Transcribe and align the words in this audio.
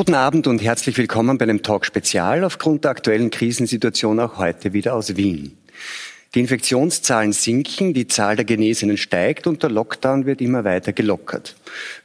Guten 0.00 0.14
Abend 0.14 0.46
und 0.46 0.62
herzlich 0.62 0.96
willkommen 0.96 1.36
bei 1.36 1.42
einem 1.42 1.62
Talk 1.62 1.84
Spezial 1.84 2.42
aufgrund 2.42 2.84
der 2.84 2.92
aktuellen 2.92 3.30
Krisensituation 3.30 4.18
auch 4.18 4.38
heute 4.38 4.72
wieder 4.72 4.94
aus 4.94 5.14
Wien. 5.18 5.58
Die 6.34 6.40
Infektionszahlen 6.40 7.34
sinken, 7.34 7.92
die 7.92 8.06
Zahl 8.06 8.34
der 8.34 8.46
Genesenen 8.46 8.96
steigt 8.96 9.46
und 9.46 9.62
der 9.62 9.68
Lockdown 9.68 10.24
wird 10.24 10.40
immer 10.40 10.64
weiter 10.64 10.94
gelockert. 10.94 11.54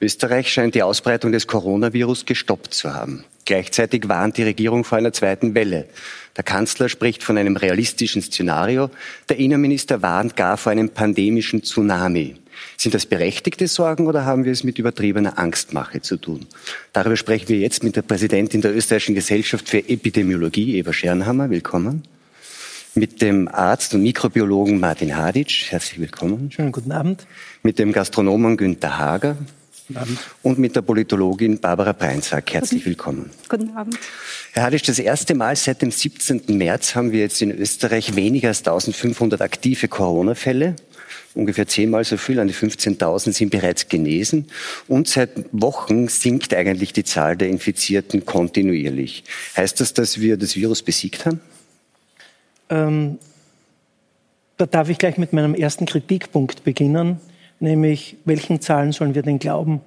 Österreich 0.01 0.51
scheint 0.51 0.75
die 0.75 0.83
Ausbreitung 0.83 1.31
des 1.31 1.47
Coronavirus 1.47 2.25
gestoppt 2.25 2.73
zu 2.73 2.93
haben. 2.93 3.23
Gleichzeitig 3.45 4.09
warnt 4.09 4.35
die 4.35 4.43
Regierung 4.43 4.83
vor 4.83 4.97
einer 4.97 5.13
zweiten 5.13 5.55
Welle. 5.55 5.87
Der 6.35 6.43
Kanzler 6.43 6.89
spricht 6.89 7.23
von 7.23 7.37
einem 7.37 7.55
realistischen 7.55 8.21
Szenario. 8.21 8.89
Der 9.29 9.37
Innenminister 9.37 10.01
warnt 10.01 10.35
gar 10.35 10.57
vor 10.57 10.73
einem 10.73 10.89
pandemischen 10.89 11.63
Tsunami. 11.63 12.35
Sind 12.77 12.93
das 12.93 13.05
berechtigte 13.05 13.67
Sorgen 13.67 14.07
oder 14.07 14.25
haben 14.25 14.45
wir 14.45 14.51
es 14.51 14.63
mit 14.63 14.79
übertriebener 14.79 15.37
Angstmache 15.37 16.01
zu 16.01 16.17
tun? 16.17 16.45
Darüber 16.93 17.17
sprechen 17.17 17.49
wir 17.49 17.59
jetzt 17.59 17.83
mit 17.83 17.95
der 17.95 18.01
Präsidentin 18.01 18.61
der 18.61 18.75
Österreichischen 18.75 19.15
Gesellschaft 19.15 19.69
für 19.69 19.79
Epidemiologie, 19.79 20.77
Eva 20.77 20.93
Schernhammer. 20.93 21.49
Willkommen. 21.49 22.03
Mit 22.97 23.21
dem 23.21 23.49
Arzt 23.49 23.93
und 23.93 24.03
Mikrobiologen 24.03 24.79
Martin 24.79 25.17
Hadic. 25.17 25.65
Herzlich 25.69 25.99
willkommen. 25.99 26.49
Schönen 26.51 26.71
guten 26.71 26.93
Abend. 26.93 27.27
Mit 27.61 27.77
dem 27.77 27.91
Gastronomen 27.91 28.55
Günther 28.55 28.97
Hager. 28.97 29.35
Guten 29.87 29.99
Abend. 29.99 30.19
Und 30.41 30.59
mit 30.59 30.75
der 30.75 30.81
Politologin 30.81 31.59
Barbara 31.59 31.91
Breinsack. 31.91 32.53
Herzlich 32.53 32.85
willkommen. 32.85 33.31
Guten 33.49 33.75
Abend. 33.75 33.99
Herr 34.53 34.63
Hadic, 34.63 34.83
das 34.83 34.99
erste 34.99 35.35
Mal 35.35 35.57
seit 35.57 35.81
dem 35.81 35.91
17. 35.91 36.43
März 36.47 36.95
haben 36.95 37.11
wir 37.11 37.19
jetzt 37.19 37.41
in 37.41 37.51
Österreich 37.51 38.15
weniger 38.15 38.47
als 38.47 38.59
1500 38.59 39.41
aktive 39.41 39.89
Corona-Fälle 39.89 40.77
ungefähr 41.35 41.67
zehnmal 41.67 42.03
so 42.03 42.17
viel, 42.17 42.39
an 42.39 42.47
die 42.47 42.53
15.000 42.53 43.33
sind 43.33 43.51
bereits 43.51 43.87
genesen. 43.87 44.47
Und 44.87 45.07
seit 45.07 45.31
Wochen 45.51 46.07
sinkt 46.07 46.53
eigentlich 46.53 46.93
die 46.93 47.03
Zahl 47.03 47.37
der 47.37 47.49
Infizierten 47.49 48.25
kontinuierlich. 48.25 49.23
Heißt 49.55 49.79
das, 49.79 49.93
dass 49.93 50.19
wir 50.19 50.37
das 50.37 50.55
Virus 50.55 50.81
besiegt 50.81 51.25
haben? 51.25 51.41
Ähm, 52.69 53.19
da 54.57 54.65
darf 54.65 54.89
ich 54.89 54.97
gleich 54.97 55.17
mit 55.17 55.33
meinem 55.33 55.53
ersten 55.53 55.85
Kritikpunkt 55.85 56.63
beginnen, 56.63 57.19
nämlich 57.59 58.15
welchen 58.25 58.61
Zahlen 58.61 58.93
sollen 58.93 59.13
wir 59.13 59.21
denn 59.21 59.39
glauben? 59.39 59.81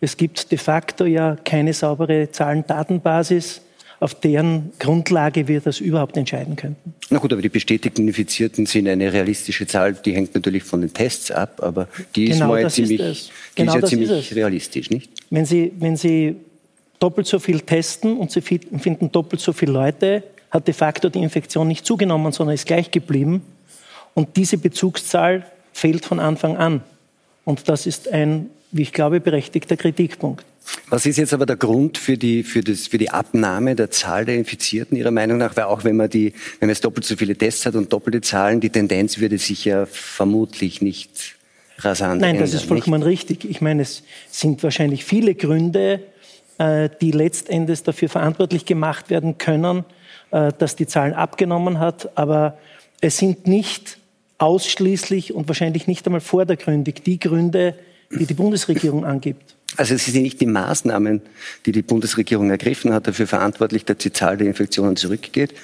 Es 0.00 0.16
gibt 0.16 0.50
de 0.50 0.58
facto 0.58 1.04
ja 1.04 1.36
keine 1.44 1.74
saubere 1.74 2.30
Zahlendatenbasis 2.30 3.60
auf 4.00 4.14
deren 4.14 4.72
Grundlage 4.78 5.46
wir 5.46 5.60
das 5.60 5.78
überhaupt 5.78 6.16
entscheiden 6.16 6.56
könnten. 6.56 6.94
Na 7.10 7.18
gut, 7.18 7.32
aber 7.32 7.42
die 7.42 7.50
bestätigten 7.50 8.08
Infizierten 8.08 8.64
sind 8.64 8.88
eine 8.88 9.12
realistische 9.12 9.66
Zahl, 9.66 9.92
die 9.92 10.14
hängt 10.14 10.34
natürlich 10.34 10.62
von 10.62 10.80
den 10.80 10.92
Tests 10.92 11.30
ab, 11.30 11.62
aber 11.62 11.86
die 12.16 12.24
genau, 12.24 12.34
ist 12.34 12.48
mal 12.48 12.62
das 12.62 12.74
ziemlich, 12.74 13.00
ist 13.00 13.30
genau 13.54 13.76
ist 13.76 13.82
ja 13.82 13.88
ziemlich 13.88 14.34
realistisch, 14.34 14.90
nicht? 14.90 15.10
Wenn 15.28 15.44
Sie, 15.44 15.72
wenn 15.78 15.98
Sie 15.98 16.36
doppelt 16.98 17.26
so 17.26 17.38
viel 17.38 17.60
testen 17.60 18.16
und 18.16 18.32
Sie 18.32 18.40
finden 18.40 19.12
doppelt 19.12 19.42
so 19.42 19.52
viele 19.52 19.72
Leute, 19.72 20.22
hat 20.50 20.66
de 20.66 20.74
facto 20.74 21.10
die 21.10 21.22
Infektion 21.22 21.68
nicht 21.68 21.84
zugenommen, 21.84 22.32
sondern 22.32 22.54
ist 22.54 22.66
gleich 22.66 22.90
geblieben. 22.90 23.42
Und 24.14 24.36
diese 24.36 24.58
Bezugszahl 24.58 25.44
fehlt 25.72 26.04
von 26.04 26.18
Anfang 26.18 26.56
an. 26.56 26.82
Und 27.44 27.68
das 27.68 27.86
ist 27.86 28.08
ein, 28.08 28.50
wie 28.72 28.82
ich 28.82 28.92
glaube, 28.92 29.20
berechtigter 29.20 29.76
Kritikpunkt. 29.76 30.44
Was 30.88 31.06
ist 31.06 31.18
jetzt 31.18 31.32
aber 31.32 31.46
der 31.46 31.56
Grund 31.56 31.98
für 31.98 32.16
die, 32.16 32.42
für, 32.42 32.62
das, 32.62 32.88
für 32.88 32.98
die 32.98 33.10
Abnahme 33.10 33.74
der 33.74 33.90
Zahl 33.90 34.24
der 34.24 34.36
Infizierten 34.36 34.96
Ihrer 34.96 35.10
Meinung 35.10 35.38
nach? 35.38 35.56
Weil 35.56 35.64
auch 35.64 35.84
wenn 35.84 35.96
man, 35.96 36.10
die, 36.10 36.32
wenn 36.58 36.68
man 36.68 36.70
jetzt 36.70 36.84
doppelt 36.84 37.04
so 37.04 37.16
viele 37.16 37.36
Tests 37.36 37.66
hat 37.66 37.74
und 37.74 37.92
doppelte 37.92 38.20
Zahlen, 38.20 38.60
die 38.60 38.70
Tendenz 38.70 39.18
würde 39.18 39.38
sich 39.38 39.64
ja 39.64 39.86
vermutlich 39.86 40.82
nicht 40.82 41.36
rasant 41.78 42.20
Nein, 42.20 42.30
ändern. 42.30 42.44
das 42.44 42.54
ist 42.54 42.64
vollkommen 42.64 43.00
nicht? 43.00 43.08
richtig. 43.08 43.44
Ich 43.44 43.60
meine, 43.60 43.82
es 43.82 44.02
sind 44.30 44.62
wahrscheinlich 44.62 45.04
viele 45.04 45.34
Gründe, 45.34 46.00
äh, 46.58 46.88
die 47.00 47.10
letztendlich 47.10 47.82
dafür 47.82 48.08
verantwortlich 48.08 48.64
gemacht 48.64 49.10
werden 49.10 49.38
können, 49.38 49.84
äh, 50.30 50.52
dass 50.58 50.76
die 50.76 50.86
Zahlen 50.86 51.14
abgenommen 51.14 51.78
hat. 51.78 52.16
Aber 52.16 52.58
es 53.00 53.16
sind 53.16 53.46
nicht 53.46 53.98
ausschließlich 54.38 55.34
und 55.34 55.48
wahrscheinlich 55.48 55.86
nicht 55.86 56.06
einmal 56.06 56.20
vordergründig 56.20 57.02
die 57.04 57.18
Gründe, 57.18 57.74
die 58.10 58.26
die 58.26 58.34
Bundesregierung 58.34 59.04
angibt. 59.04 59.56
Also 59.76 59.94
es 59.94 60.04
sind 60.04 60.22
nicht 60.22 60.40
die 60.40 60.46
Maßnahmen, 60.46 61.22
die 61.64 61.72
die 61.72 61.82
Bundesregierung 61.82 62.50
ergriffen 62.50 62.92
hat, 62.92 63.06
dafür 63.06 63.26
verantwortlich, 63.26 63.84
dass 63.84 63.98
die 63.98 64.12
Zahl 64.12 64.36
der 64.36 64.46
Infektionen 64.46 64.96
zurückgeht, 64.96 65.54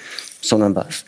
sondern 0.41 0.75
was? 0.75 1.05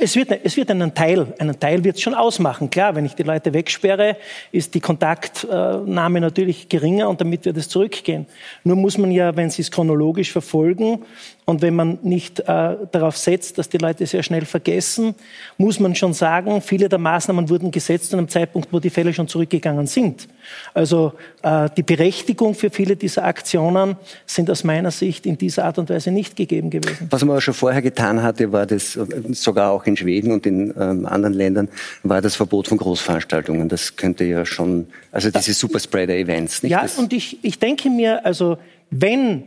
Es 0.00 0.16
wird, 0.16 0.32
es 0.42 0.56
wird 0.56 0.68
einen 0.72 0.92
Teil, 0.94 1.32
einen 1.38 1.60
Teil 1.60 1.84
wird 1.84 1.94
es 1.94 2.02
schon 2.02 2.14
ausmachen. 2.14 2.70
Klar, 2.70 2.96
wenn 2.96 3.04
ich 3.04 3.14
die 3.14 3.22
Leute 3.22 3.54
wegsperre, 3.54 4.16
ist 4.50 4.74
die 4.74 4.80
Kontaktnahme 4.80 6.20
natürlich 6.20 6.68
geringer 6.68 7.08
und 7.08 7.20
damit 7.20 7.44
wird 7.44 7.56
es 7.56 7.68
zurückgehen. 7.68 8.26
Nur 8.64 8.74
muss 8.74 8.98
man 8.98 9.12
ja, 9.12 9.36
wenn 9.36 9.48
Sie 9.48 9.62
es 9.62 9.70
chronologisch 9.70 10.32
verfolgen, 10.32 11.04
und 11.48 11.62
wenn 11.62 11.76
man 11.76 12.00
nicht 12.02 12.40
äh, 12.40 12.44
darauf 12.90 13.16
setzt, 13.16 13.56
dass 13.56 13.68
die 13.68 13.78
Leute 13.78 14.04
sehr 14.04 14.24
schnell 14.24 14.44
vergessen, 14.44 15.14
muss 15.58 15.78
man 15.78 15.94
schon 15.94 16.12
sagen, 16.12 16.60
viele 16.60 16.88
der 16.88 16.98
Maßnahmen 16.98 17.48
wurden 17.48 17.70
gesetzt 17.70 18.10
zu 18.10 18.16
einem 18.16 18.28
Zeitpunkt, 18.28 18.72
wo 18.72 18.80
die 18.80 18.90
Fälle 18.90 19.14
schon 19.14 19.28
zurückgegangen 19.28 19.86
sind. 19.86 20.26
Also 20.74 21.12
äh, 21.42 21.70
die 21.76 21.84
Berechtigung 21.84 22.54
für 22.56 22.68
viele 22.70 22.96
dieser 22.96 23.24
Aktionen 23.24 23.94
sind 24.26 24.50
aus 24.50 24.64
meiner 24.64 24.90
Sicht 24.90 25.24
in 25.24 25.38
dieser 25.38 25.66
Art 25.66 25.78
und 25.78 25.88
Weise 25.88 26.10
nicht 26.10 26.34
gegeben 26.34 26.68
gewesen. 26.68 27.06
Was 27.10 27.22
man 27.22 27.30
aber 27.30 27.40
schon 27.40 27.54
vorher 27.54 27.80
getan 27.80 28.24
hatte, 28.24 28.50
war 28.50 28.66
das 28.66 28.98
sogar 29.30 29.70
auch 29.70 29.86
in 29.86 29.96
Schweden 29.96 30.32
und 30.32 30.46
in 30.46 30.74
ähm, 30.76 31.06
anderen 31.06 31.32
Ländern, 31.34 31.68
war 32.02 32.20
das 32.20 32.34
Verbot 32.34 32.66
von 32.66 32.78
Großveranstaltungen. 32.78 33.68
Das 33.68 33.94
könnte 33.94 34.24
ja 34.24 34.44
schon, 34.44 34.88
also 35.12 35.30
diese 35.30 35.52
Superspreader-Events. 35.52 36.62
Ja, 36.62 36.82
das 36.82 36.98
und 36.98 37.12
ich, 37.12 37.38
ich 37.44 37.60
denke 37.60 37.88
mir, 37.88 38.26
also 38.26 38.58
wenn 38.90 39.44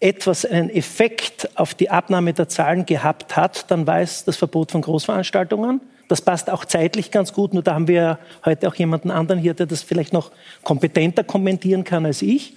etwas 0.00 0.44
einen 0.44 0.70
Effekt 0.70 1.48
auf 1.56 1.74
die 1.74 1.90
Abnahme 1.90 2.32
der 2.32 2.48
Zahlen 2.48 2.84
gehabt 2.86 3.36
hat, 3.36 3.70
dann 3.70 3.86
war 3.86 4.00
es 4.00 4.24
das 4.24 4.36
Verbot 4.36 4.72
von 4.72 4.82
Großveranstaltungen. 4.82 5.80
Das 6.08 6.20
passt 6.20 6.50
auch 6.50 6.64
zeitlich 6.64 7.10
ganz 7.10 7.32
gut, 7.32 7.54
nur 7.54 7.62
da 7.62 7.74
haben 7.74 7.88
wir 7.88 8.18
heute 8.44 8.68
auch 8.68 8.74
jemanden 8.74 9.10
anderen 9.10 9.40
hier, 9.40 9.54
der 9.54 9.66
das 9.66 9.82
vielleicht 9.82 10.12
noch 10.12 10.32
kompetenter 10.62 11.24
kommentieren 11.24 11.84
kann 11.84 12.04
als 12.04 12.20
ich. 12.20 12.54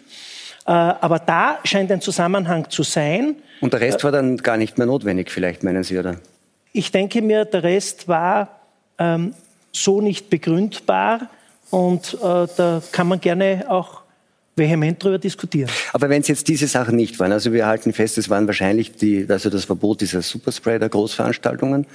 Äh, 0.65 0.71
aber 0.71 1.19
da 1.19 1.59
scheint 1.63 1.91
ein 1.91 2.01
Zusammenhang 2.01 2.69
zu 2.69 2.83
sein. 2.83 3.37
Und 3.61 3.71
der 3.71 3.79
Rest 3.79 4.03
war 4.03 4.11
dann 4.11 4.37
gar 4.37 4.57
nicht 4.57 4.77
mehr 4.77 4.85
notwendig, 4.85 5.31
vielleicht 5.31 5.63
meinen 5.63 5.83
Sie, 5.83 5.97
oder? 5.97 6.17
Ich 6.73 6.91
denke 6.91 7.21
mir, 7.21 7.45
der 7.45 7.63
Rest 7.63 8.09
war 8.09 8.59
ähm, 8.99 9.33
so 9.71 10.01
nicht 10.01 10.29
begründbar 10.29 11.29
und 11.69 12.15
äh, 12.15 12.47
da 12.57 12.81
kann 12.91 13.07
man 13.07 13.21
gerne 13.21 13.65
auch 13.69 14.01
vehement 14.57 15.03
darüber 15.03 15.19
diskutieren. 15.19 15.69
Aber 15.93 16.09
wenn 16.09 16.21
es 16.21 16.27
jetzt 16.27 16.47
diese 16.47 16.67
Sachen 16.67 16.95
nicht 16.95 17.19
waren, 17.19 17.31
also 17.31 17.53
wir 17.53 17.67
halten 17.67 17.93
fest, 17.93 18.17
es 18.17 18.29
waren 18.29 18.47
wahrscheinlich 18.47 18.93
die, 18.93 19.25
also 19.29 19.49
das 19.49 19.65
Verbot 19.65 20.01
dieser 20.01 20.21
Superspreader-Großveranstaltungen, 20.21 21.85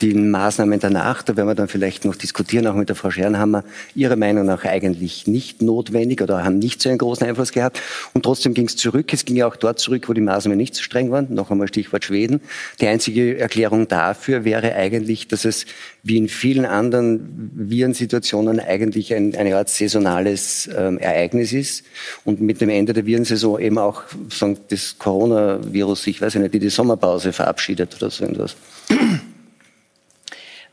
die 0.00 0.14
Maßnahmen 0.14 0.80
danach, 0.80 1.22
da 1.22 1.36
werden 1.36 1.48
wir 1.48 1.54
dann 1.54 1.68
vielleicht 1.68 2.04
noch 2.04 2.16
diskutieren, 2.16 2.66
auch 2.66 2.74
mit 2.74 2.88
der 2.88 2.96
Frau 2.96 3.10
Schernhammer, 3.10 3.64
Ihrer 3.94 4.16
Meinung 4.16 4.46
nach 4.46 4.64
eigentlich 4.64 5.26
nicht 5.26 5.62
notwendig 5.62 6.22
oder 6.22 6.44
haben 6.44 6.58
nicht 6.58 6.82
so 6.82 6.88
einen 6.88 6.98
großen 6.98 7.26
Einfluss 7.26 7.52
gehabt. 7.52 7.80
Und 8.14 8.22
trotzdem 8.22 8.54
ging 8.54 8.66
es 8.66 8.76
zurück. 8.76 9.12
Es 9.12 9.24
ging 9.24 9.36
ja 9.36 9.46
auch 9.46 9.56
dort 9.56 9.78
zurück, 9.78 10.08
wo 10.08 10.12
die 10.12 10.20
Maßnahmen 10.20 10.56
nicht 10.56 10.74
so 10.74 10.82
streng 10.82 11.10
waren. 11.10 11.32
Noch 11.32 11.50
einmal 11.50 11.68
Stichwort 11.68 12.04
Schweden. 12.04 12.40
Die 12.80 12.86
einzige 12.86 13.38
Erklärung 13.38 13.88
dafür 13.88 14.44
wäre 14.44 14.74
eigentlich, 14.74 15.28
dass 15.28 15.44
es 15.44 15.66
wie 16.02 16.16
in 16.18 16.28
vielen 16.28 16.66
anderen 16.66 17.50
Virensituationen 17.54 18.60
eigentlich 18.60 19.14
ein, 19.14 19.34
eine 19.34 19.56
Art 19.56 19.68
saisonales 19.68 20.68
ähm, 20.76 20.98
Ereignis 20.98 21.52
ist 21.52 21.84
und 22.24 22.40
mit 22.40 22.60
dem 22.60 22.68
Ende 22.68 22.92
der 22.92 23.06
Virensaison 23.06 23.60
eben 23.60 23.78
auch 23.78 24.02
sagen, 24.30 24.58
das 24.68 24.98
Coronavirus, 24.98 26.06
ich 26.08 26.20
weiß 26.20 26.36
nicht, 26.36 26.54
die 26.54 26.58
die 26.58 26.68
Sommerpause 26.68 27.32
verabschiedet 27.32 27.96
oder 27.96 28.10
so 28.10 28.24
etwas. 28.24 28.56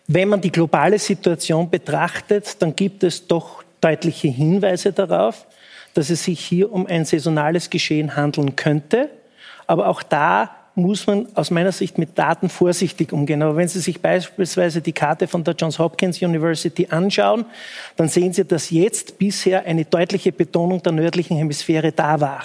Wenn 0.07 0.29
man 0.29 0.41
die 0.41 0.51
globale 0.51 0.99
Situation 0.99 1.69
betrachtet, 1.69 2.61
dann 2.61 2.75
gibt 2.75 3.03
es 3.03 3.25
doch 3.27 3.63
deutliche 3.79 4.27
Hinweise 4.27 4.91
darauf, 4.91 5.45
dass 5.93 6.09
es 6.09 6.23
sich 6.23 6.39
hier 6.39 6.71
um 6.71 6.87
ein 6.87 7.05
saisonales 7.05 7.69
Geschehen 7.69 8.15
handeln 8.15 8.55
könnte. 8.55 9.09
Aber 9.67 9.87
auch 9.87 10.03
da 10.03 10.62
muss 10.75 11.05
man 11.05 11.27
aus 11.35 11.51
meiner 11.51 11.71
Sicht 11.71 11.97
mit 11.97 12.17
Daten 12.17 12.49
vorsichtig 12.49 13.13
umgehen. 13.13 13.41
Aber 13.43 13.55
wenn 13.55 13.67
Sie 13.67 13.79
sich 13.79 14.01
beispielsweise 14.01 14.81
die 14.81 14.93
Karte 14.93 15.27
von 15.27 15.43
der 15.43 15.53
Johns 15.53 15.77
Hopkins 15.77 16.21
University 16.21 16.87
anschauen, 16.89 17.45
dann 17.95 18.09
sehen 18.09 18.33
Sie, 18.33 18.43
dass 18.43 18.71
jetzt 18.71 19.19
bisher 19.19 19.65
eine 19.65 19.85
deutliche 19.85 20.31
Betonung 20.31 20.81
der 20.81 20.93
nördlichen 20.93 21.37
Hemisphäre 21.37 21.91
da 21.91 22.19
war 22.19 22.43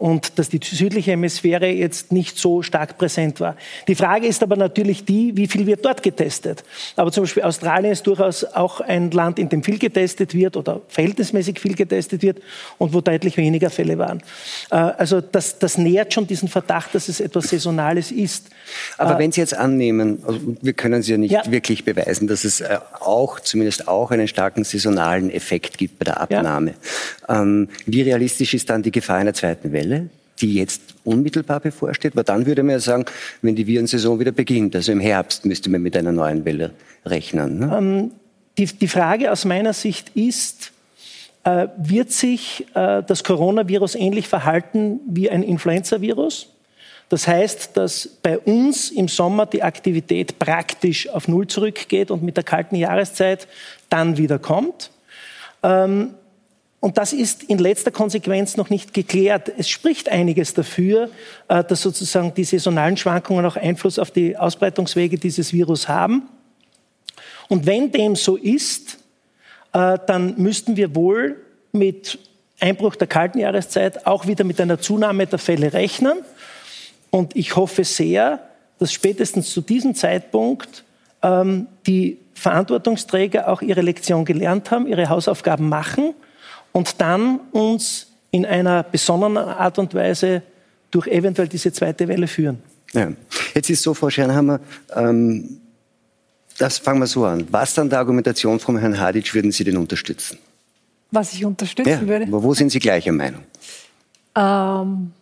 und 0.00 0.38
dass 0.38 0.48
die 0.48 0.60
südliche 0.62 1.10
Hemisphäre 1.10 1.68
jetzt 1.68 2.10
nicht 2.10 2.38
so 2.38 2.62
stark 2.62 2.96
präsent 2.96 3.38
war. 3.38 3.54
Die 3.86 3.94
Frage 3.94 4.26
ist 4.26 4.42
aber 4.42 4.56
natürlich 4.56 5.04
die, 5.04 5.36
wie 5.36 5.46
viel 5.46 5.66
wird 5.66 5.84
dort 5.84 6.02
getestet? 6.02 6.64
Aber 6.96 7.12
zum 7.12 7.24
Beispiel 7.24 7.42
Australien 7.42 7.92
ist 7.92 8.06
durchaus 8.06 8.44
auch 8.44 8.80
ein 8.80 9.10
Land, 9.10 9.38
in 9.38 9.50
dem 9.50 9.62
viel 9.62 9.78
getestet 9.78 10.32
wird 10.32 10.56
oder 10.56 10.80
verhältnismäßig 10.88 11.60
viel 11.60 11.74
getestet 11.74 12.22
wird 12.22 12.38
und 12.78 12.94
wo 12.94 13.02
deutlich 13.02 13.36
weniger 13.36 13.68
Fälle 13.68 13.98
waren. 13.98 14.22
Äh, 14.70 14.76
also 14.76 15.20
das, 15.20 15.58
das 15.58 15.76
nährt 15.76 16.14
schon 16.14 16.26
diesen 16.26 16.48
Verdacht, 16.48 16.94
dass 16.94 17.10
es 17.10 17.20
etwas 17.20 17.50
Saisonales 17.50 18.10
ist. 18.10 18.46
Aber 18.96 19.16
äh, 19.16 19.18
wenn 19.18 19.32
Sie 19.32 19.42
jetzt 19.42 19.54
annehmen, 19.54 20.22
also 20.26 20.40
wir 20.62 20.72
können 20.72 21.00
es 21.00 21.08
ja 21.08 21.18
nicht 21.18 21.32
ja. 21.32 21.42
wirklich 21.46 21.84
beweisen, 21.84 22.26
dass 22.26 22.44
es 22.44 22.62
äh, 22.62 22.78
auch, 23.00 23.38
zumindest 23.38 23.86
auch 23.86 24.10
einen 24.12 24.28
starken 24.28 24.64
saisonalen 24.64 25.30
Effekt 25.30 25.76
gibt 25.76 25.98
bei 25.98 26.06
der 26.06 26.22
Abnahme. 26.22 26.72
Ja. 27.28 27.42
Ähm, 27.42 27.68
wie 27.84 28.00
realistisch 28.00 28.54
ist 28.54 28.70
dann 28.70 28.82
die 28.82 28.92
Gefahr 28.92 29.18
einer 29.18 29.34
zweiten 29.34 29.74
Welle? 29.74 29.89
Fälle? 29.90 30.10
die 30.40 30.54
jetzt 30.54 30.94
unmittelbar 31.04 31.60
bevorsteht? 31.60 32.16
Weil 32.16 32.24
dann 32.24 32.46
würde 32.46 32.62
man 32.62 32.72
ja 32.72 32.80
sagen, 32.80 33.04
wenn 33.42 33.56
die 33.56 33.66
Virensaison 33.66 34.18
wieder 34.18 34.32
beginnt, 34.32 34.74
also 34.74 34.90
im 34.90 35.00
Herbst, 35.00 35.44
müsste 35.44 35.68
man 35.68 35.82
mit 35.82 35.96
einer 35.96 36.12
neuen 36.12 36.46
Welle 36.46 36.70
rechnen. 37.04 37.58
Ne? 37.58 37.76
Ähm, 37.76 38.10
die, 38.56 38.64
die, 38.64 38.88
Frage 38.88 39.30
aus 39.32 39.44
meiner 39.44 39.72
Sicht 39.72 40.10
ist, 40.16 40.72
äh, 41.44 41.68
wird 41.76 42.10
sich 42.12 42.66
äh, 42.74 43.02
das 43.06 43.24
Coronavirus 43.24 43.94
ähnlich 43.94 44.28
verhalten 44.28 45.00
wie 45.06 45.30
ein 45.30 45.42
Influenza-Virus? 45.42 46.48
Das 47.08 47.26
heißt, 47.26 47.76
dass 47.76 48.06
bei 48.22 48.38
uns 48.38 48.90
im 48.90 49.08
Sommer 49.08 49.46
die 49.46 49.62
Aktivität 49.62 50.38
praktisch 50.38 51.08
auf 51.08 51.26
Null 51.26 51.48
zurückgeht 51.48 52.10
und 52.10 52.22
mit 52.22 52.36
der 52.36 52.44
kalten 52.44 52.76
Jahreszeit 52.76 53.48
dann 53.88 54.16
wieder 54.16 54.38
kommt. 54.38 54.90
Ähm, 55.62 56.14
und 56.80 56.96
das 56.96 57.12
ist 57.12 57.42
in 57.44 57.58
letzter 57.58 57.90
Konsequenz 57.90 58.56
noch 58.56 58.70
nicht 58.70 58.94
geklärt. 58.94 59.52
Es 59.58 59.68
spricht 59.68 60.08
einiges 60.08 60.54
dafür, 60.54 61.10
äh, 61.48 61.62
dass 61.62 61.82
sozusagen 61.82 62.32
die 62.32 62.44
saisonalen 62.44 62.96
Schwankungen 62.96 63.44
auch 63.44 63.56
Einfluss 63.56 63.98
auf 63.98 64.10
die 64.10 64.36
Ausbreitungswege 64.36 65.18
dieses 65.18 65.52
Virus 65.52 65.88
haben. 65.88 66.28
Und 67.48 67.66
wenn 67.66 67.92
dem 67.92 68.16
so 68.16 68.36
ist, 68.36 68.98
äh, 69.74 69.98
dann 70.06 70.34
müssten 70.38 70.76
wir 70.76 70.94
wohl 70.94 71.36
mit 71.72 72.18
Einbruch 72.58 72.96
der 72.96 73.08
kalten 73.08 73.38
Jahreszeit 73.38 74.06
auch 74.06 74.26
wieder 74.26 74.44
mit 74.44 74.58
einer 74.58 74.80
Zunahme 74.80 75.26
der 75.26 75.38
Fälle 75.38 75.74
rechnen. 75.74 76.18
Und 77.10 77.36
ich 77.36 77.56
hoffe 77.56 77.84
sehr, 77.84 78.40
dass 78.78 78.92
spätestens 78.92 79.52
zu 79.52 79.60
diesem 79.60 79.94
Zeitpunkt 79.94 80.84
ähm, 81.22 81.66
die 81.86 82.18
Verantwortungsträger 82.32 83.48
auch 83.48 83.60
ihre 83.60 83.82
Lektion 83.82 84.24
gelernt 84.24 84.70
haben, 84.70 84.86
ihre 84.86 85.10
Hausaufgaben 85.10 85.68
machen 85.68 86.14
und 86.72 87.00
dann 87.00 87.40
uns 87.52 88.06
in 88.30 88.46
einer 88.46 88.82
besonderen 88.82 89.36
Art 89.36 89.78
und 89.78 89.94
Weise 89.94 90.42
durch 90.90 91.06
eventuell 91.06 91.48
diese 91.48 91.72
zweite 91.72 92.06
Welle 92.08 92.26
führen. 92.26 92.62
Ja. 92.92 93.12
Jetzt 93.54 93.70
ist 93.70 93.82
so, 93.82 93.94
Frau 93.94 94.10
Schernhammer, 94.10 94.60
ähm, 94.94 95.60
das 96.58 96.78
fangen 96.78 97.00
wir 97.00 97.06
so 97.06 97.24
an. 97.24 97.46
Was 97.50 97.74
dann 97.74 97.88
der 97.88 97.98
Argumentation 97.98 98.60
von 98.60 98.78
Herrn 98.78 98.98
Hadic 98.98 99.34
würden 99.34 99.52
Sie 99.52 99.64
denn 99.64 99.76
unterstützen? 99.76 100.38
Was 101.10 101.32
ich 101.32 101.44
unterstützen 101.44 101.90
ja, 101.90 102.06
würde? 102.06 102.26
Wo 102.28 102.54
sind 102.54 102.70
Sie 102.70 102.78
gleicher 102.78 103.12
Meinung? 103.12 103.42
Ähm, 104.36 105.12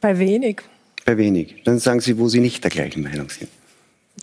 bei 0.00 0.18
wenig. 0.18 0.62
Bei 1.04 1.16
wenig. 1.16 1.62
Dann 1.64 1.78
sagen 1.78 2.00
Sie, 2.00 2.18
wo 2.18 2.28
Sie 2.28 2.40
nicht 2.40 2.64
der 2.64 2.70
gleichen 2.70 3.02
Meinung 3.02 3.28
sind. 3.28 3.50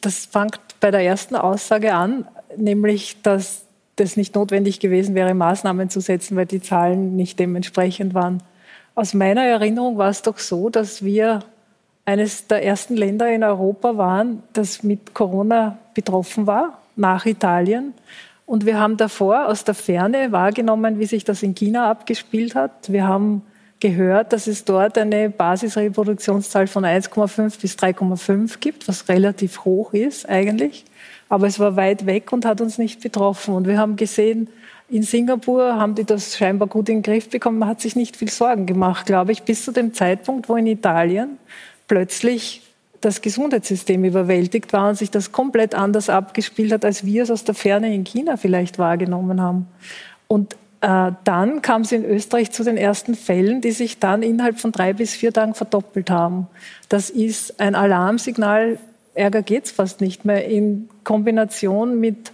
Das 0.01 0.25
fängt 0.25 0.59
bei 0.79 0.91
der 0.91 1.01
ersten 1.01 1.35
Aussage 1.35 1.93
an, 1.93 2.27
nämlich, 2.57 3.21
dass 3.21 3.60
das 4.01 4.17
nicht 4.17 4.35
notwendig 4.35 4.79
gewesen 4.79 5.15
wäre, 5.15 5.33
Maßnahmen 5.33 5.89
zu 5.89 5.99
setzen, 5.99 6.35
weil 6.35 6.45
die 6.45 6.61
Zahlen 6.61 7.15
nicht 7.15 7.39
dementsprechend 7.39 8.13
waren. 8.13 8.43
Aus 8.95 9.13
meiner 9.13 9.43
Erinnerung 9.43 9.97
war 9.97 10.09
es 10.09 10.21
doch 10.21 10.37
so, 10.37 10.69
dass 10.69 11.03
wir 11.03 11.39
eines 12.05 12.47
der 12.47 12.65
ersten 12.65 12.97
Länder 12.97 13.31
in 13.31 13.43
Europa 13.43 13.97
waren, 13.97 14.43
das 14.53 14.83
mit 14.83 15.13
Corona 15.13 15.77
betroffen 15.93 16.47
war, 16.47 16.79
nach 16.95 17.25
Italien. 17.25 17.93
Und 18.45 18.65
wir 18.65 18.79
haben 18.79 18.97
davor 18.97 19.47
aus 19.47 19.63
der 19.63 19.75
Ferne 19.75 20.31
wahrgenommen, 20.31 20.99
wie 20.99 21.05
sich 21.05 21.23
das 21.23 21.41
in 21.41 21.55
China 21.55 21.89
abgespielt 21.89 22.55
hat. 22.55 22.91
Wir 22.91 23.07
haben 23.07 23.43
gehört, 23.81 24.31
dass 24.31 24.47
es 24.47 24.63
dort 24.63 24.97
eine 24.97 25.29
Basisreproduktionszahl 25.29 26.67
von 26.67 26.85
1,5 26.85 27.59
bis 27.59 27.75
3,5 27.75 28.59
gibt, 28.59 28.87
was 28.87 29.09
relativ 29.09 29.65
hoch 29.65 29.93
ist 29.93 30.29
eigentlich. 30.29 30.85
Aber 31.27 31.47
es 31.47 31.59
war 31.59 31.75
weit 31.75 32.05
weg 32.05 32.31
und 32.31 32.45
hat 32.45 32.61
uns 32.61 32.77
nicht 32.77 33.01
betroffen. 33.01 33.53
Und 33.53 33.67
wir 33.67 33.77
haben 33.77 33.97
gesehen, 33.97 34.49
in 34.89 35.03
Singapur 35.03 35.75
haben 35.75 35.95
die 35.95 36.03
das 36.03 36.37
scheinbar 36.37 36.67
gut 36.67 36.89
in 36.89 36.97
den 36.97 37.03
Griff 37.03 37.29
bekommen. 37.29 37.59
Man 37.59 37.69
hat 37.69 37.81
sich 37.81 37.95
nicht 37.95 38.17
viel 38.17 38.29
Sorgen 38.29 38.65
gemacht, 38.65 39.05
glaube 39.05 39.31
ich, 39.31 39.43
bis 39.43 39.65
zu 39.65 39.71
dem 39.71 39.93
Zeitpunkt, 39.93 40.47
wo 40.47 40.55
in 40.55 40.67
Italien 40.67 41.37
plötzlich 41.87 42.61
das 42.99 43.21
Gesundheitssystem 43.21 44.03
überwältigt 44.03 44.73
war 44.73 44.89
und 44.89 44.95
sich 44.95 45.09
das 45.09 45.31
komplett 45.31 45.73
anders 45.73 46.09
abgespielt 46.09 46.71
hat, 46.71 46.85
als 46.85 47.05
wir 47.05 47.23
es 47.23 47.31
aus 47.31 47.43
der 47.43 47.55
Ferne 47.55 47.93
in 47.93 48.03
China 48.03 48.37
vielleicht 48.37 48.77
wahrgenommen 48.77 49.41
haben. 49.41 49.67
Und 50.27 50.55
dann 50.81 51.61
kam 51.61 51.83
es 51.83 51.91
in 51.91 52.03
Österreich 52.03 52.51
zu 52.51 52.63
den 52.63 52.75
ersten 52.75 53.13
Fällen, 53.13 53.61
die 53.61 53.71
sich 53.71 53.99
dann 53.99 54.23
innerhalb 54.23 54.59
von 54.59 54.71
drei 54.71 54.93
bis 54.93 55.13
vier 55.13 55.31
Tagen 55.31 55.53
verdoppelt 55.53 56.09
haben. 56.09 56.47
Das 56.89 57.11
ist 57.11 57.59
ein 57.59 57.75
Alarmsignal 57.75 58.79
Ärger 59.13 59.41
geht 59.41 59.65
es 59.65 59.71
fast 59.71 60.01
nicht 60.01 60.25
mehr. 60.25 60.45
In 60.45 60.89
Kombination 61.03 61.99
mit 61.99 62.31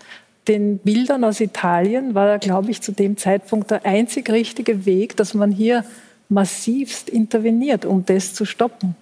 den 0.47 0.77
Bildern 0.77 1.23
aus 1.23 1.39
Italien 1.39 2.15
war, 2.15 2.39
glaube 2.39 2.71
ich, 2.71 2.81
zu 2.81 2.91
dem 2.91 3.17
Zeitpunkt 3.17 3.71
der 3.71 3.85
einzig 3.85 4.29
richtige 4.29 4.85
Weg, 4.85 5.17
dass 5.17 5.33
man 5.33 5.51
hier 5.51 5.83
massivst 6.29 7.09
interveniert, 7.09 7.85
um 7.85 8.05
das 8.05 8.33
zu 8.33 8.45
stoppen. 8.45 8.95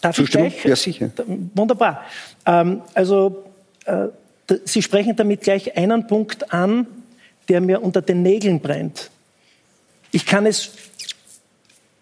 Darf 0.00 0.18
ich 0.18 0.30
gleich? 0.30 0.64
Ja, 0.64 0.76
sicher. 0.76 1.10
Wunderbar. 1.54 2.04
Ähm, 2.46 2.82
also, 2.94 3.44
äh, 3.84 4.08
Sie 4.64 4.80
sprechen 4.80 5.14
damit 5.14 5.42
gleich 5.42 5.76
einen 5.76 6.06
Punkt 6.06 6.54
an, 6.54 6.86
der 7.48 7.60
mir 7.60 7.82
unter 7.82 8.02
den 8.02 8.22
Nägeln 8.22 8.60
brennt. 8.60 9.10
Ich 10.10 10.26
kann 10.26 10.46
es, 10.46 10.70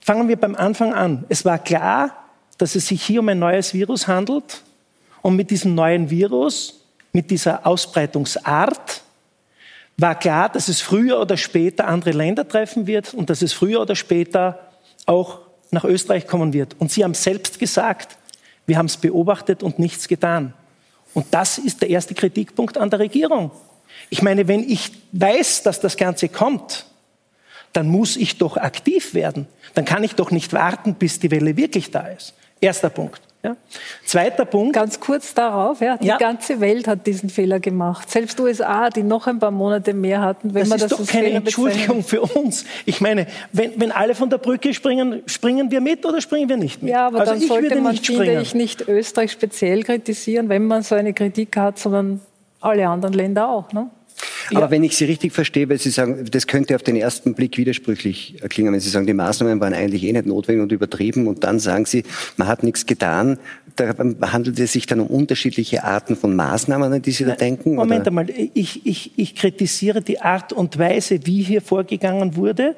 fangen 0.01 0.29
wir 0.29 0.37
beim 0.37 0.55
Anfang 0.55 0.93
an. 0.93 1.25
Es 1.29 1.45
war 1.45 1.59
klar, 1.59 2.17
dass 2.59 2.75
es 2.75 2.89
sich 2.89 3.03
hier 3.03 3.21
um 3.21 3.29
ein 3.29 3.39
neues 3.39 3.75
Virus 3.75 4.07
handelt 4.07 4.63
und 5.23 5.37
mit 5.37 5.51
diesem 5.51 5.75
neuen 5.75 6.11
Virus, 6.11 6.81
mit 7.13 7.31
dieser 7.31 7.67
Ausbreitungsart, 7.67 9.03
war 9.97 10.19
klar, 10.19 10.49
dass 10.49 10.69
es 10.69 10.81
früher 10.81 11.21
oder 11.21 11.37
später 11.37 11.87
andere 11.87 12.11
Länder 12.11 12.47
treffen 12.47 12.87
wird 12.87 13.15
und 13.15 13.31
dass 13.31 13.43
es 13.43 13.53
früher 13.53 13.81
oder 13.81 13.97
später 13.97 14.61
auch 15.07 15.41
nach 15.71 15.85
Österreich 15.85 16.27
kommen 16.27 16.53
wird. 16.53 16.77
Und 16.79 16.93
Sie 16.93 17.03
haben 17.03 17.15
selbst 17.15 17.59
gesagt, 17.59 18.19
wir 18.67 18.77
haben 18.77 18.87
es 18.87 18.97
beobachtet 18.97 19.63
und 19.63 19.79
nichts 19.79 20.07
getan. 20.09 20.53
Und 21.15 21.27
das 21.31 21.59
ist 21.59 21.81
der 21.81 21.91
erste 21.91 22.15
Kritikpunkt 22.15 22.77
an 22.77 22.91
der 22.91 22.99
Regierung. 22.99 23.51
Ich 24.11 24.23
meine, 24.23 24.49
wenn 24.49 24.69
ich 24.69 24.93
weiß, 25.13 25.63
dass 25.63 25.81
das 25.81 25.97
Ganze 25.97 26.29
kommt, 26.29 26.87
dann 27.73 27.89
muss 27.89 28.17
ich 28.17 28.39
doch 28.39 28.57
aktiv 28.57 29.15
werden. 29.15 29.47
Dann 29.75 29.85
kann 29.85 30.03
ich 30.03 30.15
doch 30.15 30.31
nicht 30.31 30.53
warten, 30.53 30.95
bis 30.95 31.19
die 31.19 31.31
Welle 31.31 31.57
wirklich 31.57 31.91
da 31.91 32.07
ist. 32.07 32.35
Erster 32.61 32.89
Punkt. 32.89 33.21
Ja. 33.47 33.57
Zweiter 34.05 34.45
Punkt. 34.45 34.73
Ganz 34.73 34.99
kurz 34.99 35.33
darauf, 35.33 35.81
ja, 35.81 35.97
die 35.99 36.09
ja. 36.09 36.17
ganze 36.17 36.61
Welt 36.61 36.89
hat 36.89 37.07
diesen 37.07 37.29
Fehler 37.31 37.61
gemacht. 37.61 38.11
Selbst 38.11 38.41
USA, 38.41 38.91
die 38.91 39.05
noch 39.05 39.29
ein 39.29 39.39
paar 39.39 39.53
Monate 39.53 39.95
mehr 39.95 40.21
hatten, 40.21 40.53
wenn 40.53 40.63
das 40.63 40.69
man 40.69 40.79
das 40.81 40.93
ist 40.93 41.01
doch 41.01 41.07
keine 41.07 41.27
Fehler 41.27 41.37
Entschuldigung 41.37 42.03
für 42.03 42.23
uns. 42.23 42.65
Ich 42.87 43.01
meine, 43.01 43.27
wenn, 43.53 43.79
wenn 43.81 43.93
alle 43.93 44.17
von 44.17 44.31
der 44.31 44.39
Brücke 44.39 44.75
springen, 44.75 45.23
springen 45.27 45.71
wir 45.71 45.81
mit 45.81 46.05
oder 46.05 46.21
springen 46.21 46.49
wir 46.49 46.57
nicht 46.57 46.83
mit? 46.83 46.91
Ja, 46.91 47.07
aber 47.07 47.21
also 47.21 47.33
dann 47.33 47.41
sollte 47.41 47.77
man, 47.77 47.93
nicht 47.93 48.07
finde 48.07 48.41
ich, 48.41 48.55
nicht 48.55 48.89
Österreich 48.89 49.31
speziell 49.31 49.85
kritisieren, 49.85 50.49
wenn 50.49 50.67
man 50.67 50.83
so 50.83 50.97
eine 50.97 51.13
Kritik 51.13 51.57
hat, 51.57 51.79
sondern 51.79 52.21
alle 52.67 52.89
anderen 52.89 53.15
Länder 53.15 53.49
auch. 53.49 53.73
Ne? 53.73 53.91
Aber 54.51 54.61
ja. 54.61 54.71
wenn 54.71 54.85
ich 54.85 54.97
Sie 54.97 55.05
richtig 55.05 55.33
verstehe, 55.33 55.69
weil 55.69 55.79
Sie 55.79 55.91
sagen, 55.91 56.25
das 56.31 56.47
könnte 56.47 56.75
auf 56.77 56.83
den 56.83 56.97
ersten 56.97 57.35
Blick 57.35 57.59
widersprüchlich 57.59 58.37
klingen, 58.49 58.73
wenn 58.73 58.81
Sie 58.81 58.89
sagen, 58.89 59.07
die 59.07 59.15
Maßnahmen 59.15 59.61
waren 59.61 59.75
eigentlich 59.75 60.05
eh 60.05 60.13
nicht 60.13 60.27
notwendig 60.27 60.63
und 60.63 60.73
übertrieben 60.73 61.27
und 61.27 61.45
dann 61.45 61.59
sagen 61.59 61.85
Sie, 61.85 62.05
man 62.37 62.49
hat 62.49 62.63
nichts 62.63 62.87
getan. 62.87 63.39
Da 63.75 63.95
handelt 64.33 64.59
es 64.59 64.73
sich 64.73 64.87
dann 64.87 65.01
um 65.01 65.09
unterschiedliche 65.09 65.85
Arten 65.85 66.17
von 66.17 66.35
Maßnahmen, 66.35 66.93
an 66.93 67.03
die 67.03 67.11
Sie 67.11 67.25
da 67.25 67.35
denken? 67.35 67.75
Moment 67.75 68.03
oder? 68.03 68.09
einmal, 68.09 68.31
ich, 68.31 68.87
ich, 68.87 69.19
ich 69.19 69.35
kritisiere 69.35 70.01
die 70.01 70.21
Art 70.21 70.53
und 70.53 70.79
Weise, 70.79 71.27
wie 71.27 71.43
hier 71.43 71.61
vorgegangen 71.61 72.37
wurde 72.37 72.77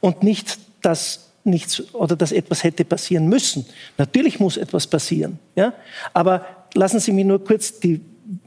und 0.00 0.22
nicht 0.22 0.58
dass 0.80 1.32
nichts 1.44 1.92
oder 1.94 2.14
dass 2.14 2.30
etwas 2.30 2.62
hätte 2.62 2.84
passieren 2.84 3.28
müssen. 3.28 3.66
Natürlich 3.96 4.38
muss 4.38 4.56
etwas 4.56 4.86
passieren, 4.86 5.38
ja. 5.56 5.72
Aber 6.12 6.46
lassen 6.74 7.00
Sie 7.00 7.12
mich 7.12 7.24
nur 7.24 7.42
kurz 7.42 7.80
die 7.80 8.00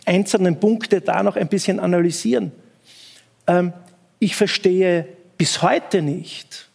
einzelnen 0.06 0.60
Punkte 0.60 1.02
da 1.02 1.24
noch 1.24 1.36
ein 1.36 1.48
bisschen 1.48 1.80
analysieren. 1.80 2.52
Ähm, 3.48 3.74
ich 4.20 4.36
verstehe 4.36 5.08
bis 5.38 5.62
heute 5.62 6.02
nicht, 6.02 6.70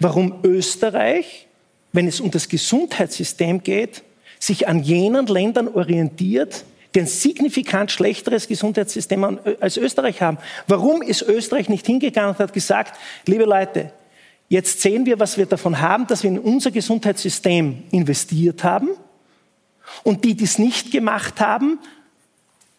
warum 0.00 0.40
Österreich, 0.42 1.46
wenn 1.92 2.08
es 2.08 2.20
um 2.20 2.30
das 2.30 2.48
Gesundheitssystem 2.48 3.62
geht, 3.62 4.02
sich 4.38 4.68
an 4.68 4.82
jenen 4.82 5.26
Ländern 5.26 5.68
orientiert, 5.68 6.64
die 6.94 7.00
ein 7.00 7.06
signifikant 7.06 7.90
schlechteres 7.90 8.48
Gesundheitssystem 8.48 9.38
als 9.60 9.76
Österreich 9.76 10.22
haben. 10.22 10.38
Warum 10.66 11.02
ist 11.02 11.22
Österreich 11.22 11.68
nicht 11.68 11.86
hingegangen 11.86 12.30
und 12.30 12.38
hat 12.38 12.52
gesagt, 12.52 12.98
liebe 13.26 13.44
Leute, 13.44 13.92
jetzt 14.48 14.80
sehen 14.80 15.06
wir, 15.06 15.20
was 15.20 15.36
wir 15.38 15.46
davon 15.46 15.80
haben, 15.80 16.06
dass 16.06 16.22
wir 16.22 16.30
in 16.30 16.38
unser 16.38 16.70
Gesundheitssystem 16.70 17.84
investiert 17.90 18.64
haben. 18.64 18.90
Und 20.02 20.24
die, 20.24 20.34
die 20.34 20.44
es 20.44 20.58
nicht 20.58 20.90
gemacht 20.90 21.40
haben, 21.40 21.78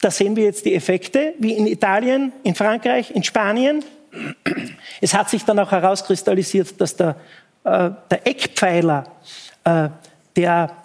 da 0.02 0.12
sehen 0.12 0.36
wir 0.36 0.44
jetzt 0.44 0.66
die 0.66 0.76
Effekte, 0.76 1.34
wie 1.40 1.54
in 1.54 1.68
Italien, 1.68 2.32
in 2.44 2.56
Frankreich, 2.56 3.12
in 3.12 3.24
Spanien. 3.24 3.84
Es 5.02 5.14
hat 5.14 5.30
sich 5.30 5.44
dann 5.44 5.60
auch 5.60 5.72
herauskristallisiert, 5.72 6.80
dass 6.80 6.96
der, 6.96 7.16
äh, 7.64 7.92
der 8.10 8.28
Eckpfeiler 8.28 9.12
äh, 9.64 9.90
der 10.36 10.76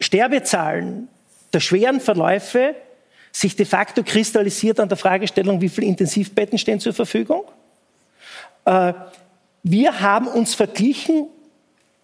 Sterbezahlen, 0.00 1.08
der 1.52 1.60
schweren 1.60 2.00
Verläufe 2.00 2.74
sich 3.32 3.56
de 3.56 3.66
facto 3.66 4.02
kristallisiert 4.02 4.80
an 4.80 4.88
der 4.88 4.98
Fragestellung, 4.98 5.60
wie 5.60 5.68
viele 5.68 5.86
Intensivbetten 5.86 6.58
stehen 6.58 6.80
zur 6.80 6.92
Verfügung. 6.92 7.44
Äh, 8.64 8.92
wir 9.62 10.00
haben 10.00 10.26
uns 10.26 10.54
verglichen, 10.54 11.28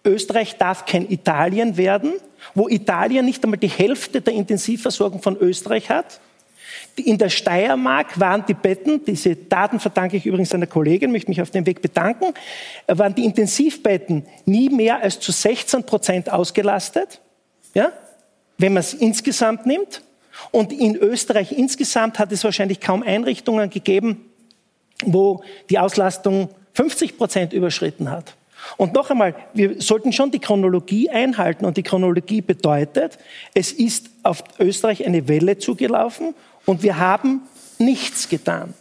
Österreich 0.07 0.57
darf 0.57 0.85
kein 0.85 1.09
Italien 1.09 1.77
werden, 1.77 2.13
wo 2.55 2.67
Italien 2.67 3.25
nicht 3.25 3.43
einmal 3.43 3.59
die 3.59 3.67
Hälfte 3.67 4.21
der 4.21 4.33
Intensivversorgung 4.33 5.21
von 5.21 5.37
Österreich 5.37 5.89
hat. 5.89 6.19
In 6.95 7.17
der 7.17 7.29
Steiermark 7.29 8.19
waren 8.19 8.43
die 8.47 8.55
Betten, 8.55 9.05
diese 9.05 9.35
Daten 9.35 9.79
verdanke 9.79 10.17
ich 10.17 10.25
übrigens 10.25 10.53
einer 10.53 10.65
Kollegin, 10.65 11.11
möchte 11.11 11.29
mich 11.29 11.41
auf 11.41 11.51
dem 11.51 11.65
Weg 11.65 11.81
bedanken, 11.81 12.33
waren 12.87 13.13
die 13.13 13.25
Intensivbetten 13.25 14.25
nie 14.45 14.69
mehr 14.69 15.01
als 15.01 15.19
zu 15.19 15.31
16 15.31 15.83
Prozent 15.83 16.31
ausgelastet, 16.31 17.21
ja, 17.75 17.91
wenn 18.57 18.73
man 18.73 18.81
es 18.81 18.95
insgesamt 18.95 19.67
nimmt. 19.67 20.01
Und 20.51 20.71
in 20.71 20.95
Österreich 20.95 21.51
insgesamt 21.51 22.19
hat 22.19 22.31
es 22.31 22.43
wahrscheinlich 22.43 22.79
kaum 22.79 23.03
Einrichtungen 23.03 23.69
gegeben, 23.69 24.25
wo 25.03 25.43
die 25.69 25.77
Auslastung 25.77 26.49
50 26.73 27.17
Prozent 27.17 27.53
überschritten 27.53 28.09
hat. 28.09 28.35
Und 28.75 28.93
noch 28.93 29.09
einmal, 29.09 29.35
wir 29.53 29.81
sollten 29.81 30.11
schon 30.11 30.31
die 30.31 30.39
Chronologie 30.39 31.09
einhalten. 31.09 31.65
Und 31.65 31.77
die 31.77 31.83
Chronologie 31.83 32.41
bedeutet, 32.41 33.17
es 33.53 33.71
ist 33.71 34.09
auf 34.23 34.43
Österreich 34.59 35.05
eine 35.05 35.27
Welle 35.27 35.57
zugelaufen 35.57 36.33
und 36.65 36.83
wir 36.83 36.97
haben 36.97 37.41
nichts 37.79 38.27
getan. 38.27 38.73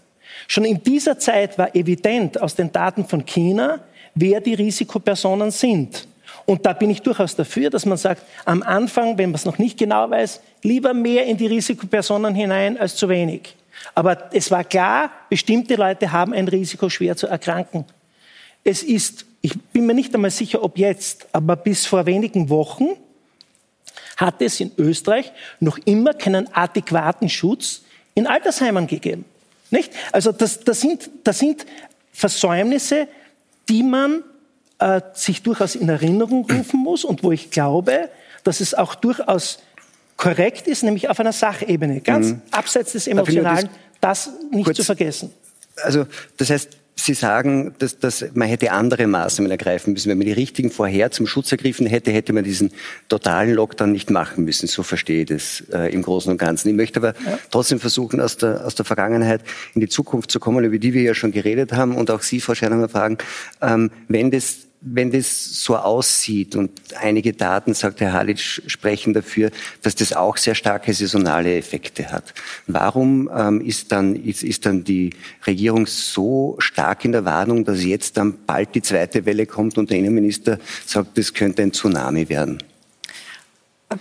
Schon 0.48 0.64
in 0.64 0.82
dieser 0.82 1.18
Zeit 1.18 1.58
war 1.58 1.74
evident 1.74 2.40
aus 2.40 2.54
den 2.54 2.72
Daten 2.72 3.06
von 3.06 3.24
China, 3.24 3.80
wer 4.14 4.40
die 4.40 4.54
Risikopersonen 4.54 5.50
sind. 5.50 6.06
Und 6.44 6.64
da 6.64 6.72
bin 6.72 6.90
ich 6.90 7.02
durchaus 7.02 7.34
dafür, 7.34 7.70
dass 7.70 7.86
man 7.86 7.98
sagt, 7.98 8.22
am 8.44 8.62
Anfang, 8.62 9.18
wenn 9.18 9.30
man 9.30 9.34
es 9.34 9.44
noch 9.44 9.58
nicht 9.58 9.78
genau 9.78 10.08
weiß, 10.08 10.40
lieber 10.62 10.94
mehr 10.94 11.26
in 11.26 11.36
die 11.36 11.46
Risikopersonen 11.46 12.34
hinein 12.34 12.78
als 12.78 12.96
zu 12.96 13.08
wenig. 13.08 13.54
Aber 13.94 14.30
es 14.32 14.50
war 14.50 14.64
klar, 14.64 15.10
bestimmte 15.28 15.74
Leute 15.74 16.12
haben 16.12 16.32
ein 16.32 16.48
Risiko, 16.48 16.88
schwer 16.88 17.16
zu 17.16 17.26
erkranken. 17.26 17.84
Es 18.62 18.82
ist, 18.82 19.26
ich 19.46 19.60
bin 19.72 19.86
mir 19.86 19.94
nicht 19.94 20.12
einmal 20.12 20.32
sicher, 20.32 20.60
ob 20.64 20.76
jetzt, 20.76 21.28
aber 21.30 21.54
bis 21.54 21.86
vor 21.86 22.04
wenigen 22.04 22.48
Wochen 22.48 22.88
hat 24.16 24.42
es 24.42 24.58
in 24.58 24.72
Österreich 24.76 25.30
noch 25.60 25.78
immer 25.84 26.14
keinen 26.14 26.52
adäquaten 26.52 27.28
Schutz 27.28 27.82
in 28.16 28.26
Altersheimen 28.26 28.88
gegeben. 28.88 29.24
Nicht? 29.70 29.92
Also 30.10 30.32
das, 30.32 30.64
das, 30.64 30.80
sind, 30.80 31.08
das 31.22 31.38
sind 31.38 31.64
Versäumnisse, 32.12 33.06
die 33.68 33.84
man 33.84 34.24
äh, 34.80 35.00
sich 35.14 35.44
durchaus 35.44 35.76
in 35.76 35.88
Erinnerung 35.88 36.50
rufen 36.50 36.80
muss 36.80 37.04
und 37.04 37.22
wo 37.22 37.30
ich 37.30 37.52
glaube, 37.52 38.10
dass 38.42 38.60
es 38.60 38.74
auch 38.74 38.96
durchaus 38.96 39.60
korrekt 40.16 40.66
ist, 40.66 40.82
nämlich 40.82 41.08
auf 41.08 41.20
einer 41.20 41.32
Sachebene, 41.32 42.00
ganz 42.00 42.28
mhm. 42.28 42.42
abseits 42.50 42.92
des 42.92 43.06
Emotionalen, 43.06 43.68
das, 44.00 44.24
das 44.24 44.34
nicht 44.50 44.74
zu 44.74 44.82
vergessen. 44.82 45.32
Also 45.84 46.06
das 46.36 46.50
heißt, 46.50 46.76
Sie 46.98 47.12
sagen, 47.12 47.74
dass, 47.78 47.98
dass 47.98 48.24
man 48.32 48.48
hätte 48.48 48.72
andere 48.72 49.06
Maßnahmen 49.06 49.50
ergreifen 49.50 49.92
müssen. 49.92 50.08
Wenn 50.08 50.16
man 50.16 50.26
die 50.26 50.32
richtigen 50.32 50.70
vorher 50.70 51.10
zum 51.10 51.26
Schutz 51.26 51.52
ergriffen 51.52 51.86
hätte, 51.86 52.10
hätte 52.10 52.32
man 52.32 52.42
diesen 52.42 52.72
totalen 53.08 53.54
Lockdown 53.54 53.92
nicht 53.92 54.10
machen 54.10 54.44
müssen. 54.44 54.66
So 54.66 54.82
verstehe 54.82 55.20
ich 55.20 55.26
das 55.26 55.62
äh, 55.72 55.92
im 55.92 56.02
Großen 56.02 56.32
und 56.32 56.38
Ganzen. 56.38 56.70
Ich 56.70 56.74
möchte 56.74 57.00
aber 57.00 57.14
ja. 57.26 57.38
trotzdem 57.50 57.80
versuchen, 57.80 58.20
aus 58.20 58.38
der, 58.38 58.64
aus 58.64 58.74
der 58.74 58.86
Vergangenheit 58.86 59.42
in 59.74 59.82
die 59.82 59.88
Zukunft 59.88 60.30
zu 60.30 60.40
kommen, 60.40 60.64
über 60.64 60.78
die 60.78 60.94
wir 60.94 61.02
ja 61.02 61.14
schon 61.14 61.32
geredet 61.32 61.74
haben 61.74 61.96
und 61.96 62.10
auch 62.10 62.22
Sie, 62.22 62.40
Frau 62.40 62.54
Scheinermann, 62.54 62.88
fragen, 62.88 63.18
ähm, 63.60 63.90
wenn 64.08 64.30
das 64.30 64.65
wenn 64.80 65.10
das 65.10 65.62
so 65.62 65.76
aussieht 65.76 66.54
und 66.54 66.70
einige 67.00 67.32
Daten, 67.32 67.74
sagt 67.74 68.00
Herr 68.00 68.12
Halitsch, 68.12 68.62
sprechen 68.66 69.14
dafür, 69.14 69.50
dass 69.82 69.94
das 69.94 70.12
auch 70.12 70.36
sehr 70.36 70.54
starke 70.54 70.92
saisonale 70.92 71.56
Effekte 71.56 72.10
hat. 72.10 72.34
Warum 72.66 73.30
ähm, 73.34 73.60
ist, 73.60 73.92
dann, 73.92 74.16
ist, 74.16 74.42
ist 74.42 74.66
dann 74.66 74.84
die 74.84 75.10
Regierung 75.46 75.86
so 75.86 76.56
stark 76.58 77.04
in 77.04 77.12
der 77.12 77.24
Warnung, 77.24 77.64
dass 77.64 77.84
jetzt 77.84 78.16
dann 78.16 78.34
bald 78.46 78.74
die 78.74 78.82
zweite 78.82 79.24
Welle 79.26 79.46
kommt 79.46 79.78
und 79.78 79.90
der 79.90 79.98
Innenminister 79.98 80.58
sagt, 80.84 81.18
das 81.18 81.32
könnte 81.34 81.62
ein 81.62 81.72
Tsunami 81.72 82.28
werden? 82.28 82.62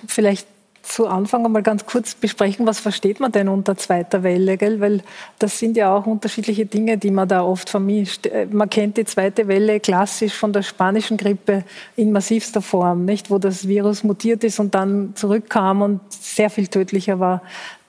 Vielleicht 0.07 0.47
zu 0.85 1.07
Anfang 1.07 1.45
einmal 1.45 1.63
ganz 1.63 1.85
kurz 1.85 2.15
besprechen, 2.15 2.65
was 2.67 2.79
versteht 2.79 3.19
man 3.19 3.31
denn 3.31 3.49
unter 3.49 3.75
zweiter 3.75 4.23
Welle, 4.23 4.57
gell? 4.57 4.79
weil 4.79 5.01
das 5.39 5.59
sind 5.59 5.77
ja 5.77 5.93
auch 5.95 6.05
unterschiedliche 6.05 6.65
Dinge, 6.65 6.97
die 6.97 7.11
man 7.11 7.27
da 7.27 7.43
oft 7.43 7.69
vermischt. 7.69 8.27
Äh, 8.27 8.47
man 8.51 8.69
kennt 8.69 8.97
die 8.97 9.05
zweite 9.05 9.47
Welle 9.47 9.79
klassisch 9.79 10.33
von 10.33 10.53
der 10.53 10.61
spanischen 10.61 11.17
Grippe 11.17 11.63
in 11.95 12.11
massivster 12.11 12.61
Form, 12.61 13.05
nicht, 13.05 13.29
wo 13.29 13.37
das 13.37 13.67
Virus 13.67 14.03
mutiert 14.03 14.43
ist 14.43 14.59
und 14.59 14.75
dann 14.75 15.13
zurückkam 15.15 15.81
und 15.81 16.01
sehr 16.09 16.49
viel 16.49 16.67
tödlicher 16.67 17.19
war. 17.19 17.41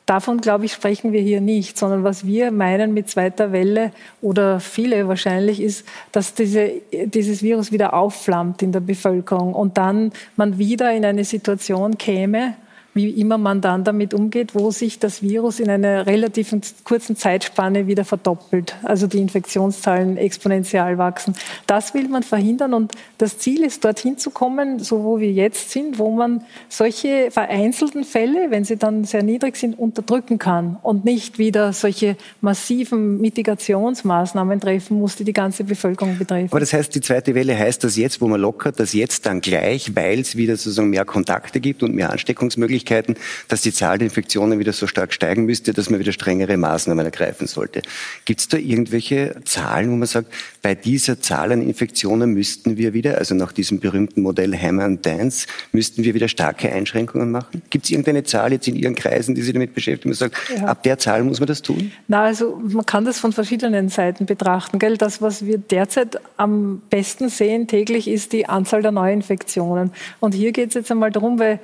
Davon, 0.06 0.40
glaube 0.40 0.66
ich, 0.66 0.72
sprechen 0.72 1.12
wir 1.12 1.20
hier 1.20 1.40
nicht, 1.40 1.76
sondern 1.76 2.04
was 2.04 2.24
wir 2.24 2.52
meinen 2.52 2.94
mit 2.94 3.10
zweiter 3.10 3.50
Welle 3.50 3.90
oder 4.22 4.60
viele 4.60 5.08
wahrscheinlich 5.08 5.60
ist, 5.60 5.84
dass 6.12 6.32
diese, 6.32 6.70
dieses 6.92 7.42
Virus 7.42 7.72
wieder 7.72 7.92
aufflammt 7.92 8.62
in 8.62 8.70
der 8.70 8.78
Bevölkerung 8.78 9.52
und 9.52 9.78
dann 9.78 10.12
man 10.36 10.58
wieder 10.58 10.92
in 10.92 11.04
eine 11.04 11.24
Situation 11.24 11.98
käme, 11.98 12.54
wie 12.96 13.10
immer 13.10 13.36
man 13.36 13.60
dann 13.60 13.84
damit 13.84 14.14
umgeht, 14.14 14.54
wo 14.54 14.70
sich 14.70 14.98
das 14.98 15.22
Virus 15.22 15.60
in 15.60 15.68
einer 15.68 16.06
relativ 16.06 16.54
kurzen 16.82 17.14
Zeitspanne 17.14 17.86
wieder 17.86 18.06
verdoppelt, 18.06 18.74
also 18.82 19.06
die 19.06 19.18
Infektionszahlen 19.18 20.16
exponentiell 20.16 20.96
wachsen. 20.96 21.34
Das 21.66 21.92
will 21.92 22.08
man 22.08 22.22
verhindern 22.22 22.72
und 22.72 22.92
das 23.18 23.38
Ziel 23.38 23.62
ist, 23.62 23.84
dorthin 23.84 24.16
zu 24.16 24.30
kommen, 24.30 24.78
so 24.78 25.04
wo 25.04 25.20
wir 25.20 25.30
jetzt 25.30 25.70
sind, 25.70 25.98
wo 25.98 26.10
man 26.10 26.42
solche 26.70 27.30
vereinzelten 27.30 28.02
Fälle, 28.02 28.50
wenn 28.50 28.64
sie 28.64 28.78
dann 28.78 29.04
sehr 29.04 29.22
niedrig 29.22 29.56
sind, 29.56 29.78
unterdrücken 29.78 30.38
kann 30.38 30.78
und 30.82 31.04
nicht 31.04 31.38
wieder 31.38 31.74
solche 31.74 32.16
massiven 32.40 33.20
Mitigationsmaßnahmen 33.20 34.58
treffen 34.58 34.98
muss, 34.98 35.16
die 35.16 35.24
die 35.24 35.34
ganze 35.34 35.64
Bevölkerung 35.64 36.16
betreffen. 36.16 36.48
Aber 36.50 36.60
das 36.60 36.72
heißt, 36.72 36.94
die 36.94 37.02
zweite 37.02 37.34
Welle 37.34 37.58
heißt, 37.58 37.84
dass 37.84 37.96
jetzt, 37.96 38.22
wo 38.22 38.26
man 38.26 38.40
lockert, 38.40 38.80
dass 38.80 38.94
jetzt 38.94 39.26
dann 39.26 39.42
gleich, 39.42 39.94
weil 39.94 40.20
es 40.20 40.34
wieder 40.36 40.56
sozusagen 40.56 40.88
mehr 40.88 41.04
Kontakte 41.04 41.60
gibt 41.60 41.82
und 41.82 41.94
mehr 41.94 42.10
Ansteckungsmöglichkeiten, 42.10 42.85
Möglichkeiten, 42.86 43.16
dass 43.48 43.62
die 43.62 43.72
Zahl 43.72 43.98
der 43.98 44.06
Infektionen 44.06 44.58
wieder 44.58 44.72
so 44.72 44.86
stark 44.86 45.12
steigen 45.12 45.44
müsste, 45.44 45.72
dass 45.72 45.90
man 45.90 46.00
wieder 46.00 46.12
strengere 46.12 46.56
Maßnahmen 46.56 47.04
ergreifen 47.04 47.46
sollte. 47.46 47.82
Gibt 48.24 48.40
es 48.40 48.48
da 48.48 48.56
irgendwelche 48.56 49.36
Zahlen, 49.44 49.90
wo 49.90 49.96
man 49.96 50.06
sagt, 50.06 50.32
bei 50.62 50.74
dieser 50.74 51.20
Zahl 51.20 51.52
an 51.52 51.62
Infektionen 51.62 52.32
müssten 52.32 52.76
wir 52.76 52.92
wieder, 52.92 53.18
also 53.18 53.34
nach 53.34 53.52
diesem 53.52 53.80
berühmten 53.80 54.22
Modell 54.22 54.56
Hammer 54.56 54.84
and 54.84 55.04
Dance, 55.04 55.46
müssten 55.72 56.04
wir 56.04 56.14
wieder 56.14 56.28
starke 56.28 56.72
Einschränkungen 56.72 57.30
machen? 57.30 57.62
Gibt 57.70 57.84
es 57.86 57.90
irgendeine 57.90 58.24
Zahl 58.24 58.52
jetzt 58.52 58.68
in 58.68 58.76
Ihren 58.76 58.94
Kreisen, 58.94 59.34
die 59.34 59.42
Sie 59.42 59.52
damit 59.52 59.74
beschäftigen 59.74 60.10
und 60.10 60.16
sagen, 60.16 60.32
ja. 60.56 60.64
ab 60.66 60.82
der 60.82 60.98
Zahl 60.98 61.24
muss 61.24 61.40
man 61.40 61.46
das 61.46 61.62
tun? 61.62 61.92
Na, 62.08 62.24
also 62.24 62.60
man 62.62 62.86
kann 62.86 63.04
das 63.04 63.18
von 63.18 63.32
verschiedenen 63.32 63.88
Seiten 63.88 64.26
betrachten. 64.26 64.78
Gell? 64.78 64.96
Das, 64.96 65.20
was 65.20 65.44
wir 65.44 65.58
derzeit 65.58 66.20
am 66.36 66.80
besten 66.90 67.28
sehen 67.28 67.66
täglich, 67.66 68.08
ist 68.08 68.32
die 68.32 68.48
Anzahl 68.48 68.82
der 68.82 68.92
Neuinfektionen. 68.92 69.90
Und 70.20 70.34
hier 70.34 70.52
geht 70.52 70.68
es 70.68 70.74
jetzt 70.74 70.90
einmal 70.90 71.10
darum, 71.10 71.38
weil 71.38 71.60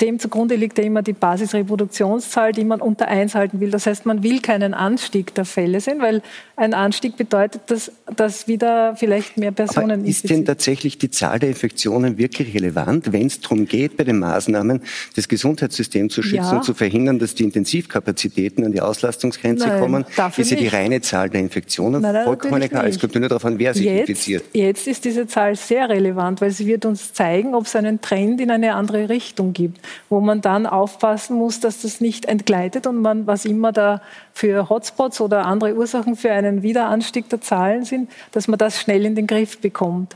dem 0.00 0.18
zugrunde 0.18 0.54
liegt 0.54 0.78
ja 0.78 0.84
immer 0.84 1.02
die 1.02 1.12
Basisreproduktionszahl, 1.12 2.52
die 2.52 2.64
man 2.64 2.80
unter 2.80 3.08
1 3.08 3.34
halten 3.34 3.60
will. 3.60 3.70
Das 3.70 3.86
heißt, 3.86 4.06
man 4.06 4.22
will 4.22 4.40
keinen 4.40 4.74
Anstieg 4.74 5.34
der 5.34 5.44
Fälle 5.44 5.80
sehen, 5.80 6.00
weil 6.00 6.22
ein 6.60 6.74
Anstieg 6.74 7.16
bedeutet, 7.16 7.62
dass, 7.66 7.90
dass 8.14 8.46
wieder 8.46 8.94
vielleicht 8.96 9.36
mehr 9.36 9.52
Personen 9.52 10.00
Aber 10.00 10.08
ist 10.08 10.28
denn 10.28 10.44
tatsächlich 10.44 10.98
die 10.98 11.10
Zahl 11.10 11.38
der 11.38 11.48
Infektionen 11.48 12.18
wirklich 12.18 12.54
relevant, 12.54 13.12
wenn 13.12 13.26
es 13.26 13.40
darum 13.40 13.66
geht, 13.66 13.96
bei 13.96 14.04
den 14.04 14.18
Maßnahmen 14.18 14.82
das 15.16 15.28
Gesundheitssystem 15.28 16.10
zu 16.10 16.22
schützen 16.22 16.36
ja. 16.36 16.56
und 16.56 16.64
zu 16.64 16.74
verhindern, 16.74 17.18
dass 17.18 17.34
die 17.34 17.44
Intensivkapazitäten 17.44 18.64
an 18.64 18.72
die 18.72 18.80
Auslastungsgrenze 18.80 19.66
nein, 19.66 19.80
kommen? 19.80 20.04
Ist 20.36 20.50
ja 20.50 20.56
die 20.56 20.68
reine 20.68 21.00
Zahl 21.00 21.30
der 21.30 21.40
Infektionen 21.40 22.02
nein, 22.02 22.24
vollkommen 22.24 22.62
egal. 22.62 22.88
Es 22.88 22.98
kommt 22.98 23.14
nur 23.14 23.28
darauf 23.28 23.44
an, 23.44 23.58
wer 23.58 23.74
sich 23.74 23.86
jetzt, 23.86 24.08
infiziert. 24.08 24.44
Jetzt 24.52 24.86
ist 24.86 25.04
diese 25.04 25.26
Zahl 25.26 25.56
sehr 25.56 25.88
relevant, 25.88 26.40
weil 26.40 26.50
sie 26.50 26.66
wird 26.66 26.84
uns 26.84 27.12
zeigen, 27.12 27.54
ob 27.54 27.66
es 27.66 27.74
einen 27.74 28.00
Trend 28.00 28.40
in 28.40 28.50
eine 28.50 28.74
andere 28.74 29.08
Richtung 29.08 29.30
Richtung 29.40 29.52
gibt, 29.52 29.80
wo 30.08 30.20
man 30.20 30.40
dann 30.40 30.66
aufpassen 30.66 31.36
muss, 31.36 31.60
dass 31.60 31.82
das 31.82 32.00
nicht 32.00 32.24
entgleitet 32.24 32.86
und 32.86 33.00
man, 33.00 33.26
was 33.26 33.44
immer 33.44 33.72
da 33.72 34.02
für 34.40 34.70
Hotspots 34.70 35.20
oder 35.20 35.44
andere 35.44 35.74
Ursachen 35.74 36.16
für 36.16 36.32
einen 36.32 36.62
Wiederanstieg 36.62 37.28
der 37.28 37.42
Zahlen 37.42 37.84
sind, 37.84 38.10
dass 38.32 38.48
man 38.48 38.58
das 38.58 38.80
schnell 38.80 39.04
in 39.04 39.14
den 39.14 39.26
Griff 39.26 39.60
bekommt. 39.60 40.14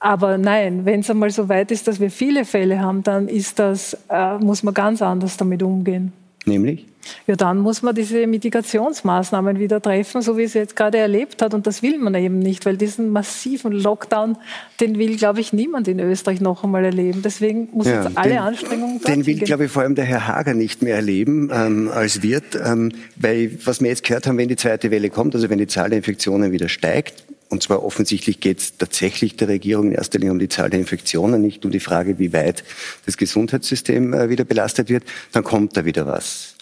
Aber 0.00 0.38
nein, 0.38 0.84
wenn 0.86 1.00
es 1.00 1.10
einmal 1.10 1.30
so 1.30 1.48
weit 1.48 1.70
ist, 1.70 1.86
dass 1.86 2.00
wir 2.00 2.10
viele 2.10 2.44
Fälle 2.44 2.80
haben, 2.80 3.04
dann 3.04 3.28
ist 3.28 3.60
das, 3.60 3.96
äh, 4.08 4.38
muss 4.38 4.64
man 4.64 4.74
ganz 4.74 5.02
anders 5.02 5.36
damit 5.36 5.62
umgehen. 5.62 6.12
Nämlich? 6.46 6.86
Ja, 7.26 7.36
dann 7.36 7.58
muss 7.58 7.82
man 7.82 7.94
diese 7.94 8.26
Mitigationsmaßnahmen 8.26 9.58
wieder 9.58 9.80
treffen, 9.80 10.22
so 10.22 10.36
wie 10.36 10.42
es 10.42 10.54
jetzt 10.54 10.76
gerade 10.76 10.98
erlebt 10.98 11.42
hat. 11.42 11.54
Und 11.54 11.66
das 11.66 11.82
will 11.82 11.98
man 11.98 12.14
eben 12.14 12.38
nicht, 12.38 12.66
weil 12.66 12.76
diesen 12.76 13.10
massiven 13.10 13.72
Lockdown, 13.72 14.36
den 14.80 14.98
will, 14.98 15.16
glaube 15.16 15.40
ich, 15.40 15.52
niemand 15.52 15.88
in 15.88 15.98
Österreich 15.98 16.40
noch 16.40 16.62
einmal 16.62 16.84
erleben. 16.84 17.22
Deswegen 17.22 17.68
muss 17.72 17.86
ja, 17.86 18.02
jetzt 18.02 18.18
alle 18.18 18.30
den, 18.30 18.38
Anstrengungen 18.38 19.00
Den 19.00 19.26
will, 19.26 19.36
gehen. 19.36 19.44
glaube 19.44 19.64
ich, 19.66 19.70
vor 19.70 19.82
allem 19.82 19.94
der 19.94 20.04
Herr 20.04 20.26
Hager 20.26 20.54
nicht 20.54 20.82
mehr 20.82 20.96
erleben 20.96 21.50
ähm, 21.52 21.90
als 21.92 22.22
Wirt, 22.22 22.58
ähm, 22.62 22.92
weil 23.16 23.58
was 23.64 23.80
wir 23.80 23.88
jetzt 23.88 24.04
gehört 24.04 24.26
haben, 24.26 24.38
wenn 24.38 24.48
die 24.48 24.56
zweite 24.56 24.90
Welle 24.90 25.10
kommt, 25.10 25.34
also 25.34 25.48
wenn 25.48 25.58
die 25.58 25.66
Zahl 25.66 25.90
der 25.90 25.98
Infektionen 25.98 26.52
wieder 26.52 26.68
steigt, 26.68 27.24
und 27.50 27.62
zwar 27.62 27.84
offensichtlich 27.84 28.40
geht 28.40 28.58
es 28.60 28.76
tatsächlich 28.78 29.36
der 29.36 29.48
Regierung 29.48 29.88
in 29.88 29.92
erster 29.92 30.18
Linie 30.18 30.32
um 30.32 30.38
die 30.38 30.48
Zahl 30.48 30.70
der 30.70 30.80
Infektionen, 30.80 31.42
nicht 31.42 31.64
um 31.64 31.70
die 31.70 31.80
Frage, 31.80 32.18
wie 32.18 32.32
weit 32.32 32.64
das 33.06 33.16
Gesundheitssystem 33.16 34.14
äh, 34.14 34.28
wieder 34.30 34.44
belastet 34.44 34.88
wird, 34.88 35.04
dann 35.32 35.44
kommt 35.44 35.76
da 35.76 35.84
wieder 35.84 36.06
was. 36.06 36.54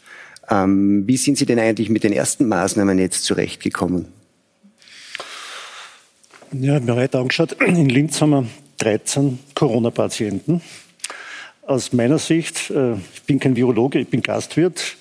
Ähm, 0.51 1.07
wie 1.07 1.19
sind 1.19 1.37
Sie 1.37 1.45
denn 1.45 1.59
eigentlich 1.59 1.91
mit 1.91 2.05
den 2.05 2.13
ersten 2.13 2.49
Maßnahmen 2.49 2.99
jetzt 2.99 3.25
zurechtgekommen? 3.25 4.07
Ja, 6.53 6.81
mir 6.81 6.95
heute 6.95 7.19
angeschaut. 7.19 7.53
In 7.61 7.91
Linz 7.91 8.23
haben 8.23 8.31
wir 8.31 8.47
13 8.79 9.39
Corona-Patienten. 9.55 10.63
Aus 11.67 11.93
meiner 11.93 12.19
Sicht, 12.19 12.71
äh, 12.71 12.95
ich 12.95 13.23
bin 13.27 13.39
kein 13.39 13.55
Virologe, 13.55 13.99
ich 13.99 14.09
bin 14.09 14.23
Gastwirt. 14.23 14.97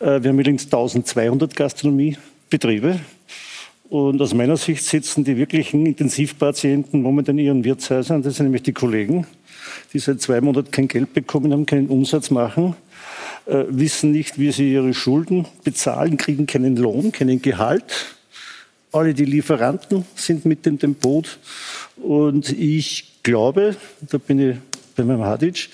Äh, 0.00 0.22
wir 0.22 0.30
haben 0.30 0.40
übrigens 0.40 0.64
1200 0.64 1.54
Gastronomiebetriebe. 1.54 3.00
Und 3.88 4.20
aus 4.20 4.34
meiner 4.34 4.56
Sicht 4.56 4.84
sitzen 4.84 5.22
die 5.22 5.36
wirklichen 5.36 5.86
Intensivpatienten 5.86 7.02
momentan 7.02 7.38
in 7.38 7.44
ihren 7.44 7.64
Wirtshäusern. 7.64 8.22
Das 8.22 8.36
sind 8.36 8.46
nämlich 8.46 8.62
die 8.62 8.72
Kollegen, 8.72 9.26
die 9.92 10.00
seit 10.00 10.20
zwei 10.20 10.40
Monaten 10.40 10.70
kein 10.70 10.88
Geld 10.88 11.14
bekommen 11.14 11.52
haben, 11.52 11.66
keinen 11.66 11.86
Umsatz 11.88 12.30
machen, 12.30 12.74
äh, 13.46 13.64
wissen 13.68 14.10
nicht, 14.10 14.40
wie 14.40 14.50
sie 14.50 14.72
ihre 14.72 14.92
Schulden 14.92 15.46
bezahlen, 15.62 16.16
kriegen 16.16 16.46
keinen 16.46 16.76
Lohn, 16.76 17.12
keinen 17.12 17.40
Gehalt. 17.40 18.16
Alle 18.90 19.14
die 19.14 19.24
Lieferanten 19.24 20.04
sind 20.16 20.46
mit 20.46 20.66
in 20.66 20.78
dem 20.78 20.94
Boot. 20.94 21.38
Und 21.96 22.50
ich 22.50 23.22
glaube, 23.22 23.76
da 24.00 24.18
bin 24.18 24.50
ich 24.50 24.56
bei 24.96 25.04
meinem 25.04 25.22
Hadic, 25.22 25.68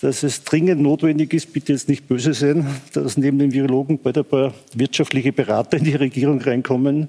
dass 0.00 0.22
es 0.22 0.44
dringend 0.44 0.80
notwendig 0.80 1.32
ist, 1.34 1.52
bitte 1.52 1.72
jetzt 1.72 1.88
nicht 1.88 2.06
böse 2.08 2.32
sein, 2.34 2.66
dass 2.92 3.16
neben 3.16 3.38
den 3.38 3.52
Virologen 3.52 3.98
bald 3.98 4.18
ein 4.18 4.24
paar 4.24 4.54
wirtschaftliche 4.74 5.32
Berater 5.32 5.78
in 5.78 5.84
die 5.84 5.94
Regierung 5.94 6.40
reinkommen. 6.40 7.08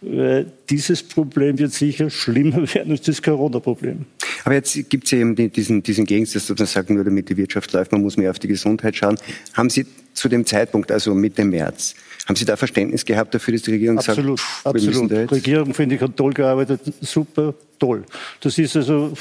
Weil 0.00 0.52
dieses 0.68 1.02
Problem 1.02 1.58
wird 1.58 1.72
sicher 1.72 2.10
schlimmer 2.10 2.62
werden 2.74 2.92
als 2.92 3.02
das 3.02 3.22
Corona-Problem. 3.22 4.04
Aber 4.44 4.54
jetzt 4.54 4.88
gibt 4.88 5.06
es 5.06 5.12
eben 5.12 5.34
diesen, 5.34 5.82
diesen 5.82 6.06
Gegensatz, 6.06 6.46
dass 6.46 6.58
man 6.58 6.66
sagen 6.66 6.94
nur, 6.94 7.04
damit 7.04 7.28
die 7.28 7.36
Wirtschaft 7.36 7.72
läuft, 7.72 7.92
man 7.92 8.02
muss 8.02 8.16
mehr 8.16 8.30
auf 8.30 8.38
die 8.38 8.48
Gesundheit 8.48 8.96
schauen. 8.96 9.16
Haben 9.54 9.70
Sie 9.70 9.86
zu 10.14 10.28
dem 10.28 10.44
Zeitpunkt, 10.46 10.90
also 10.90 11.14
Mitte 11.14 11.44
März, 11.44 11.94
haben 12.26 12.36
Sie 12.36 12.44
da 12.44 12.56
Verständnis 12.56 13.04
gehabt 13.04 13.34
dafür, 13.34 13.54
dass 13.54 13.62
die 13.62 13.72
Regierung 13.72 13.98
absolut, 13.98 14.38
sagt, 14.38 14.66
absolut. 14.66 15.10
Die 15.10 15.14
Regierung, 15.14 15.74
finde 15.74 15.96
ich, 15.96 16.00
hat 16.00 16.16
toll 16.16 16.32
gearbeitet, 16.32 16.80
super, 17.00 17.54
toll. 17.78 18.04
Das 18.40 18.58
ist 18.58 18.76
also 18.76 19.12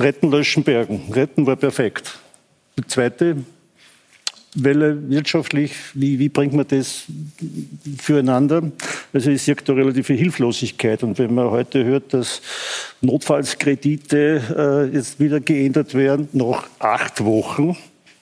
Retten, 0.00 0.30
löschen, 0.30 0.64
bergen. 0.64 1.02
Retten 1.12 1.46
war 1.46 1.56
perfekt. 1.56 2.18
Die 2.78 2.86
zweite 2.86 3.36
Welle 4.54 5.10
wirtschaftlich, 5.10 5.74
wie, 5.92 6.18
wie 6.18 6.30
bringt 6.30 6.54
man 6.54 6.66
das 6.66 7.04
füreinander? 7.98 8.72
Also 9.12 9.30
ich 9.30 9.42
sehe 9.42 9.54
da 9.56 9.74
relative 9.74 10.14
Hilflosigkeit. 10.14 11.02
Und 11.02 11.18
wenn 11.18 11.34
man 11.34 11.50
heute 11.50 11.84
hört, 11.84 12.14
dass 12.14 12.40
Notfallskredite 13.02 14.88
äh, 14.90 14.96
jetzt 14.96 15.20
wieder 15.20 15.38
geändert 15.38 15.94
werden, 15.94 16.28
nach 16.32 16.66
acht 16.78 17.22
Wochen, 17.22 17.76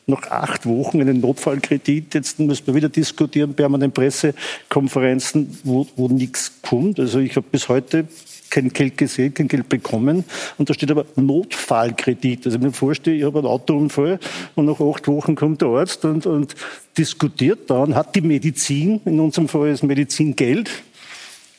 nach 0.06 0.22
acht 0.30 0.66
Wochen 0.66 1.00
einen 1.00 1.20
Notfallkredit. 1.20 2.12
Jetzt 2.12 2.40
müssen 2.40 2.66
wir 2.66 2.74
wieder 2.74 2.88
diskutieren, 2.88 3.54
permanent 3.54 3.94
Pressekonferenzen, 3.94 5.58
wo, 5.62 5.86
wo 5.96 6.08
nichts 6.08 6.60
kommt. 6.60 6.98
Also 6.98 7.20
ich 7.20 7.36
habe 7.36 7.46
bis 7.50 7.68
heute 7.68 8.08
kein 8.50 8.70
Geld 8.70 8.96
gesehen, 8.96 9.34
kein 9.34 9.48
Geld 9.48 9.68
bekommen. 9.68 10.24
Und 10.56 10.70
da 10.70 10.74
steht 10.74 10.90
aber 10.90 11.06
Notfallkredit. 11.16 12.46
Also 12.46 12.58
ich 12.58 12.64
mir 12.64 12.72
vorstelle, 12.72 13.16
ich 13.16 13.24
habe 13.24 13.38
einen 13.38 13.48
Autounfall 13.48 14.18
und 14.54 14.66
nach 14.66 14.80
acht 14.80 15.06
Wochen 15.08 15.34
kommt 15.34 15.62
der 15.62 15.68
Arzt 15.68 16.04
und, 16.04 16.26
und 16.26 16.54
diskutiert 16.96 17.70
dann, 17.70 17.94
hat 17.94 18.14
die 18.14 18.20
Medizin, 18.20 19.00
in 19.04 19.20
unserem 19.20 19.48
Fall 19.48 19.70
ist 19.70 19.82
Medizin 19.82 20.36
Geld, 20.36 20.70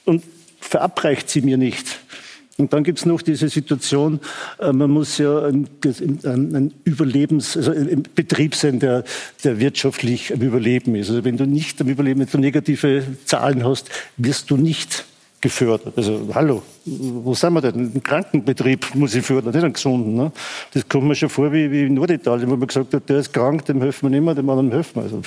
und 0.06 0.24
verabreicht 0.60 1.30
sie 1.30 1.42
mir 1.42 1.58
nicht. 1.58 2.00
Und 2.58 2.74
dann 2.74 2.84
gibt 2.84 3.00
es 3.00 3.06
noch 3.06 3.22
diese 3.22 3.48
Situation, 3.48 4.20
äh, 4.60 4.74
man 4.74 4.92
muss 4.92 5.18
ja 5.18 5.46
ein, 5.46 5.70
ein 6.26 6.74
Überlebens, 6.84 7.56
also 7.56 7.72
ein 7.72 8.04
Betrieb 8.16 8.54
sein, 8.54 8.80
der, 8.80 9.06
der 9.46 9.62
wirtschaftlich 9.62 10.34
am 10.34 10.42
Überleben 10.42 10.94
ist. 10.96 11.10
Also 11.10 11.24
wenn 11.24 11.38
du 11.38 11.46
nicht 11.46 11.80
am 11.80 11.88
Überleben, 11.88 12.20
wenn 12.20 12.28
du 12.28 12.38
negative 12.38 13.04
Zahlen 13.24 13.64
hast, 13.64 13.90
wirst 14.18 14.52
du 14.52 14.58
nicht 14.58 15.06
gefördert. 15.42 15.94
Also 15.96 16.30
hallo, 16.34 16.62
wo 16.86 17.34
sind 17.34 17.54
wir 17.54 17.62
denn? 17.62 17.92
Ein 17.96 18.04
Krankenbetrieb 18.04 18.94
muss 18.96 19.16
ich 19.16 19.26
fördern, 19.26 19.54
nicht 19.54 19.64
einen 19.64 19.74
gesunden. 19.74 20.16
Ne? 20.16 20.32
Das 20.74 20.88
kommt 20.88 21.08
mir 21.08 21.16
schon 21.16 21.30
vor 21.30 21.52
wie, 21.52 21.72
wie 21.72 21.84
in 21.86 21.94
Norditalien, 21.94 22.50
wo 22.50 22.56
man 22.56 22.68
gesagt 22.68 22.94
hat, 22.94 23.08
der 23.10 23.20
ist 23.20 23.34
krank, 23.34 23.66
dem 23.66 23.82
helfen 23.82 24.08
wir 24.08 24.10
nicht 24.10 24.26
mehr, 24.26 24.36
dem 24.36 24.50
anderen 24.50 24.72
helfen 24.72 24.96
wir. 24.96 25.04
Also, 25.04 25.22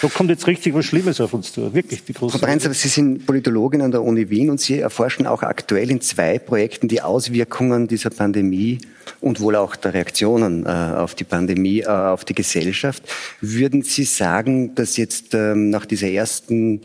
da 0.00 0.08
kommt 0.08 0.30
jetzt 0.30 0.48
richtig 0.48 0.74
was 0.74 0.84
Schlimmes 0.84 1.20
auf 1.20 1.32
uns 1.32 1.52
zu. 1.52 1.72
Wirklich, 1.72 2.04
die 2.04 2.12
große. 2.12 2.36
Frau 2.36 2.46
Breinzer, 2.46 2.74
Sie 2.74 2.88
sind 2.88 3.24
Politologin 3.24 3.82
an 3.82 3.92
der 3.92 4.02
Uni 4.02 4.28
Wien 4.30 4.50
und 4.50 4.60
Sie 4.60 4.80
erforschen 4.80 5.28
auch 5.28 5.42
aktuell 5.42 5.90
in 5.92 6.00
zwei 6.00 6.40
Projekten 6.40 6.88
die 6.88 7.02
Auswirkungen 7.02 7.86
dieser 7.86 8.10
Pandemie 8.10 8.78
und 9.20 9.40
wohl 9.40 9.54
auch 9.54 9.76
der 9.76 9.94
Reaktionen 9.94 10.66
äh, 10.66 10.68
auf 10.68 11.14
die 11.14 11.22
Pandemie, 11.24 11.80
äh, 11.80 11.86
auf 11.86 12.24
die 12.24 12.34
Gesellschaft. 12.34 13.04
Würden 13.40 13.82
Sie 13.82 14.02
sagen, 14.02 14.74
dass 14.74 14.96
jetzt 14.96 15.34
ähm, 15.34 15.70
nach 15.70 15.86
dieser 15.86 16.08
ersten 16.08 16.80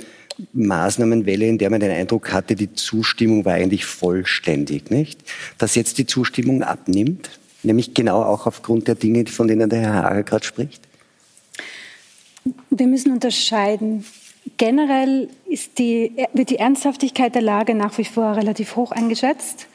Maßnahmenwelle, 0.54 1.47
in 1.47 1.58
der 1.58 1.69
man 1.69 1.80
den 1.80 1.91
Eindruck 1.91 2.32
hatte, 2.32 2.56
die 2.56 2.73
Zustimmung 2.73 3.45
war 3.45 3.54
eigentlich 3.54 3.86
vollständig, 3.86 4.89
nicht? 4.91 5.21
Dass 5.58 5.76
jetzt 5.76 5.97
die 5.97 6.06
Zustimmung 6.06 6.63
abnimmt, 6.63 7.39
nämlich 7.63 7.93
genau 7.93 8.21
auch 8.23 8.47
aufgrund 8.47 8.88
der 8.88 8.95
Dinge, 8.95 9.26
von 9.28 9.47
denen 9.47 9.69
der 9.69 9.80
Herr 9.80 9.93
Hager 9.93 10.23
gerade 10.23 10.45
spricht? 10.45 10.88
Wir 12.69 12.88
müssen 12.88 13.12
unterscheiden. 13.12 14.06
Generell 14.58 15.30
die, 15.78 16.12
wird 16.34 16.50
die 16.50 16.58
Ernsthaftigkeit 16.58 17.36
der 17.36 17.41
Lage 17.41 17.73
nach 17.76 17.97
wie 17.97 18.06
vor 18.06 18.38
relativ 18.38 18.76
hoch 18.76 18.91
eingeschätzt. 18.91 19.67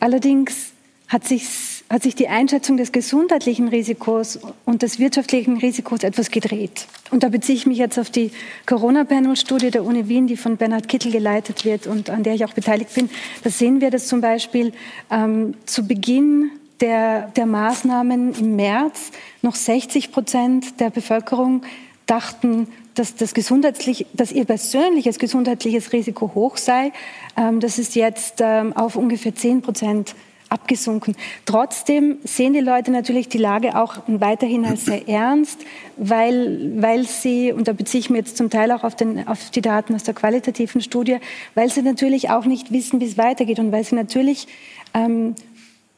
Allerdings 0.00 0.72
hat 1.08 1.26
sich, 1.26 1.77
hat 1.90 2.02
sich 2.02 2.14
die 2.14 2.28
Einschätzung 2.28 2.76
des 2.76 2.92
gesundheitlichen 2.92 3.68
Risikos 3.68 4.38
und 4.66 4.82
des 4.82 4.98
wirtschaftlichen 4.98 5.56
Risikos 5.56 6.02
etwas 6.02 6.30
gedreht. 6.30 6.86
Und 7.10 7.22
da 7.22 7.30
beziehe 7.30 7.56
ich 7.56 7.66
mich 7.66 7.78
jetzt 7.78 7.98
auf 7.98 8.10
die 8.10 8.30
Corona-Panel-Studie 8.66 9.70
der 9.70 9.84
Uni 9.84 10.08
Wien, 10.08 10.26
die 10.26 10.36
von 10.36 10.58
Bernhard 10.58 10.88
Kittel 10.88 11.10
geleitet 11.10 11.64
wird 11.64 11.86
und 11.86 12.10
an 12.10 12.22
der 12.22 12.34
ich 12.34 12.44
auch 12.44 12.52
beteiligt 12.52 12.94
bin. 12.94 13.08
Da 13.42 13.50
sehen 13.50 13.80
wir, 13.80 13.90
dass 13.90 14.06
zum 14.06 14.20
Beispiel 14.20 14.72
ähm, 15.10 15.54
zu 15.64 15.86
Beginn 15.86 16.50
der, 16.80 17.28
der 17.36 17.46
Maßnahmen 17.46 18.34
im 18.34 18.56
März 18.56 19.10
noch 19.40 19.54
60 19.54 20.12
Prozent 20.12 20.80
der 20.80 20.90
Bevölkerung 20.90 21.62
dachten, 22.06 22.68
dass, 22.94 23.14
das 23.14 23.32
gesundheitlich, 23.32 24.06
dass 24.12 24.32
ihr 24.32 24.44
persönliches 24.44 25.18
gesundheitliches 25.18 25.92
Risiko 25.92 26.32
hoch 26.34 26.56
sei. 26.56 26.92
Ähm, 27.36 27.60
das 27.60 27.78
ist 27.78 27.94
jetzt 27.94 28.40
ähm, 28.40 28.74
auf 28.74 28.96
ungefähr 28.96 29.34
10 29.34 29.62
Prozent 29.62 30.14
abgesunken. 30.48 31.16
Trotzdem 31.44 32.18
sehen 32.24 32.52
die 32.52 32.60
Leute 32.60 32.90
natürlich 32.90 33.28
die 33.28 33.38
Lage 33.38 33.76
auch 33.76 33.98
weiterhin 34.06 34.64
als 34.64 34.86
sehr 34.86 35.08
ernst, 35.08 35.60
weil, 35.96 36.72
weil 36.80 37.06
sie, 37.06 37.52
und 37.52 37.68
da 37.68 37.72
beziehe 37.72 38.00
ich 38.00 38.10
mich 38.10 38.20
jetzt 38.20 38.36
zum 38.36 38.50
Teil 38.50 38.72
auch 38.72 38.84
auf, 38.84 38.94
den, 38.94 39.26
auf 39.28 39.50
die 39.50 39.60
Daten 39.60 39.94
aus 39.94 40.04
der 40.04 40.14
qualitativen 40.14 40.80
Studie, 40.80 41.18
weil 41.54 41.70
sie 41.70 41.82
natürlich 41.82 42.30
auch 42.30 42.44
nicht 42.44 42.72
wissen, 42.72 43.00
wie 43.00 43.06
es 43.06 43.18
weitergeht 43.18 43.58
und 43.58 43.72
weil 43.72 43.84
sie 43.84 43.94
natürlich 43.94 44.48
ähm, 44.94 45.34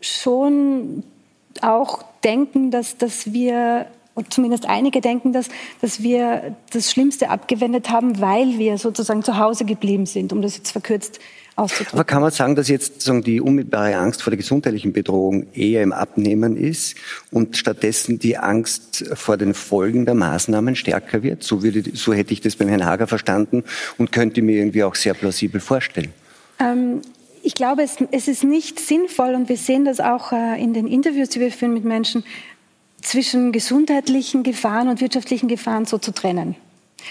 schon 0.00 1.04
auch 1.62 2.02
denken, 2.24 2.70
dass, 2.70 2.96
dass 2.96 3.32
wir 3.32 3.86
und 4.14 4.34
zumindest 4.34 4.66
einige 4.66 5.00
denken 5.00 5.32
das, 5.32 5.48
dass 5.80 6.02
wir 6.02 6.54
das 6.72 6.90
Schlimmste 6.90 7.30
abgewendet 7.30 7.90
haben, 7.90 8.20
weil 8.20 8.58
wir 8.58 8.76
sozusagen 8.76 9.22
zu 9.22 9.38
Hause 9.38 9.64
geblieben 9.64 10.04
sind, 10.04 10.32
um 10.32 10.42
das 10.42 10.56
jetzt 10.56 10.72
verkürzt 10.72 11.20
auszudrücken. 11.56 11.94
Aber 11.94 12.04
kann 12.04 12.22
man 12.22 12.30
sagen, 12.30 12.56
dass 12.56 12.68
jetzt 12.68 12.94
sozusagen 12.94 13.22
die 13.22 13.40
unmittelbare 13.40 13.96
Angst 13.96 14.22
vor 14.22 14.30
der 14.30 14.38
gesundheitlichen 14.38 14.92
Bedrohung 14.92 15.52
eher 15.52 15.82
im 15.82 15.92
Abnehmen 15.92 16.56
ist 16.56 16.96
und 17.30 17.56
stattdessen 17.56 18.18
die 18.18 18.38
Angst 18.38 19.04
vor 19.14 19.36
den 19.36 19.54
Folgen 19.54 20.04
der 20.04 20.14
Maßnahmen 20.14 20.76
stärker 20.76 21.22
wird? 21.22 21.42
So, 21.42 21.62
würde, 21.62 21.82
so 21.94 22.12
hätte 22.12 22.32
ich 22.32 22.40
das 22.40 22.56
beim 22.56 22.68
Herrn 22.68 22.84
Hager 22.84 23.06
verstanden 23.06 23.64
und 23.98 24.12
könnte 24.12 24.42
mir 24.42 24.56
irgendwie 24.56 24.84
auch 24.84 24.94
sehr 24.94 25.14
plausibel 25.14 25.60
vorstellen. 25.60 26.12
Ähm, 26.58 27.02
ich 27.42 27.54
glaube, 27.54 27.82
es, 27.82 27.96
es, 28.10 28.28
ist 28.28 28.44
nicht 28.44 28.78
sinnvoll 28.78 29.34
und 29.34 29.48
wir 29.48 29.56
sehen 29.56 29.84
das 29.84 30.00
auch 30.00 30.32
äh, 30.32 30.62
in 30.62 30.74
den 30.74 30.86
Interviews, 30.86 31.30
die 31.30 31.40
wir 31.40 31.50
führen 31.50 31.74
mit 31.74 31.84
Menschen, 31.84 32.24
zwischen 33.02 33.52
gesundheitlichen 33.52 34.42
Gefahren 34.42 34.88
und 34.88 35.00
wirtschaftlichen 35.00 35.48
Gefahren 35.48 35.86
so 35.86 35.98
zu 35.98 36.12
trennen. 36.12 36.56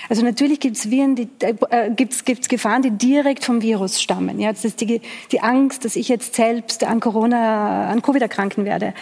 Also 0.09 0.23
natürlich 0.23 0.59
gibt 0.59 0.77
es 0.77 0.89
Viren, 0.89 1.15
die, 1.15 1.27
äh, 1.41 1.91
gibt's, 1.91 2.25
gibt's 2.25 2.47
Gefahren, 2.47 2.81
die 2.81 2.91
direkt 2.91 3.43
vom 3.45 3.61
Virus 3.61 4.01
stammen. 4.01 4.39
Ja, 4.39 4.51
das 4.51 4.65
ist 4.65 4.81
die, 4.81 5.01
die 5.31 5.41
Angst, 5.41 5.85
dass 5.85 5.95
ich 5.95 6.07
jetzt 6.07 6.35
selbst 6.35 6.83
an 6.83 6.99
Corona, 6.99 7.89
an 7.89 8.01
Covid 8.01 8.21
erkranken 8.21 8.65
werde. 8.65 8.93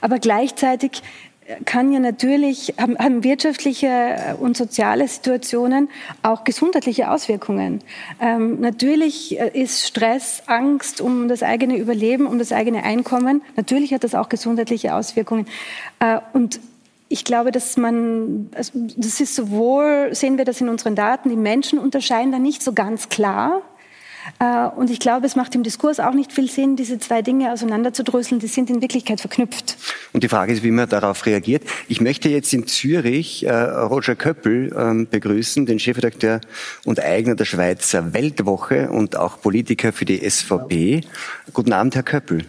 Aber 0.00 0.18
gleichzeitig 0.18 1.02
kann 1.64 1.92
ja 1.92 2.00
natürlich, 2.00 2.74
haben, 2.78 2.98
haben 2.98 3.22
wirtschaftliche 3.22 4.36
und 4.40 4.56
soziale 4.56 5.06
Situationen 5.06 5.88
auch 6.22 6.44
gesundheitliche 6.44 7.10
Auswirkungen. 7.10 7.82
Ähm, 8.20 8.60
natürlich 8.60 9.38
äh, 9.38 9.50
ist 9.52 9.86
Stress, 9.86 10.42
Angst 10.46 11.00
um 11.00 11.28
das 11.28 11.42
eigene 11.42 11.76
Überleben, 11.76 12.26
um 12.26 12.38
das 12.38 12.52
eigene 12.52 12.82
Einkommen, 12.82 13.42
natürlich 13.56 13.92
hat 13.92 14.04
das 14.04 14.14
auch 14.14 14.28
gesundheitliche 14.28 14.94
Auswirkungen. 14.94 15.46
Äh, 16.00 16.18
und 16.32 16.60
ich 17.08 17.24
glaube, 17.24 17.52
dass 17.52 17.76
man, 17.76 18.50
also 18.54 18.72
das 18.96 19.20
ist 19.20 19.34
sowohl, 19.34 20.08
sehen 20.12 20.38
wir 20.38 20.44
das 20.44 20.60
in 20.60 20.68
unseren 20.68 20.94
Daten, 20.94 21.28
die 21.28 21.36
Menschen 21.36 21.78
unterscheiden 21.78 22.32
da 22.32 22.38
nicht 22.38 22.62
so 22.62 22.72
ganz 22.72 23.08
klar. 23.08 23.62
Äh, 24.38 24.68
und 24.68 24.90
ich 24.90 25.00
glaube, 25.00 25.26
es 25.26 25.36
macht 25.36 25.54
im 25.54 25.62
Diskurs 25.62 26.00
auch 26.00 26.14
nicht 26.14 26.32
viel 26.32 26.50
Sinn, 26.50 26.76
diese 26.76 26.98
zwei 26.98 27.22
Dinge 27.22 27.52
auseinanderzudröseln. 27.52 28.40
Die 28.40 28.46
sind 28.46 28.70
in 28.70 28.80
Wirklichkeit 28.80 29.20
verknüpft. 29.20 29.76
Und 30.12 30.24
die 30.24 30.28
Frage 30.28 30.52
ist, 30.52 30.62
wie 30.62 30.70
man 30.70 30.88
darauf 30.88 31.26
reagiert. 31.26 31.64
Ich 31.88 32.00
möchte 32.00 32.28
jetzt 32.28 32.52
in 32.52 32.66
Zürich 32.66 33.44
äh, 33.44 33.52
Roger 33.52 34.16
Köppel 34.16 34.74
ähm, 34.76 35.06
begrüßen, 35.10 35.66
den 35.66 35.78
Chefredakteur 35.78 36.40
und 36.84 37.00
Eigner 37.00 37.34
der 37.34 37.44
Schweizer 37.44 38.14
Weltwoche 38.14 38.90
und 38.90 39.16
auch 39.16 39.40
Politiker 39.40 39.92
für 39.92 40.04
die 40.04 40.28
SVP. 40.28 41.02
Guten 41.52 41.72
Abend, 41.72 41.94
Herr 41.94 42.02
Köppel. 42.02 42.46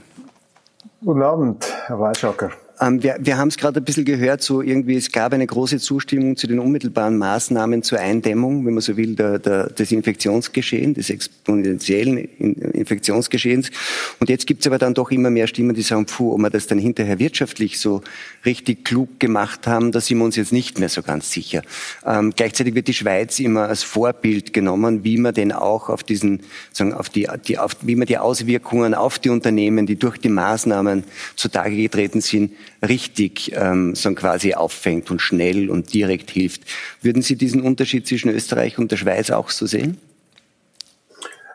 Guten 1.03 1.21
Abend, 1.21 1.65
Herr 1.87 1.99
Weischacker. 1.99 2.51
Ähm, 2.79 3.01
wir 3.01 3.17
wir 3.19 3.37
haben 3.37 3.47
es 3.47 3.57
gerade 3.57 3.79
ein 3.79 3.83
bisschen 3.83 4.05
gehört, 4.05 4.41
so 4.41 4.61
irgendwie, 4.61 4.95
es 4.95 5.11
gab 5.11 5.33
eine 5.33 5.47
große 5.47 5.79
Zustimmung 5.79 6.35
zu 6.35 6.47
den 6.47 6.59
unmittelbaren 6.59 7.17
Maßnahmen 7.17 7.83
zur 7.83 7.99
Eindämmung, 7.99 8.65
wenn 8.65 8.73
man 8.73 8.81
so 8.81 8.97
will, 8.97 9.15
der, 9.15 9.39
der, 9.39 9.67
des 9.67 9.91
Infektionsgeschehens, 9.91 10.95
des 10.95 11.09
exponentiellen 11.09 12.17
Infektionsgeschehens. 12.17 13.71
Und 14.19 14.29
jetzt 14.29 14.47
gibt 14.47 14.61
es 14.61 14.67
aber 14.67 14.77
dann 14.77 14.93
doch 14.93 15.11
immer 15.11 15.29
mehr 15.29 15.47
Stimmen, 15.47 15.75
die 15.75 15.81
sagen, 15.81 16.05
puh, 16.05 16.33
ob 16.33 16.39
wir 16.39 16.49
das 16.49 16.67
dann 16.67 16.79
hinterher 16.79 17.19
wirtschaftlich 17.19 17.79
so 17.79 18.01
richtig 18.45 18.83
klug 18.83 19.19
gemacht 19.19 19.67
haben, 19.67 19.91
da 19.91 20.01
sind 20.01 20.17
wir 20.17 20.25
uns 20.25 20.35
jetzt 20.35 20.51
nicht 20.51 20.79
mehr 20.79 20.89
so 20.89 21.01
ganz 21.01 21.31
sicher. 21.31 21.61
Ähm, 22.05 22.33
gleichzeitig 22.35 22.75
wird 22.75 22.87
die 22.87 22.93
Schweiz 22.93 23.39
immer 23.39 23.67
als 23.67 23.83
Vorbild 23.83 24.53
genommen, 24.53 25.03
wie 25.03 25.17
man 25.17 25.33
denn 25.33 25.51
auch 25.51 25.89
auf 25.89 26.03
diesen, 26.03 26.41
sagen, 26.71 26.93
auf 26.93 27.09
die, 27.09 27.27
die 27.47 27.57
auf, 27.57 27.77
wie 27.81 27.95
man 27.95 28.07
die 28.07 28.17
Auswirkungen 28.17 28.93
auf 28.93 29.19
die 29.19 29.29
Unternehmen, 29.29 29.85
die 29.85 29.95
durch 29.95 30.17
die 30.17 30.29
Maßnahmen 30.29 31.05
zutage 31.35 31.75
getreten 31.75 32.21
sind, 32.21 32.51
richtig 32.87 33.51
ähm, 33.55 33.95
so 33.95 34.13
quasi 34.13 34.53
auffängt 34.53 35.11
und 35.11 35.21
schnell 35.21 35.69
und 35.69 35.93
direkt 35.93 36.31
hilft. 36.31 36.61
Würden 37.01 37.21
Sie 37.21 37.35
diesen 37.35 37.61
Unterschied 37.61 38.07
zwischen 38.07 38.29
Österreich 38.29 38.77
und 38.77 38.91
der 38.91 38.97
Schweiz 38.97 39.31
auch 39.31 39.49
so 39.49 39.65
sehen? 39.65 39.97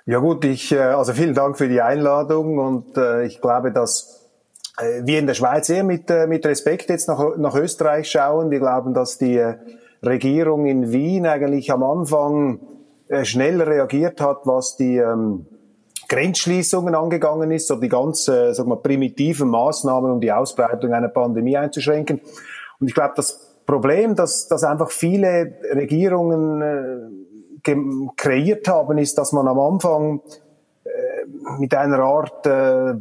Ja 0.07 0.19
gut, 0.19 0.45
ich, 0.45 0.73
äh, 0.73 0.79
also 0.79 1.13
vielen 1.13 1.35
Dank 1.35 1.59
für 1.59 1.69
die 1.69 1.81
Einladung 1.81 2.59
und 2.59 2.97
äh, 2.97 3.27
ich 3.27 3.41
glaube, 3.41 3.71
dass 3.71 4.27
äh, 4.79 5.03
wir 5.05 5.19
in 5.19 5.27
der 5.27 5.35
Schweiz 5.35 5.69
eher 5.69 5.85
mit, 5.85 6.11
äh, 6.11 6.27
mit 6.27 6.45
Respekt 6.47 6.91
jetzt 6.91 7.07
nach, 7.07 7.37
nach 7.37 7.55
Österreich 7.55 8.11
schauen. 8.11 8.51
Wir 8.51 8.59
glauben, 8.59 8.95
dass 8.95 9.19
die 9.19 9.41
Regierung 10.03 10.67
in 10.67 10.91
Wien 10.91 11.27
eigentlich 11.27 11.71
am 11.71 11.83
Anfang 11.83 12.61
schnell 13.23 13.61
reagiert 13.61 14.21
hat, 14.21 14.43
was 14.45 14.77
die 14.77 14.97
ähm, 14.97 15.45
Grenzschließungen 16.11 16.95
angegangen 16.95 17.51
ist, 17.53 17.69
so 17.69 17.77
die 17.77 17.89
ganz 17.89 18.25
sag 18.25 18.67
mal, 18.67 18.77
primitiven 18.77 19.49
Maßnahmen, 19.49 20.11
um 20.11 20.21
die 20.21 20.33
Ausbreitung 20.33 20.93
einer 20.93 21.09
Pandemie 21.09 21.57
einzuschränken. 21.57 22.21
Und 22.81 22.89
ich 22.89 22.95
glaube, 22.95 23.13
das 23.17 23.51
Problem, 23.65 24.17
dass, 24.17 24.49
dass 24.49 24.65
einfach 24.65 24.91
viele 24.91 25.55
Regierungen 25.73 26.61
äh, 27.63 27.77
kreiert 28.17 28.67
haben, 28.67 28.99
ist, 28.99 29.17
dass 29.17 29.31
man 29.33 29.47
am 29.47 29.61
Anfang 29.61 30.23
äh, 30.83 30.91
mit 31.59 31.73
einer 31.75 32.01
Art 32.01 32.47
äh, 32.47 32.95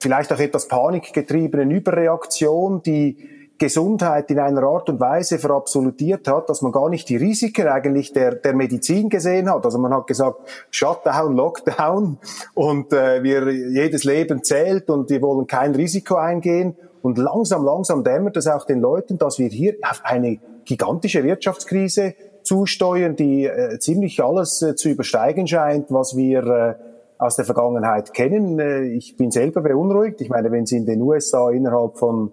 vielleicht 0.00 0.32
auch 0.32 0.38
etwas 0.38 0.68
panikgetriebenen 0.68 1.70
Überreaktion, 1.70 2.82
die 2.82 3.28
Gesundheit 3.58 4.30
in 4.30 4.40
einer 4.40 4.62
Art 4.64 4.88
und 4.88 4.98
Weise 4.98 5.38
verabsolutiert 5.38 6.26
hat, 6.26 6.48
dass 6.48 6.60
man 6.60 6.72
gar 6.72 6.88
nicht 6.88 7.08
die 7.08 7.16
Risiken 7.16 7.68
eigentlich 7.68 8.12
der, 8.12 8.34
der 8.34 8.54
Medizin 8.54 9.08
gesehen 9.08 9.50
hat. 9.50 9.64
Also 9.64 9.78
man 9.78 9.94
hat 9.94 10.06
gesagt, 10.06 10.40
Shutdown, 10.70 11.36
Lockdown 11.36 12.18
und 12.54 12.92
äh, 12.92 13.22
wir, 13.22 13.50
jedes 13.50 14.04
Leben 14.04 14.42
zählt 14.42 14.90
und 14.90 15.08
wir 15.08 15.22
wollen 15.22 15.46
kein 15.46 15.74
Risiko 15.74 16.16
eingehen. 16.16 16.76
Und 17.02 17.18
langsam, 17.18 17.64
langsam 17.64 18.02
dämmert 18.02 18.36
es 18.36 18.46
auch 18.46 18.64
den 18.64 18.80
Leuten, 18.80 19.18
dass 19.18 19.38
wir 19.38 19.48
hier 19.48 19.74
auf 19.82 20.00
eine 20.04 20.38
gigantische 20.64 21.22
Wirtschaftskrise 21.22 22.14
zusteuern, 22.42 23.14
die 23.14 23.44
äh, 23.44 23.78
ziemlich 23.78 24.22
alles 24.22 24.62
äh, 24.62 24.74
zu 24.74 24.88
übersteigen 24.88 25.46
scheint, 25.46 25.86
was 25.90 26.16
wir 26.16 26.44
äh, 26.44 26.74
aus 27.18 27.36
der 27.36 27.44
Vergangenheit 27.44 28.12
kennen. 28.12 28.58
Äh, 28.58 28.84
ich 28.84 29.16
bin 29.16 29.30
selber 29.30 29.60
beunruhigt. 29.60 30.20
Ich 30.20 30.28
meine, 30.28 30.50
wenn 30.50 30.66
Sie 30.66 30.76
in 30.76 30.86
den 30.86 31.00
USA 31.02 31.50
innerhalb 31.50 31.98
von 31.98 32.32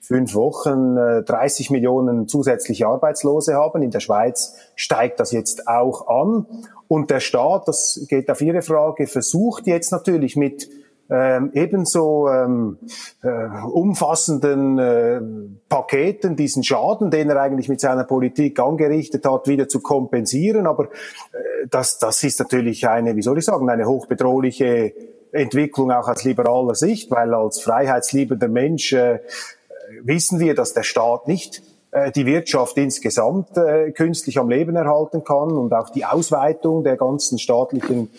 fünf 0.00 0.34
Wochen 0.34 0.96
30 0.96 1.70
äh, 1.70 1.72
Millionen 1.72 2.26
zusätzliche 2.26 2.86
Arbeitslose 2.86 3.54
haben. 3.54 3.82
In 3.82 3.90
der 3.90 4.00
Schweiz 4.00 4.54
steigt 4.74 5.20
das 5.20 5.30
jetzt 5.32 5.68
auch 5.68 6.08
an. 6.08 6.46
Und 6.88 7.10
der 7.10 7.20
Staat, 7.20 7.68
das 7.68 8.04
geht 8.08 8.30
auf 8.30 8.40
Ihre 8.40 8.62
Frage, 8.62 9.06
versucht 9.06 9.66
jetzt 9.66 9.92
natürlich 9.92 10.34
mit 10.36 10.68
ähm, 11.12 11.50
ebenso 11.54 12.28
ähm, 12.28 12.78
äh, 13.22 13.28
umfassenden 13.72 14.78
äh, 14.78 15.20
Paketen 15.68 16.36
diesen 16.36 16.62
Schaden, 16.62 17.10
den 17.10 17.28
er 17.30 17.40
eigentlich 17.40 17.68
mit 17.68 17.80
seiner 17.80 18.04
Politik 18.04 18.60
angerichtet 18.60 19.26
hat, 19.26 19.48
wieder 19.48 19.68
zu 19.68 19.80
kompensieren. 19.80 20.66
Aber 20.66 20.84
äh, 20.84 21.66
das, 21.68 21.98
das 21.98 22.22
ist 22.22 22.38
natürlich 22.38 22.88
eine, 22.88 23.16
wie 23.16 23.22
soll 23.22 23.38
ich 23.38 23.44
sagen, 23.44 23.68
eine 23.68 23.86
hochbedrohliche 23.86 24.92
Entwicklung 25.32 25.90
auch 25.90 26.08
aus 26.08 26.24
liberaler 26.24 26.74
Sicht, 26.74 27.10
weil 27.10 27.34
als 27.34 27.60
freiheitsliebender 27.60 28.48
Mensch 28.48 28.92
äh, 28.92 29.20
wissen 30.04 30.40
wir, 30.40 30.54
dass 30.54 30.72
der 30.72 30.82
Staat 30.82 31.28
nicht 31.28 31.62
äh, 31.90 32.12
die 32.12 32.26
Wirtschaft 32.26 32.76
insgesamt 32.76 33.56
äh, 33.56 33.90
künstlich 33.92 34.38
am 34.38 34.48
Leben 34.48 34.76
erhalten 34.76 35.24
kann 35.24 35.52
und 35.52 35.72
auch 35.72 35.90
die 35.90 36.04
Ausweitung 36.04 36.84
der 36.84 36.96
ganzen 36.96 37.38
staatlichen 37.38 38.10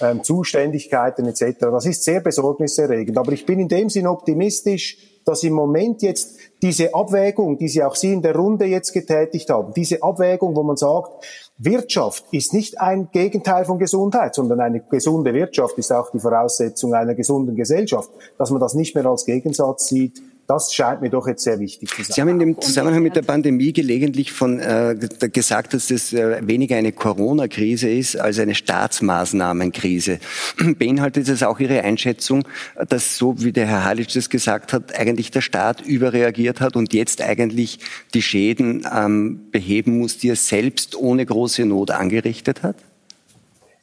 ähm, 0.00 0.22
Zuständigkeiten 0.22 1.26
etc. 1.26 1.58
Das 1.60 1.86
ist 1.86 2.04
sehr 2.04 2.20
besorgniserregend. 2.20 3.16
Aber 3.16 3.32
ich 3.32 3.46
bin 3.46 3.60
in 3.60 3.68
dem 3.68 3.88
Sinn 3.88 4.06
optimistisch, 4.06 4.98
dass 5.24 5.42
im 5.42 5.54
Moment 5.54 6.02
jetzt 6.02 6.36
diese 6.60 6.94
Abwägung, 6.94 7.56
die 7.56 7.68
Sie 7.68 7.82
auch 7.82 7.94
Sie 7.94 8.12
in 8.12 8.20
der 8.20 8.36
Runde 8.36 8.66
jetzt 8.66 8.92
getätigt 8.92 9.48
haben, 9.48 9.72
diese 9.72 10.02
Abwägung, 10.02 10.54
wo 10.54 10.62
man 10.62 10.76
sagt, 10.76 11.24
Wirtschaft 11.56 12.24
ist 12.32 12.52
nicht 12.52 12.80
ein 12.80 13.08
Gegenteil 13.12 13.64
von 13.64 13.78
Gesundheit, 13.78 14.34
sondern 14.34 14.60
eine 14.60 14.80
gesunde 14.80 15.32
Wirtschaft 15.32 15.78
ist 15.78 15.92
auch 15.92 16.10
die 16.10 16.18
Voraussetzung 16.18 16.94
einer 16.94 17.14
gesunden 17.14 17.54
Gesellschaft, 17.54 18.10
dass 18.36 18.50
man 18.50 18.60
das 18.60 18.74
nicht 18.74 18.94
mehr 18.94 19.06
als 19.06 19.24
Gegensatz 19.24 19.86
sieht, 19.86 20.20
das 20.46 20.74
scheint 20.74 21.00
mir 21.00 21.10
doch 21.10 21.26
jetzt 21.26 21.44
sehr 21.44 21.58
wichtig 21.58 21.88
zu 21.88 22.02
sein. 22.02 22.06
Sie 22.14 22.20
haben 22.20 22.28
in 22.28 22.38
dem 22.38 22.60
Zusammenhang 22.60 23.02
mit 23.02 23.16
der 23.16 23.22
Pandemie 23.22 23.72
gelegentlich 23.72 24.32
von 24.32 24.60
äh, 24.60 24.94
gesagt, 25.32 25.74
dass 25.74 25.88
das 25.88 26.12
äh, 26.12 26.46
weniger 26.46 26.76
eine 26.76 26.92
Corona-Krise 26.92 27.88
ist 27.88 28.16
als 28.16 28.38
eine 28.38 28.54
Staatsmaßnahmenkrise. 28.54 30.18
Beinhaltet 30.78 31.28
es 31.28 31.42
auch 31.42 31.60
Ihre 31.60 31.82
Einschätzung, 31.82 32.44
dass 32.88 33.16
so 33.16 33.42
wie 33.42 33.52
der 33.52 33.66
Herr 33.66 33.84
Halitsch 33.84 34.14
das 34.16 34.28
gesagt 34.28 34.72
hat, 34.72 34.98
eigentlich 34.98 35.30
der 35.30 35.40
Staat 35.40 35.80
überreagiert 35.80 36.60
hat 36.60 36.76
und 36.76 36.92
jetzt 36.92 37.22
eigentlich 37.22 37.78
die 38.12 38.22
Schäden 38.22 38.86
ähm, 38.94 39.50
beheben 39.50 39.98
muss, 39.98 40.18
die 40.18 40.28
er 40.28 40.36
selbst 40.36 40.94
ohne 40.96 41.24
große 41.24 41.64
Not 41.64 41.90
angerichtet 41.90 42.62
hat? 42.62 42.76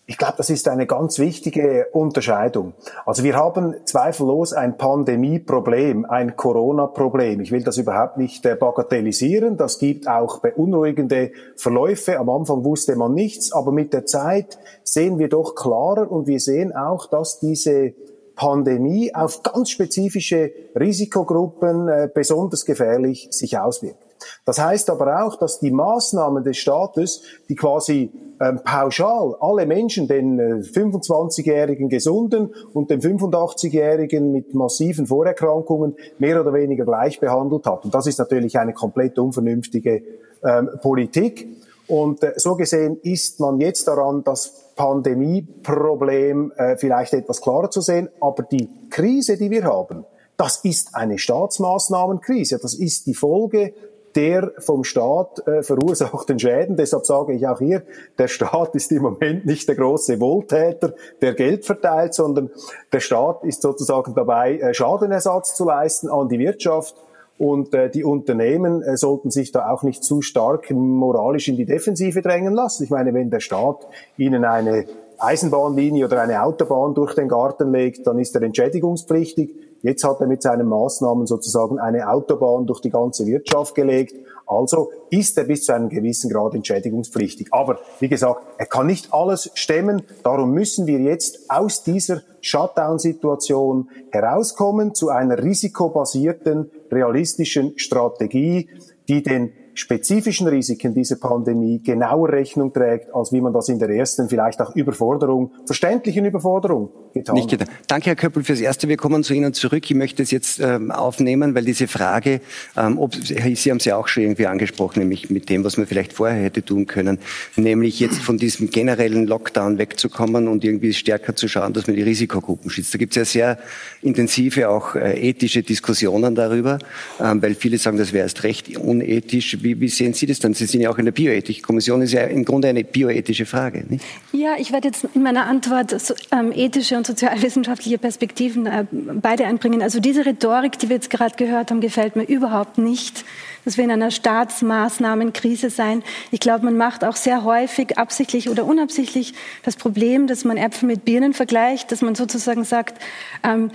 Ich 0.07 0.17
glaube, 0.17 0.33
das 0.37 0.49
ist 0.49 0.67
eine 0.67 0.87
ganz 0.87 1.19
wichtige 1.19 1.87
Unterscheidung. 1.93 2.73
Also 3.05 3.23
wir 3.23 3.35
haben 3.35 3.75
zweifellos 3.85 4.51
ein 4.51 4.77
Pandemieproblem, 4.77 6.05
ein 6.05 6.35
Corona-Problem. 6.35 7.39
Ich 7.39 7.51
will 7.51 7.63
das 7.63 7.77
überhaupt 7.77 8.17
nicht 8.17 8.45
äh, 8.45 8.55
bagatellisieren. 8.55 9.57
Das 9.57 9.79
gibt 9.79 10.07
auch 10.07 10.39
beunruhigende 10.39 11.31
Verläufe. 11.55 12.19
Am 12.19 12.29
Anfang 12.29 12.65
wusste 12.65 12.95
man 12.95 13.13
nichts, 13.13 13.53
aber 13.53 13.71
mit 13.71 13.93
der 13.93 14.05
Zeit 14.05 14.57
sehen 14.83 15.19
wir 15.19 15.29
doch 15.29 15.55
klarer 15.55 16.11
und 16.11 16.27
wir 16.27 16.39
sehen 16.39 16.75
auch, 16.75 17.07
dass 17.07 17.39
diese 17.39 17.93
Pandemie 18.35 19.13
auf 19.13 19.43
ganz 19.43 19.69
spezifische 19.69 20.51
Risikogruppen 20.77 21.87
äh, 21.87 22.09
besonders 22.13 22.65
gefährlich 22.65 23.27
sich 23.29 23.57
auswirkt. 23.57 24.11
Das 24.45 24.60
heißt 24.60 24.89
aber 24.89 25.25
auch, 25.25 25.38
dass 25.38 25.60
die 25.60 25.71
Maßnahmen 25.71 26.43
des 26.43 26.57
Staates, 26.57 27.21
die 27.49 27.55
quasi 27.55 28.12
ähm, 28.39 28.60
pauschal 28.63 29.36
alle 29.39 29.65
Menschen, 29.65 30.07
den 30.07 30.39
äh, 30.39 30.43
25-jährigen 30.63 31.89
Gesunden 31.89 32.53
und 32.73 32.89
den 32.89 33.01
85-jährigen 33.01 34.31
mit 34.31 34.53
massiven 34.53 35.05
Vorerkrankungen 35.07 35.95
mehr 36.17 36.41
oder 36.41 36.53
weniger 36.53 36.86
gleich 36.86 37.19
behandelt 37.19 37.65
hat. 37.65 37.86
Und 37.86 37.93
das 37.93 38.07
ist 38.07 38.19
natürlich 38.19 38.57
eine 38.57 38.73
komplett 38.73 39.19
unvernünftige 39.19 40.03
ähm, 40.43 40.69
Politik. 40.81 41.47
Und 41.88 42.23
äh, 42.23 42.34
so 42.38 42.55
gesehen 42.55 42.97
ist 43.03 43.39
man 43.39 43.60
jetzt 43.60 43.88
daran, 43.88 44.23
das 44.23 44.73
Pandemieproblem 44.75 46.51
äh, 46.55 46.77
vielleicht 46.77 47.13
etwas 47.13 47.41
klarer 47.41 47.69
zu 47.69 47.81
sehen. 47.81 48.10
Aber 48.19 48.43
die 48.43 48.69
Krise, 48.89 49.38
die 49.38 49.51
wir 49.51 49.65
haben, 49.65 50.05
das 50.38 50.62
ist 50.63 50.95
eine 50.95 51.19
Staatsmaßnahmenkrise. 51.19 52.57
Das 52.60 52.73
ist 52.73 53.05
die 53.05 53.13
Folge 53.13 53.73
der 54.15 54.52
vom 54.60 54.84
Staat 54.84 55.45
äh, 55.47 55.63
verursachten 55.63 56.39
Schäden. 56.39 56.76
Deshalb 56.76 57.06
sage 57.06 57.34
ich 57.34 57.47
auch 57.47 57.60
hier, 57.60 57.84
der 58.17 58.28
Staat 58.28 58.76
ist 58.76 58.91
im 58.91 59.04
Moment 59.04 59.45
nicht 59.45 59.67
der 59.67 59.76
große 59.76 60.19
Wohltäter, 60.19 60.93
der 61.21 61.34
Geld 61.34 61.65
verteilt, 61.65 62.13
sondern 62.13 62.50
der 62.91 63.00
Staat 63.00 63.43
ist 63.43 63.62
sozusagen 63.62 64.13
dabei, 64.13 64.58
äh, 64.58 64.74
Schadenersatz 64.74 65.56
zu 65.56 65.65
leisten 65.65 66.10
an 66.10 66.30
die 66.30 66.39
Wirtschaft. 66.39 66.95
Und 67.38 67.74
äh, 67.74 67.89
die 67.89 68.04
Unternehmen 68.04 68.84
äh, 68.84 68.97
sollten 68.97 69.32
sich 69.32 69.52
da 69.52 69.71
auch 69.71 69.82
nicht 69.82 70.04
zu 70.04 70.21
stark 70.21 70.69
moralisch 70.69 71.47
in 71.47 71.58
die 71.58 71.65
Defensive 71.65 72.21
drängen 72.21 72.54
lassen. 72.54 72.84
Ich 72.84 72.91
meine, 72.91 73.15
wenn 73.15 73.32
der 73.32 73.39
Staat 73.39 73.88
ihnen 74.15 74.45
eine 74.45 74.86
Eisenbahnlinie 75.17 76.06
oder 76.06 76.21
eine 76.21 76.43
Autobahn 76.43 76.93
durch 76.93 77.15
den 77.15 77.28
Garten 77.28 77.71
legt, 77.71 78.06
dann 78.06 78.19
ist 78.19 78.36
er 78.36 78.43
entschädigungspflichtig. 78.43 79.56
Jetzt 79.83 80.03
hat 80.03 80.21
er 80.21 80.27
mit 80.27 80.41
seinen 80.41 80.67
Maßnahmen 80.67 81.25
sozusagen 81.25 81.79
eine 81.79 82.09
Autobahn 82.09 82.67
durch 82.67 82.81
die 82.81 82.89
ganze 82.91 83.25
Wirtschaft 83.25 83.73
gelegt. 83.75 84.15
Also 84.45 84.91
ist 85.09 85.37
er 85.37 85.45
bis 85.45 85.63
zu 85.63 85.73
einem 85.73 85.89
gewissen 85.89 86.29
Grad 86.29 86.53
entschädigungspflichtig. 86.53 87.47
Aber 87.51 87.79
wie 87.99 88.09
gesagt, 88.09 88.43
er 88.57 88.65
kann 88.65 88.87
nicht 88.87 89.13
alles 89.13 89.49
stemmen. 89.55 90.03
Darum 90.23 90.51
müssen 90.51 90.87
wir 90.87 90.99
jetzt 90.99 91.49
aus 91.49 91.83
dieser 91.83 92.21
Shutdown-Situation 92.41 93.89
herauskommen 94.11 94.93
zu 94.93 95.09
einer 95.09 95.41
risikobasierten, 95.41 96.69
realistischen 96.91 97.73
Strategie, 97.77 98.69
die 99.07 99.23
den 99.23 99.53
spezifischen 99.73 100.47
Risiken 100.47 100.93
dieser 100.93 101.15
Pandemie 101.15 101.81
genauer 101.81 102.29
Rechnung 102.29 102.73
trägt, 102.73 103.13
als 103.15 103.31
wie 103.31 103.41
man 103.41 103.53
das 103.53 103.69
in 103.69 103.79
der 103.79 103.89
ersten 103.89 104.29
vielleicht 104.29 104.61
auch 104.61 104.75
Überforderung, 104.75 105.51
verständlichen 105.65 106.25
Überforderung 106.25 106.89
getan 107.13 107.36
Nicht 107.36 107.50
getan. 107.50 107.67
Danke, 107.88 108.08
Herr 108.08 108.15
Köppel, 108.15 108.43
fürs 108.43 108.60
Erste. 108.60 108.88
Wir 108.88 108.97
kommen 108.97 109.24
zu 109.24 109.34
Ihnen 109.34 109.54
zurück. 109.54 109.89
Ich 109.89 109.95
möchte 109.95 110.24
es 110.24 110.32
jetzt 110.32 110.60
ähm, 110.60 110.91
aufnehmen, 110.91 111.56
weil 111.56 111.65
diese 111.65 111.88
Frage, 111.88 112.41
ähm, 112.78 112.97
ob, 112.97 113.15
Sie 113.15 113.71
haben 113.71 113.80
sie 113.80 113.93
auch 113.93 114.08
schon 114.08 114.24
irgendwie 114.24 114.47
angesprochen, 114.47 115.00
nämlich 115.00 115.30
mit 115.30 115.50
dem, 115.50 115.63
was 115.63 115.78
man 115.78 115.88
vielleicht 115.88 116.13
vorher 116.13 116.41
hätte 116.41 116.63
tun 116.63 116.88
können, 116.88 117.19
nämlich 117.56 118.00
jetzt 118.00 118.19
von 118.19 118.38
diesem 118.38 118.69
generellen 118.69 119.28
Lockdown 119.28 119.78
wegzukommen 119.78 120.47
und 120.47 120.63
irgendwie 120.63 120.93
stärker 120.93 121.36
zu 121.36 121.47
schauen, 121.47 121.74
dass 121.74 121.88
man 121.88 121.95
die 121.95 122.04
Risikogruppen 122.04 122.69
schützt. 122.69 122.93
Da 122.93 122.97
gibt 122.97 123.13
es 123.13 123.17
ja 123.17 123.26
sehr 123.26 123.60
intensive, 124.02 124.69
auch 124.69 124.95
äh, 124.95 125.19
ethische 125.19 125.63
Diskussionen 125.63 126.36
darüber, 126.36 126.80
ähm, 127.19 127.41
weil 127.41 127.56
viele 127.56 127.78
sagen, 127.78 127.97
das 127.97 128.13
wäre 128.13 128.24
erst 128.24 128.43
recht 128.43 128.78
unethisch. 128.78 129.58
Wie, 129.62 129.80
wie 129.80 129.89
sehen 129.89 130.13
Sie 130.13 130.26
das 130.26 130.39
dann? 130.39 130.54
Sie 130.54 130.65
sind 130.65 130.82
ja 130.82 130.89
auch 130.89 130.97
in 130.97 131.06
der 131.06 131.12
Bioethikkommission, 131.12 132.02
ist 132.02 132.13
ja 132.13 132.24
im 132.24 132.45
Grunde 132.45 132.67
eine 132.67 132.84
bioethische 132.84 133.45
Frage. 133.45 133.84
Nicht? 133.88 134.06
Ja, 134.32 134.56
ich 134.58 134.71
werde 134.71 134.88
jetzt 134.89 135.06
in 135.13 135.24
meiner 135.24 135.45
Antwort 135.45 136.00
so, 136.00 136.13
ähm, 136.32 136.52
ethische 136.54 136.97
und 136.97 137.00
sozialwissenschaftliche 137.03 137.97
Perspektiven 137.97 138.65
äh, 138.65 138.85
beide 138.91 139.45
einbringen. 139.45 139.81
Also 139.81 139.99
diese 139.99 140.25
Rhetorik, 140.25 140.79
die 140.79 140.89
wir 140.89 140.95
jetzt 140.95 141.09
gerade 141.09 141.35
gehört 141.35 141.71
haben, 141.71 141.81
gefällt 141.81 142.15
mir 142.15 142.23
überhaupt 142.23 142.77
nicht, 142.77 143.25
dass 143.65 143.77
wir 143.77 143.83
in 143.83 143.91
einer 143.91 144.11
Staatsmaßnahmenkrise 144.11 145.69
sein. 145.69 146.03
Ich 146.31 146.39
glaube, 146.39 146.65
man 146.65 146.77
macht 146.77 147.03
auch 147.03 147.15
sehr 147.15 147.43
häufig 147.43 147.97
absichtlich 147.97 148.49
oder 148.49 148.65
unabsichtlich 148.65 149.33
das 149.63 149.75
Problem, 149.75 150.27
dass 150.27 150.45
man 150.45 150.57
Äpfel 150.57 150.87
mit 150.87 151.05
Birnen 151.05 151.33
vergleicht, 151.33 151.91
dass 151.91 152.01
man 152.01 152.15
sozusagen 152.15 152.63
sagt, 152.63 153.01
ähm, 153.43 153.71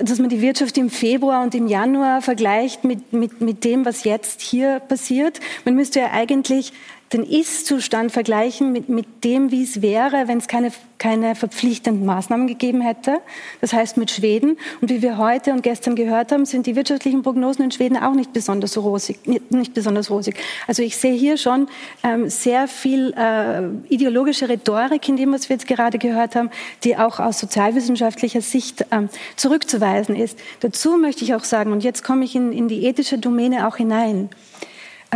dass 0.00 0.18
man 0.18 0.28
die 0.28 0.40
Wirtschaft 0.40 0.78
im 0.78 0.90
Februar 0.90 1.42
und 1.42 1.54
im 1.54 1.66
Januar 1.66 2.22
vergleicht 2.22 2.84
mit, 2.84 3.12
mit, 3.12 3.40
mit 3.40 3.64
dem, 3.64 3.84
was 3.84 4.04
jetzt 4.04 4.40
hier 4.40 4.80
passiert. 4.80 5.40
Man 5.64 5.74
müsste 5.74 6.00
ja 6.00 6.12
eigentlich 6.12 6.72
den 7.12 7.22
Ist-Zustand 7.22 8.10
vergleichen 8.10 8.72
mit, 8.72 8.88
mit 8.88 9.24
dem, 9.24 9.52
wie 9.52 9.62
es 9.62 9.80
wäre, 9.80 10.26
wenn 10.26 10.38
es 10.38 10.48
keine, 10.48 10.72
keine 10.98 11.36
verpflichtenden 11.36 12.04
Maßnahmen 12.04 12.48
gegeben 12.48 12.80
hätte. 12.80 13.18
Das 13.60 13.72
heißt 13.72 13.96
mit 13.96 14.10
Schweden. 14.10 14.58
Und 14.80 14.90
wie 14.90 15.02
wir 15.02 15.16
heute 15.16 15.52
und 15.52 15.62
gestern 15.62 15.94
gehört 15.94 16.32
haben, 16.32 16.46
sind 16.46 16.66
die 16.66 16.74
wirtschaftlichen 16.74 17.22
Prognosen 17.22 17.64
in 17.64 17.70
Schweden 17.70 17.96
auch 17.96 18.14
nicht 18.14 18.32
besonders 18.32 18.76
rosig. 18.76 19.18
Nicht 19.50 19.74
besonders 19.74 20.10
rosig. 20.10 20.36
Also 20.66 20.82
ich 20.82 20.96
sehe 20.96 21.14
hier 21.14 21.36
schon 21.36 21.68
ähm, 22.02 22.28
sehr 22.28 22.66
viel 22.66 23.14
äh, 23.16 23.62
ideologische 23.88 24.48
Rhetorik 24.48 25.08
in 25.08 25.16
dem, 25.16 25.32
was 25.32 25.48
wir 25.48 25.56
jetzt 25.56 25.68
gerade 25.68 25.98
gehört 25.98 26.34
haben, 26.34 26.50
die 26.82 26.96
auch 26.96 27.20
aus 27.20 27.38
sozialwissenschaftlicher 27.38 28.40
Sicht 28.40 28.84
ähm, 28.90 29.08
zurückzuweisen 29.36 30.16
ist. 30.16 30.38
Dazu 30.60 30.96
möchte 30.96 31.22
ich 31.22 31.34
auch 31.34 31.44
sagen, 31.44 31.70
und 31.70 31.84
jetzt 31.84 32.02
komme 32.02 32.24
ich 32.24 32.34
in, 32.34 32.52
in 32.52 32.66
die 32.66 32.84
ethische 32.84 33.18
Domäne 33.18 33.68
auch 33.68 33.76
hinein. 33.76 34.28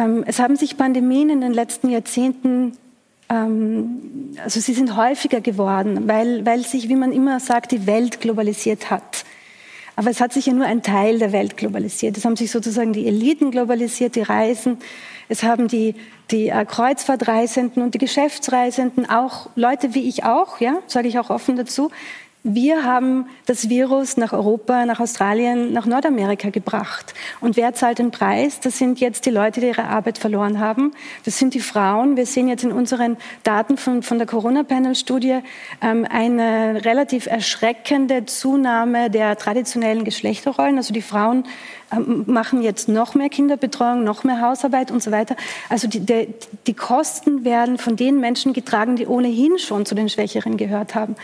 Ähm, 0.01 0.25
es 0.27 0.39
haben 0.39 0.57
sich 0.57 0.77
Pandemien 0.77 1.29
in 1.31 1.41
den 1.41 1.53
letzten 1.53 1.91
Jahrzehnten 1.91 2.73
ähm, 3.29 4.35
also 4.43 4.61
sie 4.61 4.73
sind 4.75 4.97
häufiger 4.97 5.41
geworden, 5.41 6.09
weil, 6.09 6.45
weil 6.45 6.65
sich, 6.67 6.89
wie 6.89 6.97
man 6.97 7.13
immer 7.13 7.41
sagt, 7.41 7.73
die 7.73 7.87
Welt 7.87 8.21
globalisiert 8.21 8.91
hat. 8.91 9.25
Aber 9.97 10.11
es 10.11 10.21
hat 10.21 10.33
sich 10.33 10.47
ja 10.47 10.53
nur 10.53 10.65
ein 10.65 10.83
Teil 10.83 11.19
der 11.19 11.33
Welt 11.33 11.57
globalisiert. 11.57 12.17
Es 12.17 12.25
haben 12.25 12.37
sich 12.37 12.51
sozusagen 12.51 12.93
die 12.93 13.07
Eliten 13.07 13.51
globalisiert, 13.51 14.17
die 14.17 14.23
Reisen. 14.23 14.79
Es 15.29 15.43
haben 15.43 15.69
die, 15.69 15.95
die 16.31 16.49
äh, 16.49 16.65
Kreuzfahrtreisenden 16.65 17.83
und 17.83 17.95
die 17.95 17.99
Geschäftsreisenden, 17.99 19.09
auch 19.09 19.51
Leute 19.57 19.95
wie 19.95 20.09
ich 20.09 20.25
auch, 20.25 20.61
ja, 20.61 20.79
sage 20.87 21.09
ich 21.09 21.19
auch 21.19 21.31
offen 21.31 21.57
dazu, 21.57 21.91
wir 22.43 22.85
haben 22.85 23.27
das 23.45 23.69
Virus 23.69 24.17
nach 24.17 24.33
Europa, 24.33 24.87
nach 24.87 24.99
Australien, 24.99 25.75
nach 25.75 25.85
Nordamerika 25.85 26.49
gebracht. 26.49 27.13
Und 27.41 27.59
wer 27.59 27.75
zahlt 27.75 27.99
den 27.99 28.11
Preis? 28.11 28.61
Das 28.61 28.79
sind 28.79 28.99
jetzt 28.99 29.27
die 29.27 29.31
Leute, 29.31 29.61
die 29.61 29.67
ihre 29.67 29.85
Arbeit 29.85 30.17
verloren 30.17 30.59
haben. 30.59 30.93
Das 31.25 31.39
sind 31.39 31.53
die 31.53 31.61
Frauen. 31.61 32.17
Wir 32.17 32.25
sehen 32.25 32.49
jetzt 32.49 32.65
in 32.65 32.73
unseren 32.73 33.19
Daten 33.43 33.77
von, 33.77 34.03
von 34.03 34.17
der 34.17 34.27
Corona-Panel-Studie 34.27 35.41
ähm, 35.83 36.07
eine 36.09 36.83
relativ 36.85 37.27
erschreckende 37.27 38.25
Zunahme 38.25 39.11
der 39.11 39.37
traditionellen 39.37 40.05
Geschlechterrollen. 40.05 40.79
Also 40.79 40.95
die 40.95 41.03
Frauen 41.03 41.45
machen 42.27 42.63
jetzt 42.63 42.89
noch 42.89 43.15
mehr 43.15 43.29
Kinderbetreuung, 43.29 44.05
noch 44.05 44.25
mehr 44.25 44.41
Hausarbeit 44.41 44.91
und 44.91 45.03
so 45.03 45.11
weiter. 45.11 45.37
Also 45.69 45.89
die, 45.89 46.01
die, 46.01 46.29
die, 46.67 46.75
Kosten 46.75 47.45
werden 47.45 47.79
von 47.79 47.97
den 47.97 48.21
Menschen 48.21 48.53
getragen, 48.53 48.97
die 48.97 49.07
ohnehin 49.07 49.59
schon 49.59 49.87
zu 49.87 49.95
den 49.95 50.09
Schwächeren 50.09 50.57
gehört 50.57 50.95
haben. 50.95 51.17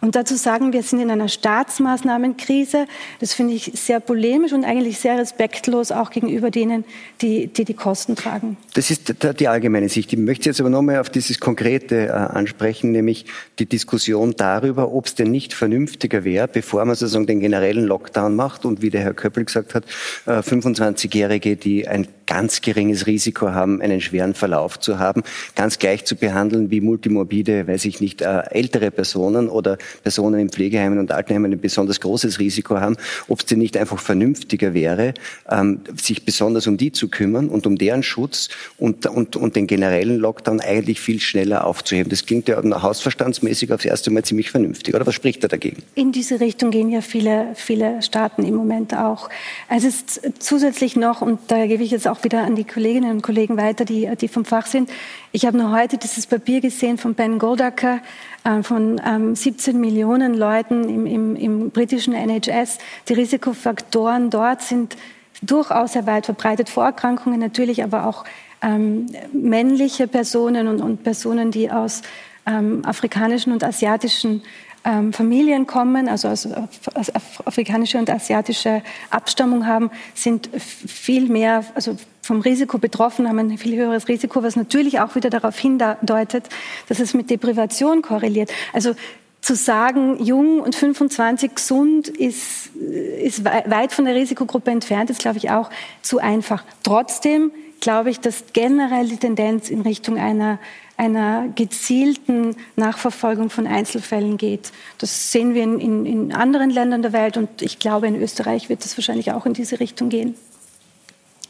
Und 0.00 0.16
dazu 0.16 0.34
sagen 0.34 0.72
wir, 0.72 0.82
sind 0.82 1.00
in 1.00 1.10
einer 1.10 1.28
Staatsmaßnahmenkrise. 1.28 2.86
Das 3.20 3.34
finde 3.34 3.54
ich 3.54 3.72
sehr 3.74 4.00
polemisch 4.00 4.52
und 4.52 4.64
eigentlich 4.64 4.98
sehr 4.98 5.18
respektlos 5.18 5.92
auch 5.92 6.10
gegenüber 6.10 6.50
denen, 6.50 6.84
die 7.20 7.48
die, 7.48 7.64
die 7.64 7.74
Kosten 7.74 8.16
tragen. 8.16 8.56
Das 8.74 8.90
ist 8.90 9.14
die 9.38 9.48
allgemeine 9.48 9.88
Sicht. 9.88 10.12
Ich 10.12 10.18
möchte 10.18 10.48
jetzt 10.48 10.60
aber 10.60 10.70
nochmal 10.70 10.98
auf 10.98 11.10
dieses 11.10 11.40
Konkrete 11.40 12.06
äh, 12.06 12.10
ansprechen, 12.10 12.92
nämlich 12.92 13.26
die 13.58 13.66
Diskussion 13.66 14.34
darüber, 14.36 14.92
ob 14.92 15.06
es 15.06 15.14
denn 15.14 15.30
nicht 15.30 15.54
vernünftiger 15.54 16.24
wäre, 16.24 16.48
bevor 16.48 16.84
man 16.84 16.94
sozusagen 16.94 17.26
den 17.26 17.40
generellen 17.40 17.84
Lockdown 17.84 18.34
macht 18.36 18.64
und 18.64 18.82
wie 18.82 18.90
der 18.90 19.02
Herr 19.02 19.14
Köppel 19.14 19.44
gesagt 19.44 19.74
hat, 19.74 19.84
25-Jährige, 20.26 21.50
äh, 21.50 21.56
die 21.56 21.88
ein 21.88 22.06
ganz 22.26 22.60
geringes 22.60 23.06
Risiko 23.06 23.50
haben, 23.50 23.80
einen 23.80 24.00
schweren 24.00 24.34
Verlauf 24.34 24.78
zu 24.78 24.98
haben, 24.98 25.22
ganz 25.54 25.78
gleich 25.78 26.04
zu 26.04 26.16
behandeln 26.16 26.70
wie 26.70 26.80
multimorbide, 26.80 27.66
weiß 27.66 27.84
ich 27.84 28.00
nicht, 28.00 28.22
äh, 28.22 28.42
ältere 28.50 28.90
Personen 28.90 29.48
oder 29.48 29.78
Personen 30.02 30.40
in 30.40 30.50
Pflegeheimen 30.50 30.98
und 30.98 31.12
Altenheimen 31.12 31.52
ein 31.52 31.60
besonders 31.60 32.00
großes 32.00 32.38
Risiko 32.38 32.80
haben, 32.80 32.96
ob 33.28 33.40
es 33.40 33.46
denn 33.46 33.58
nicht 33.58 33.76
einfach 33.76 33.98
vernünftiger 33.98 34.74
wäre, 34.74 35.14
ähm, 35.50 35.80
sich 36.00 36.24
besonders 36.24 36.66
um 36.66 36.76
die 36.76 36.92
zu 36.92 37.08
kümmern 37.08 37.48
und 37.48 37.66
um 37.66 37.76
deren 37.76 38.02
Schutz 38.02 38.48
und, 38.78 39.06
und, 39.06 39.36
und 39.36 39.56
den 39.56 39.66
generellen 39.66 40.18
Lockdown 40.18 40.60
eigentlich 40.60 41.00
viel 41.00 41.20
schneller 41.20 41.66
aufzuheben. 41.66 42.10
Das 42.10 42.26
klingt 42.26 42.48
ja 42.48 42.62
hausverstandsmäßig 42.82 43.72
aufs 43.72 43.84
erste 43.84 44.10
Mal 44.10 44.24
ziemlich 44.24 44.50
vernünftig. 44.50 44.94
Oder 44.94 45.06
was 45.06 45.14
spricht 45.14 45.44
da 45.44 45.48
dagegen? 45.48 45.82
In 45.94 46.12
diese 46.12 46.40
Richtung 46.40 46.70
gehen 46.70 46.90
ja 46.90 47.00
viele, 47.00 47.48
viele 47.54 48.02
Staaten 48.02 48.44
im 48.44 48.54
Moment 48.54 48.96
auch. 48.96 49.28
Es 49.68 49.84
ist 49.84 50.20
zusätzlich 50.38 50.96
noch, 50.96 51.22
und 51.22 51.40
da 51.48 51.66
gebe 51.66 51.82
ich 51.82 51.90
jetzt 51.90 52.08
auch 52.08 52.13
wieder 52.22 52.44
an 52.44 52.54
die 52.54 52.64
Kolleginnen 52.64 53.10
und 53.10 53.22
Kollegen 53.22 53.56
weiter, 53.56 53.84
die, 53.84 54.08
die 54.20 54.28
vom 54.28 54.44
Fach 54.44 54.66
sind. 54.66 54.90
Ich 55.32 55.46
habe 55.46 55.56
nur 55.56 55.72
heute 55.72 55.98
dieses 55.98 56.26
Papier 56.26 56.60
gesehen 56.60 56.98
von 56.98 57.14
Ben 57.14 57.38
Goldacker, 57.38 58.00
äh, 58.44 58.62
von 58.62 59.00
ähm, 59.04 59.34
17 59.34 59.80
Millionen 59.80 60.34
Leuten 60.34 60.88
im, 60.88 61.06
im, 61.06 61.36
im 61.36 61.70
britischen 61.70 62.14
NHS. 62.14 62.78
Die 63.08 63.14
Risikofaktoren 63.14 64.30
dort 64.30 64.62
sind 64.62 64.96
durchaus 65.42 65.94
sehr 65.94 66.06
weit 66.06 66.26
verbreitet. 66.26 66.68
Vorerkrankungen 66.68 67.40
natürlich, 67.40 67.82
aber 67.82 68.06
auch 68.06 68.24
ähm, 68.62 69.06
männliche 69.32 70.06
Personen 70.06 70.68
und, 70.68 70.80
und, 70.80 71.02
Personen, 71.02 71.50
die 71.50 71.70
aus 71.70 72.02
ähm, 72.46 72.84
afrikanischen 72.84 73.52
und 73.52 73.64
asiatischen 73.64 74.42
ähm, 74.84 75.12
Familien 75.12 75.66
kommen, 75.66 76.08
also 76.08 76.28
aus, 76.28 76.46
aus, 76.94 77.10
afrikanische 77.44 77.98
und 77.98 78.10
asiatische 78.10 78.82
Abstammung 79.10 79.66
haben, 79.66 79.90
sind 80.14 80.50
viel 80.56 81.28
mehr, 81.28 81.64
also 81.74 81.96
vom 82.22 82.40
Risiko 82.40 82.78
betroffen, 82.78 83.28
haben 83.28 83.38
ein 83.38 83.58
viel 83.58 83.76
höheres 83.76 84.08
Risiko, 84.08 84.42
was 84.42 84.56
natürlich 84.56 85.00
auch 85.00 85.14
wieder 85.14 85.30
darauf 85.30 85.58
hindeutet, 85.58 86.48
dass 86.88 87.00
es 87.00 87.14
mit 87.14 87.30
Deprivation 87.30 88.02
korreliert. 88.02 88.50
Also 88.72 88.94
zu 89.40 89.54
sagen, 89.54 90.24
jung 90.24 90.60
und 90.60 90.74
25 90.74 91.54
gesund 91.54 92.08
ist, 92.08 92.74
ist 93.22 93.44
weit 93.44 93.92
von 93.92 94.06
der 94.06 94.14
Risikogruppe 94.14 94.70
entfernt, 94.70 95.10
ist, 95.10 95.20
glaube 95.20 95.36
ich, 95.36 95.50
auch 95.50 95.68
zu 96.00 96.18
einfach. 96.18 96.64
Trotzdem 96.82 97.52
glaube 97.80 98.08
ich, 98.08 98.20
dass 98.20 98.44
generell 98.54 99.06
die 99.06 99.18
Tendenz 99.18 99.68
in 99.68 99.82
Richtung 99.82 100.18
einer 100.18 100.58
einer 100.96 101.48
gezielten 101.54 102.56
Nachverfolgung 102.76 103.50
von 103.50 103.66
Einzelfällen 103.66 104.36
geht. 104.36 104.70
Das 104.98 105.32
sehen 105.32 105.54
wir 105.54 105.62
in, 105.62 105.80
in, 105.80 106.06
in 106.06 106.32
anderen 106.32 106.70
Ländern 106.70 107.02
der 107.02 107.12
Welt 107.12 107.36
und 107.36 107.62
ich 107.62 107.78
glaube, 107.78 108.06
in 108.06 108.20
Österreich 108.20 108.68
wird 108.68 108.84
es 108.84 108.96
wahrscheinlich 108.96 109.32
auch 109.32 109.46
in 109.46 109.54
diese 109.54 109.80
Richtung 109.80 110.08
gehen. 110.08 110.34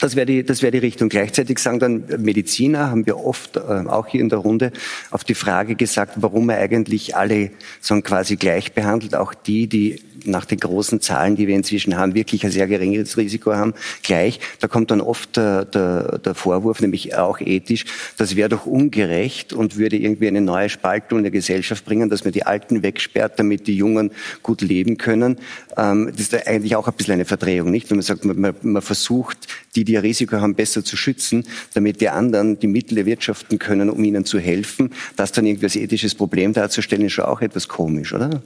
Das 0.05 0.17
wäre 0.17 0.27
die, 0.27 0.45
das 0.45 0.59
die 0.59 0.67
Richtung. 0.67 1.09
Gleichzeitig 1.09 1.59
sagen 1.59 1.79
dann 1.79 2.05
Mediziner, 2.19 2.91
haben 2.91 3.07
wir 3.07 3.25
oft 3.25 3.57
äh, 3.57 3.61
auch 3.61 4.07
hier 4.07 4.21
in 4.21 4.29
der 4.29 4.41
Runde 4.41 4.73
auf 5.11 5.25
die 5.25 5.35
Frage 5.35 5.77
gesagt, 5.77 6.15
warum 6.17 6.51
er 6.51 6.59
eigentlich 6.59 7.17
alle 7.17 7.51
so 7.81 7.99
quasi 8.03 8.37
gleich 8.37 8.73
behandelt, 8.73 9.15
auch 9.15 9.35
die, 9.35 9.67
die 9.67 10.03
nach 10.24 10.44
den 10.44 10.59
großen 10.59 11.00
Zahlen, 11.00 11.37
die 11.37 11.46
wir 11.46 11.57
inzwischen 11.57 11.96
haben, 11.96 12.14
wirklich 12.14 12.44
ein 12.44 12.50
sehr 12.50 12.66
geringes 12.66 13.16
Risiko 13.16 13.55
haben, 13.55 13.74
gleich. 14.03 14.40
Da 14.61 14.68
kommt 14.68 14.90
dann 14.90 15.00
oft 15.00 15.37
der, 15.37 15.64
der, 15.64 16.18
der 16.18 16.35
Vorwurf, 16.35 16.81
nämlich 16.81 17.16
auch 17.16 17.40
ethisch, 17.40 17.87
das 18.18 18.37
wäre 18.37 18.50
doch 18.50 18.66
ungerecht 18.66 19.53
und 19.53 19.77
würde 19.77 19.96
irgendwie 19.96 20.29
eine 20.29 20.42
neue 20.42 20.68
Spaltung 20.68 21.18
in 21.18 21.24
der 21.24 21.33
Gesellschaft 21.33 21.85
bringen, 21.87 22.11
dass 22.11 22.24
man 22.24 22.33
die 22.33 22.44
Alten 22.44 22.83
wegsperrt, 22.83 23.38
damit 23.38 23.66
die 23.66 23.77
Jungen 23.77 24.11
gut 24.42 24.61
leben 24.61 24.98
können. 24.98 25.38
Ähm, 25.77 26.11
das 26.12 26.20
ist 26.20 26.46
eigentlich 26.46 26.77
auch 26.77 26.87
ein 26.87 26.94
bisschen 26.94 27.14
eine 27.14 27.24
Verdrehung, 27.24 27.70
nicht? 27.70 27.88
Wenn 27.90 27.96
man 27.96 28.03
sagt, 28.03 28.24
man, 28.24 28.55
man 28.61 28.83
versucht, 28.83 29.48
die, 29.74 29.85
die 29.85 29.94
die 29.94 29.98
ein 29.98 30.03
Risiko 30.03 30.40
haben, 30.40 30.55
besser 30.55 30.85
zu 30.85 30.96
schützen, 30.96 31.44
damit 31.72 32.00
die 32.00 32.09
anderen 32.09 32.59
die 32.59 32.66
Mittel 32.66 32.98
erwirtschaften 32.98 33.61
können, 33.61 33.88
um 33.88 34.03
ihnen 34.03 34.24
zu 34.24 34.40
helfen. 34.40 34.92
Das 35.16 35.31
dann 35.31 35.46
irgendwie 35.46 35.66
als 35.66 35.77
ethisches 35.77 36.16
Problem 36.16 36.53
darzustellen, 36.53 37.07
ist 37.07 37.12
schon 37.12 37.27
auch 37.27 37.40
etwas 37.40 37.68
komisch, 37.68 38.12
oder? 38.12 38.42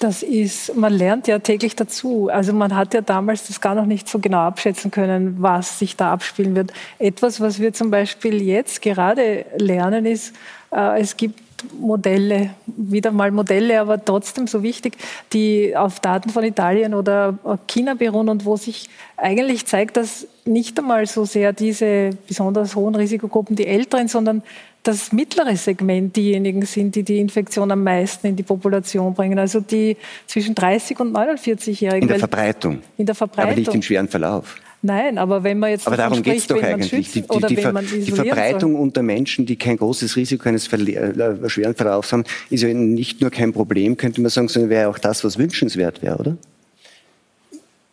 Das 0.00 0.22
ist, 0.22 0.76
man 0.76 0.92
lernt 0.92 1.26
ja 1.26 1.38
täglich 1.38 1.74
dazu. 1.74 2.28
Also 2.28 2.52
man 2.52 2.76
hat 2.76 2.92
ja 2.92 3.00
damals 3.00 3.46
das 3.46 3.60
gar 3.60 3.74
noch 3.74 3.86
nicht 3.86 4.08
so 4.08 4.18
genau 4.18 4.40
abschätzen 4.40 4.90
können, 4.90 5.36
was 5.40 5.78
sich 5.78 5.96
da 5.96 6.12
abspielen 6.12 6.54
wird. 6.54 6.72
Etwas, 6.98 7.40
was 7.40 7.60
wir 7.60 7.72
zum 7.72 7.90
Beispiel 7.90 8.42
jetzt 8.42 8.82
gerade 8.82 9.46
lernen, 9.56 10.04
ist, 10.04 10.34
äh, 10.70 11.00
es 11.00 11.16
gibt 11.16 11.45
Modelle, 11.80 12.50
wieder 12.66 13.12
mal 13.12 13.30
Modelle, 13.30 13.80
aber 13.80 14.04
trotzdem 14.04 14.46
so 14.46 14.62
wichtig, 14.62 14.96
die 15.32 15.76
auf 15.76 16.00
Daten 16.00 16.30
von 16.30 16.44
Italien 16.44 16.94
oder 16.94 17.38
China 17.66 17.94
beruhen 17.94 18.28
und 18.28 18.44
wo 18.44 18.56
sich 18.56 18.88
eigentlich 19.16 19.66
zeigt, 19.66 19.96
dass 19.96 20.26
nicht 20.44 20.78
einmal 20.78 21.06
so 21.06 21.24
sehr 21.24 21.52
diese 21.52 22.10
besonders 22.26 22.76
hohen 22.76 22.94
Risikogruppen 22.94 23.56
die 23.56 23.66
Älteren, 23.66 24.08
sondern 24.08 24.42
das 24.82 25.12
mittlere 25.12 25.56
Segment 25.56 26.14
diejenigen 26.14 26.64
sind, 26.64 26.94
die 26.94 27.02
die 27.02 27.18
Infektion 27.18 27.70
am 27.72 27.82
meisten 27.82 28.28
in 28.28 28.36
die 28.36 28.44
Population 28.44 29.14
bringen. 29.14 29.38
Also 29.38 29.60
die 29.60 29.96
zwischen 30.26 30.54
30 30.54 31.00
und 31.00 31.16
49-Jährigen. 31.16 32.02
In 32.02 32.08
der 32.08 32.18
Verbreitung. 32.18 32.78
In 32.96 33.06
der 33.06 33.14
Verbreitung. 33.14 33.50
Aber 33.50 33.58
nicht 33.58 33.74
im 33.74 33.82
schweren 33.82 34.08
Verlauf. 34.08 34.56
Nein, 34.86 35.18
aber 35.18 35.42
wenn 35.42 35.58
man 35.58 35.70
jetzt 35.70 35.86
aber 35.88 35.96
darum 35.96 36.22
geht 36.22 36.38
es 36.38 36.46
doch 36.46 36.62
eigentlich. 36.62 37.10
Die, 37.10 37.22
die, 37.22 37.46
die, 37.48 37.56
Ver 37.56 37.72
die, 37.72 38.12
Verbreitung 38.12 38.74
soll. 38.74 38.80
unter 38.80 39.02
Menschen, 39.02 39.44
die 39.44 39.56
kein 39.56 39.76
großes 39.76 40.14
Risiko 40.14 40.48
eines 40.48 40.72
äh, 40.72 41.48
schweren 41.48 41.74
Verlaufs 41.74 42.12
haben, 42.12 42.22
ist 42.50 42.62
ja 42.62 42.72
nicht 42.72 43.20
nur 43.20 43.30
kein 43.30 43.52
Problem, 43.52 43.96
könnte 43.96 44.20
man 44.20 44.30
sagen, 44.30 44.46
sondern 44.46 44.70
wäre 44.70 44.88
auch 44.88 44.98
das, 44.98 45.24
was 45.24 45.38
wünschenswert 45.38 46.02
wäre, 46.02 46.18
oder? 46.18 46.36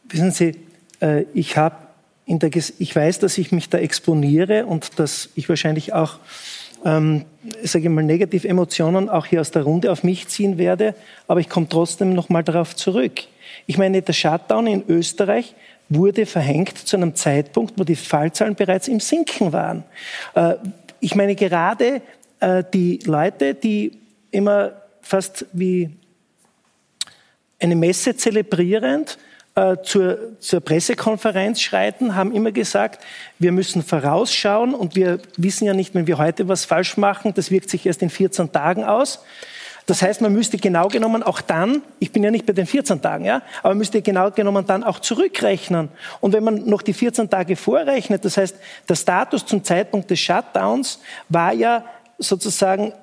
Wissen 0.08 0.30
Sie, 0.30 0.52
äh, 1.02 1.26
ich 1.34 1.58
habe 1.58 1.78
ich 2.78 2.96
weiß, 2.96 3.20
dass 3.20 3.38
ich 3.38 3.52
mich 3.52 3.70
da 3.70 3.80
exponiere 3.80 4.66
und 4.68 5.00
dass 5.00 5.30
ich 5.36 5.50
wahrscheinlich 5.50 5.94
auch 5.94 6.20
ähm, 6.86 7.26
sage 7.64 7.86
ich 7.86 7.90
mal, 7.90 8.04
negative 8.04 8.48
Emotionen 8.48 9.10
auch 9.10 9.26
hier 9.26 9.42
aus 9.42 9.52
der 9.52 9.64
Runde 9.64 9.92
auf 9.92 10.04
mich 10.04 10.28
ziehen 10.28 10.58
werde. 10.58 10.96
Aber 11.28 11.40
ich 11.40 11.50
komme 11.50 11.68
trotzdem 11.68 12.14
noch 12.14 12.30
mal 12.30 12.44
darauf 12.44 12.76
zurück. 12.76 13.24
Ich 13.66 13.78
meine, 13.78 14.02
der 14.02 14.14
Shutdown 14.14 14.68
in 14.68 14.84
Österreich 14.88 15.56
wurde 15.96 16.26
verhängt 16.26 16.78
zu 16.78 16.98
einem 16.98 17.16
Zeitpunkt, 17.16 17.74
wo 17.78 17.84
die 17.84 17.96
Fallzahlen 17.96 18.56
bereits 18.56 18.88
im 18.88 19.00
Sinken 19.00 19.54
waren. 19.54 19.84
Äh, 20.36 20.56
ich 21.00 21.16
meine, 21.16 21.36
gerade 21.36 22.02
äh, 22.40 22.64
die 22.74 23.00
Leute, 23.06 23.54
die 23.54 24.00
immer 24.32 24.74
fast 25.02 25.46
wie 25.54 25.90
eine 27.60 27.76
Messe 27.76 28.16
zelebrierend 28.16 29.18
äh, 29.56 29.78
zur, 29.84 30.40
zur 30.40 30.62
Pressekonferenz 30.62 31.62
schreiten, 31.62 32.16
haben 32.16 32.34
immer 32.34 32.52
gesagt, 32.52 33.04
wir 33.40 33.52
müssen 33.52 33.84
vorausschauen 33.84 34.74
und 34.74 34.96
wir 34.96 35.20
wissen 35.38 35.66
ja 35.66 35.74
nicht, 35.74 35.94
wenn 35.94 36.08
wir 36.08 36.18
heute 36.18 36.48
was 36.48 36.66
falsch 36.66 36.98
machen, 36.98 37.34
das 37.34 37.52
wirkt 37.52 37.70
sich 37.70 37.86
erst 37.86 38.02
in 38.02 38.10
14 38.10 38.52
Tagen 38.52 38.84
aus. 38.84 39.20
Das 39.86 40.02
heißt, 40.02 40.22
man 40.22 40.32
müsste 40.32 40.58
genau 40.58 40.88
genommen 40.88 41.24
auch 41.24 41.42
dann, 41.42 41.82
ich 42.00 42.12
bin 42.12 42.24
ja 42.24 42.32
nicht 42.32 42.46
bei 42.46 42.54
den 42.54 42.66
14 42.66 43.02
Tagen, 43.02 43.26
ja, 43.26 43.42
aber 43.60 43.70
man 43.70 43.80
müsste 43.80 44.02
genau 44.02 44.32
genommen 44.32 44.66
dann 44.66 44.84
auch 44.84 45.00
zurückrechnen. 45.00 45.90
Und 46.22 46.34
wenn 46.34 46.44
man 46.44 46.66
noch 46.66 46.82
die 46.82 46.94
14 46.94 47.30
Tage 47.30 47.56
vorrechnet, 47.56 48.24
das 48.24 48.38
heißt, 48.38 48.56
der 48.88 48.96
Status 48.96 49.46
zum 49.46 49.64
Zeitpunkt 49.64 50.10
des 50.10 50.20
Shutdowns 50.20 51.00
war 51.28 51.54
ja 51.54 51.84
sozusagen 52.18 52.94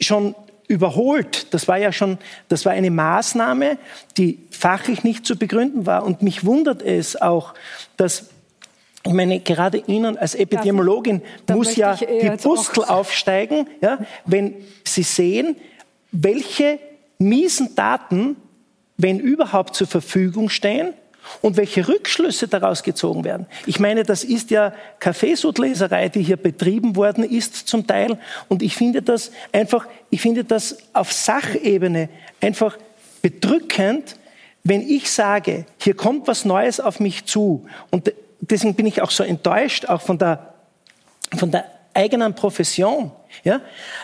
schon 0.00 0.34
überholt. 0.68 1.52
Das 1.52 1.68
war 1.68 1.76
ja 1.76 1.92
schon, 1.92 2.16
das 2.48 2.64
war 2.64 2.72
eine 2.72 2.90
Maßnahme, 2.90 3.76
die 4.16 4.38
fachlich 4.50 5.04
nicht 5.04 5.26
zu 5.26 5.36
begründen 5.36 5.84
war. 5.84 6.04
Und 6.04 6.22
mich 6.22 6.46
wundert 6.46 6.80
es 6.80 7.20
auch, 7.20 7.54
dass 7.96 8.30
ich 9.04 9.12
meine, 9.12 9.40
gerade 9.40 9.78
Ihnen 9.78 10.18
als 10.18 10.34
Epidemiologin 10.34 11.22
muss 11.48 11.74
ja 11.76 11.94
die 11.94 12.30
Pustel 12.36 12.84
aufsteigen, 12.84 13.66
ja, 13.80 13.98
wenn 14.26 14.54
Sie 14.84 15.02
sehen, 15.02 15.56
welche 16.12 16.78
miesen 17.18 17.74
Daten, 17.74 18.36
wenn 18.96 19.18
überhaupt, 19.18 19.74
zur 19.76 19.86
Verfügung 19.86 20.48
stehen 20.48 20.94
und 21.42 21.56
welche 21.56 21.86
Rückschlüsse 21.86 22.48
daraus 22.48 22.82
gezogen 22.82 23.24
werden. 23.24 23.46
Ich 23.66 23.78
meine, 23.78 24.02
das 24.02 24.24
ist 24.24 24.50
ja 24.50 24.72
Kaffeesudleserei, 24.98 26.08
die 26.08 26.22
hier 26.22 26.36
betrieben 26.36 26.96
worden 26.96 27.24
ist 27.24 27.68
zum 27.68 27.86
Teil. 27.86 28.18
Und 28.48 28.62
ich 28.62 28.74
finde 28.74 29.02
das 29.02 29.30
einfach, 29.52 29.86
ich 30.10 30.20
finde 30.20 30.44
das 30.44 30.78
auf 30.92 31.12
Sachebene 31.12 32.08
einfach 32.40 32.76
bedrückend, 33.22 34.16
wenn 34.64 34.82
ich 34.82 35.10
sage, 35.10 35.64
hier 35.78 35.94
kommt 35.94 36.26
was 36.26 36.44
Neues 36.44 36.80
auf 36.80 37.00
mich 37.00 37.24
zu. 37.24 37.66
Und 37.90 38.12
deswegen 38.40 38.74
bin 38.74 38.86
ich 38.86 39.00
auch 39.02 39.10
so 39.10 39.22
enttäuscht, 39.22 39.86
auch 39.86 40.02
von 40.02 40.18
der, 40.18 40.54
von 41.36 41.50
der 41.50 41.66
eigenen 41.94 42.34
Profession, 42.34 43.12
ja, 43.44 43.60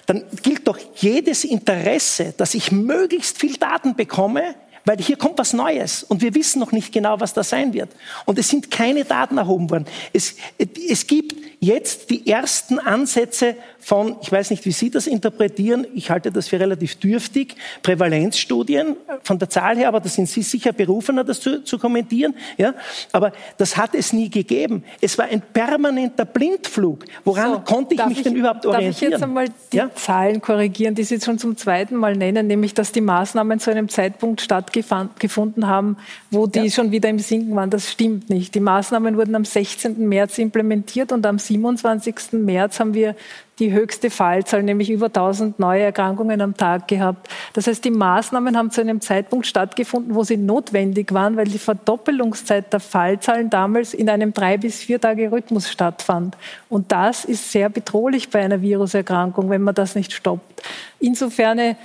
dann 0.07 0.25
gilt 0.43 0.67
doch 0.67 0.79
jedes 0.97 1.45
Interesse, 1.45 2.35
dass 2.37 2.55
ich 2.55 2.73
möglichst 2.73 3.39
viel 3.39 3.57
Daten 3.57 3.95
bekomme, 3.97 4.55
weil 4.85 4.99
hier 4.99 5.17
kommt 5.17 5.39
was 5.39 5.53
Neues 5.53 6.05
und 6.05 6.23
wir 6.23 6.35
wissen 6.35 6.61
noch 6.61 6.71
nicht 6.71 6.93
genau, 6.93 7.19
was 7.19 7.35
das 7.35 7.51
sein 7.51 7.73
wird. 7.75 7.91
Und 8.25 8.39
es 8.39 8.49
sind 8.49 8.71
keine 8.71 9.05
Daten 9.05 9.37
erhoben 9.37 9.69
worden. 9.69 9.87
Es, 10.13 10.37
es 10.59 11.07
gibt 11.09 11.35
jetzt 11.59 12.11
die 12.11 12.29
ersten 12.29 12.79
Ansätze 12.79 13.57
von, 13.87 14.17
ich 14.21 14.33
weiß 14.33 14.51
nicht, 14.51 14.65
wie 14.65 14.73
Sie 14.73 14.91
das 14.91 15.07
interpretieren, 15.07 15.87
ich 15.95 16.11
halte 16.11 16.33
das 16.33 16.49
für 16.49 16.59
relativ 16.59 16.97
dürftig, 16.97 17.55
Prävalenzstudien 17.85 18.97
von 19.23 19.39
der 19.39 19.49
Zahl 19.49 19.77
her, 19.77 19.87
aber 19.87 20.01
da 20.01 20.09
sind 20.09 20.29
Sie 20.29 20.43
sicher 20.43 20.73
berufener, 20.73 21.23
das 21.23 21.39
zu, 21.39 21.63
zu 21.63 21.79
kommentieren. 21.79 22.35
Ja? 22.59 22.75
Aber 23.13 23.31
das 23.59 23.77
hat 23.77 23.95
es 23.95 24.13
nie 24.13 24.29
gegeben. 24.29 24.83
Es 25.01 25.17
war 25.19 25.27
ein 25.27 25.41
permanenter 25.41 26.25
Blindflug. 26.25 27.05
Woran 27.25 27.53
so, 27.53 27.61
konnte 27.61 27.95
ich 27.95 28.05
mich 28.07 28.19
ich, 28.19 28.25
denn 28.25 28.35
überhaupt 28.35 28.67
orientieren? 28.67 28.93
Darf 28.93 29.03
ich 29.03 29.11
jetzt 29.13 29.23
einmal 29.23 29.47
die 29.73 29.77
ja? 29.77 29.95
Zahlen 29.95 30.41
korrigieren, 30.41 30.97
die 30.97 31.05
Sie 31.05 31.21
schon 31.21 31.39
zum 31.39 31.57
zweiten 31.57 31.95
Mal 31.95 32.17
nennen, 32.17 32.49
nämlich, 32.49 32.75
dass 32.75 32.91
die 32.91 33.01
Maßnahmen 33.01 33.61
zu 33.61 33.71
einem 33.71 33.89
Zeitpunkt 33.89 34.41
stattgefunden 34.41 35.69
haben, 35.69 35.97
wo 36.33 36.49
die 36.49 36.59
ja. 36.59 36.71
schon 36.73 36.91
wieder 36.91 37.09
im 37.09 37.21
Sinken 37.21 37.55
waren. 37.55 37.71
Das 37.71 37.93
stimmt 37.93 38.31
nicht. 38.31 38.53
Die 38.57 38.61
Maßnahmen 38.61 39.17
wurden 39.17 39.37
am 39.37 39.45
16. 39.45 40.09
März 40.09 40.39
implementiert 40.39 41.13
und 41.13 41.25
am 41.25 41.39
27. 41.39 42.33
März 42.33 42.81
haben 42.81 42.93
wir 42.93 43.15
die 43.59 43.73
höchste 43.73 44.11
Fallzahl, 44.11 44.63
nämlich 44.63 44.91
über 44.91 45.07
1000 45.07 45.59
neue 45.59 45.83
Erkrankungen 45.83 46.41
am 46.43 46.57
Tag 46.57 46.89
gehabt. 46.89 47.29
Das 47.55 47.67
heißt, 47.67 47.85
die 47.85 47.91
Maßnahmen 47.91 48.57
haben 48.57 48.71
zu 48.71 48.83
einem 48.83 49.01
Zeitpunkt 49.01 49.47
stattgefunden, 49.47 50.15
wo 50.15 50.25
sie 50.25 50.37
notwendig 50.37 51.15
waren, 51.15 51.37
weil 51.37 51.47
die 51.47 51.59
Verdoppelungszeit 51.59 52.71
der 52.73 52.81
Fallzahlen 52.81 53.49
damals 53.49 53.95
in 53.95 54.11
einem 54.11 54.35
drei 54.35 54.59
bis 54.59 54.81
vier 54.81 55.01
Tage 55.01 55.33
Rhythmus 55.33 55.71
stattfand. 55.71 56.37
Und 56.69 56.93
das 56.93 57.25
ist 57.25 57.51
sehr 57.51 57.71
bedrohlich 57.71 58.29
bei 58.29 58.45
einer 58.45 58.61
Viruserkrankung, 58.61 59.49
wenn 59.49 59.63
man 59.63 59.75
das 59.75 59.95
nicht 59.95 60.13
stoppt. 60.13 60.63
Insofern 61.01 61.77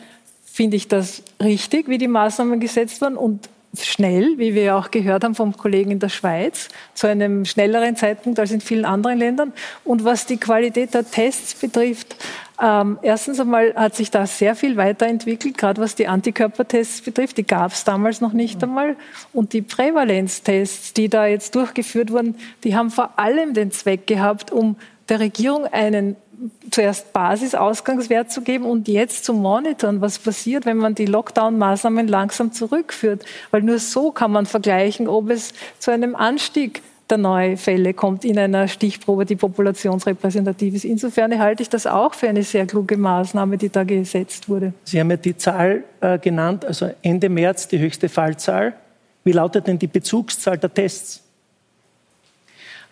finde 0.44 0.76
ich 0.76 0.90
das 0.90 1.24
richtig, 1.42 1.88
wie 1.88 1.98
die 1.98 2.10
Maßnahmen 2.10 2.60
gesetzt 2.60 3.02
wurden 3.02 3.16
und 3.16 3.48
schnell, 3.80 4.38
wie 4.38 4.54
wir 4.54 4.76
auch 4.76 4.92
gehört 4.92 5.24
haben 5.24 5.36
vom 5.36 5.56
Kollegen 5.56 5.92
in 5.92 6.00
der 6.00 6.10
Schweiz, 6.10 6.70
zu 6.94 7.08
einem 7.08 7.46
schnelleren 7.46 7.96
Zeitpunkt 7.96 8.40
als 8.40 8.52
in 8.52 8.62
vielen 8.62 8.86
anderen 8.86 9.18
Ländern. 9.18 9.54
Und 9.84 10.04
was 10.04 10.26
die 10.26 10.38
Qualität 10.38 10.94
der 10.94 11.10
Tests 11.10 11.56
betrifft, 11.56 12.16
ähm, 12.62 13.00
erstens 13.02 13.40
einmal 13.40 13.74
hat 13.76 13.96
sich 13.96 14.12
da 14.12 14.28
sehr 14.28 14.56
viel 14.56 14.78
weiterentwickelt, 14.78 15.58
gerade 15.58 15.82
was 15.82 15.96
die 15.96 16.08
Antikörpertests 16.08 17.02
betrifft. 17.02 17.38
Die 17.38 17.48
gab 17.48 17.72
es 17.72 17.84
damals 17.84 18.22
noch 18.22 18.34
nicht 18.34 18.62
einmal. 18.62 18.96
Und 19.34 19.54
die 19.54 19.62
Prävalenztests, 19.62 20.94
die 20.94 21.10
da 21.10 21.26
jetzt 21.26 21.56
durchgeführt 21.56 22.12
wurden, 22.12 22.36
die 22.64 22.76
haben 22.76 22.92
vor 22.92 23.18
allem 23.18 23.54
den 23.54 23.72
Zweck 23.72 24.06
gehabt, 24.06 24.52
um 24.52 24.76
der 25.10 25.20
Regierung 25.20 25.66
einen 25.66 26.18
zuerst 26.70 27.14
Basisausgangswert 27.14 28.32
zu 28.32 28.42
geben 28.42 28.66
und 28.66 28.88
jetzt 28.88 29.26
zu 29.26 29.34
monitoren, 29.34 30.02
was 30.02 30.20
passiert, 30.20 30.66
wenn 30.66 30.78
man 30.78 30.96
die 30.96 31.06
Lockdown-Maßnahmen 31.06 32.08
langsam 32.08 32.52
zurückführt. 32.52 33.26
Weil 33.52 33.62
nur 33.62 33.80
so 33.80 34.12
kann 34.12 34.32
man 34.32 34.46
vergleichen, 34.46 35.08
ob 35.08 35.30
es 35.30 35.54
zu 35.80 35.92
einem 35.92 36.16
Anstieg 36.16 36.82
der 37.12 37.18
neuen 37.18 37.58
Fälle 37.58 37.94
kommt 37.94 38.24
in 38.24 38.40
einer 38.40 38.68
Stichprobe, 38.68 39.26
die 39.26 39.36
populationsrepräsentativ 39.36 40.76
ist. 40.76 40.86
Insofern 40.86 41.38
halte 41.38 41.62
ich 41.62 41.70
das 41.70 41.86
auch 41.86 42.14
für 42.14 42.30
eine 42.30 42.44
sehr 42.44 42.66
kluge 42.66 42.98
Maßnahme, 42.98 43.58
die 43.58 43.70
da 43.70 43.84
gesetzt 43.84 44.48
wurde. 44.50 44.74
Sie 44.86 45.00
haben 45.00 45.12
ja 45.12 45.18
die 45.18 45.36
Zahl 45.36 45.84
äh, 46.00 46.18
genannt, 46.18 46.66
also 46.66 46.90
Ende 47.02 47.30
März 47.30 47.68
die 47.68 47.80
höchste 47.80 48.08
Fallzahl. 48.08 48.74
Wie 49.24 49.34
lautet 49.34 49.68
denn 49.68 49.78
die 49.78 49.88
Bezugszahl 49.88 50.58
der 50.58 50.74
Tests? 50.74 51.22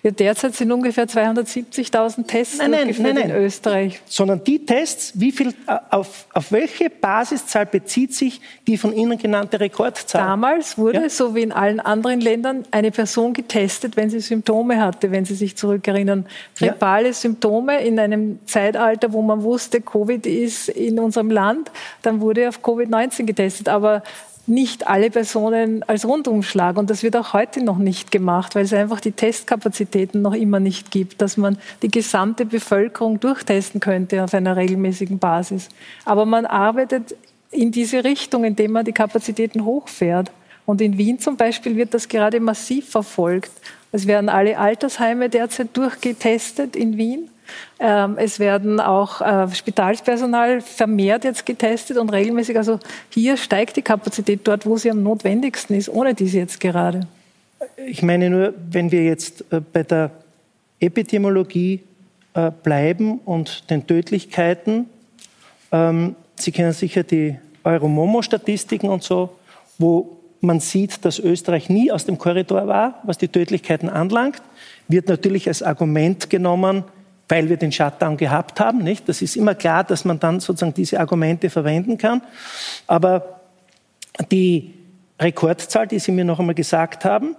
Ja, 0.02 0.12
derzeit 0.12 0.56
sind 0.56 0.72
ungefähr 0.72 1.08
270.000 1.08 2.26
Tests 2.26 2.58
nein, 2.58 2.72
nein, 2.72 2.96
nein, 3.00 3.16
nein. 3.16 3.30
in 3.32 3.36
Österreich. 3.36 4.02
Sondern 4.06 4.42
die 4.46 4.66
Tests, 4.66 5.12
wie 5.16 5.34
viel, 5.34 5.50
äh, 5.68 5.78
auf, 5.90 6.26
auf 6.34 6.54
welche 6.54 6.90
Basiszahl 6.90 7.66
bezieht 7.66 8.16
sich 8.16 8.40
die 8.66 8.78
von 8.78 8.94
Ihnen 8.94 9.18
genannte 9.18 9.60
Rekordzahl? 9.60 10.22
Damals 10.22 10.78
wurde, 10.78 11.02
ja? 11.02 11.10
so 11.10 11.36
wie 11.36 11.42
in 11.42 11.52
allen 11.52 11.82
anderen 11.82 12.22
Ländern, 12.22 12.64
eine 12.72 12.92
Person 12.92 13.34
getestet, 13.34 13.98
wenn 13.98 14.10
sie 14.10 14.22
Symptome 14.22 14.82
hatte, 14.82 15.12
wenn 15.12 15.26
Sie 15.26 15.36
sich 15.36 15.58
zurückerinnern. 15.58 16.26
Grippale 16.58 17.08
ja. 17.08 17.14
Symptome 17.14 17.84
in 17.84 18.00
einem 18.00 18.40
Zeitalter, 18.46 19.12
wo 19.12 19.22
man 19.22 19.44
wusste, 19.44 19.82
Covid 19.82 20.26
ist 20.26 20.70
in 20.70 20.98
unserem 20.98 21.30
Land, 21.30 21.72
dann 22.04 22.22
wurde 22.22 22.48
auf 22.48 22.64
Covid-19 22.64 23.26
getestet. 23.26 23.68
Aber 23.68 24.04
nicht 24.50 24.88
alle 24.88 25.10
Personen 25.10 25.84
als 25.84 26.06
Rundumschlag. 26.06 26.78
Und 26.78 26.90
das 26.90 27.04
wird 27.04 27.16
auch 27.16 27.34
heute 27.34 27.64
noch 27.64 27.78
nicht 27.78 28.12
gemacht, 28.12 28.56
weil 28.56 28.66
es 28.66 28.74
einfach 28.74 29.00
die 29.00 29.12
Testkapazitäten 29.12 30.22
noch 30.22 30.34
immer 30.34 30.60
nicht 30.60 30.92
gibt, 30.92 31.22
dass 31.22 31.38
man 31.38 31.58
die 31.82 31.90
gesamte 31.90 32.46
Bevölkerung 32.46 33.20
durchtesten 33.20 33.80
könnte 33.80 34.24
auf 34.24 34.34
einer 34.34 34.58
regelmäßigen 34.58 35.20
Basis. 35.20 35.70
Aber 36.06 36.26
man 36.26 36.46
arbeitet 36.46 37.16
in 37.52 37.72
diese 37.72 38.04
Richtung, 38.04 38.44
indem 38.44 38.72
man 38.74 38.86
die 38.86 38.92
Kapazitäten 38.92 39.66
hochfährt. 39.66 40.32
Und 40.66 40.82
in 40.82 40.98
Wien 40.98 41.20
zum 41.20 41.38
Beispiel 41.38 41.76
wird 41.76 41.94
das 41.94 42.08
gerade 42.08 42.40
massiv 42.40 42.90
verfolgt. 42.90 43.52
Es 43.92 44.06
werden 44.06 44.30
alle 44.30 44.58
Altersheime 44.60 45.30
derzeit 45.30 45.76
durchgetestet 45.76 46.76
in 46.76 46.98
Wien. 46.98 47.30
Ähm, 47.80 48.18
es 48.18 48.40
werden 48.40 48.80
auch 48.80 49.22
äh, 49.22 49.54
Spitalspersonal 49.54 50.62
vermehrt 50.62 51.24
jetzt 51.24 51.46
getestet 51.46 51.98
und 51.98 52.10
regelmäßig. 52.10 52.58
Also 52.58 52.80
hier 53.10 53.38
steigt 53.38 53.78
die 53.78 53.82
Kapazität 53.82 54.42
dort, 54.44 54.66
wo 54.66 54.78
sie 54.78 54.92
am 54.92 55.04
notwendigsten 55.04 55.76
ist, 55.76 55.90
ohne 55.90 56.14
diese 56.14 56.40
jetzt 56.40 56.60
gerade. 56.60 57.08
Ich 57.78 58.04
meine 58.04 58.30
nur, 58.30 58.54
wenn 58.72 58.92
wir 58.92 59.04
jetzt 59.04 59.46
äh, 59.52 59.62
bei 59.62 59.84
der 59.84 60.12
Epidemiologie 60.80 61.82
äh, 62.34 62.52
bleiben 62.64 63.20
und 63.20 63.70
den 63.70 63.86
Tödlichkeiten, 63.86 64.86
ähm, 65.72 66.16
Sie 66.40 66.52
kennen 66.52 66.72
sicher 66.72 67.04
die 67.04 67.38
Euromomo-Statistiken 67.64 68.90
und 68.90 69.04
so, 69.04 69.36
wo 69.78 70.18
man 70.42 70.62
sieht, 70.62 71.04
dass 71.04 71.20
Österreich 71.20 71.70
nie 71.70 71.92
aus 71.92 72.06
dem 72.06 72.18
Korridor 72.18 72.66
war, 72.68 73.02
was 73.04 73.18
die 73.18 73.28
Tödlichkeiten 73.28 73.90
anlangt, 73.90 74.42
wird 74.88 75.10
natürlich 75.10 75.48
als 75.50 75.62
Argument 75.62 76.30
genommen, 76.30 76.86
weil 77.30 77.48
wir 77.48 77.58
den 77.58 77.72
Shutdown 77.72 78.18
gehabt 78.18 78.60
haben. 78.60 78.80
Nicht? 78.80 79.08
Das 79.08 79.22
ist 79.22 79.38
immer 79.38 79.56
klar, 79.56 79.84
dass 79.84 80.04
man 80.04 80.20
dann 80.20 80.40
sozusagen 80.40 80.74
diese 80.74 81.00
Argumente 81.00 81.50
verwenden 81.50 81.98
kann. 81.98 82.22
Aber 82.88 83.40
die 84.32 84.74
Rekordzahl, 85.20 85.88
die 85.88 86.00
Sie 86.00 86.12
mir 86.12 86.26
noch 86.26 86.40
einmal 86.40 86.56
gesagt 86.56 87.06
haben, 87.06 87.36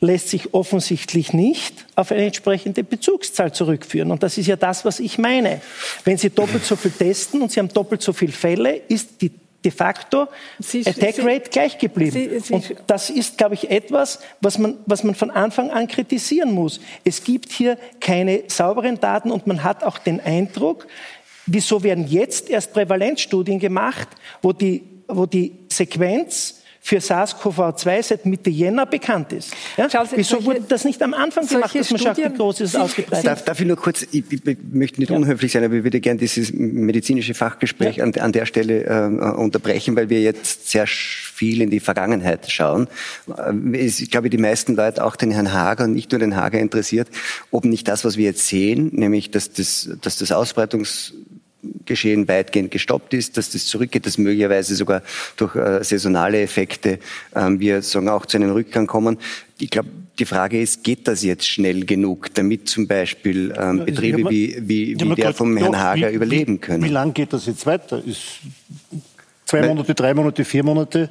lässt 0.00 0.28
sich 0.28 0.54
offensichtlich 0.54 1.32
nicht 1.32 1.86
auf 1.94 2.12
eine 2.12 2.26
entsprechende 2.26 2.84
Bezugszahl 2.84 3.52
zurückführen. 3.52 4.10
Und 4.10 4.22
das 4.22 4.38
ist 4.38 4.46
ja 4.46 4.56
das, 4.56 4.84
was 4.84 5.00
ich 5.00 5.18
meine. 5.18 5.60
Wenn 6.04 6.16
Sie 6.16 6.30
doppelt 6.30 6.64
so 6.64 6.76
viel 6.76 6.90
testen 6.90 7.42
und 7.42 7.50
Sie 7.50 7.58
haben 7.58 7.68
doppelt 7.68 8.02
so 8.02 8.12
viele 8.12 8.32
Fälle, 8.32 8.76
ist 8.76 9.20
die 9.20 9.30
de 9.64 9.70
facto 9.70 10.28
Sie, 10.58 10.86
Attack 10.86 11.18
Rate 11.20 11.50
gleich 11.50 11.78
geblieben. 11.78 12.12
Sie, 12.12 12.40
Sie, 12.40 12.52
und 12.52 12.76
das 12.86 13.10
ist, 13.10 13.38
glaube 13.38 13.54
ich, 13.54 13.70
etwas, 13.70 14.20
was 14.40 14.58
man, 14.58 14.76
was 14.86 15.02
man 15.02 15.14
von 15.14 15.30
Anfang 15.30 15.70
an 15.70 15.88
kritisieren 15.88 16.52
muss. 16.52 16.80
Es 17.04 17.24
gibt 17.24 17.50
hier 17.52 17.78
keine 18.00 18.44
sauberen 18.48 19.00
Daten 19.00 19.30
und 19.30 19.46
man 19.46 19.64
hat 19.64 19.82
auch 19.82 19.98
den 19.98 20.20
Eindruck, 20.20 20.86
wieso 21.46 21.82
werden 21.82 22.06
jetzt 22.06 22.50
erst 22.50 22.72
Prävalenzstudien 22.72 23.58
gemacht, 23.58 24.08
wo 24.42 24.52
die, 24.52 24.82
wo 25.08 25.26
die 25.26 25.52
Sequenz 25.68 26.63
für 26.86 26.98
SARS-CoV-2 26.98 28.02
seit 28.02 28.26
Mitte 28.26 28.50
Jänner 28.50 28.84
bekannt 28.84 29.32
ist. 29.32 29.54
Ja? 29.78 29.88
Sie, 29.88 29.96
Wieso 30.16 30.34
solche, 30.34 30.44
wurde 30.44 30.60
das 30.68 30.84
nicht 30.84 31.02
am 31.02 31.14
Anfang 31.14 31.46
gemacht, 31.46 31.74
dass 31.74 31.90
man 31.90 31.98
schaut, 31.98 32.18
wie 32.18 32.28
groß 32.28 32.60
ist 32.60 32.74
es 32.74 32.76
ausgebreitet? 32.76 33.26
Darf, 33.26 33.42
darf 33.42 33.58
ich 33.58 33.66
nur 33.66 33.78
kurz, 33.78 34.02
ich, 34.02 34.22
ich 34.30 34.42
möchte 34.70 35.00
nicht 35.00 35.08
ja. 35.08 35.16
unhöflich 35.16 35.50
sein, 35.50 35.64
aber 35.64 35.76
ich 35.76 35.84
würde 35.84 36.00
gerne 36.00 36.20
dieses 36.20 36.52
medizinische 36.52 37.32
Fachgespräch 37.32 37.96
ja. 37.96 38.04
an, 38.04 38.14
an, 38.16 38.32
der 38.32 38.44
Stelle 38.44 38.84
äh, 38.84 39.34
unterbrechen, 39.34 39.96
weil 39.96 40.10
wir 40.10 40.20
jetzt 40.20 40.68
sehr 40.68 40.86
viel 40.86 41.62
in 41.62 41.70
die 41.70 41.80
Vergangenheit 41.80 42.50
schauen. 42.50 42.88
Äh, 43.34 43.78
ich 43.78 44.10
glaube, 44.10 44.28
die 44.28 44.36
meisten 44.36 44.76
Leute, 44.76 45.06
auch 45.06 45.16
den 45.16 45.30
Herrn 45.30 45.54
Hager 45.54 45.84
und 45.84 45.94
nicht 45.94 46.12
nur 46.12 46.18
den 46.18 46.36
Hager 46.36 46.58
interessiert, 46.58 47.08
ob 47.50 47.64
nicht 47.64 47.88
das, 47.88 48.04
was 48.04 48.18
wir 48.18 48.26
jetzt 48.26 48.46
sehen, 48.46 48.90
nämlich 48.92 49.30
dass 49.30 49.50
das, 49.50 49.88
dass 50.02 50.18
das 50.18 50.32
Ausbreitungs 50.32 51.14
Geschehen 51.84 52.28
weitgehend 52.28 52.70
gestoppt 52.70 53.14
ist, 53.14 53.36
dass 53.36 53.50
das 53.50 53.66
zurückgeht, 53.66 54.06
dass 54.06 54.18
möglicherweise 54.18 54.74
sogar 54.74 55.02
durch 55.36 55.56
äh, 55.56 55.82
saisonale 55.82 56.40
Effekte 56.42 56.98
ähm, 57.34 57.60
wir 57.60 57.82
sagen 57.82 58.08
auch 58.08 58.26
zu 58.26 58.36
einem 58.36 58.52
Rückgang 58.52 58.86
kommen. 58.86 59.18
Ich 59.58 59.70
glaube, 59.70 59.88
die 60.18 60.24
Frage 60.24 60.60
ist, 60.60 60.84
geht 60.84 61.08
das 61.08 61.22
jetzt 61.22 61.48
schnell 61.48 61.84
genug, 61.84 62.32
damit 62.34 62.68
zum 62.68 62.86
Beispiel 62.86 63.52
ähm, 63.58 63.84
Betriebe 63.84 64.22
ja, 64.22 64.30
wie, 64.30 64.56
wie, 64.60 65.00
wie 65.00 65.14
der 65.14 65.34
vom 65.34 65.56
Herrn 65.56 65.78
Hager 65.78 66.10
wie, 66.10 66.14
überleben 66.14 66.60
können? 66.60 66.82
Wie, 66.84 66.88
wie 66.88 66.92
lange 66.92 67.12
geht 67.12 67.32
das 67.32 67.46
jetzt 67.46 67.66
weiter? 67.66 68.02
Ist 68.04 68.40
zwei 69.46 69.60
Weil, 69.60 69.68
Monate, 69.68 69.94
drei 69.94 70.14
Monate, 70.14 70.44
vier 70.44 70.64
Monate, 70.64 71.08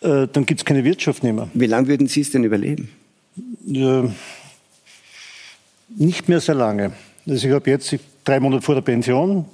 äh, 0.00 0.26
dann 0.32 0.46
gibt 0.46 0.60
es 0.60 0.64
keine 0.64 0.84
Wirtschaft 0.84 1.22
mehr. 1.22 1.48
Wie 1.54 1.66
lange 1.66 1.88
würden 1.88 2.08
Sie 2.08 2.22
es 2.22 2.30
denn 2.30 2.44
überleben? 2.44 2.90
Äh, 3.72 4.08
nicht 5.96 6.28
mehr 6.28 6.40
sehr 6.40 6.54
lange. 6.54 6.92
Also 7.28 7.48
ich 7.48 7.54
habe 7.54 7.70
jetzt 7.70 7.94
drei 8.24 8.40
Monate 8.40 8.62
vor 8.62 8.74
der 8.74 8.82
Pension, 8.82 9.44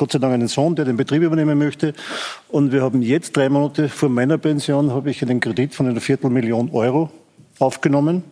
Gott 0.00 0.12
sei 0.12 0.18
Dank 0.18 0.32
einen 0.32 0.48
Sohn, 0.48 0.74
der 0.76 0.86
den 0.86 0.96
Betrieb 0.96 1.22
übernehmen 1.22 1.58
möchte. 1.58 1.92
Und 2.48 2.72
wir 2.72 2.80
haben 2.80 3.02
jetzt 3.02 3.36
drei 3.36 3.50
Monate 3.50 3.90
vor 3.90 4.08
meiner 4.08 4.38
Pension 4.38 4.92
habe 4.92 5.10
ich 5.10 5.20
einen 5.20 5.40
Kredit 5.40 5.74
von 5.74 5.86
einer 5.86 6.00
Viertelmillion 6.00 6.70
Euro 6.72 7.10
aufgenommen, 7.58 8.24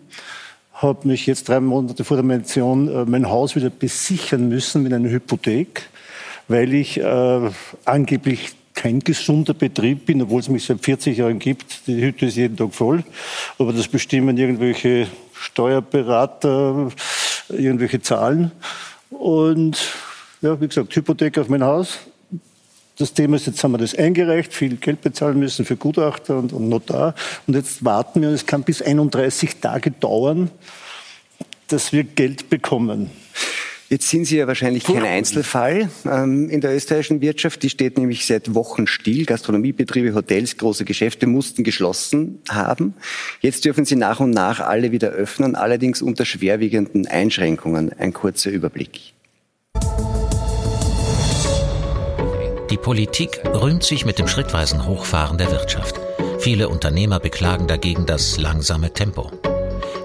habe 0.73 1.07
mich 1.07 1.27
jetzt 1.27 1.47
drei 1.51 1.61
Monate 1.61 2.05
vor 2.05 2.17
der 2.17 2.25
Pension 2.25 2.89
äh, 2.89 3.05
mein 3.05 3.29
Haus 3.29 3.55
wieder 3.55 3.69
besichern 3.69 4.49
müssen 4.49 4.83
mit 4.83 4.95
einer 4.95 5.11
Hypothek, 5.11 5.91
weil 6.49 6.73
ich 6.73 7.01
äh, 7.01 7.51
angeblich 7.85 8.53
kein 8.73 9.01
gesunder 9.01 9.53
Betrieb 9.53 10.07
bin, 10.07 10.23
obwohl 10.23 10.41
es 10.41 10.49
mich 10.49 10.65
seit 10.65 10.83
40 10.83 11.19
Jahren 11.19 11.39
gibt. 11.39 11.87
Die 11.87 12.01
Hütte 12.01 12.25
ist 12.25 12.37
jeden 12.39 12.57
Tag 12.57 12.73
voll. 12.73 13.05
Aber 13.59 13.75
das 13.75 13.89
bestimmen 13.89 14.39
irgendwelche 14.39 15.07
Steuerberater, 15.35 16.89
irgendwelche 17.51 18.01
Zahlen. 18.01 18.53
Und 19.11 19.77
ja, 20.41 20.61
wie 20.61 20.69
gesagt, 20.69 20.95
Hypothek 20.95 21.39
auf 21.39 21.49
mein 21.49 21.63
Haus. 21.63 21.99
Das 22.99 23.15
Thema 23.15 23.37
ist, 23.37 23.47
jetzt 23.47 23.63
haben 23.63 23.73
wir 23.73 23.79
das 23.79 23.95
eingereicht, 23.95 24.53
viel 24.53 24.77
Geld 24.77 25.03
bezahlen 25.03 25.39
müssen 25.39 25.65
für 25.65 25.77
Gutachter 25.77 26.37
und, 26.37 26.53
und 26.53 26.69
Notar. 26.69 27.15
Und 27.47 27.55
jetzt 27.55 27.85
warten 27.85 28.21
wir, 28.21 28.29
und 28.29 28.35
es 28.35 28.45
kann 28.45 28.65
bis 28.65 28.83
31 28.83 29.57
Tage 29.57 29.93
dauern, 29.93 30.51
dass 31.69 31.93
wir 31.93 32.03
Geld 32.03 32.51
bekommen. 32.51 33.11
Jetzt 33.89 34.11
sind 34.11 34.27
Sie 34.27 34.37
ja 34.37 34.47
wahrscheinlich 34.47 34.85
kein 34.85 35.03
Einzelfall 35.03 35.89
ähm, 36.05 36.51
in 36.51 36.61
der 36.61 36.75
österreichischen 36.75 37.23
Wirtschaft. 37.23 37.63
Die 37.63 37.71
steht 37.71 37.97
nämlich 37.97 38.27
seit 38.27 38.55
Wochen 38.55 38.87
still. 38.87 39.25
Gastronomiebetriebe, 39.25 40.15
Hotels, 40.15 40.59
große 40.59 40.85
Geschäfte 40.85 41.27
mussten 41.27 41.65
geschlossen 41.65 42.43
haben. 42.51 42.95
Jetzt 43.41 43.65
dürfen 43.65 43.87
sie 43.87 43.97
nach 43.97 44.21
und 44.21 44.31
nach 44.31 44.61
alle 44.61 44.93
wieder 44.93 45.09
öffnen, 45.09 45.55
allerdings 45.55 46.03
unter 46.03 46.27
schwerwiegenden 46.27 47.07
Einschränkungen. 47.07 47.93
Ein 47.99 48.13
kurzer 48.13 48.51
Überblick. 48.51 49.15
Die 52.71 52.77
Politik 52.77 53.41
rühmt 53.47 53.83
sich 53.83 54.05
mit 54.05 54.19
dem 54.19 54.29
schrittweisen 54.29 54.87
Hochfahren 54.87 55.39
der 55.39 55.51
Wirtschaft. 55.51 55.99
Viele 56.39 56.69
Unternehmer 56.69 57.19
beklagen 57.19 57.67
dagegen 57.67 58.05
das 58.05 58.37
langsame 58.37 58.93
Tempo. 58.93 59.31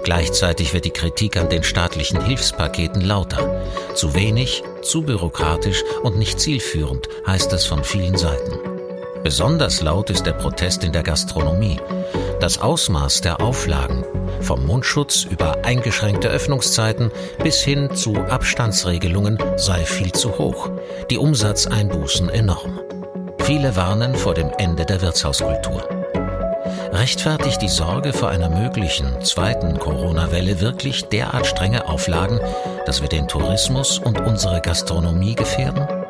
Gleichzeitig 0.04 0.74
wird 0.74 0.86
die 0.86 0.92
Kritik 0.92 1.36
an 1.36 1.50
den 1.50 1.64
staatlichen 1.64 2.24
Hilfspaketen 2.24 3.02
lauter. 3.02 3.62
Zu 3.96 4.16
wenig, 4.16 4.64
zu 4.82 5.02
bürokratisch 5.02 5.84
und 6.04 6.18
nicht 6.18 6.40
zielführend, 6.40 7.10
heißt 7.28 7.52
es 7.52 7.66
von 7.66 7.84
vielen 7.84 8.18
Seiten. 8.18 8.73
Besonders 9.24 9.82
laut 9.82 10.10
ist 10.10 10.26
der 10.26 10.34
Protest 10.34 10.84
in 10.84 10.92
der 10.92 11.02
Gastronomie. 11.02 11.80
Das 12.42 12.62
Ausmaß 12.62 13.22
der 13.22 13.40
Auflagen, 13.40 14.04
vom 14.42 14.66
Mundschutz 14.66 15.24
über 15.24 15.64
eingeschränkte 15.64 16.28
Öffnungszeiten 16.28 17.10
bis 17.42 17.62
hin 17.62 17.96
zu 17.96 18.16
Abstandsregelungen, 18.18 19.38
sei 19.56 19.86
viel 19.86 20.12
zu 20.12 20.38
hoch. 20.38 20.70
Die 21.10 21.18
Umsatzeinbußen 21.18 22.28
enorm. 22.28 22.82
Viele 23.40 23.78
warnen 23.78 24.16
vor 24.16 24.34
dem 24.34 24.52
Ende 24.58 24.86
der 24.86 25.02
Wirtshauskultur. 25.02 25.88
Rechtfertigt 26.92 27.62
die 27.62 27.70
Sorge 27.70 28.12
vor 28.12 28.28
einer 28.28 28.50
möglichen 28.50 29.22
zweiten 29.22 29.80
Corona-Welle 29.80 30.60
wirklich 30.60 31.06
derart 31.06 31.48
strenge 31.48 31.88
Auflagen, 31.88 32.42
dass 32.86 33.02
wir 33.02 33.10
den 33.10 33.30
Tourismus 33.30 34.00
und 34.00 34.20
unsere 34.20 34.60
Gastronomie 34.60 35.36
gefährden? 35.36 36.03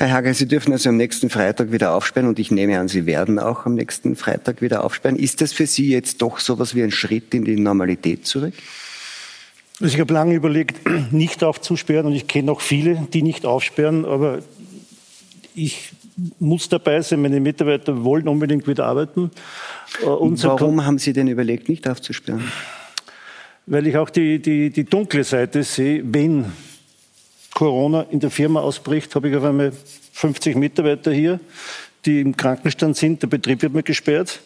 Herr 0.00 0.12
Hager, 0.12 0.32
Sie 0.32 0.48
dürfen 0.48 0.72
also 0.72 0.88
am 0.88 0.96
nächsten 0.96 1.28
Freitag 1.28 1.72
wieder 1.72 1.92
aufsperren 1.92 2.26
und 2.26 2.38
ich 2.38 2.50
nehme 2.50 2.78
an, 2.78 2.88
Sie 2.88 3.04
werden 3.04 3.38
auch 3.38 3.66
am 3.66 3.74
nächsten 3.74 4.16
Freitag 4.16 4.62
wieder 4.62 4.82
aufsperren. 4.82 5.18
Ist 5.18 5.42
das 5.42 5.52
für 5.52 5.66
Sie 5.66 5.90
jetzt 5.90 6.22
doch 6.22 6.38
so 6.38 6.54
etwas 6.54 6.74
wie 6.74 6.82
ein 6.82 6.90
Schritt 6.90 7.34
in 7.34 7.44
die 7.44 7.56
Normalität 7.56 8.26
zurück? 8.26 8.54
Also 9.78 9.94
ich 9.94 10.00
habe 10.00 10.14
lange 10.14 10.34
überlegt, 10.34 10.88
nicht 11.12 11.44
aufzusperren 11.44 12.06
und 12.06 12.14
ich 12.14 12.26
kenne 12.26 12.50
auch 12.50 12.62
viele, 12.62 13.06
die 13.12 13.20
nicht 13.20 13.44
aufsperren, 13.44 14.06
aber 14.06 14.38
ich 15.54 15.90
muss 16.38 16.70
dabei 16.70 17.02
sein, 17.02 17.20
meine 17.20 17.38
Mitarbeiter 17.38 18.02
wollen 18.02 18.26
unbedingt 18.26 18.66
wieder 18.66 18.86
arbeiten. 18.86 19.30
Äh, 20.00 20.06
Warum 20.06 20.82
haben 20.86 20.98
Sie 20.98 21.12
denn 21.12 21.28
überlegt, 21.28 21.68
nicht 21.68 21.86
aufzusperren? 21.86 22.50
Weil 23.66 23.86
ich 23.86 23.98
auch 23.98 24.08
die, 24.08 24.40
die, 24.40 24.70
die 24.70 24.84
dunkle 24.84 25.24
Seite 25.24 25.62
sehe, 25.62 26.02
wenn 26.06 26.46
Corona 27.54 28.02
in 28.10 28.20
der 28.20 28.30
Firma 28.30 28.60
ausbricht, 28.60 29.14
habe 29.14 29.28
ich 29.28 29.36
auf 29.36 29.44
einmal 29.44 29.72
50 30.12 30.56
Mitarbeiter 30.56 31.12
hier, 31.12 31.40
die 32.04 32.20
im 32.20 32.36
Krankenstand 32.36 32.96
sind. 32.96 33.22
Der 33.22 33.26
Betrieb 33.26 33.62
wird 33.62 33.74
mir 33.74 33.82
gesperrt. 33.82 34.40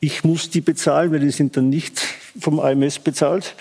Ich 0.00 0.24
muss 0.24 0.50
die 0.50 0.60
bezahlen, 0.60 1.12
weil 1.12 1.20
die 1.20 1.30
sind 1.30 1.56
dann 1.56 1.68
nicht 1.68 2.00
vom 2.38 2.58
AMS 2.60 2.98
bezahlt. 2.98 3.54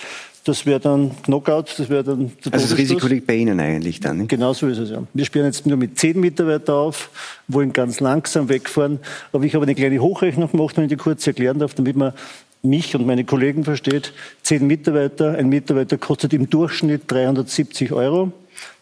Das 0.45 0.65
wäre 0.65 0.79
dann 0.79 1.11
Knockout, 1.23 1.65
das 1.77 1.89
wäre 1.89 2.03
dann 2.03 2.31
der 2.45 2.53
Also 2.53 2.69
das 2.69 2.77
Risiko 2.77 3.07
liegt 3.07 3.27
bei 3.27 3.35
Ihnen 3.35 3.59
eigentlich 3.59 3.99
dann, 3.99 4.19
nicht? 4.19 4.29
Genau 4.29 4.53
so 4.53 4.67
ist 4.67 4.77
es, 4.77 4.89
ja. 4.89 5.03
Wir 5.13 5.25
sperren 5.25 5.47
jetzt 5.47 5.65
nur 5.65 5.77
mit 5.77 5.99
zehn 5.99 6.19
Mitarbeitern 6.19 6.75
auf, 6.75 7.09
wollen 7.47 7.73
ganz 7.73 7.99
langsam 7.99 8.47
wegfahren. 8.47 8.99
Aber 9.33 9.43
ich 9.43 9.53
habe 9.53 9.65
eine 9.65 9.75
kleine 9.75 9.99
Hochrechnung 9.99 10.49
gemacht, 10.49 10.77
wenn 10.77 10.85
ich 10.85 10.89
die 10.89 10.95
kurz 10.95 11.27
erklären 11.27 11.59
darf, 11.59 11.73
damit 11.73 11.97
man 11.97 12.13
mich 12.61 12.95
und 12.95 13.05
meine 13.05 13.25
Kollegen 13.25 13.63
versteht. 13.63 14.13
Zehn 14.41 14.65
Mitarbeiter, 14.65 15.35
ein 15.35 15.49
Mitarbeiter 15.49 15.97
kostet 15.97 16.33
im 16.33 16.49
Durchschnitt 16.49 17.03
370 17.07 17.91
Euro. 17.91 18.31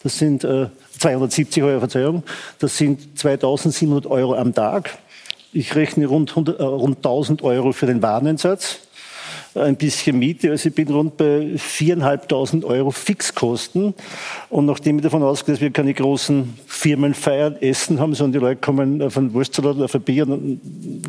Das 0.03 0.17
sind 0.17 0.43
äh, 0.43 0.67
270 0.99 1.63
Euro, 1.63 1.79
Verzeihung. 1.79 2.23
Das 2.59 2.77
sind 2.77 3.17
2700 3.19 4.05
Euro 4.07 4.35
am 4.35 4.53
Tag. 4.53 4.97
Ich 5.53 5.75
rechne 5.75 6.05
rund, 6.07 6.31
100, 6.31 6.59
äh, 6.59 6.63
rund 6.63 6.97
1000 6.97 7.41
Euro 7.43 7.71
für 7.71 7.85
den 7.85 8.01
Wareneinsatz 8.01 8.86
ein 9.59 9.75
bisschen 9.75 10.19
Miete. 10.19 10.51
Also 10.51 10.69
ich 10.69 10.75
bin 10.75 10.87
rund 10.89 11.17
bei 11.17 11.55
4.500 11.55 12.63
Euro 12.63 12.91
Fixkosten. 12.91 13.93
Und 14.49 14.65
nachdem 14.65 14.97
ich 14.97 15.03
davon 15.03 15.23
ausgehe, 15.23 15.53
dass 15.55 15.61
wir 15.61 15.71
keine 15.71 15.93
großen 15.93 16.53
Firmen 16.65 17.13
feiern, 17.13 17.55
Essen 17.61 17.99
haben, 17.99 18.13
sondern 18.15 18.39
die 18.39 18.45
Leute 18.45 18.61
kommen 18.61 19.01
auf 19.01 19.17
einen 19.17 19.33
Wurstsalat, 19.33 19.79
auf 19.81 19.95
ein 19.95 20.01
Bier 20.01 20.27
und 20.27 20.61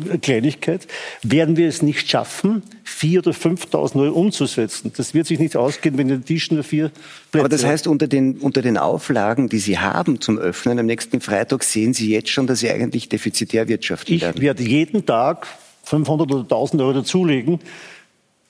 eine 0.09 0.19
Kleinigkeit, 0.19 0.87
werden 1.23 1.57
wir 1.57 1.67
es 1.67 1.81
nicht 1.81 2.09
schaffen, 2.09 2.63
4.000 2.85 3.19
oder 3.19 3.31
5.000 3.31 4.01
Euro 4.01 4.19
umzusetzen. 4.19 4.91
Das 4.95 5.13
wird 5.13 5.27
sich 5.27 5.39
nicht 5.39 5.55
ausgehen, 5.55 5.97
wenn 5.97 6.07
der 6.07 6.23
Tisch 6.23 6.51
nur 6.51 6.63
vier 6.63 6.89
Plätze 7.31 7.45
Aber 7.45 7.49
das 7.49 7.63
heißt, 7.63 7.87
unter 7.87 8.07
den, 8.07 8.37
unter 8.37 8.61
den 8.61 8.77
Auflagen, 8.77 9.49
die 9.49 9.59
Sie 9.59 9.77
haben 9.77 10.19
zum 10.21 10.37
Öffnen 10.37 10.79
am 10.79 10.85
nächsten 10.85 11.21
Freitag, 11.21 11.63
sehen 11.63 11.93
Sie 11.93 12.09
jetzt 12.11 12.29
schon, 12.29 12.47
dass 12.47 12.59
Sie 12.59 12.69
eigentlich 12.69 13.09
defizitär 13.09 13.67
wirtschaften 13.67 14.19
werden? 14.19 14.37
Ich 14.37 14.41
werde 14.41 14.63
jeden 14.63 15.05
Tag 15.05 15.47
500 15.83 16.31
oder 16.31 16.41
1000 16.41 16.81
Euro 16.81 16.93
dazulegen 16.93 17.59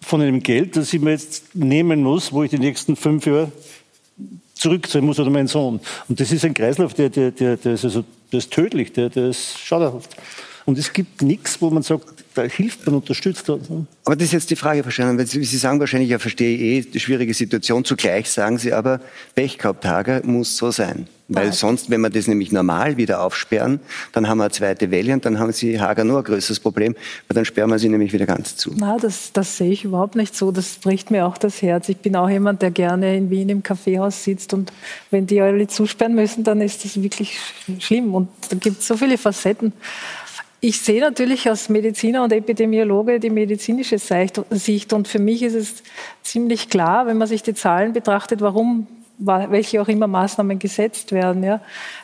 von 0.02 0.22
einem 0.22 0.42
Geld, 0.42 0.76
das 0.76 0.94
ich 0.94 1.02
mir 1.02 1.12
jetzt 1.12 1.56
nehmen 1.56 2.04
muss, 2.04 2.32
wo 2.32 2.44
ich 2.44 2.50
die 2.50 2.60
nächsten 2.60 2.96
fünf 2.96 3.26
Jahre 3.26 3.52
zurückzahlen 4.54 5.06
muss 5.06 5.20
oder 5.20 5.30
mein 5.30 5.48
Sohn. 5.48 5.80
Und 6.08 6.20
das 6.20 6.32
ist 6.32 6.44
ein 6.46 6.54
Kreislauf, 6.54 6.94
der, 6.94 7.10
der, 7.10 7.32
der, 7.32 7.58
der, 7.58 7.74
ist, 7.74 7.86
also, 7.86 8.04
der 8.32 8.40
ist 8.40 8.52
tödlich, 8.52 8.94
der, 8.94 9.10
der 9.10 9.30
ist 9.30 9.58
schauderhaft. 9.58 10.16
Und 10.66 10.78
es 10.78 10.94
gibt 10.94 11.22
nichts, 11.22 11.62
wo 11.62 11.70
man 11.70 11.84
sagt, 11.84 12.06
da 12.36 12.44
hilft 12.44 12.86
man, 12.86 12.96
unterstützt. 12.96 13.50
Aber 13.50 14.16
das 14.16 14.28
ist 14.28 14.34
jetzt 14.34 14.50
die 14.50 14.56
Frage 14.56 14.84
wahrscheinlich, 14.86 15.18
weil 15.18 15.28
Sie, 15.28 15.44
Sie 15.44 15.58
sagen 15.58 15.80
wahrscheinlich, 15.80 16.10
ja, 16.10 16.20
verstehe 16.20 16.56
ich 16.56 16.88
eh, 16.88 16.90
die 16.90 17.00
schwierige 17.00 17.34
Situation. 17.34 17.84
Zugleich 17.86 18.30
sagen 18.30 18.58
Sie 18.58 18.74
aber, 18.74 19.02
Pech 19.36 19.58
gehabt, 19.58 19.86
Hager, 19.86 20.22
muss 20.26 20.58
so 20.58 20.72
sein. 20.72 21.08
Weil 21.32 21.54
sonst, 21.54 21.92
wenn 21.92 22.02
wir 22.02 22.10
das 22.10 22.28
nämlich 22.28 22.52
normal 22.52 22.98
wieder 22.98 23.22
aufsperren, 23.22 23.80
dann 24.14 24.28
haben 24.28 24.40
wir 24.40 24.46
eine 24.46 24.52
zweite 24.52 24.90
Welle 24.90 25.14
und 25.14 25.26
dann 25.26 25.38
haben 25.38 25.52
Sie 25.52 25.80
Hager 25.80 26.04
nur 26.04 26.18
ein 26.18 26.24
größeres 26.24 26.60
Problem, 26.60 26.96
weil 27.28 27.36
dann 27.36 27.46
sperren 27.46 27.70
wir 27.70 27.78
sie 27.78 27.88
nämlich 27.88 28.12
wieder 28.14 28.26
ganz 28.26 28.56
zu. 28.56 28.72
Na, 28.76 28.98
das, 28.98 29.32
das 29.32 29.58
sehe 29.58 29.72
ich 29.72 29.86
überhaupt 29.86 30.16
nicht 30.16 30.36
so. 30.36 30.52
Das 30.52 30.78
bricht 30.78 31.12
mir 31.12 31.28
auch 31.28 31.38
das 31.38 31.62
Herz. 31.62 31.88
Ich 31.88 31.98
bin 31.98 32.16
auch 32.16 32.30
jemand, 32.30 32.64
der 32.64 32.72
gerne 32.72 33.16
in 33.16 33.30
Wien 33.30 33.50
im 33.50 33.62
Kaffeehaus 33.62 34.24
sitzt 34.24 34.56
und 34.56 34.74
wenn 35.12 35.28
die 35.28 35.40
alle 35.40 35.68
zusperren 35.68 36.16
müssen, 36.16 36.44
dann 36.44 36.62
ist 36.62 36.84
das 36.84 37.00
wirklich 37.00 37.38
schlimm. 37.78 38.16
Und 38.16 38.30
da 38.50 38.56
gibt 38.56 38.82
es 38.82 38.88
so 38.88 38.98
viele 38.98 39.20
Facetten. 39.20 39.72
Ich 40.62 40.82
sehe 40.82 41.00
natürlich 41.00 41.48
als 41.48 41.70
Mediziner 41.70 42.24
und 42.24 42.34
Epidemiologe 42.34 43.20
die 43.20 43.30
medizinische 43.30 43.98
Sicht 43.98 44.94
und 44.94 45.08
für 45.08 45.20
mich 45.20 45.42
ist 45.42 45.56
es 45.56 45.84
ziemlich 46.22 46.70
klar, 46.70 47.08
wenn 47.08 47.18
man 47.18 47.30
sich 47.30 47.44
die 47.44 47.54
Zahlen 47.54 47.94
betrachtet, 47.94 48.42
warum 48.42 48.88
welche 49.20 49.82
auch 49.82 49.88
immer 49.88 50.08
Maßnahmen 50.08 50.60
gesetzt 50.60 51.12
werden. 51.12 51.44
Ja. 51.44 51.62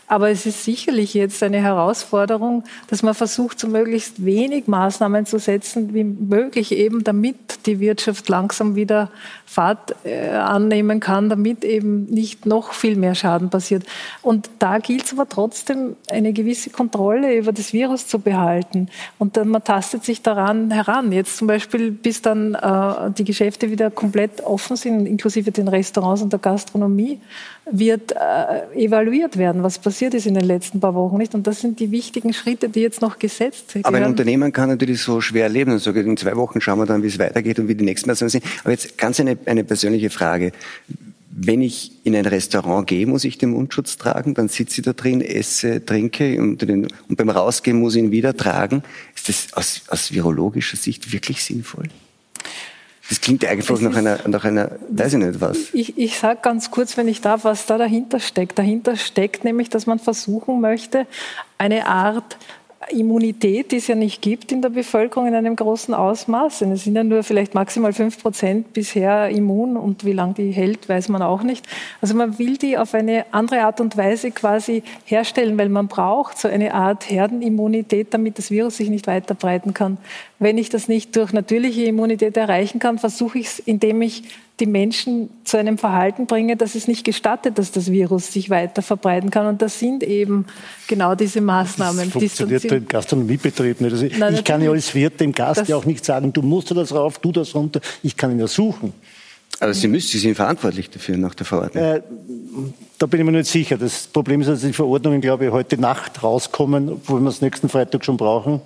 Aber 0.08 0.30
es 0.30 0.46
ist 0.46 0.64
sicherlich 0.64 1.14
jetzt 1.14 1.42
eine 1.42 1.62
Herausforderung, 1.62 2.64
dass 2.88 3.02
man 3.02 3.16
versucht, 3.16 3.60
so 3.60 3.68
möglichst 3.68 4.24
wenig 4.24 4.68
Maßnahmen 4.68 5.26
zu 5.26 5.40
setzen 5.40 5.94
wie 5.94 6.04
möglich, 6.04 6.72
eben 6.74 7.04
damit 7.04 7.66
die 7.66 7.80
Wirtschaft 7.80 8.30
langsam 8.30 8.76
wieder 8.76 9.10
Fahrt 9.46 9.96
äh, 10.04 10.30
annehmen 10.30 11.00
kann, 11.00 11.30
damit 11.30 11.64
eben 11.64 12.06
nicht 12.06 12.46
noch 12.46 12.74
viel 12.74 12.96
mehr 12.96 13.16
Schaden 13.16 13.50
passiert. 13.50 13.84
Und 14.22 14.50
da 14.60 14.78
gilt 14.78 15.06
es 15.06 15.14
aber 15.14 15.28
trotzdem, 15.28 15.96
eine 16.10 16.34
gewisse 16.34 16.70
Kontrolle 16.70 17.36
über 17.36 17.52
das 17.52 17.74
Virus 17.74 18.08
zu 18.08 18.20
behalten. 18.20 18.90
Und 19.18 19.38
dann 19.38 19.48
man 19.48 19.64
tastet 19.64 20.04
sich 20.04 20.22
daran 20.22 20.72
heran. 20.72 21.12
Jetzt 21.12 21.38
zum 21.38 21.48
Beispiel, 21.48 21.92
bis 21.92 22.22
dann 22.22 22.54
äh, 22.54 23.12
die 23.12 23.24
Geschäfte 23.24 23.72
wieder 23.72 23.90
komplett 23.90 24.42
offen 24.42 24.76
sind, 24.76 25.06
inklusive 25.06 25.52
den 25.52 25.68
Restaurants 25.68 26.22
und 26.22 26.32
der 26.32 26.40
Gastronomie, 26.40 27.20
wird 27.72 28.12
äh, 28.12 28.86
evaluiert 28.86 29.38
werden, 29.38 29.64
was 29.64 29.80
passiert 29.80 30.14
ist 30.14 30.28
in 30.28 30.36
den 30.36 30.46
letzten 30.46 30.80
paar 30.80 30.94
Wochen 30.94 31.18
nicht. 31.18 31.34
Und 31.34 31.48
das 31.48 31.62
sind 31.62 31.80
die 31.80 31.92
wichtigen 31.92 32.34
Schritte, 32.34 32.70
die 32.70 32.82
jetzt 32.82 33.02
noch 33.02 33.18
gesetzt 33.18 33.74
werden. 33.74 33.86
Aber 33.86 33.98
ein 33.98 34.06
Unternehmen 34.06 34.54
kann 34.54 34.70
natürlich 34.70 35.02
so 35.02 35.20
schwer 35.22 35.50
leben 35.50 35.72
und 35.72 35.86
in 35.86 36.18
zwei 36.18 36.36
Wochen 36.36 36.62
schauen 36.62 36.80
wir 36.80 36.86
dann, 36.86 37.02
wie 37.02 37.08
es 37.08 37.18
weitergeht 37.18 37.60
und 37.60 37.68
wie 37.68 37.76
die 37.76 37.84
nächsten 37.84 38.10
Maßnahmen 38.10 38.30
sind. 38.30 38.44
Aber 38.64 38.72
jetzt 38.72 38.98
ganz 38.98 39.20
eine, 39.20 39.38
eine 39.46 39.64
persönliche 39.64 40.10
Frage. 40.10 40.52
Wenn 41.38 41.62
ich 41.62 41.92
in 42.06 42.16
ein 42.16 42.26
Restaurant 42.26 42.88
gehe, 42.88 43.06
muss 43.08 43.26
ich 43.26 43.38
den 43.38 43.50
Mundschutz 43.50 43.98
tragen, 43.98 44.36
dann 44.36 44.48
sitze 44.48 44.80
ich 44.80 44.86
da 44.86 44.94
drin, 44.94 45.20
esse, 45.20 45.84
trinke 45.84 46.40
und, 46.40 46.62
den, 46.62 46.88
und 47.10 47.18
beim 47.18 47.30
Rausgehen 47.30 47.80
muss 47.80 47.96
ich 47.96 48.04
ihn 48.04 48.12
wieder 48.12 48.38
tragen. 48.38 48.84
Ist 49.16 49.28
das 49.28 49.54
aus, 49.54 49.82
aus 49.90 50.14
virologischer 50.14 50.78
Sicht 50.78 51.12
wirklich 51.12 51.44
sinnvoll? 51.44 51.90
Das 53.10 53.22
klingt 53.22 53.46
einfach 53.46 53.80
nach 53.82 53.96
einer, 53.96 54.20
nach 54.28 54.46
einer, 54.46 54.72
weiß 54.90 55.14
ich 55.14 55.20
nicht 55.20 55.40
was. 55.40 55.58
Ich, 55.74 55.98
ich 55.98 56.18
sage 56.18 56.40
ganz 56.42 56.72
kurz, 56.72 56.98
wenn 56.98 57.08
ich 57.08 57.22
darf, 57.22 57.44
was 57.44 57.68
da 57.68 57.78
dahinter 57.78 58.20
steckt. 58.20 58.58
Dahinter 58.58 58.96
steckt 58.96 59.44
nämlich, 59.44 59.70
dass 59.70 59.86
man 59.86 60.00
versuchen 60.00 60.60
möchte, 60.60 61.06
eine 61.58 61.86
Art 61.86 62.38
Immunität, 62.90 63.72
die 63.72 63.78
es 63.78 63.88
ja 63.88 63.96
nicht 63.96 64.22
gibt 64.22 64.52
in 64.52 64.62
der 64.62 64.70
Bevölkerung 64.70 65.28
in 65.28 65.36
einem 65.36 65.56
großen 65.56 65.94
Ausmaß. 65.94 66.62
Es 66.62 66.84
sind 66.84 66.96
ja 66.96 67.04
nur 67.04 67.24
vielleicht 67.24 67.54
maximal 67.54 67.94
fünf 67.94 68.22
Prozent 68.22 68.74
bisher 68.74 69.30
immun 69.30 69.78
und 69.78 70.06
wie 70.06 70.14
lange 70.14 70.34
die 70.36 70.52
hält, 70.52 70.88
weiß 70.88 71.10
man 71.10 71.22
auch 71.22 71.44
nicht. 71.44 71.66
Also 72.02 72.16
man 72.16 72.38
will 72.38 72.58
die 72.58 72.78
auf 72.78 72.94
eine 72.94 73.26
andere 73.32 73.62
Art 73.62 73.82
und 73.82 73.98
Weise 73.98 74.32
quasi 74.32 74.84
herstellen, 75.06 75.58
weil 75.58 75.70
man 75.70 75.88
braucht 75.88 76.38
so 76.38 76.48
eine 76.48 76.74
Art 76.74 77.10
Herdenimmunität, 77.10 78.14
damit 78.14 78.38
das 78.38 78.52
Virus 78.52 78.78
sich 78.78 78.90
nicht 78.90 79.08
weiter 79.08 79.36
breiten 79.36 79.74
kann. 79.74 79.98
Wenn 80.40 80.58
ich 80.58 80.70
das 80.70 80.88
nicht 80.88 81.16
durch 81.16 81.34
natürliche 81.34 81.84
Immunität 81.84 82.38
erreichen 82.38 82.80
kann, 82.80 83.00
versuche 83.00 83.40
ich 83.40 83.48
es, 83.48 83.60
indem 83.60 84.02
ich 84.02 84.24
die 84.60 84.66
Menschen 84.66 85.30
zu 85.44 85.58
einem 85.58 85.78
Verhalten 85.78 86.28
bringe, 86.28 86.56
das 86.56 86.76
es 86.76 86.88
nicht 86.88 87.04
gestattet, 87.04 87.58
dass 87.58 87.72
das 87.72 87.92
Virus 87.92 88.32
sich 88.32 88.50
weiter 88.50 88.82
verbreiten 88.82 89.30
kann. 89.30 89.48
Und 89.48 89.62
das 89.62 89.80
sind 89.80 90.02
eben 90.04 90.46
genau 90.88 91.16
diese 91.16 91.42
Maßnahmen. 91.42 92.06
Das 92.06 92.10
funktioniert 92.10 92.68
beim 92.68 92.88
Gastronomiebetrieb 92.88 93.82
nicht. 93.82 93.92
Also 93.92 94.08
Nein, 94.18 94.36
ich 94.36 94.44
kann 94.44 94.62
ja 94.62 94.72
als 94.72 94.94
Wirt 94.96 95.20
dem 95.20 95.34
Gast 95.34 95.68
ja 95.68 95.76
auch 95.76 95.86
nicht 95.86 96.06
sagen, 96.06 96.32
du 96.32 96.42
musst 96.42 96.72
das 96.72 96.94
rauf, 96.94 97.20
du 97.20 97.32
das 97.32 97.54
runter. 97.54 97.82
Ich 98.02 98.16
kann 98.16 98.32
ihn 98.32 98.40
ja 98.40 98.48
suchen. 98.48 98.94
Aber 99.60 99.74
Sie 99.74 99.88
müssen, 99.88 100.08
Sie 100.08 100.20
sind 100.20 100.36
verantwortlich 100.36 100.90
dafür 100.90 101.18
nach 101.18 101.36
der 101.36 101.46
Verordnung. 101.46 101.84
Äh, 101.84 102.02
da 102.98 103.06
bin 103.06 103.20
ich 103.20 103.26
mir 103.26 103.32
nicht 103.32 103.50
sicher. 103.50 103.78
Das 103.78 104.08
Problem 104.08 104.42
ist, 104.42 104.48
dass 104.48 104.62
die 104.62 104.74
Verordnungen, 104.74 105.22
glaube 105.22 105.46
ich, 105.46 105.52
heute 105.52 105.78
Nacht 105.80 106.24
rauskommen, 106.24 106.90
obwohl 106.90 107.22
wir 107.22 107.30
es 107.30 107.42
nächsten 107.42 107.70
Freitag 107.70 108.06
schon 108.06 108.18
brauchen. 108.18 108.62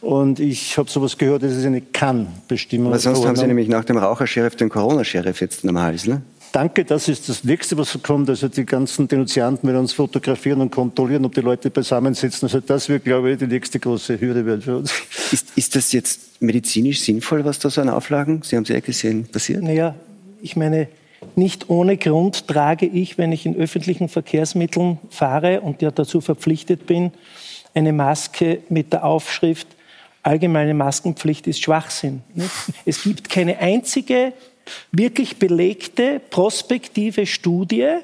Und 0.00 0.40
ich 0.40 0.78
habe 0.78 0.88
sowas 0.90 1.18
gehört, 1.18 1.42
das 1.42 1.52
ist 1.52 1.66
eine 1.66 1.80
Kann-Bestimmung. 1.80 2.88
Aber 2.88 2.98
sonst 2.98 3.24
haben 3.26 3.36
Sie 3.36 3.46
nämlich 3.46 3.68
nach 3.68 3.84
dem 3.84 3.98
Rauchersheriff 3.98 4.56
den 4.56 4.68
Corona-Sheriff 4.68 5.40
jetzt 5.40 5.66
am 5.66 5.78
Hals, 5.78 6.06
ne? 6.06 6.22
Danke, 6.52 6.84
das 6.84 7.08
ist 7.08 7.28
das 7.28 7.44
Nächste, 7.44 7.76
was 7.76 7.98
kommt. 8.02 8.30
Also 8.30 8.48
die 8.48 8.64
ganzen 8.64 9.08
Denunzianten 9.08 9.68
werden 9.68 9.80
uns 9.80 9.92
fotografieren 9.92 10.60
und 10.60 10.70
kontrollieren, 10.70 11.24
ob 11.24 11.34
die 11.34 11.42
Leute 11.42 11.68
beisammensitzen. 11.68 12.46
Also 12.46 12.60
das 12.60 12.88
wird, 12.88 13.04
glaube 13.04 13.32
ich, 13.32 13.38
die 13.38 13.46
nächste 13.46 13.78
große 13.78 14.20
Hürde 14.20 14.46
werden 14.46 14.62
für 14.62 14.78
uns. 14.78 14.92
Ist, 15.32 15.48
ist 15.56 15.76
das 15.76 15.92
jetzt 15.92 16.40
medizinisch 16.40 17.00
sinnvoll, 17.00 17.44
was 17.44 17.58
da 17.58 17.68
so 17.68 17.80
an 17.80 17.90
Auflagen, 17.90 18.40
Sie 18.42 18.56
haben 18.56 18.62
es 18.62 18.68
ja 18.68 18.80
gesehen, 18.80 19.26
passiert? 19.26 19.62
Naja, 19.62 19.96
ich 20.40 20.56
meine, 20.56 20.88
nicht 21.34 21.70
ohne 21.70 21.96
Grund 21.96 22.46
trage 22.46 22.86
ich, 22.86 23.18
wenn 23.18 23.32
ich 23.32 23.46
in 23.46 23.56
öffentlichen 23.56 24.08
Verkehrsmitteln 24.08 24.98
fahre 25.10 25.60
und 25.60 25.82
ja 25.82 25.90
dazu 25.90 26.20
verpflichtet 26.20 26.86
bin, 26.86 27.12
eine 27.74 27.92
Maske 27.92 28.60
mit 28.68 28.92
der 28.92 29.04
Aufschrift 29.04 29.66
Allgemeine 30.26 30.74
Maskenpflicht 30.74 31.46
ist 31.46 31.62
Schwachsinn. 31.62 32.20
Es 32.84 33.04
gibt 33.04 33.28
keine 33.28 33.58
einzige 33.58 34.32
wirklich 34.90 35.36
belegte 35.36 36.20
prospektive 36.30 37.26
Studie, 37.26 37.98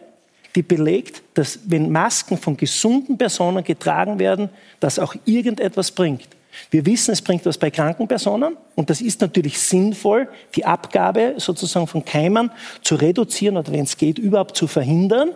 die 0.54 0.62
belegt, 0.62 1.22
dass 1.34 1.58
wenn 1.66 1.90
Masken 1.90 2.38
von 2.38 2.56
gesunden 2.56 3.18
Personen 3.18 3.64
getragen 3.64 4.20
werden, 4.20 4.50
das 4.78 5.00
auch 5.00 5.16
irgendetwas 5.24 5.90
bringt. 5.90 6.28
Wir 6.70 6.84
wissen, 6.86 7.12
es 7.12 7.22
bringt 7.22 7.46
was 7.46 7.58
bei 7.58 7.70
kranken 7.70 8.08
Personen 8.08 8.56
und 8.74 8.90
das 8.90 9.00
ist 9.00 9.20
natürlich 9.20 9.58
sinnvoll, 9.58 10.28
die 10.54 10.64
Abgabe 10.64 11.34
sozusagen 11.38 11.86
von 11.86 12.04
Keimern 12.04 12.50
zu 12.82 12.94
reduzieren 12.94 13.56
oder 13.56 13.72
wenn 13.72 13.84
es 13.84 13.96
geht, 13.96 14.18
überhaupt 14.18 14.56
zu 14.56 14.66
verhindern. 14.66 15.30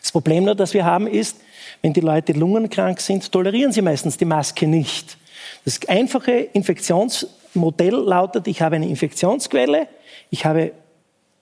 Das 0.00 0.12
Problem 0.12 0.44
nur, 0.44 0.54
das 0.54 0.74
wir 0.74 0.84
haben, 0.84 1.06
ist, 1.06 1.36
wenn 1.80 1.92
die 1.92 2.00
Leute 2.00 2.32
lungenkrank 2.32 3.00
sind, 3.00 3.32
tolerieren 3.32 3.72
sie 3.72 3.82
meistens 3.82 4.16
die 4.16 4.24
Maske 4.24 4.66
nicht. 4.66 5.16
Das 5.64 5.80
einfache 5.88 6.32
Infektionsmodell 6.32 7.94
lautet, 7.94 8.46
ich 8.46 8.62
habe 8.62 8.76
eine 8.76 8.88
Infektionsquelle, 8.88 9.88
ich 10.30 10.44
habe 10.44 10.72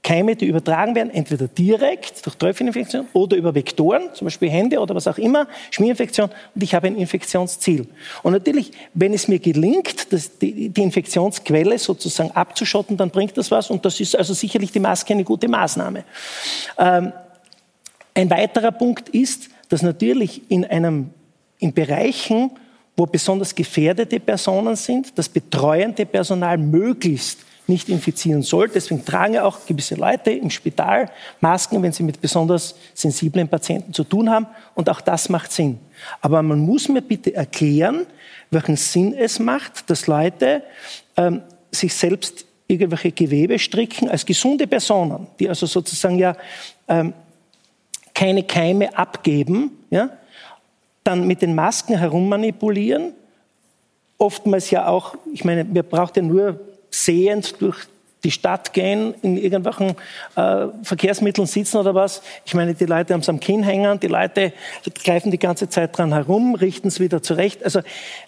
Keime, 0.03 0.35
die 0.35 0.47
übertragen 0.47 0.97
werden, 0.97 1.11
entweder 1.11 1.47
direkt 1.47 2.27
durch 2.27 2.35
Tröpfcheninfektion 2.35 3.07
oder 3.13 3.37
über 3.37 3.55
Vektoren, 3.55 4.13
zum 4.15 4.25
Beispiel 4.25 4.51
Hände 4.51 4.81
oder 4.81 4.97
was 4.97 5.07
auch 5.07 5.17
immer, 5.17 5.47
Schmierinfektion, 5.71 6.29
und 6.55 6.63
ich 6.63 6.75
habe 6.75 6.89
ein 6.89 6.97
Infektionsziel. 6.97 7.87
Und 8.25 8.33
natürlich, 8.33 8.73
wenn 8.95 9.15
es 9.15 9.29
mir 9.29 9.39
gelingt, 9.39 10.13
das, 10.13 10.39
die, 10.39 10.71
die 10.71 10.83
Infektionsquelle 10.83 11.79
sozusagen 11.79 12.33
abzuschotten, 12.33 12.97
dann 12.97 13.11
bringt 13.11 13.37
das 13.39 13.53
was, 13.53 13.71
und 13.71 13.85
das 13.85 14.01
ist 14.01 14.17
also 14.17 14.35
sicherlich 14.35 14.73
die 14.73 14.81
Maske 14.81 15.13
eine 15.13 15.23
gute 15.23 15.47
Maßnahme. 15.47 16.05
Ähm, 16.79 17.13
ein 18.15 18.29
weiterer 18.29 18.73
Punkt 18.73 19.09
ist, 19.11 19.51
dass 19.69 19.83
natürlich 19.83 20.43
in 20.51 20.65
einem, 20.65 21.11
in 21.61 21.73
Bereichen, 21.73 22.51
wo 22.97 23.07
besonders 23.07 23.55
gefährdete 23.55 24.19
Personen 24.19 24.75
sind, 24.75 25.17
das 25.17 25.29
betreuende 25.29 26.05
Personal 26.07 26.59
möglichst 26.59 27.39
nicht 27.67 27.89
infizieren 27.89 28.43
soll. 28.43 28.69
Deswegen 28.69 29.05
tragen 29.05 29.35
ja 29.35 29.45
auch 29.45 29.67
gewisse 29.67 29.95
Leute 29.95 30.31
im 30.31 30.51
Spital 30.51 31.11
Masken, 31.41 31.83
wenn 31.83 31.93
sie 31.93 32.03
mit 32.03 32.21
besonders 32.21 32.75
sensiblen 32.95 33.49
Patienten 33.49 33.93
zu 33.93 34.05
tun 34.05 34.31
haben. 34.31 34.47
Und 34.75 34.89
auch 34.91 35.01
das 35.01 35.29
macht 35.29 35.53
Sinn. 35.53 35.79
Aber 36.21 36.43
man 36.43 36.59
muss 36.61 36.89
mir 36.89 37.03
bitte 37.03 37.35
erklären, 37.35 38.07
welchen 38.51 38.77
Sinn 38.77 39.15
es 39.15 39.39
macht, 39.39 39.89
dass 39.89 40.07
Leute 40.07 40.63
ähm, 41.17 41.43
sich 41.71 41.95
selbst 41.95 42.45
irgendwelche 42.67 43.13
Gewebe 43.13 43.59
stricken 43.59 44.09
als 44.09 44.27
gesunde 44.27 44.67
Personen, 44.67 45.27
die 45.39 45.49
also 45.49 45.67
sozusagen 45.67 46.19
ja 46.19 46.37
ähm, 46.89 47.13
keine 48.15 48.43
Keime 48.43 48.97
abgeben, 48.97 49.79
ja, 49.91 50.11
dann 51.05 51.27
mit 51.27 51.43
den 51.43 51.55
Masken 51.55 51.99
herummanipulieren, 51.99 53.13
oftmals 54.19 54.71
ja 54.71 54.87
auch, 54.87 55.17
ich 55.33 55.45
meine, 55.45 55.67
wir 55.73 55.83
braucht 55.83 56.17
ja 56.17 56.23
nur 56.23 56.61
sehend 56.93 57.61
durch 57.61 57.78
die 58.24 58.30
Stadt 58.30 58.72
gehen, 58.72 59.14
in 59.22 59.36
irgendwelchen 59.36 59.97
äh, 60.36 60.68
Verkehrsmitteln 60.82 61.47
sitzen 61.47 61.78
oder 61.78 61.95
was. 61.95 62.22
Ich 62.45 62.55
meine, 62.55 62.74
die 62.74 62.84
Leute 62.84 63.14
haben 63.14 63.20
es 63.20 63.28
am 63.28 63.40
Kinn 63.40 63.64
hängen, 63.64 63.99
die 63.99 64.07
Leute 64.07 64.53
greifen 65.05 65.32
die 65.32 65.38
ganze 65.38 65.68
Zeit 65.68 65.97
dran 65.97 66.12
herum, 66.12 66.55
richten 66.55 66.88
es 66.88 67.01
wieder 67.01 67.22
zurecht. 67.22 67.64
Also 67.64 67.80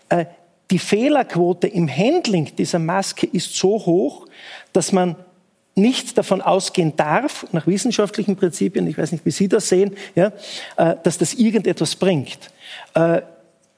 äh, 0.08 0.24
die 0.70 0.78
Fehlerquote 0.78 1.68
im 1.68 1.88
Handling 1.88 2.56
dieser 2.56 2.80
Maske 2.80 3.26
ist 3.26 3.56
so 3.56 3.86
hoch, 3.86 4.26
dass 4.72 4.90
man 4.90 5.16
nicht 5.76 6.16
davon 6.18 6.40
ausgehen 6.40 6.94
darf, 6.96 7.46
nach 7.52 7.66
wissenschaftlichen 7.66 8.36
Prinzipien, 8.36 8.86
ich 8.86 8.96
weiß 8.96 9.12
nicht, 9.12 9.26
wie 9.26 9.30
Sie 9.30 9.48
das 9.48 9.68
sehen, 9.68 9.96
ja, 10.14 10.32
äh, 10.76 10.96
dass 11.02 11.18
das 11.18 11.34
irgendetwas 11.34 11.96
bringt. 11.96 12.38
Äh, 12.94 13.22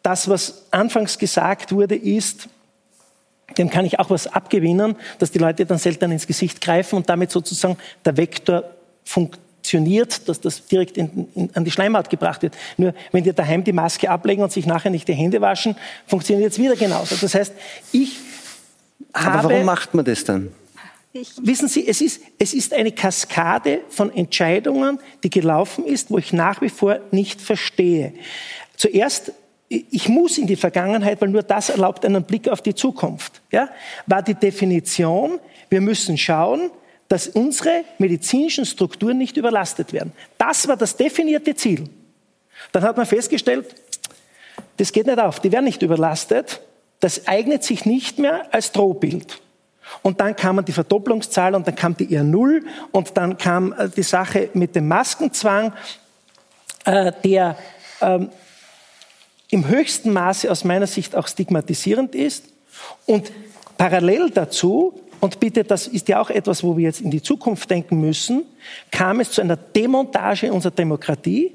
das, 0.03 0.29
was 0.29 0.67
anfangs 0.71 1.19
gesagt 1.19 1.73
wurde, 1.73 1.97
ist, 1.97 2.49
dem 3.59 3.71
kann 3.71 3.85
ich 3.85 3.99
auch 3.99 4.11
was 4.11 4.27
abgewinnen, 4.27 4.97
dass 5.19 5.31
die 5.31 5.39
Leute 5.39 5.67
dann 5.67 5.79
selten 5.79 6.11
ins 6.13 6.27
Gesicht 6.27 6.61
greifen 6.61 6.97
und 6.97 7.09
damit 7.09 7.31
sozusagen 7.31 7.77
der 8.05 8.17
Vektor 8.17 8.65
funktioniert, 9.05 10.29
dass 10.29 10.41
das 10.41 10.67
direkt 10.67 10.97
in, 10.97 11.29
in, 11.35 11.51
an 11.55 11.65
die 11.65 11.71
Schleimhaut 11.71 12.11
gebracht 12.11 12.43
wird. 12.43 12.55
Nur 12.77 12.95
wenn 13.13 13.25
die 13.25 13.33
daheim 13.33 13.65
die 13.65 13.73
Maske 13.73 14.11
ablegen 14.11 14.43
und 14.43 14.53
sich 14.53 14.67
nachher 14.67 14.91
nicht 14.91 15.09
die 15.09 15.15
Hände 15.15 15.41
waschen, 15.41 15.77
funktioniert 16.07 16.53
es 16.53 16.59
wieder 16.59 16.77
genauso. 16.77 17.17
Das 17.17 17.35
heißt, 17.35 17.53
ich 17.93 18.19
habe... 19.15 19.39
Aber 19.39 19.51
warum 19.51 19.65
macht 19.65 19.95
man 19.95 20.05
das 20.05 20.25
dann? 20.25 20.53
Wissen 21.43 21.69
Sie, 21.69 21.89
es 21.89 22.01
ist, 22.03 22.21
es 22.39 22.53
ist 22.53 22.75
eine 22.75 22.93
Kaskade 22.93 23.81
von 23.89 24.15
Entscheidungen, 24.15 24.99
die 25.23 25.31
gelaufen 25.31 25.87
ist, 25.87 26.11
wo 26.11 26.19
ich 26.19 26.35
nach 26.35 26.61
wie 26.61 26.69
vor 26.69 26.99
nicht 27.11 27.41
verstehe. 27.41 28.13
Zuerst 28.77 29.33
ich 29.69 30.09
muss 30.09 30.39
in 30.39 30.47
die 30.47 30.57
Vergangenheit, 30.57 31.21
weil 31.21 31.29
nur 31.29 31.43
das 31.43 31.71
erlaubt 31.71 32.05
einen 32.05 32.23
Blick 32.23 32.49
auf 32.49 32.63
die 32.63 32.75
Zukunft. 32.75 33.41
Ja? 33.51 33.69
War 34.07 34.23
die 34.23 34.35
Definition, 34.35 35.41
wir 35.69 35.81
müssen 35.81 36.17
schauen, 36.17 36.71
dass 37.09 37.29
unsere 37.29 37.85
medizinischen 37.99 38.65
Strukturen 38.65 39.19
nicht 39.19 39.37
überlastet 39.37 39.93
werden. 39.93 40.13
Das 40.39 40.67
war 40.69 40.77
das 40.77 40.97
definierte 40.97 41.55
Ziel. 41.55 41.89
Dann 42.73 42.83
hat 42.83 42.97
man 42.97 43.07
festgestellt, 43.07 43.75
das 44.77 44.93
geht 44.93 45.07
nicht 45.07 45.19
auf, 45.19 45.41
die 45.41 45.53
werden 45.53 45.65
nicht 45.65 45.83
überlastet, 45.83 46.61
das 47.01 47.27
eignet 47.27 47.63
sich 47.65 47.85
nicht 47.85 48.19
mehr 48.19 48.53
als 48.53 48.73
Drohbild. 48.73 49.41
Und 50.03 50.21
dann 50.21 50.35
kam 50.35 50.65
die 50.65 50.73
Verdopplungszahl 50.73 51.55
und 51.55 51.67
dann 51.67 51.75
kam 51.75 51.97
die 51.97 52.09
R0 52.09 52.63
und 52.91 53.17
dann 53.17 53.39
kam 53.39 53.73
äh, 53.73 53.89
die 53.89 54.03
Sache 54.03 54.51
mit 54.55 54.75
dem 54.75 54.89
Maskenzwang, 54.89 55.73
äh, 56.85 57.13
der 57.23 57.57
ähm, 58.01 58.31
im 59.57 59.69
höchsten 59.69 60.13
Maße 60.13 60.51
aus 60.51 60.65
meiner 60.65 60.87
Sicht 60.87 61.17
auch 61.17 61.27
stigmatisierend 61.27 62.15
ist. 62.15 62.45
Und 63.07 63.33
parallel 63.79 64.29
dazu, 64.31 65.01
und 65.19 65.41
bitte, 65.41 65.65
das 65.65 65.87
ist 65.87 66.09
ja 66.09 66.21
auch 66.21 66.29
etwas, 66.29 66.63
wo 66.63 66.77
wir 66.77 66.85
jetzt 66.85 67.01
in 67.01 67.11
die 67.11 67.23
Zukunft 67.23 67.71
denken 67.71 67.99
müssen, 67.99 68.45
kam 68.91 69.19
es 69.19 69.31
zu 69.31 69.41
einer 69.41 69.57
Demontage 69.57 70.53
unserer 70.53 70.73
Demokratie. 70.73 71.53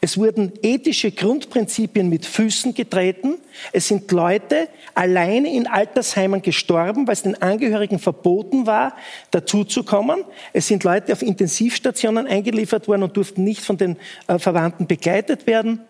Es 0.00 0.16
wurden 0.16 0.52
ethische 0.62 1.10
Grundprinzipien 1.10 2.08
mit 2.08 2.24
Füßen 2.24 2.72
getreten. 2.72 3.38
Es 3.72 3.88
sind 3.88 4.12
Leute 4.12 4.68
alleine 4.94 5.52
in 5.52 5.66
Altersheimen 5.66 6.42
gestorben, 6.42 7.08
weil 7.08 7.14
es 7.14 7.22
den 7.22 7.42
Angehörigen 7.42 7.98
verboten 7.98 8.66
war, 8.66 8.94
dazuzukommen. 9.32 10.22
Es 10.52 10.68
sind 10.68 10.84
Leute 10.84 11.12
auf 11.12 11.22
Intensivstationen 11.22 12.28
eingeliefert 12.28 12.86
worden 12.86 13.02
und 13.02 13.16
durften 13.16 13.42
nicht 13.42 13.62
von 13.62 13.76
den 13.76 13.96
äh, 14.28 14.38
Verwandten 14.38 14.86
begleitet 14.86 15.48
werden. 15.48 15.80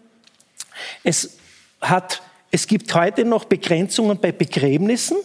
Es 1.04 1.39
hat, 1.80 2.22
es 2.50 2.66
gibt 2.66 2.92
heute 2.94 3.24
noch 3.24 3.44
Begrenzungen 3.44 4.18
bei 4.18 4.32
Begräbnissen 4.32 5.16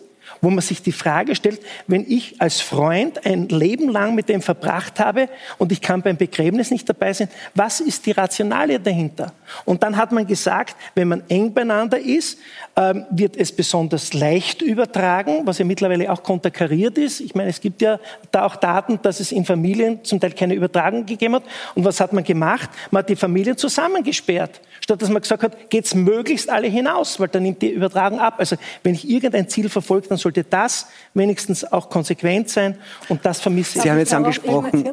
wo 0.45 0.51
man 0.51 0.61
sich 0.61 0.83
die 0.83 0.91
Frage 0.91 1.33
stellt, 1.33 1.59
wenn 1.87 2.05
ich 2.07 2.39
als 2.39 2.61
Freund 2.61 3.25
ein 3.25 3.49
Leben 3.49 3.89
lang 3.89 4.13
mit 4.13 4.29
dem 4.29 4.43
verbracht 4.43 4.99
habe 4.99 5.27
und 5.57 5.71
ich 5.71 5.81
kann 5.81 6.03
beim 6.03 6.17
Begräbnis 6.17 6.69
nicht 6.69 6.87
dabei 6.87 7.13
sein, 7.13 7.29
was 7.55 7.79
ist 7.79 8.05
die 8.05 8.11
Rationale 8.11 8.79
dahinter? 8.79 9.33
Und 9.65 9.81
dann 9.81 9.97
hat 9.97 10.11
man 10.11 10.27
gesagt, 10.27 10.75
wenn 10.93 11.07
man 11.07 11.23
eng 11.29 11.51
beieinander 11.51 11.99
ist, 11.99 12.37
ähm, 12.75 13.05
wird 13.09 13.37
es 13.37 13.51
besonders 13.51 14.13
leicht 14.13 14.61
übertragen, 14.61 15.41
was 15.45 15.57
ja 15.57 15.65
mittlerweile 15.65 16.11
auch 16.11 16.21
konterkariert 16.21 16.99
ist. 16.99 17.21
Ich 17.21 17.33
meine, 17.33 17.49
es 17.49 17.59
gibt 17.59 17.81
ja 17.81 17.99
da 18.31 18.45
auch 18.45 18.55
Daten, 18.55 18.99
dass 19.01 19.19
es 19.19 19.31
in 19.31 19.45
Familien 19.45 20.03
zum 20.03 20.19
Teil 20.19 20.33
keine 20.33 20.53
Übertragung 20.53 21.07
gegeben 21.07 21.35
hat. 21.35 21.43
Und 21.73 21.85
was 21.85 21.99
hat 21.99 22.13
man 22.13 22.23
gemacht? 22.23 22.69
Man 22.91 22.99
hat 22.99 23.09
die 23.09 23.15
Familien 23.15 23.57
zusammengesperrt, 23.57 24.61
statt 24.81 25.01
dass 25.01 25.09
man 25.09 25.21
gesagt 25.21 25.41
hat, 25.41 25.69
geht's 25.71 25.95
möglichst 25.95 26.49
alle 26.49 26.67
hinaus, 26.67 27.19
weil 27.19 27.29
dann 27.29 27.43
nimmt 27.43 27.61
die 27.63 27.71
Übertragung 27.71 28.19
ab. 28.19 28.35
Also 28.37 28.57
wenn 28.83 28.93
ich 28.93 29.09
irgendein 29.09 29.47
Ziel 29.47 29.69
verfolge, 29.69 30.09
dann 30.09 30.17
sollte 30.17 30.34
das 30.43 30.87
wenigstens 31.13 31.63
auch 31.63 31.89
konsequent 31.89 32.49
sein 32.49 32.75
und 33.09 33.25
das 33.25 33.39
vermisse 33.39 33.77
ich. 33.77 33.83
Sie 33.83 33.91
haben 33.91 33.99
jetzt 33.99 34.13
angesprochen, 34.13 34.85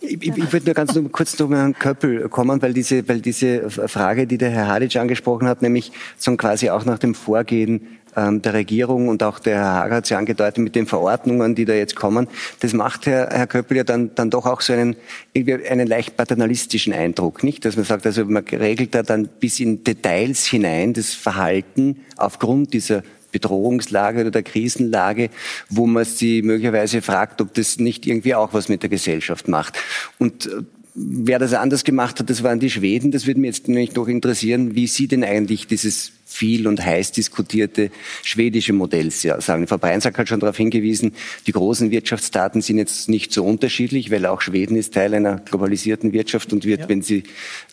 ich, 0.00 0.22
ich 0.22 0.52
würde 0.52 0.66
nur 0.66 0.74
ganz 0.74 0.98
kurz 1.12 1.36
zu 1.36 1.50
Herrn 1.50 1.74
Köppel 1.74 2.28
kommen, 2.28 2.60
weil 2.62 2.72
diese, 2.72 3.08
weil 3.08 3.20
diese 3.20 3.70
Frage, 3.70 4.26
die 4.26 4.38
der 4.38 4.50
Herr 4.50 4.68
Hadic 4.68 4.96
angesprochen 4.96 5.48
hat, 5.48 5.62
nämlich 5.62 5.92
so 6.18 6.36
quasi 6.36 6.70
auch 6.70 6.84
nach 6.84 6.98
dem 6.98 7.14
Vorgehen 7.14 8.00
ähm, 8.16 8.42
der 8.42 8.54
Regierung 8.54 9.08
und 9.08 9.22
auch 9.22 9.38
der 9.38 9.56
Herr 9.56 9.74
Hager 9.74 9.96
hat 9.96 10.04
es 10.04 10.10
ja 10.10 10.18
angedeutet 10.18 10.58
mit 10.58 10.74
den 10.74 10.86
Verordnungen, 10.86 11.54
die 11.54 11.64
da 11.64 11.74
jetzt 11.74 11.96
kommen. 11.96 12.28
Das 12.60 12.72
macht 12.72 13.06
Herr, 13.06 13.28
Herr 13.30 13.46
Köppel 13.46 13.78
ja 13.78 13.84
dann, 13.84 14.14
dann 14.14 14.30
doch 14.30 14.46
auch 14.46 14.60
so 14.60 14.72
einen, 14.72 14.96
irgendwie 15.32 15.66
einen 15.66 15.86
leicht 15.86 16.16
paternalistischen 16.16 16.92
Eindruck, 16.92 17.44
nicht? 17.44 17.64
Dass 17.64 17.76
man 17.76 17.84
sagt, 17.84 18.06
also 18.06 18.24
man 18.24 18.44
regelt 18.44 18.94
da 18.94 19.02
dann 19.02 19.28
bis 19.28 19.60
in 19.60 19.84
Details 19.84 20.46
hinein 20.46 20.92
das 20.92 21.14
Verhalten 21.14 22.00
aufgrund 22.16 22.72
dieser 22.74 23.02
Bedrohungslage 23.32 24.20
oder 24.20 24.30
der 24.30 24.42
Krisenlage, 24.42 25.30
wo 25.68 25.86
man 25.86 26.04
sie 26.04 26.42
möglicherweise 26.42 27.02
fragt, 27.02 27.40
ob 27.40 27.54
das 27.54 27.78
nicht 27.78 28.06
irgendwie 28.06 28.34
auch 28.34 28.52
was 28.54 28.68
mit 28.68 28.82
der 28.82 28.90
Gesellschaft 28.90 29.48
macht. 29.48 29.78
Und 30.18 30.46
äh, 30.46 30.62
wer 30.94 31.38
das 31.38 31.54
anders 31.54 31.84
gemacht 31.84 32.20
hat, 32.20 32.30
das 32.30 32.42
waren 32.42 32.60
die 32.60 32.70
Schweden. 32.70 33.10
Das 33.10 33.26
würde 33.26 33.40
mich 33.40 33.48
jetzt 33.48 33.68
nämlich 33.68 33.94
noch 33.94 34.08
interessieren, 34.08 34.74
wie 34.74 34.86
Sie 34.86 35.08
denn 35.08 35.24
eigentlich 35.24 35.66
dieses 35.66 36.12
viel 36.40 36.66
und 36.66 36.82
heiß 36.82 37.12
diskutierte 37.12 37.90
schwedische 38.22 38.72
Modell 38.72 39.10
sagen. 39.10 39.66
Frau 39.66 39.76
Breinsack 39.76 40.16
hat 40.16 40.26
schon 40.26 40.40
darauf 40.40 40.56
hingewiesen, 40.56 41.12
die 41.46 41.52
großen 41.52 41.90
Wirtschaftsdaten 41.90 42.62
sind 42.62 42.78
jetzt 42.78 43.10
nicht 43.10 43.30
so 43.30 43.44
unterschiedlich, 43.44 44.10
weil 44.10 44.24
auch 44.24 44.40
Schweden 44.40 44.74
ist 44.74 44.94
Teil 44.94 45.12
einer 45.12 45.36
globalisierten 45.36 46.14
Wirtschaft 46.14 46.54
und 46.54 46.64
wird, 46.64 46.80
ja. 46.80 46.88
wenn 46.88 47.02
Sie 47.02 47.24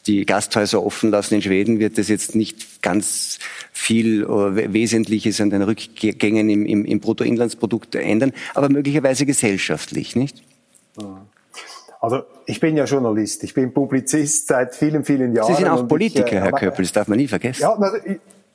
die 0.05 0.25
Gasthäuser 0.25 0.85
offen 0.85 1.11
lassen 1.11 1.35
in 1.35 1.41
Schweden, 1.41 1.79
wird 1.79 1.97
das 1.97 2.09
jetzt 2.09 2.35
nicht 2.35 2.81
ganz 2.81 3.39
viel 3.71 4.23
äh, 4.23 4.73
Wesentliches 4.73 5.39
an 5.39 5.49
den 5.49 5.61
Rückgängen 5.61 6.49
im, 6.49 6.65
im, 6.65 6.83
im 6.83 6.99
Bruttoinlandsprodukt 6.99 7.95
ändern, 7.95 8.33
aber 8.53 8.67
möglicherweise 8.67 9.25
gesellschaftlich, 9.25 10.17
nicht? 10.17 10.43
Also 12.01 12.23
ich 12.45 12.59
bin 12.59 12.75
ja 12.75 12.83
Journalist, 12.83 13.45
ich 13.45 13.53
bin 13.53 13.73
Publizist 13.73 14.47
seit 14.47 14.75
vielen, 14.75 15.05
vielen 15.05 15.33
Jahren. 15.33 15.47
Sie 15.47 15.61
sind 15.61 15.69
auch 15.69 15.87
Politiker, 15.87 16.27
ich, 16.27 16.33
äh, 16.33 16.41
Herr 16.41 16.51
Köppel, 16.51 16.83
das 16.83 16.91
darf 16.91 17.07
man 17.07 17.17
nie 17.17 17.29
vergessen. 17.29 17.61
Ja, 17.61 17.77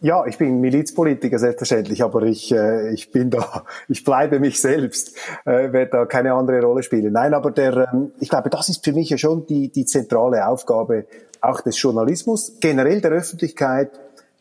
ja, 0.02 0.26
ich 0.26 0.36
bin 0.36 0.60
Milizpolitiker 0.60 1.38
selbstverständlich, 1.38 2.02
aber 2.02 2.22
ich, 2.22 2.52
äh, 2.52 2.92
ich 2.92 3.12
bin 3.12 3.30
da, 3.30 3.64
ich 3.88 4.04
bleibe 4.04 4.40
mich 4.40 4.60
selbst, 4.60 5.16
äh, 5.44 5.72
werde 5.72 5.90
da 5.92 6.06
keine 6.06 6.34
andere 6.34 6.60
Rolle 6.60 6.82
spielen. 6.82 7.12
Nein, 7.12 7.34
aber 7.34 7.52
der, 7.52 7.92
ähm, 7.92 8.12
ich 8.18 8.28
glaube, 8.28 8.50
das 8.50 8.68
ist 8.68 8.84
für 8.84 8.92
mich 8.92 9.10
ja 9.10 9.18
schon 9.18 9.46
die, 9.46 9.70
die 9.70 9.86
zentrale 9.86 10.46
Aufgabe 10.46 11.06
auch 11.40 11.60
des 11.60 11.80
Journalismus, 11.80 12.54
generell 12.60 13.00
der 13.00 13.12
Öffentlichkeit, 13.12 13.90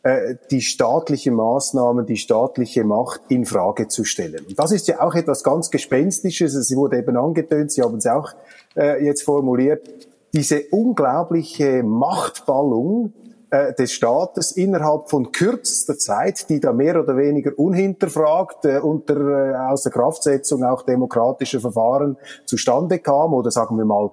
äh, 0.02 0.34
die 0.50 0.60
staatliche 0.60 1.30
Maßnahmen, 1.30 2.06
die 2.06 2.16
staatliche 2.16 2.82
Macht 2.82 3.20
in 3.28 3.46
Frage 3.46 3.86
zu 3.86 4.04
stellen. 4.04 4.44
Und 4.48 4.58
das 4.58 4.72
ist 4.72 4.88
ja 4.88 5.00
auch 5.00 5.14
etwas 5.14 5.44
ganz 5.44 5.70
Gespenstisches. 5.70 6.54
Es 6.54 6.74
wurde 6.74 6.98
eben 6.98 7.16
angetönt, 7.16 7.70
Sie 7.70 7.82
haben 7.82 7.98
es 7.98 8.06
auch 8.06 8.32
äh, 8.76 9.04
jetzt 9.04 9.22
formuliert. 9.22 9.88
Diese 10.34 10.62
unglaubliche 10.70 11.84
Machtballung 11.84 13.12
äh, 13.52 13.74
des 13.74 13.92
Staates 13.92 14.52
innerhalb 14.52 15.10
von 15.10 15.30
kürzester 15.30 15.98
Zeit, 15.98 16.48
die 16.48 16.58
da 16.58 16.72
mehr 16.72 16.98
oder 16.98 17.18
weniger 17.18 17.52
unhinterfragt 17.58 18.64
äh, 18.64 18.78
unter 18.78 19.16
äh, 19.16 19.54
außer 19.54 19.90
Kraftsetzung 19.90 20.64
auch 20.64 20.82
demokratischer 20.82 21.60
Verfahren 21.60 22.16
zustande 22.46 22.98
kam 22.98 23.34
oder 23.34 23.50
sagen 23.50 23.76
wir 23.76 23.84
mal 23.84 24.10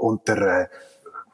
unter 0.00 0.62
äh, 0.62 0.66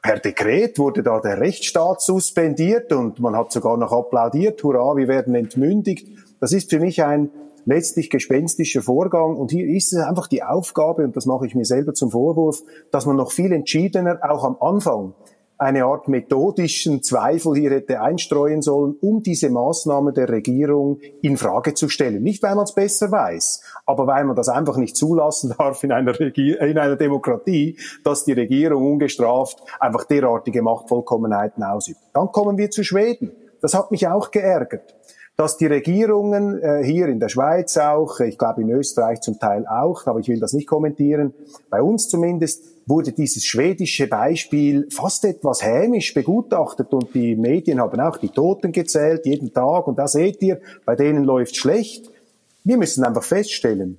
per 0.02 0.18
Dekret 0.18 0.78
wurde 0.78 1.02
da 1.02 1.18
der 1.18 1.40
Rechtsstaat 1.40 2.02
suspendiert 2.02 2.92
und 2.92 3.20
man 3.20 3.34
hat 3.34 3.50
sogar 3.52 3.78
noch 3.78 3.90
applaudiert, 3.90 4.62
hurra, 4.62 4.94
wir 4.94 5.09
werden 5.09 5.34
entmündigt. 5.34 6.09
Das 6.40 6.52
ist 6.52 6.68
für 6.68 6.78
mich 6.78 7.02
ein 7.02 7.30
letztlich 7.64 8.11
gespenstischer 8.11 8.82
Vorgang. 8.82 9.34
Und 9.34 9.50
hier 9.50 9.66
ist 9.66 9.92
es 9.92 9.98
einfach 9.98 10.28
die 10.28 10.42
Aufgabe, 10.42 11.04
und 11.04 11.16
das 11.16 11.26
mache 11.26 11.46
ich 11.46 11.54
mir 11.54 11.64
selber 11.64 11.94
zum 11.94 12.11
Vorwurf, 12.11 12.62
dass 12.90 13.07
man 13.07 13.16
noch 13.16 13.32
viel 13.32 13.50
entschiedener 13.50 14.18
auch 14.22 14.44
am 14.44 14.57
Anfang 14.61 15.14
eine 15.59 15.84
Art 15.84 16.09
methodischen 16.09 17.02
Zweifel 17.02 17.54
hier 17.54 17.70
hätte 17.70 18.00
einstreuen 18.00 18.62
sollen, 18.62 18.94
um 19.00 19.22
diese 19.22 19.48
Maßnahme 19.50 20.12
der 20.12 20.28
Regierung 20.28 21.00
in 21.22 21.36
Frage 21.36 21.74
zu 21.74 21.88
stellen. 21.88 22.22
Nicht, 22.22 22.42
weil 22.42 22.54
man 22.54 22.64
es 22.64 22.74
besser 22.74 23.11
weiß, 23.11 23.62
aber 23.86 24.07
weil 24.07 24.24
man 24.24 24.36
das 24.36 24.48
einfach 24.48 24.76
nicht 24.76 24.96
zulassen 24.96 25.54
darf 25.59 25.82
in 25.82 25.92
einer, 25.92 26.18
Regier 26.18 26.61
in 26.61 26.78
einer 26.78 26.96
Demokratie, 26.96 27.78
dass 28.04 28.24
die 28.24 28.32
Regierung 28.32 28.92
ungestraft 28.92 29.62
einfach 29.80 30.04
derartige 30.04 30.62
Machtvollkommenheiten 30.62 31.62
ausübt. 31.62 32.00
Dann 32.12 32.32
kommen 32.32 32.59
wir 32.59 32.70
zu 32.70 32.84
Schweden. 32.84 33.32
Das 33.62 33.74
hat 33.74 33.90
mich 33.90 34.07
auch 34.09 34.30
geärgert 34.30 34.94
dass 35.36 35.59
die 35.59 35.66
Regierungen 35.66 36.62
äh, 36.62 36.82
hier 36.82 37.09
in 37.09 37.20
der 37.20 37.28
Schweiz 37.28 37.76
auch, 37.76 38.20
ich 38.20 38.38
glaube 38.38 38.62
in 38.62 38.70
Österreich 38.70 39.20
zum 39.20 39.38
Teil 39.38 39.66
auch, 39.66 40.07
aber 40.07 40.18
ich 40.18 40.28
will 40.28 40.40
das 40.40 40.54
nicht 40.54 40.66
kommentieren, 40.66 41.34
bei 41.68 41.82
uns 41.82 42.09
zumindest 42.09 42.64
wurde 42.87 43.12
dieses 43.12 43.45
schwedische 43.45 44.07
Beispiel 44.07 44.89
fast 44.91 45.24
etwas 45.24 45.62
hämisch 45.62 46.14
begutachtet 46.14 46.93
und 46.93 47.12
die 47.14 47.34
Medien 47.34 47.80
haben 47.80 48.01
auch 48.01 48.16
die 48.16 48.28
Toten 48.28 48.72
gezählt 48.72 49.26
jeden 49.26 49.53
Tag 49.53 49.89
und 49.89 49.99
da 49.99 50.07
seht 50.07 50.41
ihr, 50.43 50.61
bei 50.84 50.95
denen 50.95 51.24
läuft 51.24 51.57
schlecht. 51.57 52.11
Wir 52.62 52.76
müssen 52.76 53.05
einfach 53.05 53.24
feststellen, 53.24 53.99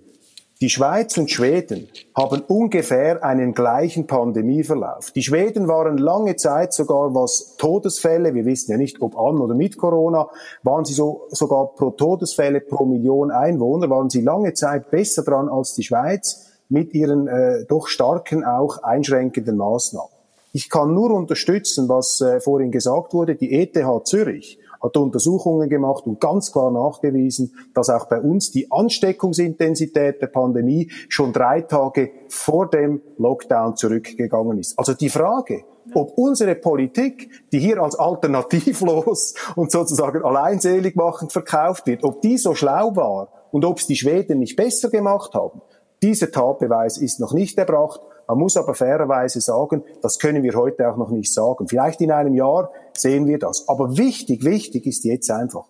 die 0.60 0.70
Schweiz 0.70 1.16
und 1.18 1.30
Schweden 1.30 1.88
haben 2.16 2.42
ungefähr 2.48 3.24
einen 3.24 3.54
gleichen 3.54 4.08
Pandemieverlauf. 4.08 5.12
Die 5.12 5.22
Schweden 5.22 5.68
waren 5.68 6.00
lange 6.00 6.36
Zeit 6.36 6.74
sogar, 6.74 7.14
was 7.14 7.58
Todesfälle, 7.58 8.34
wir 8.34 8.46
wissen 8.46 8.72
ja 8.72 8.78
nicht, 8.78 9.00
ob 9.02 9.20
an 9.20 9.40
oder 9.40 9.54
mit 9.54 9.78
Corona, 9.78 10.30
waren 10.64 10.84
sie 10.84 10.94
so, 10.94 11.28
sogar 11.30 11.76
pro 11.76 11.92
Todesfälle 11.92 12.62
pro 12.62 12.86
Million 12.86 13.30
Einwohner, 13.30 13.90
waren 13.92 14.10
sie 14.10 14.22
lange 14.22 14.54
Zeit 14.54 14.90
besser 14.90 15.24
dran 15.24 15.48
als 15.48 15.76
die 15.76 15.84
Schweiz 15.84 16.47
mit 16.70 16.94
ihren 16.94 17.28
äh, 17.28 17.66
doch 17.66 17.88
starken 17.88 18.44
auch 18.44 18.84
einschränkenden 18.84 19.58
Maßnahmen. 19.58 20.12
Ich 20.54 20.70
kann 20.70 20.94
nur 20.94 21.12
unterstützen, 21.12 21.90
was 21.90 22.22
äh, 22.22 22.40
vorhin 22.40 22.72
gesagt 22.72 23.14
wurde, 23.14 23.36
die 23.36 23.54
ETH 23.54 23.78
Zürich 24.06 24.60
hat 24.82 24.98
Untersuchungen 24.98 25.70
gemacht 25.70 26.06
und 26.06 26.20
ganz 26.20 26.52
klar 26.52 26.72
nachgewiesen, 26.72 27.54
dass 27.74 27.90
auch 27.90 28.06
bei 28.06 28.20
uns 28.22 28.52
die 28.52 28.72
Ansteckungsintensität 28.72 30.22
der 30.22 30.28
Pandemie 30.28 30.92
schon 31.10 31.34
drei 31.34 31.62
Tage 31.62 32.12
vor 32.28 32.70
dem 32.70 33.02
Lockdown 33.18 33.76
zurückgegangen 33.76 34.60
ist. 34.60 34.78
Also 34.78 34.94
die 34.94 35.10
Frage, 35.10 35.64
ob 35.94 36.18
unsere 36.18 36.56
Politik, 36.56 37.30
die 37.52 37.60
hier 37.60 37.82
als 37.82 37.96
alternativlos 37.96 39.36
und 39.56 39.72
sozusagen 39.72 40.24
alleinselig 40.24 40.96
machend 40.96 41.32
verkauft 41.32 41.88
wird, 41.88 42.04
ob 42.04 42.22
die 42.22 42.38
so 42.38 42.54
schlau 42.56 42.96
war 42.96 43.30
und 43.52 43.66
ob 43.66 43.80
es 43.80 43.88
die 43.88 43.96
Schweden 43.96 44.40
nicht 44.40 44.56
besser 44.56 44.90
gemacht 44.90 45.34
haben, 45.34 45.62
dieser 46.02 46.32
Tatbeweis 46.32 46.98
ist 46.98 47.20
noch 47.20 47.34
nicht 47.34 47.58
erbracht. 47.58 48.02
Man 48.28 48.40
muss 48.40 48.58
aber 48.58 48.74
fairerweise 48.74 49.42
sagen, 49.42 49.84
das 50.02 50.20
können 50.20 50.44
wir 50.44 50.54
heute 50.54 50.90
auch 50.90 50.98
noch 50.98 51.10
nicht 51.10 51.34
sagen. 51.34 51.68
Vielleicht 51.68 52.02
in 52.02 52.12
einem 52.12 52.34
Jahr 52.34 52.72
sehen 52.96 53.26
wir 53.26 53.40
das. 53.40 53.68
Aber 53.68 53.98
wichtig, 53.98 54.44
wichtig 54.44 54.86
ist 54.86 55.06
jetzt 55.06 55.32
einfach, 55.32 55.66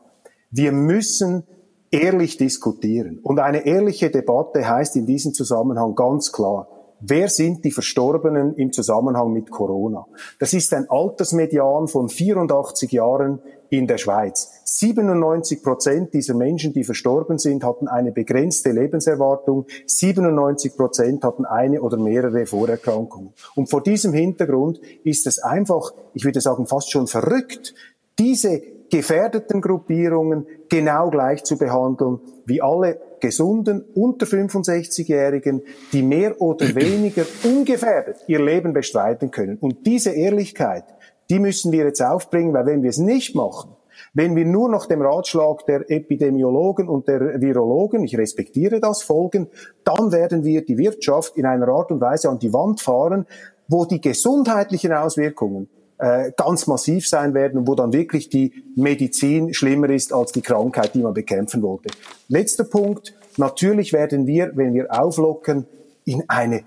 wir 0.49 0.71
müssen 0.71 1.43
ehrlich 1.91 2.37
diskutieren. 2.37 3.19
Und 3.21 3.39
eine 3.39 3.65
ehrliche 3.65 4.09
Debatte 4.09 4.67
heißt 4.67 4.95
in 4.95 5.05
diesem 5.05 5.33
Zusammenhang 5.33 5.95
ganz 5.95 6.31
klar, 6.31 6.67
wer 6.99 7.29
sind 7.29 7.63
die 7.63 7.71
Verstorbenen 7.71 8.55
im 8.55 8.71
Zusammenhang 8.71 9.31
mit 9.31 9.51
Corona? 9.51 10.07
Das 10.39 10.53
ist 10.53 10.73
ein 10.73 10.89
Altersmedian 10.89 11.87
von 11.87 12.09
84 12.09 12.91
Jahren 12.91 13.39
in 13.69 13.87
der 13.87 13.97
Schweiz. 13.97 14.51
97 14.69 15.63
Prozent 15.63 16.13
dieser 16.13 16.33
Menschen, 16.33 16.73
die 16.73 16.83
verstorben 16.83 17.37
sind, 17.37 17.63
hatten 17.63 17.87
eine 17.87 18.11
begrenzte 18.11 18.71
Lebenserwartung. 18.71 19.65
97 19.85 20.75
Prozent 20.75 21.23
hatten 21.23 21.45
eine 21.45 21.81
oder 21.81 21.97
mehrere 21.97 22.45
Vorerkrankungen. 22.45 23.33
Und 23.55 23.69
vor 23.69 23.81
diesem 23.81 24.11
Hintergrund 24.11 24.81
ist 25.05 25.25
es 25.25 25.39
einfach, 25.39 25.93
ich 26.13 26.25
würde 26.25 26.41
sagen, 26.41 26.67
fast 26.67 26.91
schon 26.91 27.07
verrückt, 27.07 27.75
diese 28.19 28.61
gefährdeten 28.89 29.61
Gruppierungen 29.61 30.45
genau 30.67 31.09
gleich 31.09 31.45
zu 31.45 31.57
behandeln 31.57 32.19
wie 32.45 32.61
alle 32.61 32.99
gesunden 33.21 33.85
unter 33.95 34.25
65-Jährigen, 34.25 35.61
die 35.93 36.03
mehr 36.03 36.41
oder 36.41 36.75
weniger 36.75 37.25
ungefährdet 37.45 38.17
ihr 38.27 38.43
Leben 38.43 38.73
bestreiten 38.73 39.31
können. 39.31 39.57
Und 39.57 39.85
diese 39.85 40.11
Ehrlichkeit, 40.11 40.83
die 41.29 41.39
müssen 41.39 41.71
wir 41.71 41.85
jetzt 41.85 42.01
aufbringen, 42.01 42.53
weil 42.53 42.65
wenn 42.65 42.83
wir 42.83 42.89
es 42.89 42.97
nicht 42.97 43.33
machen, 43.33 43.76
wenn 44.17 44.35
wir 44.35 44.45
nur 44.45 44.67
noch 44.67 44.87
dem 44.87 45.03
Ratschlag 45.03 45.63
der 45.67 45.91
Epidemiologen 45.91 46.89
und 46.89 47.07
der 47.07 47.39
Virologen, 47.39 48.03
ich 48.03 48.17
respektiere 48.17 48.79
das, 48.79 49.03
folgen, 49.03 49.47
dann 49.83 50.11
werden 50.11 50.43
wir 50.43 50.65
die 50.65 50.79
Wirtschaft 50.79 51.37
in 51.37 51.45
einer 51.45 51.67
Art 51.67 51.91
und 51.91 52.01
Weise 52.01 52.27
an 52.27 52.39
die 52.39 52.51
Wand 52.51 52.81
fahren, 52.81 53.27
wo 53.67 53.85
die 53.85 54.01
gesundheitlichen 54.01 54.91
Auswirkungen 54.91 55.69
äh, 55.99 56.31
ganz 56.35 56.65
massiv 56.65 57.07
sein 57.07 57.35
werden 57.35 57.59
und 57.59 57.67
wo 57.67 57.75
dann 57.75 57.93
wirklich 57.93 58.27
die 58.29 58.53
Medizin 58.75 59.53
schlimmer 59.53 59.91
ist 59.91 60.11
als 60.11 60.31
die 60.31 60.41
Krankheit, 60.41 60.95
die 60.95 61.03
man 61.03 61.13
bekämpfen 61.13 61.61
wollte. 61.61 61.89
Letzter 62.27 62.63
Punkt. 62.63 63.13
Natürlich 63.37 63.93
werden 63.93 64.25
wir, 64.25 64.51
wenn 64.55 64.73
wir 64.73 64.87
auflocken, 64.99 65.67
in 66.05 66.23
eine 66.27 66.63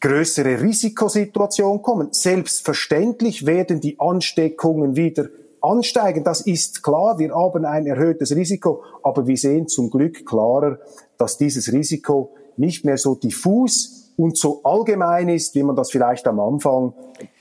größere 0.00 0.62
Risikosituation 0.62 1.82
kommen. 1.82 2.08
Selbstverständlich 2.12 3.44
werden 3.44 3.82
die 3.82 4.00
Ansteckungen 4.00 4.96
wieder 4.96 5.28
ansteigen. 5.60 6.24
Das 6.24 6.40
ist 6.40 6.82
klar. 6.82 7.18
Wir 7.18 7.34
haben 7.34 7.64
ein 7.64 7.86
erhöhtes 7.86 8.34
Risiko. 8.34 8.82
Aber 9.02 9.26
wir 9.26 9.36
sehen 9.36 9.68
zum 9.68 9.90
Glück 9.90 10.26
klarer, 10.26 10.78
dass 11.16 11.38
dieses 11.38 11.72
Risiko 11.72 12.30
nicht 12.56 12.84
mehr 12.84 12.98
so 12.98 13.14
diffus 13.14 14.12
und 14.16 14.36
so 14.36 14.62
allgemein 14.64 15.28
ist, 15.28 15.54
wie 15.54 15.62
man 15.62 15.76
das 15.76 15.90
vielleicht 15.90 16.26
am 16.26 16.40
Anfang 16.40 16.92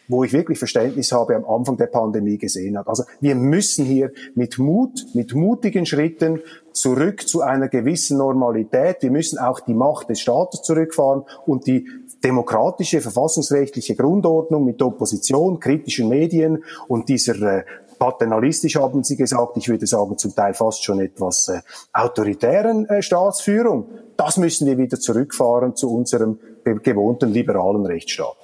wo 0.07 0.23
ich 0.23 0.33
wirklich 0.33 0.57
Verständnis 0.57 1.11
habe, 1.11 1.35
am 1.35 1.45
Anfang 1.45 1.77
der 1.77 1.87
Pandemie 1.87 2.37
gesehen 2.37 2.77
hat. 2.77 2.87
Also 2.87 3.03
wir 3.19 3.35
müssen 3.35 3.85
hier 3.85 4.11
mit 4.35 4.57
Mut, 4.57 5.05
mit 5.13 5.33
mutigen 5.33 5.85
Schritten 5.85 6.41
zurück 6.71 7.27
zu 7.27 7.41
einer 7.41 7.67
gewissen 7.67 8.17
Normalität. 8.17 8.97
Wir 9.01 9.11
müssen 9.11 9.37
auch 9.37 9.59
die 9.59 9.73
Macht 9.73 10.09
des 10.09 10.21
Staates 10.21 10.61
zurückfahren 10.61 11.23
und 11.45 11.67
die 11.67 11.87
demokratische, 12.23 13.01
verfassungsrechtliche 13.01 13.95
Grundordnung 13.95 14.65
mit 14.65 14.81
Opposition, 14.81 15.59
kritischen 15.59 16.09
Medien 16.09 16.63
und 16.87 17.09
dieser 17.09 17.59
äh, 17.59 17.63
paternalistisch 17.97 18.75
haben 18.75 19.03
Sie 19.03 19.15
gesagt, 19.15 19.57
ich 19.57 19.67
würde 19.69 19.87
sagen 19.87 20.17
zum 20.17 20.35
Teil 20.35 20.53
fast 20.53 20.83
schon 20.83 20.99
etwas 20.99 21.47
äh, 21.49 21.61
autoritären 21.93 22.87
äh, 22.89 23.01
Staatsführung. 23.01 23.89
Das 24.15 24.37
müssen 24.37 24.67
wir 24.67 24.77
wieder 24.77 24.99
zurückfahren 24.99 25.75
zu 25.75 25.93
unserem 25.93 26.39
gewohnten 26.83 27.31
liberalen 27.31 27.85
Rechtsstaat. 27.85 28.35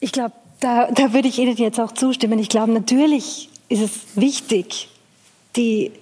Ich 0.00 0.12
glaube, 0.12 0.34
da, 0.60 0.90
da 0.90 1.12
würde 1.12 1.28
ich 1.28 1.38
Edith 1.38 1.58
jetzt 1.58 1.80
auch 1.80 1.92
zustimmen. 1.92 2.38
Ich 2.38 2.48
glaube, 2.48 2.72
natürlich 2.72 3.48
ist 3.68 3.82
es 3.82 3.92
wichtig, 4.14 4.88
die, 5.56 5.92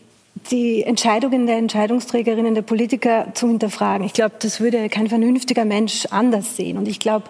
die 0.50 0.82
Entscheidungen 0.82 1.46
der 1.46 1.58
Entscheidungsträgerinnen, 1.58 2.54
der 2.54 2.62
Politiker 2.62 3.28
zu 3.34 3.48
hinterfragen. 3.48 4.06
Ich 4.06 4.12
glaube, 4.12 4.34
das 4.40 4.60
würde 4.60 4.88
kein 4.88 5.08
vernünftiger 5.08 5.64
Mensch 5.64 6.06
anders 6.10 6.56
sehen. 6.56 6.76
Und 6.76 6.88
ich 6.88 7.00
glaube, 7.00 7.26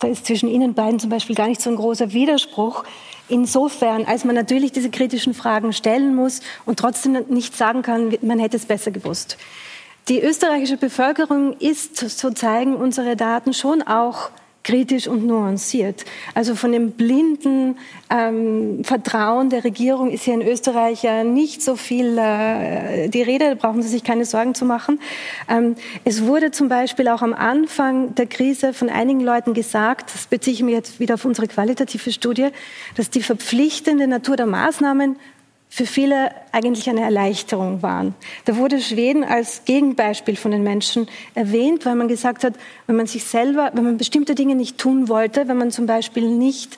da 0.00 0.08
ist 0.08 0.26
zwischen 0.26 0.48
Ihnen 0.48 0.74
beiden 0.74 0.98
zum 0.98 1.10
Beispiel 1.10 1.36
gar 1.36 1.48
nicht 1.48 1.60
so 1.60 1.70
ein 1.70 1.76
großer 1.76 2.12
Widerspruch. 2.12 2.84
Insofern, 3.28 4.04
als 4.04 4.24
man 4.24 4.34
natürlich 4.34 4.72
diese 4.72 4.90
kritischen 4.90 5.34
Fragen 5.34 5.72
stellen 5.72 6.14
muss 6.14 6.40
und 6.64 6.78
trotzdem 6.78 7.24
nicht 7.28 7.56
sagen 7.56 7.82
kann, 7.82 8.16
man 8.22 8.38
hätte 8.38 8.56
es 8.56 8.66
besser 8.66 8.90
gewusst. 8.90 9.36
Die 10.08 10.22
österreichische 10.22 10.78
Bevölkerung 10.78 11.54
ist, 11.58 11.96
so 11.96 12.30
zeigen 12.30 12.74
unsere 12.74 13.14
Daten, 13.14 13.52
schon 13.52 13.82
auch 13.82 14.30
kritisch 14.68 15.08
und 15.08 15.26
nuanciert. 15.26 16.04
Also 16.34 16.54
von 16.54 16.72
dem 16.72 16.90
blinden 16.90 17.78
ähm, 18.10 18.84
Vertrauen 18.84 19.48
der 19.48 19.64
Regierung 19.64 20.10
ist 20.10 20.24
hier 20.24 20.34
in 20.34 20.42
Österreich 20.42 21.02
ja 21.02 21.24
nicht 21.24 21.62
so 21.62 21.74
viel 21.74 22.18
äh, 22.18 23.08
die 23.08 23.22
Rede, 23.22 23.48
da 23.48 23.54
brauchen 23.54 23.80
Sie 23.80 23.88
sich 23.88 24.04
keine 24.04 24.26
Sorgen 24.26 24.54
zu 24.54 24.66
machen. 24.66 25.00
Ähm, 25.48 25.76
es 26.04 26.26
wurde 26.26 26.50
zum 26.50 26.68
Beispiel 26.68 27.08
auch 27.08 27.22
am 27.22 27.32
Anfang 27.32 28.14
der 28.14 28.26
Krise 28.26 28.74
von 28.74 28.90
einigen 28.90 29.20
Leuten 29.20 29.54
gesagt, 29.54 30.12
das 30.12 30.26
beziehe 30.26 30.52
ich 30.52 30.62
mir 30.62 30.74
jetzt 30.74 31.00
wieder 31.00 31.14
auf 31.14 31.24
unsere 31.24 31.48
qualitative 31.48 32.12
Studie, 32.12 32.48
dass 32.94 33.08
die 33.08 33.22
verpflichtende 33.22 34.06
Natur 34.06 34.36
der 34.36 34.46
Maßnahmen 34.46 35.16
für 35.68 35.86
viele 35.86 36.30
eigentlich 36.52 36.88
eine 36.88 37.02
Erleichterung 37.02 37.82
waren. 37.82 38.14
Da 38.46 38.56
wurde 38.56 38.80
Schweden 38.80 39.22
als 39.22 39.64
Gegenbeispiel 39.64 40.36
von 40.36 40.50
den 40.50 40.62
Menschen 40.62 41.08
erwähnt, 41.34 41.84
weil 41.84 41.94
man 41.94 42.08
gesagt 42.08 42.42
hat, 42.44 42.54
wenn 42.86 42.96
man 42.96 43.06
sich 43.06 43.24
selber, 43.24 43.70
wenn 43.74 43.84
man 43.84 43.98
bestimmte 43.98 44.34
Dinge 44.34 44.54
nicht 44.54 44.78
tun 44.78 45.08
wollte, 45.08 45.46
wenn 45.48 45.58
man 45.58 45.70
zum 45.70 45.86
Beispiel 45.86 46.28
nicht 46.28 46.76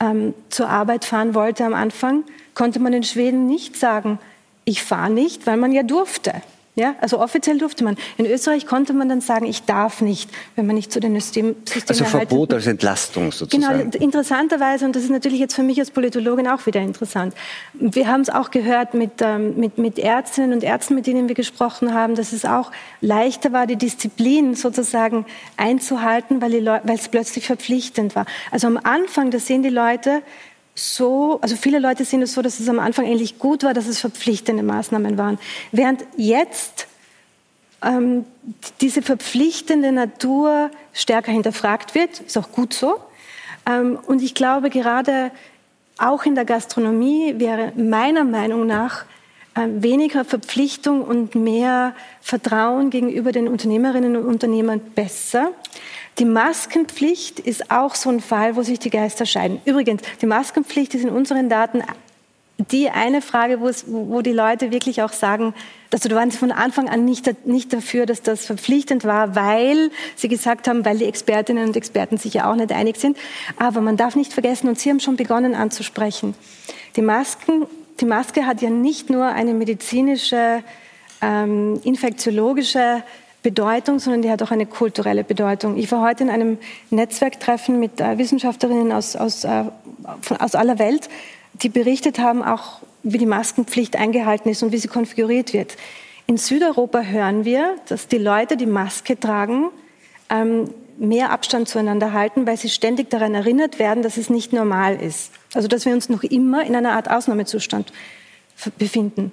ähm, 0.00 0.34
zur 0.50 0.68
Arbeit 0.68 1.04
fahren 1.04 1.34
wollte 1.34 1.64
am 1.64 1.74
Anfang, 1.74 2.24
konnte 2.54 2.78
man 2.78 2.92
in 2.92 3.02
Schweden 3.02 3.46
nicht 3.46 3.76
sagen, 3.76 4.18
ich 4.64 4.82
fahre 4.82 5.10
nicht, 5.10 5.46
weil 5.46 5.56
man 5.56 5.72
ja 5.72 5.82
durfte. 5.82 6.32
Ja, 6.78 6.94
also 7.00 7.18
offiziell 7.18 7.58
durfte 7.58 7.82
man. 7.82 7.96
In 8.18 8.26
Österreich 8.26 8.64
konnte 8.64 8.92
man 8.92 9.08
dann 9.08 9.20
sagen, 9.20 9.46
ich 9.46 9.64
darf 9.64 10.00
nicht, 10.00 10.30
wenn 10.54 10.64
man 10.64 10.76
nicht 10.76 10.92
zu 10.92 11.00
den 11.00 11.12
Systemen 11.18 11.56
Also 11.88 12.04
Verbot 12.04 12.54
als 12.54 12.68
Entlastung 12.68 13.32
sozusagen. 13.32 13.90
Genau, 13.90 14.04
interessanterweise, 14.04 14.84
und 14.84 14.94
das 14.94 15.02
ist 15.02 15.10
natürlich 15.10 15.40
jetzt 15.40 15.56
für 15.56 15.64
mich 15.64 15.80
als 15.80 15.90
Politologin 15.90 16.46
auch 16.46 16.66
wieder 16.66 16.80
interessant. 16.80 17.34
Wir 17.74 18.06
haben 18.06 18.20
es 18.20 18.30
auch 18.30 18.52
gehört 18.52 18.94
mit, 18.94 19.10
ähm, 19.20 19.56
mit, 19.56 19.76
mit 19.78 19.98
Ärztinnen 19.98 20.52
und 20.52 20.62
Ärzten, 20.62 20.94
mit 20.94 21.08
denen 21.08 21.26
wir 21.26 21.34
gesprochen 21.34 21.94
haben, 21.94 22.14
dass 22.14 22.32
es 22.32 22.44
auch 22.44 22.70
leichter 23.00 23.52
war, 23.52 23.66
die 23.66 23.74
Disziplin 23.74 24.54
sozusagen 24.54 25.26
einzuhalten, 25.56 26.40
weil, 26.40 26.64
weil 26.64 26.94
es 26.94 27.08
plötzlich 27.08 27.44
verpflichtend 27.48 28.14
war. 28.14 28.24
Also 28.52 28.68
am 28.68 28.78
Anfang, 28.80 29.32
da 29.32 29.40
sehen 29.40 29.64
die 29.64 29.68
Leute, 29.68 30.22
so, 30.78 31.38
also 31.42 31.56
viele 31.56 31.78
Leute 31.78 32.04
sehen 32.04 32.22
es 32.22 32.34
so, 32.34 32.42
dass 32.42 32.60
es 32.60 32.68
am 32.68 32.78
Anfang 32.78 33.04
eigentlich 33.06 33.38
gut 33.38 33.64
war, 33.64 33.74
dass 33.74 33.86
es 33.86 33.98
verpflichtende 33.98 34.62
Maßnahmen 34.62 35.18
waren. 35.18 35.38
Während 35.72 36.04
jetzt 36.16 36.86
ähm, 37.82 38.24
diese 38.80 39.02
verpflichtende 39.02 39.92
Natur 39.92 40.70
stärker 40.92 41.32
hinterfragt 41.32 41.94
wird, 41.94 42.20
ist 42.20 42.38
auch 42.38 42.52
gut 42.52 42.74
so. 42.74 43.00
Ähm, 43.66 43.98
und 44.06 44.22
ich 44.22 44.34
glaube, 44.34 44.70
gerade 44.70 45.30
auch 45.98 46.24
in 46.24 46.34
der 46.34 46.44
Gastronomie 46.44 47.34
wäre 47.38 47.72
meiner 47.76 48.24
Meinung 48.24 48.66
nach 48.66 49.04
äh, 49.54 49.66
weniger 49.82 50.24
Verpflichtung 50.24 51.02
und 51.02 51.34
mehr 51.34 51.94
Vertrauen 52.20 52.90
gegenüber 52.90 53.32
den 53.32 53.48
Unternehmerinnen 53.48 54.16
und 54.16 54.26
Unternehmern 54.26 54.80
besser. 54.94 55.50
Die 56.18 56.24
Maskenpflicht 56.24 57.38
ist 57.38 57.70
auch 57.70 57.94
so 57.94 58.10
ein 58.10 58.20
Fall, 58.20 58.56
wo 58.56 58.62
sich 58.62 58.78
die 58.78 58.90
Geister 58.90 59.24
scheiden. 59.24 59.60
Übrigens, 59.64 60.02
die 60.20 60.26
Maskenpflicht 60.26 60.94
ist 60.94 61.04
in 61.04 61.10
unseren 61.10 61.48
Daten 61.48 61.82
die 62.72 62.90
eine 62.90 63.22
Frage, 63.22 63.60
wo, 63.60 63.68
es, 63.68 63.84
wo 63.86 64.20
die 64.20 64.32
Leute 64.32 64.72
wirklich 64.72 65.00
auch 65.02 65.12
sagen, 65.12 65.54
dass 65.90 66.00
du 66.00 66.12
waren 66.14 66.32
sie 66.32 66.38
von 66.38 66.50
Anfang 66.50 66.88
an 66.88 67.04
nicht, 67.04 67.46
nicht 67.46 67.72
dafür, 67.72 68.04
dass 68.04 68.22
das 68.22 68.44
verpflichtend 68.44 69.04
war, 69.04 69.36
weil 69.36 69.92
sie 70.16 70.26
gesagt 70.26 70.66
haben, 70.66 70.84
weil 70.84 70.98
die 70.98 71.04
Expertinnen 71.04 71.68
und 71.68 71.76
Experten 71.76 72.18
sich 72.18 72.34
ja 72.34 72.50
auch 72.50 72.56
nicht 72.56 72.72
einig 72.72 72.96
sind. 72.96 73.16
Aber 73.58 73.80
man 73.80 73.96
darf 73.96 74.16
nicht 74.16 74.32
vergessen, 74.32 74.68
und 74.68 74.78
Sie 74.78 74.90
haben 74.90 74.98
schon 74.98 75.16
begonnen 75.16 75.54
anzusprechen, 75.54 76.34
die, 76.96 77.02
Masken, 77.02 77.66
die 78.00 78.06
Maske 78.06 78.44
hat 78.44 78.60
ja 78.60 78.70
nicht 78.70 79.08
nur 79.08 79.26
eine 79.26 79.54
medizinische, 79.54 80.64
ähm, 81.22 81.80
infektiologische 81.84 83.04
Bedeutung, 83.42 83.98
sondern 83.98 84.22
die 84.22 84.30
hat 84.30 84.42
auch 84.42 84.50
eine 84.50 84.66
kulturelle 84.66 85.22
Bedeutung. 85.24 85.76
Ich 85.76 85.90
war 85.92 86.02
heute 86.02 86.24
in 86.24 86.30
einem 86.30 86.58
Netzwerktreffen 86.90 87.78
mit 87.78 88.00
äh, 88.00 88.18
Wissenschaftlerinnen 88.18 88.92
aus, 88.92 89.14
aus, 89.16 89.44
äh, 89.44 89.64
von, 90.20 90.36
aus 90.38 90.54
aller 90.54 90.78
Welt, 90.78 91.08
die 91.54 91.68
berichtet 91.68 92.18
haben, 92.18 92.42
auch 92.42 92.80
wie 93.02 93.18
die 93.18 93.26
Maskenpflicht 93.26 93.96
eingehalten 93.96 94.48
ist 94.48 94.62
und 94.62 94.72
wie 94.72 94.78
sie 94.78 94.88
konfiguriert 94.88 95.52
wird. 95.52 95.76
In 96.26 96.36
Südeuropa 96.36 97.00
hören 97.00 97.44
wir, 97.44 97.76
dass 97.88 98.08
die 98.08 98.18
Leute, 98.18 98.56
die 98.56 98.66
Maske 98.66 99.18
tragen, 99.18 99.70
ähm, 100.28 100.74
mehr 100.98 101.30
Abstand 101.30 101.68
zueinander 101.68 102.12
halten, 102.12 102.46
weil 102.46 102.56
sie 102.56 102.68
ständig 102.68 103.08
daran 103.08 103.34
erinnert 103.34 103.78
werden, 103.78 104.02
dass 104.02 104.16
es 104.16 104.30
nicht 104.30 104.52
normal 104.52 105.00
ist. 105.00 105.32
Also 105.54 105.68
dass 105.68 105.86
wir 105.86 105.94
uns 105.94 106.08
noch 106.08 106.24
immer 106.24 106.66
in 106.66 106.74
einer 106.74 106.92
Art 106.92 107.08
Ausnahmezustand 107.08 107.92
befinden. 108.78 109.32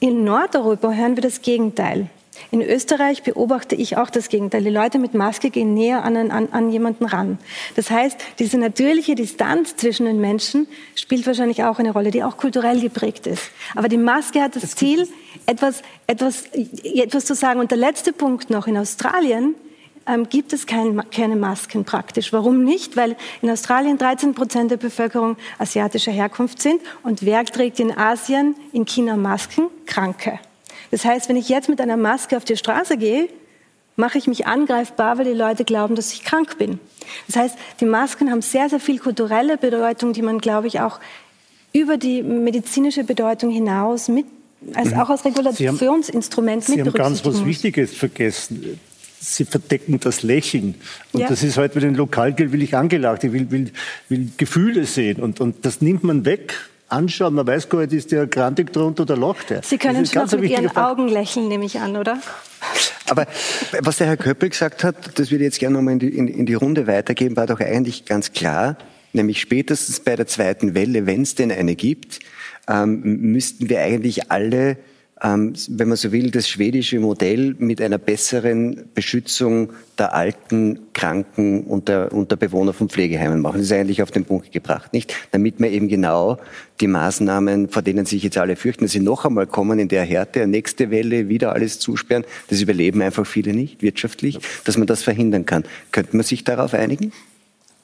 In 0.00 0.24
Nordeuropa 0.24 0.92
hören 0.92 1.16
wir 1.16 1.22
das 1.22 1.42
Gegenteil. 1.42 2.08
In 2.50 2.62
Österreich 2.62 3.22
beobachte 3.22 3.74
ich 3.74 3.96
auch 3.96 4.08
das 4.08 4.28
Gegenteil. 4.28 4.64
Die 4.64 4.70
Leute 4.70 4.98
mit 4.98 5.14
Maske 5.14 5.50
gehen 5.50 5.74
näher 5.74 6.02
an, 6.04 6.16
an, 6.16 6.48
an 6.50 6.70
jemanden 6.70 7.04
ran. 7.04 7.38
Das 7.76 7.90
heißt, 7.90 8.18
diese 8.38 8.58
natürliche 8.58 9.14
Distanz 9.14 9.76
zwischen 9.76 10.06
den 10.06 10.20
Menschen 10.20 10.66
spielt 10.94 11.26
wahrscheinlich 11.26 11.64
auch 11.64 11.78
eine 11.78 11.92
Rolle, 11.92 12.10
die 12.10 12.22
auch 12.24 12.36
kulturell 12.36 12.80
geprägt 12.80 13.26
ist. 13.26 13.50
Aber 13.74 13.88
die 13.88 13.98
Maske 13.98 14.40
hat 14.40 14.56
das, 14.56 14.62
das 14.62 14.76
Ziel, 14.76 15.08
etwas, 15.46 15.82
etwas, 16.06 16.44
etwas 16.82 17.26
zu 17.26 17.34
sagen. 17.34 17.60
Und 17.60 17.70
der 17.70 17.78
letzte 17.78 18.12
Punkt 18.12 18.48
noch 18.50 18.66
in 18.66 18.78
Australien 18.78 19.54
ähm, 20.06 20.28
gibt 20.28 20.52
es 20.52 20.66
kein, 20.66 21.02
keine 21.10 21.36
Masken 21.36 21.84
praktisch. 21.84 22.32
Warum 22.32 22.64
nicht? 22.64 22.96
Weil 22.96 23.16
in 23.42 23.50
Australien 23.50 23.98
13 23.98 24.34
Prozent 24.34 24.70
der 24.70 24.78
Bevölkerung 24.78 25.36
asiatischer 25.58 26.12
Herkunft 26.12 26.62
sind 26.62 26.80
und 27.02 27.24
wer 27.24 27.44
trägt 27.44 27.78
in 27.78 27.96
Asien, 27.96 28.56
in 28.72 28.86
China 28.86 29.16
Masken? 29.16 29.68
Kranke. 29.86 30.38
Das 30.92 31.04
heißt, 31.06 31.28
wenn 31.28 31.36
ich 31.36 31.48
jetzt 31.48 31.68
mit 31.68 31.80
einer 31.80 31.96
Maske 31.96 32.36
auf 32.36 32.44
die 32.44 32.56
Straße 32.56 32.96
gehe, 32.98 33.28
mache 33.96 34.18
ich 34.18 34.26
mich 34.26 34.46
angreifbar, 34.46 35.18
weil 35.18 35.24
die 35.24 35.32
Leute 35.32 35.64
glauben, 35.64 35.94
dass 35.96 36.12
ich 36.12 36.22
krank 36.22 36.58
bin. 36.58 36.78
Das 37.26 37.36
heißt, 37.36 37.56
die 37.80 37.86
Masken 37.86 38.30
haben 38.30 38.42
sehr, 38.42 38.68
sehr 38.68 38.78
viel 38.78 38.98
kulturelle 38.98 39.56
Bedeutung, 39.56 40.12
die 40.12 40.22
man, 40.22 40.38
glaube 40.38 40.68
ich, 40.68 40.80
auch 40.80 41.00
über 41.72 41.96
die 41.96 42.22
medizinische 42.22 43.04
Bedeutung 43.04 43.50
hinaus 43.50 44.08
mit, 44.08 44.26
als 44.74 44.90
mhm. 44.90 45.00
auch 45.00 45.10
als 45.10 45.24
Regulationsinstrument 45.24 46.64
Sie 46.64 46.72
haben, 46.72 46.84
mit 46.84 46.84
Sie 46.84 47.00
haben 47.00 47.10
ganz 47.10 47.24
was 47.24 47.44
Wichtiges 47.44 47.94
vergessen. 47.94 48.78
Sie 49.18 49.44
verdecken 49.46 49.98
das 49.98 50.22
Lächeln. 50.22 50.74
Und 51.12 51.20
ja. 51.20 51.28
das 51.28 51.42
ist 51.42 51.56
heute 51.56 51.74
bei 51.74 51.80
den 51.80 51.94
Lokalgeld 51.94 52.52
will 52.52 52.62
ich 52.62 52.76
angelacht. 52.76 53.24
Ich 53.24 53.32
will, 53.32 53.50
will, 53.50 53.70
will 54.08 54.30
Gefühle 54.36 54.84
sehen. 54.84 55.22
Und, 55.22 55.40
und 55.40 55.64
das 55.64 55.80
nimmt 55.80 56.04
man 56.04 56.24
weg 56.26 56.54
anschauen. 56.92 57.34
Man 57.34 57.46
weiß 57.46 57.68
gar 57.68 57.80
nicht, 57.80 57.92
ist 57.92 58.12
der 58.12 58.26
grantig 58.26 58.72
drunter 58.72 59.02
oder 59.02 59.16
lacht 59.16 59.50
er. 59.50 59.62
Sie 59.62 59.78
können 59.78 60.06
schon 60.06 60.28
mit 60.40 60.50
Ihren 60.50 60.68
Frage. 60.68 61.02
Augen 61.02 61.08
lächeln, 61.08 61.48
nehme 61.48 61.64
ich 61.64 61.80
an, 61.80 61.96
oder? 61.96 62.20
Aber 63.08 63.26
was 63.80 63.98
der 63.98 64.06
Herr 64.06 64.16
Köppel 64.16 64.50
gesagt 64.50 64.84
hat, 64.84 65.18
das 65.18 65.30
würde 65.30 65.44
ich 65.44 65.48
jetzt 65.48 65.58
gerne 65.58 65.76
nochmal 65.76 65.94
in 65.94 65.98
die, 65.98 66.08
in, 66.08 66.28
in 66.28 66.46
die 66.46 66.54
Runde 66.54 66.86
weitergeben, 66.86 67.36
war 67.36 67.46
doch 67.46 67.60
eigentlich 67.60 68.04
ganz 68.04 68.32
klar, 68.32 68.76
nämlich 69.12 69.40
spätestens 69.40 70.00
bei 70.00 70.16
der 70.16 70.26
zweiten 70.26 70.74
Welle, 70.74 71.06
wenn 71.06 71.22
es 71.22 71.34
denn 71.34 71.50
eine 71.50 71.74
gibt, 71.74 72.20
ähm, 72.68 73.00
müssten 73.02 73.68
wir 73.68 73.80
eigentlich 73.80 74.30
alle 74.30 74.76
wenn 75.22 75.88
man 75.88 75.96
so 75.96 76.10
will, 76.10 76.32
das 76.32 76.48
schwedische 76.48 76.98
Modell 76.98 77.54
mit 77.58 77.80
einer 77.80 77.98
besseren 77.98 78.88
Beschützung 78.92 79.70
der 79.96 80.14
alten, 80.14 80.80
Kranken 80.94 81.62
und 81.62 81.86
der, 81.86 82.12
und 82.12 82.32
der 82.32 82.36
Bewohner 82.36 82.72
von 82.72 82.88
Pflegeheimen 82.88 83.40
machen. 83.40 83.58
Das 83.58 83.66
ist 83.66 83.72
eigentlich 83.72 84.02
auf 84.02 84.10
den 84.10 84.24
Punkt 84.24 84.50
gebracht, 84.50 84.92
nicht? 84.92 85.14
Damit 85.30 85.60
man 85.60 85.70
eben 85.70 85.86
genau 85.86 86.38
die 86.80 86.88
Maßnahmen, 86.88 87.68
vor 87.68 87.82
denen 87.82 88.04
sich 88.04 88.24
jetzt 88.24 88.36
alle 88.36 88.56
fürchten, 88.56 88.84
dass 88.84 88.92
sie 88.92 89.00
noch 89.00 89.24
einmal 89.24 89.46
kommen 89.46 89.78
in 89.78 89.86
der 89.86 90.02
Härte, 90.02 90.48
nächste 90.48 90.90
Welle, 90.90 91.28
wieder 91.28 91.52
alles 91.52 91.78
zusperren, 91.78 92.24
das 92.48 92.60
überleben 92.60 93.00
einfach 93.00 93.24
viele 93.24 93.52
nicht 93.52 93.80
wirtschaftlich, 93.80 94.40
dass 94.64 94.76
man 94.76 94.88
das 94.88 95.04
verhindern 95.04 95.46
kann. 95.46 95.62
Könnte 95.92 96.16
man 96.16 96.24
sich 96.24 96.42
darauf 96.42 96.74
einigen? 96.74 97.12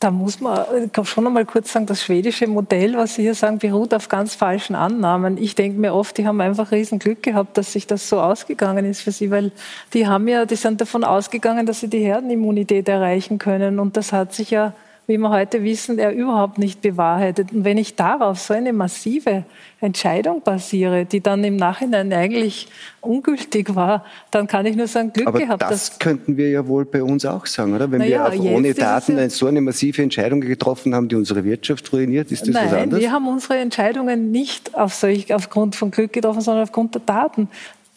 Da 0.01 0.13
muss 0.13 0.41
man 0.41 0.65
schon 1.03 1.27
einmal 1.27 1.45
kurz 1.45 1.73
sagen, 1.73 1.87
das 1.87 2.05
schwedische 2.05 2.47
Modell, 2.47 2.97
was 2.97 3.17
Sie 3.17 3.23
hier 3.23 3.35
sagen, 3.35 3.59
beruht 3.59 3.93
auf 3.93 4.09
ganz 4.09 4.37
falschen 4.37 4.77
Annahmen. 4.77 5.37
Ich 5.39 5.57
denke 5.57 5.81
mir 5.81 5.93
oft, 5.93 6.17
die 6.19 6.27
haben 6.27 6.41
einfach 6.41 6.71
riesen 6.71 7.01
Glück 7.01 7.21
gehabt, 7.25 7.59
dass 7.59 7.73
sich 7.73 7.89
das 7.89 8.09
so 8.09 8.21
ausgegangen 8.21 8.85
ist 8.85 9.01
für 9.01 9.11
sie, 9.11 9.33
weil 9.33 9.51
die 9.95 10.07
haben 10.07 10.29
ja, 10.29 10.47
die 10.47 10.55
sind 10.55 10.81
davon 10.81 11.03
ausgegangen, 11.03 11.67
dass 11.67 11.81
sie 11.81 11.89
die 11.89 11.99
Herdenimmunität 11.99 12.89
erreichen 12.89 13.39
können 13.39 13.81
und 13.81 13.97
das 13.97 14.13
hat 14.13 14.33
sich 14.35 14.53
ja 14.53 14.73
wie 15.09 15.17
wir 15.17 15.31
heute 15.31 15.65
wissen, 15.65 15.99
er 15.99 16.13
überhaupt 16.13 16.59
nicht 16.59 16.83
bewahrheitet. 16.83 17.51
Und 17.53 17.65
wenn 17.65 17.79
ich 17.79 17.97
darauf 17.97 18.39
so 18.39 18.53
eine 18.53 18.75
massive 18.75 19.45
Entscheidung 19.81 20.43
basiere, 20.43 21.07
die 21.07 21.23
dann 21.23 21.43
im 21.45 21.57
Nachhinein 21.57 22.13
eigentlich 22.13 22.69
ungültig 23.01 23.75
war, 23.75 24.05
dann 24.31 24.47
kann 24.47 24.67
ich 24.67 24.77
nur 24.77 24.87
sagen, 24.87 25.15
Glück 25.15 25.29
Aber 25.29 25.39
gehabt. 25.39 25.63
Das 25.63 25.99
könnten 25.99 26.37
wir 26.37 26.51
ja 26.51 26.67
wohl 26.69 26.85
bei 26.85 27.03
uns 27.03 27.25
auch 27.25 27.47
sagen, 27.47 27.75
oder? 27.75 27.91
Wenn 27.91 28.01
naja, 28.01 28.31
wir 28.31 28.51
ohne 28.51 28.75
Daten 28.75 29.17
ja 29.17 29.31
so 29.31 29.47
eine 29.47 29.63
massive 29.63 30.03
Entscheidung 30.03 30.43
getroffen 30.43 30.95
haben, 30.95 31.09
die 31.09 31.17
unsere 31.17 31.43
Wirtschaft 31.43 31.91
ruiniert, 31.91 32.31
ist 32.31 32.43
das 32.43 32.51
Nein, 32.51 32.67
was 32.67 32.75
anderes? 32.75 33.03
wir 33.03 33.11
haben 33.11 33.29
unsere 33.29 33.57
Entscheidungen 33.57 34.31
nicht 34.31 34.75
auf 34.75 34.93
solch, 34.93 35.33
aufgrund 35.33 35.75
von 35.75 35.91
Glück 35.91 36.13
getroffen, 36.13 36.43
sondern 36.43 36.65
aufgrund 36.65 36.95
der 36.95 37.03
Daten 37.07 37.49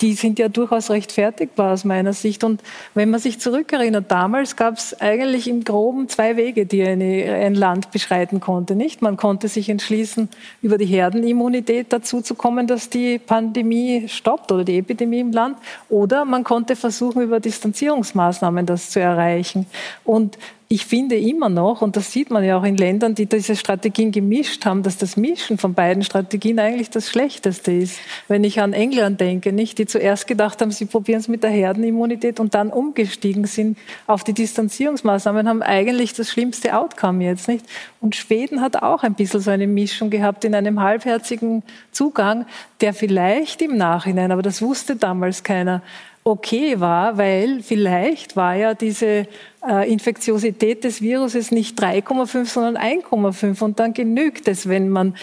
die 0.01 0.13
sind 0.13 0.39
ja 0.39 0.49
durchaus 0.49 0.89
rechtfertigbar 0.89 1.73
aus 1.73 1.85
meiner 1.85 2.13
Sicht. 2.13 2.43
Und 2.43 2.61
wenn 2.95 3.09
man 3.09 3.19
sich 3.19 3.39
zurückerinnert, 3.39 4.09
damals 4.09 4.55
gab 4.55 4.77
es 4.77 4.99
eigentlich 4.99 5.47
im 5.47 5.63
Groben 5.63 6.09
zwei 6.09 6.37
Wege, 6.37 6.65
die 6.65 6.83
eine, 6.83 7.33
ein 7.33 7.53
Land 7.55 7.91
beschreiten 7.91 8.39
konnte. 8.39 8.75
Nicht? 8.75 9.01
Man 9.01 9.17
konnte 9.17 9.47
sich 9.47 9.69
entschließen, 9.69 10.29
über 10.61 10.77
die 10.77 10.85
Herdenimmunität 10.85 11.93
dazu 11.93 12.21
zu 12.21 12.35
kommen, 12.35 12.67
dass 12.67 12.89
die 12.89 13.19
Pandemie 13.19 14.07
stoppt 14.07 14.51
oder 14.51 14.63
die 14.63 14.77
Epidemie 14.77 15.19
im 15.19 15.31
Land. 15.31 15.57
Oder 15.89 16.25
man 16.25 16.43
konnte 16.43 16.75
versuchen, 16.75 17.21
über 17.21 17.39
Distanzierungsmaßnahmen 17.39 18.65
das 18.65 18.89
zu 18.89 18.99
erreichen. 18.99 19.67
Und 20.03 20.37
ich 20.71 20.85
finde 20.85 21.17
immer 21.17 21.49
noch, 21.49 21.81
und 21.81 21.97
das 21.97 22.13
sieht 22.13 22.31
man 22.31 22.45
ja 22.45 22.57
auch 22.57 22.63
in 22.63 22.77
Ländern, 22.77 23.13
die 23.13 23.25
diese 23.25 23.57
Strategien 23.57 24.13
gemischt 24.13 24.65
haben, 24.65 24.83
dass 24.83 24.97
das 24.97 25.17
Mischen 25.17 25.57
von 25.57 25.73
beiden 25.73 26.01
Strategien 26.01 26.59
eigentlich 26.59 26.89
das 26.89 27.09
Schlechteste 27.09 27.73
ist. 27.73 27.99
Wenn 28.29 28.45
ich 28.45 28.61
an 28.61 28.71
England 28.71 29.19
denke, 29.19 29.51
nicht, 29.51 29.79
die 29.79 29.85
zuerst 29.85 30.27
gedacht 30.27 30.61
haben, 30.61 30.71
sie 30.71 30.85
probieren 30.85 31.19
es 31.19 31.27
mit 31.27 31.43
der 31.43 31.49
Herdenimmunität 31.49 32.39
und 32.39 32.53
dann 32.53 32.69
umgestiegen 32.69 33.43
sind 33.43 33.77
auf 34.07 34.23
die 34.23 34.31
Distanzierungsmaßnahmen, 34.31 35.49
haben 35.49 35.61
eigentlich 35.61 36.13
das 36.13 36.29
schlimmste 36.29 36.73
Outcome 36.77 37.25
jetzt, 37.25 37.49
nicht? 37.49 37.65
Und 37.99 38.15
Schweden 38.15 38.61
hat 38.61 38.81
auch 38.81 39.03
ein 39.03 39.15
bisschen 39.15 39.41
so 39.41 39.51
eine 39.51 39.67
Mischung 39.67 40.09
gehabt 40.09 40.45
in 40.45 40.55
einem 40.55 40.79
halbherzigen 40.79 41.63
Zugang, 41.91 42.45
der 42.79 42.93
vielleicht 42.93 43.61
im 43.61 43.75
Nachhinein, 43.75 44.31
aber 44.31 44.41
das 44.41 44.61
wusste 44.61 44.95
damals 44.95 45.43
keiner, 45.43 45.81
okay 46.23 46.79
war, 46.79 47.17
weil 47.17 47.61
vielleicht 47.61 48.35
war 48.35 48.55
ja 48.55 48.73
diese 48.73 49.27
äh, 49.67 49.91
Infektiosität 49.91 50.83
des 50.83 51.01
Viruses 51.01 51.51
nicht 51.51 51.81
3,5, 51.81 52.45
sondern 52.45 52.77
1,5 52.77 53.63
und 53.63 53.79
dann 53.79 53.93
genügt 53.93 54.47
es, 54.47 54.69
wenn 54.69 54.89
man 54.89 55.15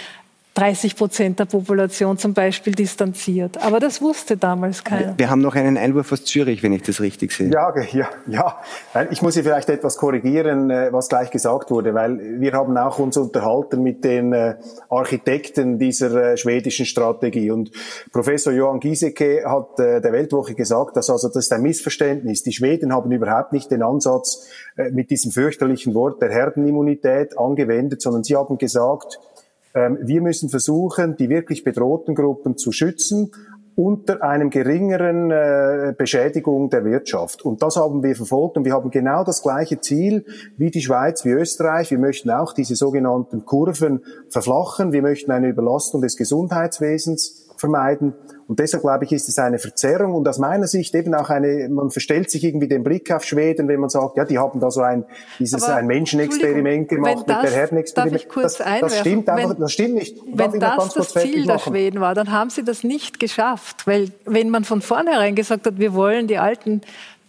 30 0.59 0.97
Prozent 0.97 1.39
der 1.39 1.45
Population 1.45 2.19
zum 2.19 2.35
Beispiel 2.35 2.75
distanziert. 2.75 3.63
Aber 3.63 3.79
das 3.79 4.03
wusste 4.03 4.37
damals 4.37 4.83
keiner. 4.83 5.15
Wir 5.17 5.31
haben 5.31 5.41
noch 5.41 5.55
einen 5.55 5.77
Einwurf 5.77 6.11
aus 6.11 6.25
Zürich, 6.25 6.65
wenn 6.65 6.73
ich 6.73 6.83
das 6.83 7.01
richtig 7.01 7.31
sehe. 7.31 7.49
Ja, 7.53 7.73
ja, 7.93 8.09
ja. 8.27 8.61
Ich 9.13 9.23
muss 9.23 9.35
hier 9.35 9.45
vielleicht 9.45 9.69
etwas 9.69 9.97
korrigieren, 9.97 10.69
äh, 10.71 10.93
was 10.93 11.09
gleich 11.09 11.31
gesagt 11.31 11.71
wurde, 11.71 11.95
weil 11.95 12.41
wir 12.41 12.53
haben 12.55 12.77
auch 12.77 12.99
uns 12.99 13.17
unterhalten 13.17 13.85
mit 13.85 14.03
den 14.03 14.33
äh, 14.33 14.57
Architekten 14.91 15.79
dieser 15.79 16.33
äh, 16.33 16.37
schwedischen 16.37 16.87
Strategie. 16.87 17.53
Und 17.53 17.71
Professor 18.11 18.53
Johann 18.53 18.81
Giesecke 18.81 19.45
hat 19.47 19.79
der 19.79 20.13
Weltwoche 20.13 20.55
gesagt, 20.55 20.97
dass 20.97 21.09
also 21.09 21.29
das 21.29 21.37
ist 21.37 21.53
ein 21.53 21.63
Missverständnis. 21.63 22.43
Die 22.43 22.53
Schweden 22.53 22.93
haben 22.93 23.13
überhaupt 23.13 23.53
nicht 23.53 23.71
den 23.71 23.85
Ansatz 23.85 24.49
mit 24.91 25.11
diesem 25.11 25.31
fürchterlichen 25.31 25.95
Wort 25.95 26.21
der 26.21 26.31
Herdenimmunität 26.31 27.39
angewendet, 27.39 28.03
sondern 28.03 28.25
sie 28.25 28.37
haben 28.37 28.59
gesagt, 28.59 29.21
wir 29.75 30.23
müssen 30.23 30.49
versuchen, 30.49 31.17
die 31.17 31.29
wirklich 31.29 31.63
bedrohten 31.63 32.15
Gruppen 32.15 32.57
zu 32.57 32.73
schützen 32.73 33.31
unter 33.79 34.25
einem 34.25 34.51
geringeren 34.51 35.31
äh, 35.31 35.95
Beschädigung 35.97 36.69
der 36.69 36.85
Wirtschaft. 36.85 37.45
Und 37.45 37.63
das 37.63 37.77
haben 37.77 38.03
wir 38.03 38.17
verfolgt 38.17 38.57
und 38.57 38.65
wir 38.65 38.73
haben 38.73 38.91
genau 38.91 39.23
das 39.23 39.41
gleiche 39.41 39.81
Ziel 39.81 40.25
wie 40.57 40.73
die 40.73 40.81
Schweiz, 40.81 41.25
wie 41.25 41.31
Österreich. 41.31 41.93
Wir 41.93 42.01
möchten 42.01 42.29
auch 42.31 42.53
diese 42.53 42.75
sogenannten 42.75 43.45
Kurven 43.45 44.03
verflachen. 44.31 44.91
Wir 44.91 45.03
möchten 45.03 45.31
eine 45.31 45.47
Überlastung 45.47 46.03
des 46.03 46.17
Gesundheitswesens 46.17 47.49
vermeiden. 47.57 48.15
Und 48.49 48.59
deshalb 48.61 48.83
glaube 48.83 49.05
ich, 49.05 49.13
ist 49.13 49.29
es 49.29 49.39
eine 49.39 49.59
Verzerrung 49.59 50.15
und 50.15 50.27
aus 50.27 50.39
meiner 50.39 50.67
Sicht 50.67 50.95
eben 50.95 51.15
auch 51.15 51.29
eine, 51.29 51.69
man 51.69 51.91
verstellt 51.91 52.31
sich 52.31 52.43
irgendwie 52.45 52.67
den 52.67 52.83
Blick 52.83 53.13
auf 53.13 53.23
Schweden, 53.23 53.69
wenn 53.69 53.79
man 53.79 53.91
sagt, 53.91 54.17
ja, 54.17 54.25
die 54.25 54.39
haben 54.39 54.59
da 54.59 54.71
so 54.71 54.81
ein, 54.81 55.05
dieses 55.39 55.63
Aber, 55.65 55.77
ein 55.77 55.87
Menschenexperiment 55.87 56.89
gemacht 56.89 57.25
das, 57.27 57.43
mit 57.43 57.45
der 57.45 57.59
Herdenexperiment. 57.59 58.27
Das, 58.35 58.57
das 58.57 58.99
stimmt 58.99 59.29
einfach, 59.29 59.51
wenn, 59.51 59.61
das 59.61 59.73
stimmt 59.73 59.95
nicht. 59.97 60.17
Wenn 60.33 60.59
das 60.59 60.95
das 60.95 61.13
Ziel 61.13 61.45
der 61.45 61.59
Schweden 61.59 62.01
war, 62.01 62.15
dann 62.15 62.33
haben 62.33 62.49
sie 62.49 62.65
das 62.65 62.85
nicht 62.85 63.21
geschafft, 63.21 63.87
weil 63.87 64.13
wenn 64.25 64.49
man 64.49 64.65
von 64.65 64.81
vornherein 64.81 65.35
gesagt 65.35 65.67
hat, 65.67 65.79
wir 65.79 65.93
wollen 65.93 66.27
die 66.27 66.39
alten 66.39 66.81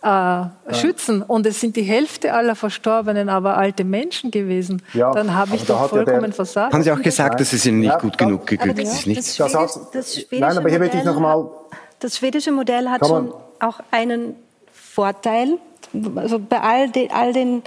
äh, 0.01 0.73
schützen 0.73 1.21
und 1.21 1.45
es 1.45 1.59
sind 1.59 1.75
die 1.75 1.81
Hälfte 1.81 2.33
aller 2.33 2.55
Verstorbenen 2.55 3.29
aber 3.29 3.57
alte 3.57 3.83
Menschen 3.83 4.31
gewesen, 4.31 4.81
ja, 4.93 5.11
dann 5.11 5.35
habe 5.35 5.55
ich 5.55 5.65
doch 5.65 5.89
vollkommen 5.89 6.25
ja 6.25 6.31
versagt. 6.31 6.73
Haben 6.73 6.83
Sie 6.83 6.91
auch 6.91 7.01
gesagt, 7.01 7.39
dass 7.39 7.51
es 7.53 7.65
Ihnen 7.65 7.81
nicht 7.81 7.91
ja, 7.91 7.97
gut 7.97 8.17
genug 8.17 8.47
geglückt 8.47 8.79
ist? 8.79 9.07
Nicht? 9.07 9.39
Das, 9.39 9.53
das 9.91 10.13
schwedische 10.15 10.39
Nein, 10.39 10.57
aber 10.57 10.69
hier 10.69 10.79
möchte 10.79 10.97
ich 10.97 11.03
noch 11.03 11.19
mal. 11.19 11.49
Das 11.99 12.17
schwedische 12.17 12.51
Modell 12.51 12.87
hat 12.87 13.05
schon 13.05 13.33
auch 13.59 13.79
einen 13.91 14.35
Vorteil. 14.71 15.57
Also 16.15 16.39
bei 16.39 16.61
all, 16.61 16.89
de, 16.89 17.09
all 17.09 17.33
den 17.33 17.63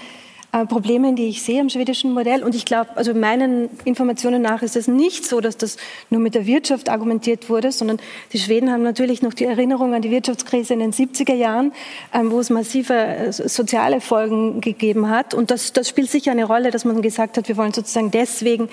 äh, 0.52 0.66
Problemen, 0.66 1.16
die 1.16 1.28
ich 1.28 1.42
sehe 1.42 1.62
am 1.62 1.70
schwedischen 1.70 2.12
Modell. 2.12 2.44
Und 2.44 2.54
ich 2.54 2.66
glaube, 2.66 2.90
also 2.94 3.14
meinen 3.14 3.70
Informationen 3.84 4.42
nach 4.42 4.60
ist 4.60 4.76
es 4.76 4.86
nicht 4.86 5.24
so, 5.24 5.40
dass 5.40 5.56
das 5.56 5.78
nur 6.10 6.20
mit 6.20 6.34
der 6.34 6.44
Wirtschaft 6.44 6.90
argumentiert 6.90 7.48
wurde, 7.48 7.72
sondern 7.72 7.98
die 8.34 8.38
Schweden 8.38 8.70
haben 8.70 8.82
natürlich 8.82 9.22
noch 9.22 9.32
die 9.32 9.46
Erinnerung 9.46 9.94
an 9.94 10.02
die 10.02 10.10
Wirtschaftskrise 10.10 10.74
in 10.74 10.80
den 10.80 10.92
70er 10.92 11.34
Jahren, 11.34 11.72
ähm, 12.12 12.30
wo 12.30 12.38
es 12.38 12.50
massive 12.50 12.92
äh, 12.94 13.32
soziale 13.32 14.02
Folgen 14.02 14.60
gegeben 14.60 15.08
hat. 15.08 15.32
Und 15.32 15.50
das, 15.50 15.72
das 15.72 15.88
spielt 15.88 16.10
sicher 16.10 16.32
eine 16.32 16.44
Rolle, 16.44 16.70
dass 16.70 16.84
man 16.84 17.00
gesagt 17.00 17.38
hat, 17.38 17.48
wir 17.48 17.56
wollen 17.56 17.72
sozusagen 17.72 18.10
deswegen 18.10 18.68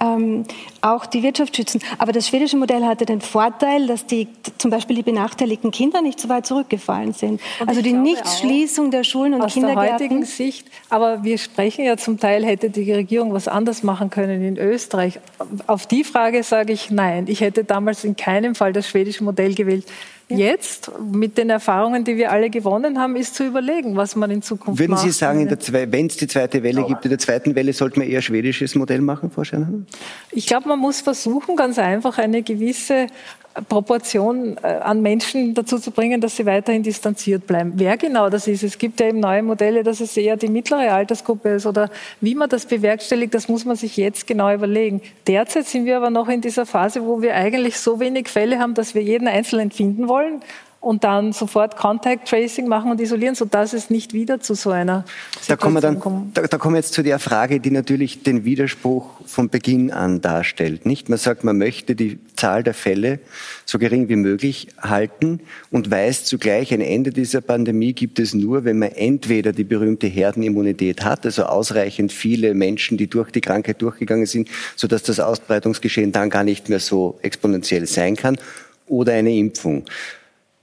ähm, 0.00 0.44
auch 0.82 1.06
die 1.06 1.22
Wirtschaft 1.22 1.56
schützen. 1.56 1.80
Aber 1.98 2.12
das 2.12 2.28
schwedische 2.28 2.56
Modell 2.56 2.84
hatte 2.84 3.06
den 3.06 3.20
Vorteil, 3.20 3.86
dass 3.86 4.04
die, 4.06 4.28
zum 4.58 4.70
Beispiel 4.70 4.96
die 4.96 5.02
benachteiligten 5.02 5.70
Kinder 5.70 6.02
nicht 6.02 6.20
so 6.20 6.28
weit 6.28 6.44
zurückgefallen 6.44 7.12
sind. 7.12 7.40
Und 7.60 7.68
also 7.68 7.80
die 7.82 7.92
Nichtschließung 7.92 8.90
der 8.90 9.04
Schulen 9.04 9.34
und 9.34 9.42
aus 9.42 9.54
Kindergärten. 9.54 9.80
Aus 9.80 9.98
der 9.98 10.08
heutigen 10.08 10.24
Sicht, 10.24 10.66
aber 10.90 11.22
wir 11.24 11.38
sprechen 11.38 11.84
ja 11.84 11.96
zum 11.96 12.18
Teil, 12.18 12.44
hätte 12.44 12.68
die 12.68 12.92
Regierung 12.92 13.32
was 13.32 13.48
anders 13.48 13.82
machen 13.82 14.10
können 14.10 14.42
in 14.42 14.58
Österreich. 14.58 15.20
Auf 15.66 15.86
die 15.86 16.04
Frage 16.04 16.42
sage 16.42 16.72
ich 16.72 16.90
nein. 16.90 17.26
Ich 17.28 17.40
hätte 17.40 17.64
damals 17.64 18.04
in 18.04 18.16
keinem 18.16 18.54
Fall 18.54 18.72
das 18.72 18.88
schwedische 18.88 19.24
Modell 19.24 19.54
gewählt. 19.54 19.86
Jetzt, 20.36 20.90
mit 21.00 21.38
den 21.38 21.50
Erfahrungen, 21.50 22.04
die 22.04 22.16
wir 22.16 22.32
alle 22.32 22.50
gewonnen 22.50 22.98
haben, 22.98 23.16
ist 23.16 23.34
zu 23.34 23.44
überlegen, 23.44 23.96
was 23.96 24.16
man 24.16 24.30
in 24.30 24.42
Zukunft 24.42 24.78
Würden 24.78 24.92
macht. 24.92 25.02
Sie 25.02 25.10
sagen, 25.10 25.48
wenn 25.48 26.06
es 26.06 26.16
die 26.16 26.26
zweite 26.26 26.62
Welle 26.62 26.84
gibt, 26.84 27.04
in 27.04 27.10
der 27.10 27.18
zweiten 27.18 27.54
Welle 27.54 27.72
sollte 27.72 27.98
man 27.98 28.08
eher 28.08 28.22
schwedisches 28.22 28.74
Modell 28.74 29.00
machen, 29.00 29.30
Frau 29.30 29.44
Scheinhaber? 29.44 29.78
Ich 30.30 30.46
glaube, 30.46 30.68
man 30.68 30.78
muss 30.78 31.00
versuchen, 31.00 31.56
ganz 31.56 31.78
einfach 31.78 32.18
eine 32.18 32.42
gewisse 32.42 33.06
Proportion 33.68 34.56
äh, 34.62 34.66
an 34.66 35.02
Menschen 35.02 35.54
dazu 35.54 35.78
zu 35.78 35.90
bringen, 35.90 36.20
dass 36.20 36.36
sie 36.36 36.46
weiterhin 36.46 36.82
distanziert 36.82 37.46
bleiben. 37.46 37.72
Wer 37.76 37.96
genau 37.96 38.30
das 38.30 38.46
ist, 38.46 38.62
es 38.62 38.78
gibt 38.78 39.00
ja 39.00 39.08
eben 39.08 39.20
neue 39.20 39.42
Modelle, 39.42 39.82
dass 39.82 40.00
es 40.00 40.16
eher 40.16 40.36
die 40.36 40.48
mittlere 40.48 40.92
Altersgruppe 40.92 41.50
ist 41.50 41.66
oder 41.66 41.90
wie 42.20 42.34
man 42.34 42.48
das 42.48 42.66
bewerkstelligt, 42.66 43.34
das 43.34 43.48
muss 43.48 43.64
man 43.64 43.76
sich 43.76 43.96
jetzt 43.96 44.26
genau 44.26 44.52
überlegen. 44.52 45.02
Derzeit 45.26 45.66
sind 45.66 45.84
wir 45.84 45.96
aber 45.96 46.10
noch 46.10 46.28
in 46.28 46.40
dieser 46.40 46.66
Phase, 46.66 47.04
wo 47.04 47.20
wir 47.20 47.34
eigentlich 47.34 47.78
so 47.78 48.00
wenig 48.00 48.28
Fälle 48.28 48.58
haben, 48.58 48.74
dass 48.74 48.94
wir 48.94 49.02
jeden 49.02 49.28
Einzelnen 49.28 49.70
finden 49.70 50.08
wollen 50.08 50.42
und 50.82 51.04
dann 51.04 51.32
sofort 51.32 51.76
Contact 51.76 52.28
Tracing 52.28 52.66
machen 52.66 52.90
und 52.90 53.00
isolieren, 53.00 53.36
sodass 53.36 53.72
es 53.72 53.88
nicht 53.88 54.12
wieder 54.12 54.40
zu 54.40 54.54
so 54.54 54.70
einer 54.70 55.04
da 55.46 55.54
kommen 55.54 55.74
wir 55.74 55.80
dann, 55.80 56.00
kommt. 56.00 56.36
Da, 56.36 56.42
da 56.42 56.58
kommen 56.58 56.74
wir 56.74 56.80
jetzt 56.80 56.92
zu 56.92 57.04
der 57.04 57.20
Frage, 57.20 57.60
die 57.60 57.70
natürlich 57.70 58.24
den 58.24 58.44
Widerspruch 58.44 59.08
von 59.24 59.48
Beginn 59.48 59.92
an 59.92 60.20
darstellt. 60.20 60.84
Nicht? 60.84 61.08
Man 61.08 61.18
sagt, 61.18 61.44
man 61.44 61.56
möchte 61.56 61.94
die 61.94 62.18
Zahl 62.34 62.64
der 62.64 62.74
Fälle 62.74 63.20
so 63.64 63.78
gering 63.78 64.08
wie 64.08 64.16
möglich 64.16 64.68
halten 64.76 65.40
und 65.70 65.88
weiß 65.88 66.24
zugleich, 66.24 66.74
ein 66.74 66.80
Ende 66.80 67.10
dieser 67.10 67.42
Pandemie 67.42 67.92
gibt 67.92 68.18
es 68.18 68.34
nur, 68.34 68.64
wenn 68.64 68.80
man 68.80 68.90
entweder 68.90 69.52
die 69.52 69.64
berühmte 69.64 70.08
Herdenimmunität 70.08 71.04
hat, 71.04 71.24
also 71.24 71.44
ausreichend 71.44 72.12
viele 72.12 72.54
Menschen, 72.54 72.98
die 72.98 73.06
durch 73.06 73.30
die 73.30 73.40
Krankheit 73.40 73.80
durchgegangen 73.80 74.26
sind, 74.26 74.48
sodass 74.74 75.04
das 75.04 75.20
Ausbreitungsgeschehen 75.20 76.10
dann 76.10 76.28
gar 76.28 76.42
nicht 76.42 76.68
mehr 76.68 76.80
so 76.80 77.20
exponentiell 77.22 77.86
sein 77.86 78.16
kann, 78.16 78.36
oder 78.88 79.12
eine 79.12 79.34
Impfung. 79.34 79.84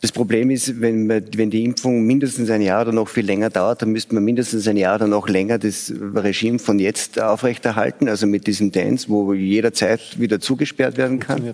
Das 0.01 0.13
Problem 0.13 0.49
ist, 0.49 0.79
wenn, 0.79 1.07
man, 1.07 1.23
wenn 1.35 1.49
die 1.49 1.65
Impfung 1.65 2.03
mindestens 2.03 2.49
ein 2.49 2.61
Jahr 2.61 2.83
oder 2.83 2.93
noch 2.93 3.09
viel 3.09 3.25
länger 3.25 3.49
dauert, 3.49 3.81
dann 3.81 3.89
müsste 3.89 4.15
man 4.15 4.23
mindestens 4.23 4.65
ein 4.67 4.77
Jahr 4.77 4.95
oder 4.95 5.07
noch 5.07 5.27
länger 5.27 5.59
das 5.59 5.93
Regime 6.15 6.57
von 6.57 6.79
jetzt 6.79 7.21
aufrechterhalten, 7.21 8.07
also 8.07 8.25
mit 8.25 8.47
diesem 8.47 8.71
Dance, 8.71 9.09
wo 9.09 9.33
jederzeit 9.33 10.17
wieder 10.17 10.39
zugesperrt 10.39 10.95
werden 10.95 11.19
kann. 11.19 11.53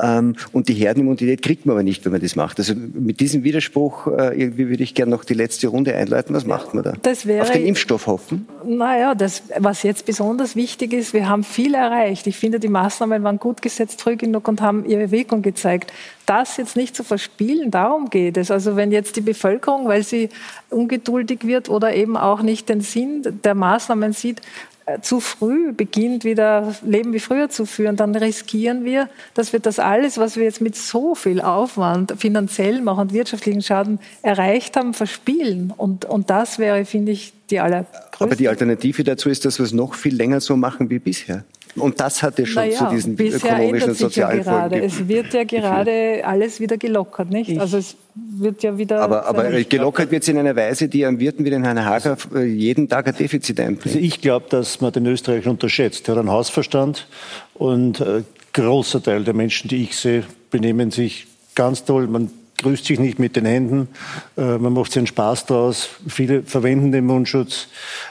Ähm, 0.00 0.34
und 0.52 0.68
die 0.68 0.74
Herdenimmunität 0.74 1.42
kriegt 1.42 1.66
man 1.66 1.74
aber 1.74 1.82
nicht, 1.82 2.06
wenn 2.06 2.12
man 2.12 2.22
das 2.22 2.36
macht. 2.36 2.58
Also 2.58 2.74
mit 2.74 3.20
diesem 3.20 3.44
Widerspruch 3.44 4.06
äh, 4.06 4.40
irgendwie 4.40 4.68
würde 4.70 4.82
ich 4.82 4.94
gerne 4.94 5.10
noch 5.10 5.24
die 5.24 5.34
letzte 5.34 5.68
Runde 5.68 5.94
einleiten. 5.94 6.34
Was 6.34 6.46
macht 6.46 6.72
man 6.72 6.84
da? 6.84 6.94
Das 7.02 7.26
wäre, 7.26 7.42
Auf 7.42 7.50
den 7.50 7.66
Impfstoff 7.66 8.06
hoffen? 8.06 8.48
Naja, 8.66 9.14
das, 9.14 9.42
was 9.58 9.82
jetzt 9.82 10.06
besonders 10.06 10.56
wichtig 10.56 10.94
ist, 10.94 11.12
wir 11.12 11.28
haben 11.28 11.44
viel 11.44 11.74
erreicht. 11.74 12.26
Ich 12.26 12.38
finde, 12.38 12.60
die 12.60 12.68
Maßnahmen 12.68 13.22
waren 13.24 13.38
gut 13.38 13.60
gesetzt, 13.60 14.00
früh 14.00 14.16
genug 14.16 14.48
und 14.48 14.62
haben 14.62 14.86
ihre 14.86 15.10
Wirkung 15.10 15.42
gezeigt 15.42 15.92
das 16.26 16.56
jetzt 16.56 16.76
nicht 16.76 16.96
zu 16.96 17.04
verspielen, 17.04 17.70
darum 17.70 18.10
geht 18.10 18.36
es. 18.36 18.50
Also 18.50 18.76
wenn 18.76 18.92
jetzt 18.92 19.16
die 19.16 19.20
Bevölkerung, 19.20 19.86
weil 19.88 20.02
sie 20.02 20.28
ungeduldig 20.70 21.44
wird 21.44 21.68
oder 21.68 21.94
eben 21.94 22.16
auch 22.16 22.42
nicht 22.42 22.68
den 22.68 22.80
Sinn 22.80 23.40
der 23.42 23.54
Maßnahmen 23.54 24.12
sieht, 24.12 24.40
äh, 24.86 25.00
zu 25.00 25.20
früh 25.20 25.72
beginnt, 25.72 26.24
wieder 26.24 26.74
Leben 26.82 27.14
wie 27.14 27.18
früher 27.18 27.48
zu 27.48 27.64
führen, 27.64 27.96
dann 27.96 28.14
riskieren 28.14 28.84
wir, 28.84 29.08
dass 29.32 29.54
wir 29.54 29.60
das 29.60 29.78
alles, 29.78 30.18
was 30.18 30.36
wir 30.36 30.44
jetzt 30.44 30.60
mit 30.60 30.76
so 30.76 31.14
viel 31.14 31.40
Aufwand, 31.40 32.14
finanziell 32.18 32.86
auch 32.86 32.98
und 32.98 33.14
wirtschaftlichen 33.14 33.62
Schaden 33.62 33.98
erreicht 34.20 34.76
haben, 34.76 34.92
verspielen. 34.92 35.72
Und, 35.74 36.04
und 36.04 36.28
das 36.28 36.58
wäre, 36.58 36.84
finde 36.84 37.12
ich, 37.12 37.32
die 37.48 37.60
allergrößte. 37.60 38.20
Aber 38.20 38.36
die 38.36 38.48
Alternative 38.48 39.04
dazu 39.04 39.30
ist, 39.30 39.46
dass 39.46 39.58
wir 39.58 39.64
es 39.64 39.72
noch 39.72 39.94
viel 39.94 40.14
länger 40.14 40.40
so 40.40 40.54
machen 40.56 40.90
wie 40.90 40.98
bisher. 40.98 41.44
Und 41.76 42.00
das 42.00 42.22
hat 42.22 42.38
ja 42.38 42.46
schon 42.46 42.66
naja, 42.66 42.78
zu 42.78 42.94
diesen 42.94 43.18
ökonomischen 43.18 43.90
und 43.90 43.98
sozialen 43.98 44.44
ja 44.44 44.44
Folgen 44.44 44.82
Es 44.82 45.08
wird 45.08 45.32
ja 45.34 45.44
gerade 45.44 46.22
alles 46.24 46.60
wieder 46.60 46.76
gelockert, 46.76 47.30
nicht? 47.30 47.50
Ich 47.50 47.60
also 47.60 47.78
es 47.78 47.96
wird 48.14 48.62
ja 48.62 48.78
wieder. 48.78 49.00
Aber, 49.00 49.26
aber 49.26 49.50
gelockert 49.64 50.10
wird 50.10 50.22
es 50.22 50.28
in 50.28 50.38
einer 50.38 50.54
Weise, 50.54 50.88
die 50.88 51.04
am 51.04 51.18
Wirten 51.18 51.44
wie 51.44 51.50
den 51.50 51.64
Herrn 51.64 51.84
Hager 51.84 52.16
äh, 52.34 52.44
jeden 52.44 52.88
Tag 52.88 53.08
ein 53.08 53.16
Defizit 53.16 53.58
einbringt. 53.58 53.96
Also 53.96 53.98
ich 53.98 54.20
glaube, 54.20 54.46
dass 54.48 54.80
man 54.80 54.92
den 54.92 55.06
Österreicher 55.06 55.50
unterschätzt. 55.50 56.08
Er 56.08 56.12
hat 56.12 56.20
einen 56.20 56.30
Hausverstand 56.30 57.08
und 57.54 58.00
ein 58.00 58.20
äh, 58.20 58.22
großer 58.52 59.02
Teil 59.02 59.24
der 59.24 59.34
Menschen, 59.34 59.68
die 59.68 59.82
ich 59.82 59.96
sehe, 59.96 60.24
benehmen 60.50 60.90
sich 60.92 61.26
ganz 61.54 61.84
toll. 61.84 62.06
Man 62.06 62.30
rüstet 62.64 62.86
sich 62.86 63.00
nicht 63.00 63.18
mit 63.18 63.36
den 63.36 63.44
Händen, 63.44 63.88
äh, 64.36 64.58
man 64.58 64.72
macht 64.72 64.92
sich 64.92 64.98
einen 64.98 65.06
Spaß 65.06 65.46
draus, 65.46 65.88
viele 66.06 66.42
verwenden 66.42 66.92
den 66.92 67.06
Mundschutz. 67.06 67.68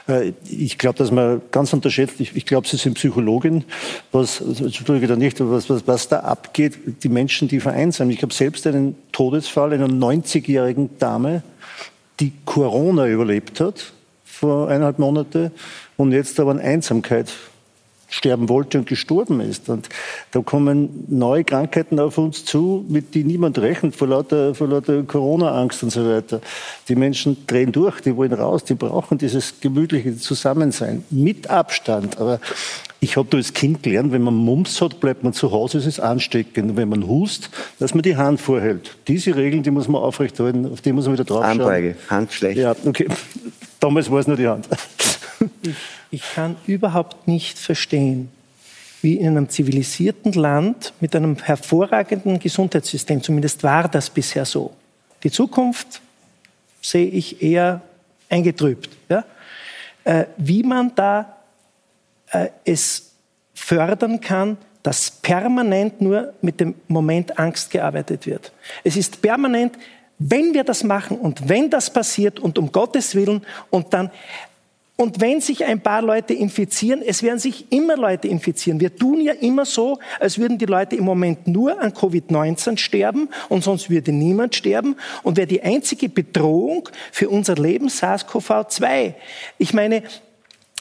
Äh, 0.08 0.32
ich 0.48 0.78
glaube, 0.78 0.98
dass 0.98 1.10
man 1.10 1.42
ganz 1.50 1.72
unterschätzt, 1.72 2.20
ich, 2.20 2.36
ich 2.36 2.46
glaube, 2.46 2.66
Sie 2.68 2.76
sind 2.76 2.94
Psychologin, 2.94 3.64
was, 4.12 4.40
Entschuldige 4.40 5.06
da 5.06 5.16
nicht, 5.16 5.40
was, 5.40 5.68
was, 5.68 5.86
was 5.86 6.08
da 6.08 6.20
abgeht, 6.20 6.78
die 7.02 7.08
Menschen, 7.08 7.48
die 7.48 7.60
vereinsamen. 7.60 8.12
Ich 8.12 8.22
habe 8.22 8.32
selbst 8.32 8.66
einen 8.66 8.94
Todesfall 9.12 9.72
einer 9.72 9.88
90-jährigen 9.88 10.98
Dame, 10.98 11.42
die 12.20 12.32
Corona 12.44 13.08
überlebt 13.08 13.60
hat 13.60 13.92
vor 14.24 14.68
eineinhalb 14.68 14.98
Monaten 14.98 15.50
und 15.96 16.12
jetzt 16.12 16.38
aber 16.40 16.50
an 16.50 16.60
Einsamkeit 16.60 17.32
sterben 18.14 18.48
wollte 18.48 18.78
und 18.78 18.86
gestorben 18.86 19.40
ist. 19.40 19.68
Und 19.68 19.88
da 20.30 20.40
kommen 20.40 21.04
neue 21.08 21.42
Krankheiten 21.42 21.98
auf 21.98 22.16
uns 22.16 22.44
zu, 22.44 22.84
mit 22.88 23.14
denen 23.14 23.26
niemand 23.26 23.58
rechnet, 23.58 23.96
vor 23.96 24.08
lauter, 24.08 24.54
vor 24.54 24.68
lauter 24.68 25.02
Corona-Angst 25.02 25.82
und 25.82 25.90
so 25.90 26.08
weiter. 26.08 26.40
Die 26.88 26.94
Menschen 26.94 27.44
drehen 27.46 27.72
durch, 27.72 28.00
die 28.00 28.16
wollen 28.16 28.32
raus, 28.32 28.62
die 28.64 28.74
brauchen 28.74 29.18
dieses 29.18 29.60
gemütliche 29.60 30.16
Zusammensein 30.16 31.04
mit 31.10 31.50
Abstand. 31.50 32.18
Aber 32.18 32.38
ich 33.00 33.16
habe 33.16 33.26
da 33.28 33.36
als 33.36 33.52
Kind 33.52 33.82
gelernt, 33.82 34.12
wenn 34.12 34.22
man 34.22 34.34
Mumps 34.34 34.80
hat, 34.80 35.00
bleibt 35.00 35.24
man 35.24 35.32
zu 35.32 35.50
Hause, 35.50 35.78
es 35.78 35.86
ist 35.86 35.98
ansteckend. 35.98 36.70
Und 36.70 36.76
wenn 36.76 36.88
man 36.88 37.08
hust, 37.08 37.50
dass 37.80 37.94
man 37.94 38.02
die 38.02 38.16
Hand 38.16 38.40
vorhält. 38.40 38.96
Diese 39.08 39.34
Regeln, 39.34 39.64
die 39.64 39.72
muss 39.72 39.88
man 39.88 40.00
aufrechterhalten, 40.00 40.70
auf 40.72 40.80
die 40.80 40.92
muss 40.92 41.06
man 41.06 41.14
wieder 41.14 41.24
draufschauen. 41.24 41.60
Armbeuge, 41.60 41.96
Hand 42.08 42.32
schlecht. 42.32 42.58
Ja, 42.58 42.76
okay. 42.84 43.08
Damals 43.80 44.08
war 44.08 44.20
es 44.20 44.28
nur 44.28 44.36
die 44.36 44.46
Hand. 44.46 44.68
Ich, 46.14 46.22
kann 46.34 46.56
überhaupt 46.66 47.26
nicht 47.26 47.58
verstehen, 47.58 48.30
wie 49.02 49.16
in 49.16 49.28
einem 49.28 49.48
zivilisierten 49.48 50.32
Land 50.32 50.92
mit 51.00 51.16
einem 51.16 51.36
hervorragenden 51.36 52.38
Gesundheitssystem, 52.38 53.20
zumindest 53.20 53.64
war 53.64 53.88
das 53.88 54.10
bisher 54.10 54.44
so. 54.44 54.72
Die 55.24 55.30
Zukunft 55.30 56.00
sehe 56.80 57.08
ich 57.08 57.42
eher 57.42 57.80
eingetrübt. 58.28 58.90
Ja? 59.08 59.24
Äh, 60.04 60.26
wie 60.36 60.62
man 60.62 60.94
da 60.94 61.36
äh, 62.30 62.48
es 62.64 63.10
fördern 63.54 64.20
kann, 64.20 64.56
dass 64.84 65.10
permanent 65.10 66.00
nur 66.00 66.32
mit 66.42 66.60
dem 66.60 66.74
Moment 66.86 67.38
Angst 67.38 67.70
gearbeitet 67.70 68.26
wird. 68.26 68.52
Es 68.84 68.96
ist 68.96 69.20
permanent, 69.20 69.76
wenn 70.18 70.54
wir 70.54 70.62
das 70.62 70.84
machen 70.84 71.18
und 71.18 71.48
wenn 71.48 71.70
das 71.70 71.92
passiert 71.92 72.38
und 72.38 72.58
um 72.58 72.70
Gottes 72.70 73.14
Willen 73.14 73.42
und 73.70 73.92
dann 73.92 74.10
und 74.96 75.20
wenn 75.20 75.40
sich 75.40 75.64
ein 75.64 75.80
paar 75.80 76.02
Leute 76.02 76.34
infizieren, 76.34 77.02
es 77.02 77.24
werden 77.24 77.40
sich 77.40 77.72
immer 77.72 77.96
Leute 77.96 78.28
infizieren. 78.28 78.78
Wir 78.78 78.94
tun 78.94 79.20
ja 79.20 79.32
immer 79.32 79.64
so, 79.64 79.98
als 80.20 80.38
würden 80.38 80.56
die 80.56 80.66
Leute 80.66 80.94
im 80.94 81.04
Moment 81.04 81.48
nur 81.48 81.80
an 81.80 81.92
Covid-19 81.92 82.76
sterben 82.78 83.28
und 83.48 83.64
sonst 83.64 83.90
würde 83.90 84.12
niemand 84.12 84.54
sterben 84.54 84.94
und 85.24 85.36
wäre 85.36 85.48
die 85.48 85.62
einzige 85.62 86.08
Bedrohung 86.08 86.88
für 87.10 87.28
unser 87.28 87.56
Leben 87.56 87.88
SARS-CoV-2. 87.88 89.14
Ich 89.58 89.74
meine, 89.74 90.04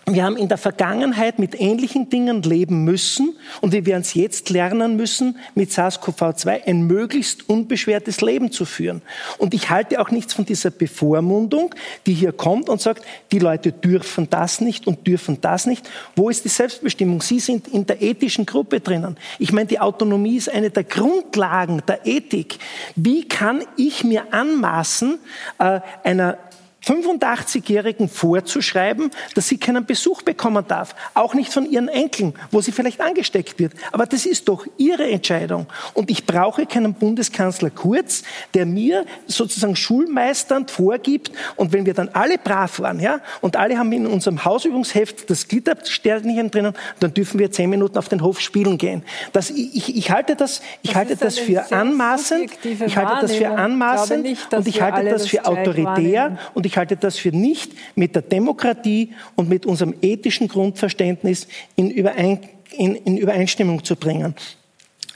wir 0.05 0.25
haben 0.25 0.35
in 0.35 0.49
der 0.49 0.57
Vergangenheit 0.57 1.39
mit 1.39 1.59
ähnlichen 1.59 2.09
Dingen 2.09 2.43
leben 2.43 2.83
müssen 2.83 3.37
und 3.61 3.71
wir 3.71 3.85
werden 3.85 4.01
es 4.01 4.13
jetzt 4.13 4.49
lernen 4.49 4.97
müssen, 4.97 5.37
mit 5.55 5.71
SARS-CoV-2 5.71 6.67
ein 6.67 6.87
möglichst 6.87 7.47
unbeschwertes 7.49 8.19
Leben 8.19 8.51
zu 8.51 8.65
führen. 8.65 9.01
Und 9.37 9.53
ich 9.53 9.69
halte 9.69 10.01
auch 10.01 10.11
nichts 10.11 10.33
von 10.33 10.43
dieser 10.43 10.71
Bevormundung, 10.71 11.73
die 12.05 12.13
hier 12.13 12.33
kommt 12.33 12.67
und 12.67 12.81
sagt, 12.81 13.05
die 13.31 13.39
Leute 13.39 13.71
dürfen 13.71 14.29
das 14.29 14.59
nicht 14.59 14.87
und 14.87 15.07
dürfen 15.07 15.39
das 15.39 15.65
nicht. 15.65 15.89
Wo 16.17 16.29
ist 16.29 16.43
die 16.43 16.49
Selbstbestimmung? 16.49 17.21
Sie 17.21 17.39
sind 17.39 17.69
in 17.69 17.85
der 17.85 18.01
ethischen 18.01 18.45
Gruppe 18.45 18.81
drinnen. 18.81 19.15
Ich 19.39 19.53
meine, 19.53 19.67
die 19.67 19.79
Autonomie 19.79 20.35
ist 20.35 20.53
eine 20.53 20.69
der 20.69 20.83
Grundlagen 20.83 21.81
der 21.87 22.05
Ethik. 22.05 22.59
Wie 22.97 23.25
kann 23.25 23.63
ich 23.77 24.03
mir 24.03 24.33
anmaßen, 24.33 25.17
äh, 25.59 25.79
einer 26.03 26.37
85-Jährigen 26.85 28.09
vorzuschreiben, 28.09 29.11
dass 29.35 29.47
sie 29.47 29.57
keinen 29.57 29.85
Besuch 29.85 30.21
bekommen 30.21 30.65
darf. 30.67 30.95
Auch 31.13 31.33
nicht 31.33 31.51
von 31.53 31.69
ihren 31.69 31.87
Enkeln, 31.87 32.33
wo 32.51 32.61
sie 32.61 32.71
vielleicht 32.71 33.01
angesteckt 33.01 33.59
wird. 33.59 33.73
Aber 33.91 34.05
das 34.05 34.25
ist 34.25 34.47
doch 34.49 34.65
ihre 34.77 35.09
Entscheidung. 35.09 35.67
Und 35.93 36.11
ich 36.11 36.25
brauche 36.25 36.65
keinen 36.65 36.93
Bundeskanzler 36.93 37.69
Kurz, 37.69 38.23
der 38.53 38.65
mir 38.65 39.05
sozusagen 39.27 39.75
schulmeisternd 39.75 40.71
vorgibt. 40.71 41.31
Und 41.55 41.73
wenn 41.73 41.85
wir 41.85 41.93
dann 41.93 42.09
alle 42.09 42.37
brav 42.37 42.79
waren, 42.79 42.99
ja, 42.99 43.19
und 43.41 43.55
alle 43.55 43.77
haben 43.77 43.91
in 43.91 44.07
unserem 44.07 44.43
Hausübungsheft 44.43 45.29
das 45.29 45.47
Glittersternchen 45.47 46.51
drinnen, 46.51 46.73
dann 46.99 47.13
dürfen 47.13 47.39
wir 47.39 47.51
zehn 47.51 47.69
Minuten 47.69 47.97
auf 47.97 48.09
den 48.09 48.21
Hof 48.21 48.39
spielen 48.39 48.77
gehen. 48.77 49.03
Das, 49.31 49.49
ich, 49.49 49.95
ich 49.95 50.11
halte 50.11 50.35
das, 50.35 50.61
ich 50.81 50.91
das 50.91 50.97
halte 50.97 51.15
das 51.15 51.39
für 51.39 51.71
anmaßend. 51.71 52.51
Ich 52.63 52.97
halte 52.97 53.21
das 53.21 53.35
für 53.35 53.49
anmaßend. 53.49 54.23
Nicht, 54.23 54.53
und 54.53 54.67
ich 54.67 54.81
halte 54.81 55.09
das 55.09 55.27
für 55.27 55.45
autoritär. 55.45 56.37
Und 56.53 56.65
ich 56.65 56.72
ich 56.73 56.77
halte 56.77 56.97
das 56.97 57.19
für 57.19 57.29
nicht 57.29 57.71
mit 57.93 58.15
der 58.15 58.23
Demokratie 58.23 59.13
und 59.35 59.47
mit 59.47 59.67
unserem 59.67 59.93
ethischen 60.01 60.47
Grundverständnis 60.47 61.47
in, 61.75 61.91
Überein, 61.91 62.39
in, 62.75 62.95
in 62.95 63.17
Übereinstimmung 63.17 63.83
zu 63.83 63.95
bringen. 63.95 64.33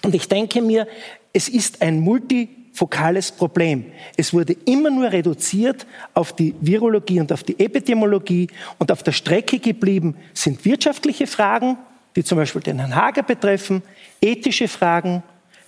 Und 0.04 0.14
ich 0.14 0.28
denke 0.28 0.62
mir, 0.62 0.88
es 1.34 1.50
ist 1.50 1.82
ein 1.82 2.00
multifokales 2.02 3.32
Problem. 3.32 3.86
Es 4.16 4.36
wurde 4.36 4.56
immer 4.66 4.92
nur 4.92 5.12
reduziert 5.12 5.88
auf 6.14 6.32
die 6.32 6.54
Virologie 6.62 7.22
und 7.22 7.34
auf 7.34 7.42
die 7.42 7.60
Epidemiologie 7.60 8.50
und 8.78 8.92
auf 8.92 9.02
der 9.02 9.14
Strecke 9.14 9.58
geblieben 9.58 10.16
sind 10.36 10.64
wirtschaftliche 10.64 11.26
Fragen, 11.26 11.76
die 12.16 12.24
zum 12.24 12.38
Beispiel 12.38 12.62
den 12.62 12.78
Herrn 12.78 12.94
Hager 12.94 13.24
betreffen, 13.24 13.82
ethische 14.22 14.68
Fragen, 14.68 15.24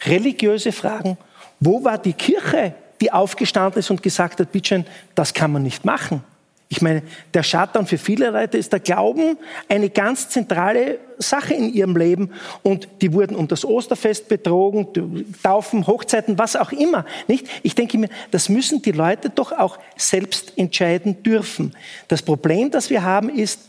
religiöse 0.06 0.72
Fragen. 0.72 1.18
Wo 1.60 1.84
war 1.84 1.98
die 1.98 2.14
Kirche 2.14 2.76
die 3.02 3.12
aufgestanden 3.12 3.80
ist 3.80 3.90
und 3.90 4.04
gesagt 4.04 4.40
hat, 4.40 4.52
bitte 4.52 4.86
das 5.16 5.34
kann 5.34 5.52
man 5.52 5.64
nicht 5.64 5.86
machen. 5.86 6.24
Ich 6.72 6.84
meine, 6.84 7.02
der 7.34 7.42
Shutdown 7.42 7.88
für 7.88 7.98
viele 7.98 8.30
Leute 8.30 8.60
ist 8.60 8.72
der 8.72 8.80
Glauben 8.80 9.38
eine 9.68 9.90
ganz 9.90 10.30
zentrale 10.30 11.00
Sache 11.18 11.56
in 11.56 11.74
ihrem 11.74 11.98
Leben. 11.98 12.32
Und 12.62 12.88
die 13.02 13.12
wurden 13.12 13.36
um 13.36 13.48
das 13.48 13.66
Osterfest 13.66 14.30
betrogen, 14.30 15.26
Taufen, 15.42 15.88
Hochzeiten, 15.88 16.38
was 16.38 16.56
auch 16.56 16.72
immer. 16.72 17.06
Nicht? 17.28 17.48
Ich 17.64 17.74
denke 17.74 17.98
mir, 17.98 18.10
das 18.30 18.50
müssen 18.50 18.84
die 18.84 18.92
Leute 18.92 19.32
doch 19.32 19.52
auch 19.52 19.80
selbst 19.98 20.54
entscheiden 20.58 21.24
dürfen. 21.24 21.76
Das 22.08 22.22
Problem, 22.22 22.70
das 22.70 22.92
wir 22.92 23.02
haben, 23.02 23.30
ist, 23.30 23.62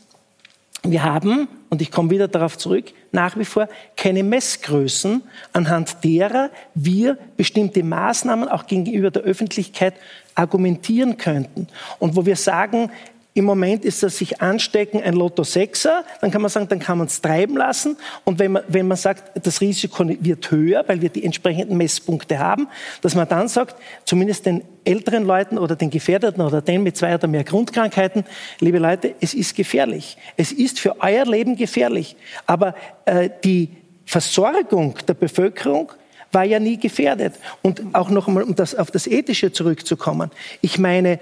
wir 0.82 1.02
haben, 1.02 1.48
und 1.68 1.82
ich 1.82 1.90
komme 1.90 2.10
wieder 2.10 2.28
darauf 2.28 2.56
zurück, 2.56 2.86
nach 3.12 3.38
wie 3.38 3.44
vor 3.44 3.68
keine 3.96 4.22
Messgrößen, 4.22 5.22
anhand 5.52 6.02
derer 6.02 6.50
wir 6.74 7.18
bestimmte 7.36 7.82
Maßnahmen 7.82 8.48
auch 8.48 8.66
gegenüber 8.66 9.10
der 9.10 9.22
Öffentlichkeit 9.22 9.94
argumentieren 10.34 11.16
könnten. 11.18 11.68
Und 11.98 12.16
wo 12.16 12.24
wir 12.24 12.36
sagen, 12.36 12.90
im 13.32 13.44
Moment 13.44 13.84
ist 13.84 14.02
das 14.02 14.18
sich 14.18 14.40
anstecken 14.40 15.00
ein 15.02 15.14
Lotto 15.14 15.42
6er, 15.42 16.02
dann 16.20 16.32
kann 16.32 16.42
man 16.42 16.50
sagen, 16.50 16.68
dann 16.68 16.80
kann 16.80 16.98
man 16.98 17.06
es 17.06 17.20
treiben 17.20 17.56
lassen. 17.56 17.96
Und 18.24 18.40
wenn 18.40 18.52
man, 18.52 18.64
wenn 18.66 18.88
man 18.88 18.96
sagt, 18.96 19.46
das 19.46 19.60
Risiko 19.60 20.04
wird 20.08 20.50
höher, 20.50 20.84
weil 20.88 21.00
wir 21.00 21.10
die 21.10 21.24
entsprechenden 21.24 21.76
Messpunkte 21.76 22.40
haben, 22.40 22.68
dass 23.02 23.14
man 23.14 23.28
dann 23.28 23.46
sagt, 23.46 23.76
zumindest 24.04 24.46
den 24.46 24.62
älteren 24.84 25.24
Leuten 25.24 25.58
oder 25.58 25.76
den 25.76 25.90
Gefährdeten 25.90 26.42
oder 26.42 26.60
denen 26.60 26.82
mit 26.82 26.96
zwei 26.96 27.14
oder 27.14 27.28
mehr 27.28 27.44
Grundkrankheiten, 27.44 28.24
liebe 28.58 28.78
Leute, 28.78 29.14
es 29.20 29.32
ist 29.32 29.54
gefährlich. 29.54 30.16
Es 30.36 30.50
ist 30.50 30.80
für 30.80 31.00
euer 31.00 31.24
Leben 31.24 31.54
gefährlich. 31.54 32.16
Aber 32.46 32.74
äh, 33.04 33.30
die 33.44 33.76
Versorgung 34.06 34.96
der 35.06 35.14
Bevölkerung 35.14 35.92
war 36.32 36.44
ja 36.44 36.58
nie 36.58 36.78
gefährdet. 36.78 37.34
Und 37.62 37.82
auch 37.92 38.10
noch 38.10 38.28
einmal, 38.28 38.42
um 38.42 38.54
das, 38.54 38.74
auf 38.74 38.90
das 38.90 39.06
Ethische 39.06 39.52
zurückzukommen. 39.52 40.30
Ich 40.60 40.78
meine, 40.78 41.18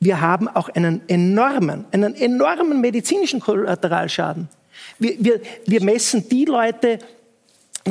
wir 0.00 0.20
haben 0.20 0.48
auch 0.48 0.68
einen 0.68 1.02
enormen, 1.08 1.84
einen 1.92 2.14
enormen 2.14 2.80
medizinischen 2.80 3.40
Kollateralschaden. 3.40 4.48
Wir, 4.98 5.16
wir, 5.18 5.40
wir 5.66 5.82
messen 5.82 6.28
die 6.28 6.44
Leute, 6.44 6.98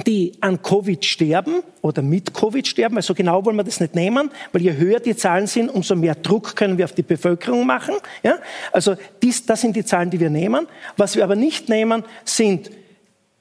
die 0.05 0.33
an 0.41 0.61
Covid 0.61 1.03
sterben 1.03 1.63
oder 1.81 2.01
mit 2.01 2.33
Covid 2.33 2.67
sterben, 2.67 2.97
also 2.97 3.13
genau 3.13 3.43
wollen 3.45 3.55
wir 3.55 3.63
das 3.63 3.79
nicht 3.79 3.95
nehmen, 3.95 4.29
weil 4.51 4.61
je 4.61 4.73
höher 4.73 4.99
die 4.99 5.15
Zahlen 5.15 5.47
sind, 5.47 5.69
umso 5.69 5.95
mehr 5.95 6.15
Druck 6.15 6.55
können 6.55 6.77
wir 6.77 6.85
auf 6.85 6.93
die 6.93 7.03
Bevölkerung 7.03 7.65
machen. 7.65 7.95
Ja? 8.23 8.37
Also 8.71 8.95
dies, 9.21 9.45
das 9.45 9.61
sind 9.61 9.75
die 9.75 9.85
Zahlen, 9.85 10.09
die 10.09 10.19
wir 10.19 10.29
nehmen. 10.29 10.67
Was 10.97 11.15
wir 11.15 11.23
aber 11.23 11.35
nicht 11.35 11.69
nehmen, 11.69 12.03
sind 12.25 12.69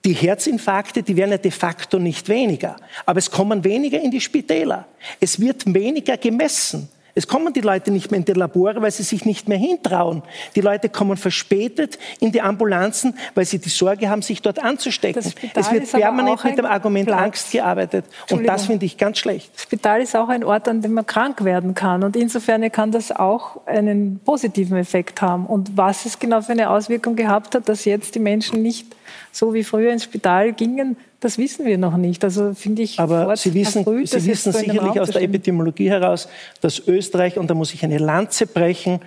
die 0.04 0.12
Herzinfarkte, 0.12 1.02
die 1.02 1.16
werden 1.16 1.32
ja 1.32 1.38
de 1.38 1.50
facto 1.50 1.98
nicht 1.98 2.28
weniger, 2.28 2.76
aber 3.04 3.18
es 3.18 3.30
kommen 3.30 3.64
weniger 3.64 4.00
in 4.00 4.12
die 4.12 4.20
Spitäler. 4.20 4.86
Es 5.20 5.40
wird 5.40 5.74
weniger 5.74 6.16
gemessen. 6.16 6.88
Es 7.16 7.26
kommen 7.26 7.54
die 7.54 7.62
Leute 7.62 7.90
nicht 7.90 8.10
mehr 8.10 8.18
in 8.18 8.26
die 8.26 8.34
Labore, 8.34 8.82
weil 8.82 8.90
sie 8.90 9.02
sich 9.02 9.24
nicht 9.24 9.48
mehr 9.48 9.56
hintrauen. 9.56 10.22
Die 10.54 10.60
Leute 10.60 10.90
kommen 10.90 11.16
verspätet 11.16 11.98
in 12.20 12.30
die 12.30 12.42
Ambulanzen, 12.42 13.16
weil 13.34 13.46
sie 13.46 13.58
die 13.58 13.70
Sorge 13.70 14.10
haben, 14.10 14.20
sich 14.20 14.42
dort 14.42 14.62
anzustecken. 14.62 15.32
Es 15.54 15.72
wird 15.72 15.90
permanent 15.90 16.44
mit 16.44 16.58
dem 16.58 16.66
Argument 16.66 17.06
Platz. 17.06 17.20
Angst 17.20 17.52
gearbeitet. 17.52 18.04
Und 18.30 18.46
das 18.46 18.66
finde 18.66 18.84
ich 18.84 18.98
ganz 18.98 19.18
schlecht. 19.18 19.50
Das 19.54 19.62
Spital 19.62 20.02
ist 20.02 20.14
auch 20.14 20.28
ein 20.28 20.44
Ort, 20.44 20.68
an 20.68 20.82
dem 20.82 20.92
man 20.92 21.06
krank 21.06 21.42
werden 21.42 21.72
kann. 21.72 22.04
Und 22.04 22.16
insofern 22.16 22.70
kann 22.70 22.92
das 22.92 23.10
auch 23.10 23.66
einen 23.66 24.20
positiven 24.22 24.76
Effekt 24.76 25.22
haben. 25.22 25.46
Und 25.46 25.74
was 25.74 26.04
es 26.04 26.18
genau 26.18 26.42
für 26.42 26.52
eine 26.52 26.68
Auswirkung 26.68 27.16
gehabt 27.16 27.54
hat, 27.54 27.66
dass 27.66 27.86
jetzt 27.86 28.14
die 28.14 28.20
Menschen 28.20 28.60
nicht 28.60 28.94
so 29.32 29.54
wie 29.54 29.64
früher 29.64 29.92
ins 29.92 30.04
Spital 30.04 30.52
gingen, 30.52 30.96
Das 31.20 31.38
wissen 31.38 31.64
wir 31.64 31.78
noch 31.78 31.96
nicht. 31.96 32.22
Also 32.24 32.54
finde 32.54 32.82
ich. 32.82 33.00
Aber 33.00 33.36
Sie 33.36 33.54
wissen, 33.54 33.84
früh, 33.84 34.06
Sie 34.06 34.24
wissen 34.26 34.52
so 34.52 34.58
sicherlich 34.58 35.00
aus 35.00 35.10
der 35.10 35.22
Epidemiologie 35.22 35.88
heraus, 35.90 36.28
dass 36.60 36.86
Österreich, 36.86 37.38
und 37.38 37.48
da 37.48 37.54
muss 37.54 37.72
ich 37.74 37.82
eine 37.84 37.98
Lanze 37.98 38.46
brechen, 38.46 39.00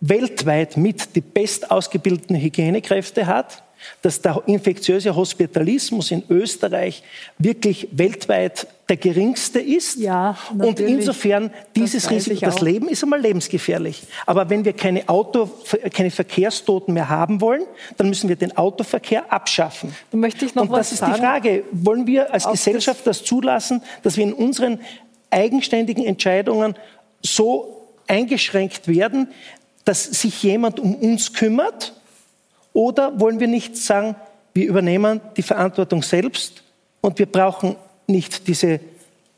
weltweit 0.00 0.76
mit 0.76 1.14
die 1.14 1.20
bestausgebildeten 1.20 2.36
Hygienekräfte 2.36 3.26
hat 3.26 3.63
dass 4.02 4.20
der 4.20 4.42
infektiöse 4.46 5.14
Hospitalismus 5.14 6.10
in 6.10 6.22
Österreich 6.28 7.02
wirklich 7.38 7.88
weltweit 7.92 8.66
der 8.88 8.96
geringste 8.98 9.60
ist. 9.60 9.98
Ja, 9.98 10.36
und 10.58 10.78
insofern 10.78 11.50
dieses 11.74 12.10
Risiko, 12.10 12.44
das 12.44 12.60
Leben 12.60 12.88
ist 12.88 13.02
einmal 13.02 13.20
lebensgefährlich. 13.20 14.02
Aber 14.26 14.50
wenn 14.50 14.64
wir 14.64 14.74
keine, 14.74 15.08
Auto, 15.08 15.50
keine 15.92 16.10
Verkehrstoten 16.10 16.92
mehr 16.92 17.08
haben 17.08 17.40
wollen, 17.40 17.62
dann 17.96 18.08
müssen 18.08 18.28
wir 18.28 18.36
den 18.36 18.56
Autoverkehr 18.56 19.32
abschaffen. 19.32 19.94
Dann 20.10 20.20
möchte 20.20 20.44
ich 20.44 20.54
noch 20.54 20.64
und 20.64 20.72
das 20.72 20.92
ist 20.92 20.98
sagen. 20.98 21.14
die 21.14 21.20
Frage, 21.20 21.64
wollen 21.72 22.06
wir 22.06 22.32
als 22.32 22.46
Gesellschaft 22.46 23.06
das 23.06 23.24
zulassen, 23.24 23.82
dass 24.02 24.16
wir 24.16 24.24
in 24.24 24.34
unseren 24.34 24.80
eigenständigen 25.30 26.04
Entscheidungen 26.04 26.74
so 27.22 27.86
eingeschränkt 28.06 28.86
werden, 28.86 29.28
dass 29.84 30.04
sich 30.04 30.42
jemand 30.42 30.78
um 30.78 30.94
uns 30.94 31.32
kümmert 31.32 31.94
oder 32.74 33.18
wollen 33.18 33.40
wir 33.40 33.48
nicht 33.48 33.78
sagen, 33.78 34.16
wir 34.52 34.68
übernehmen 34.68 35.22
die 35.36 35.42
Verantwortung 35.42 36.02
selbst 36.02 36.62
und 37.00 37.18
wir 37.18 37.26
brauchen 37.26 37.76
nicht 38.06 38.46
diese 38.46 38.80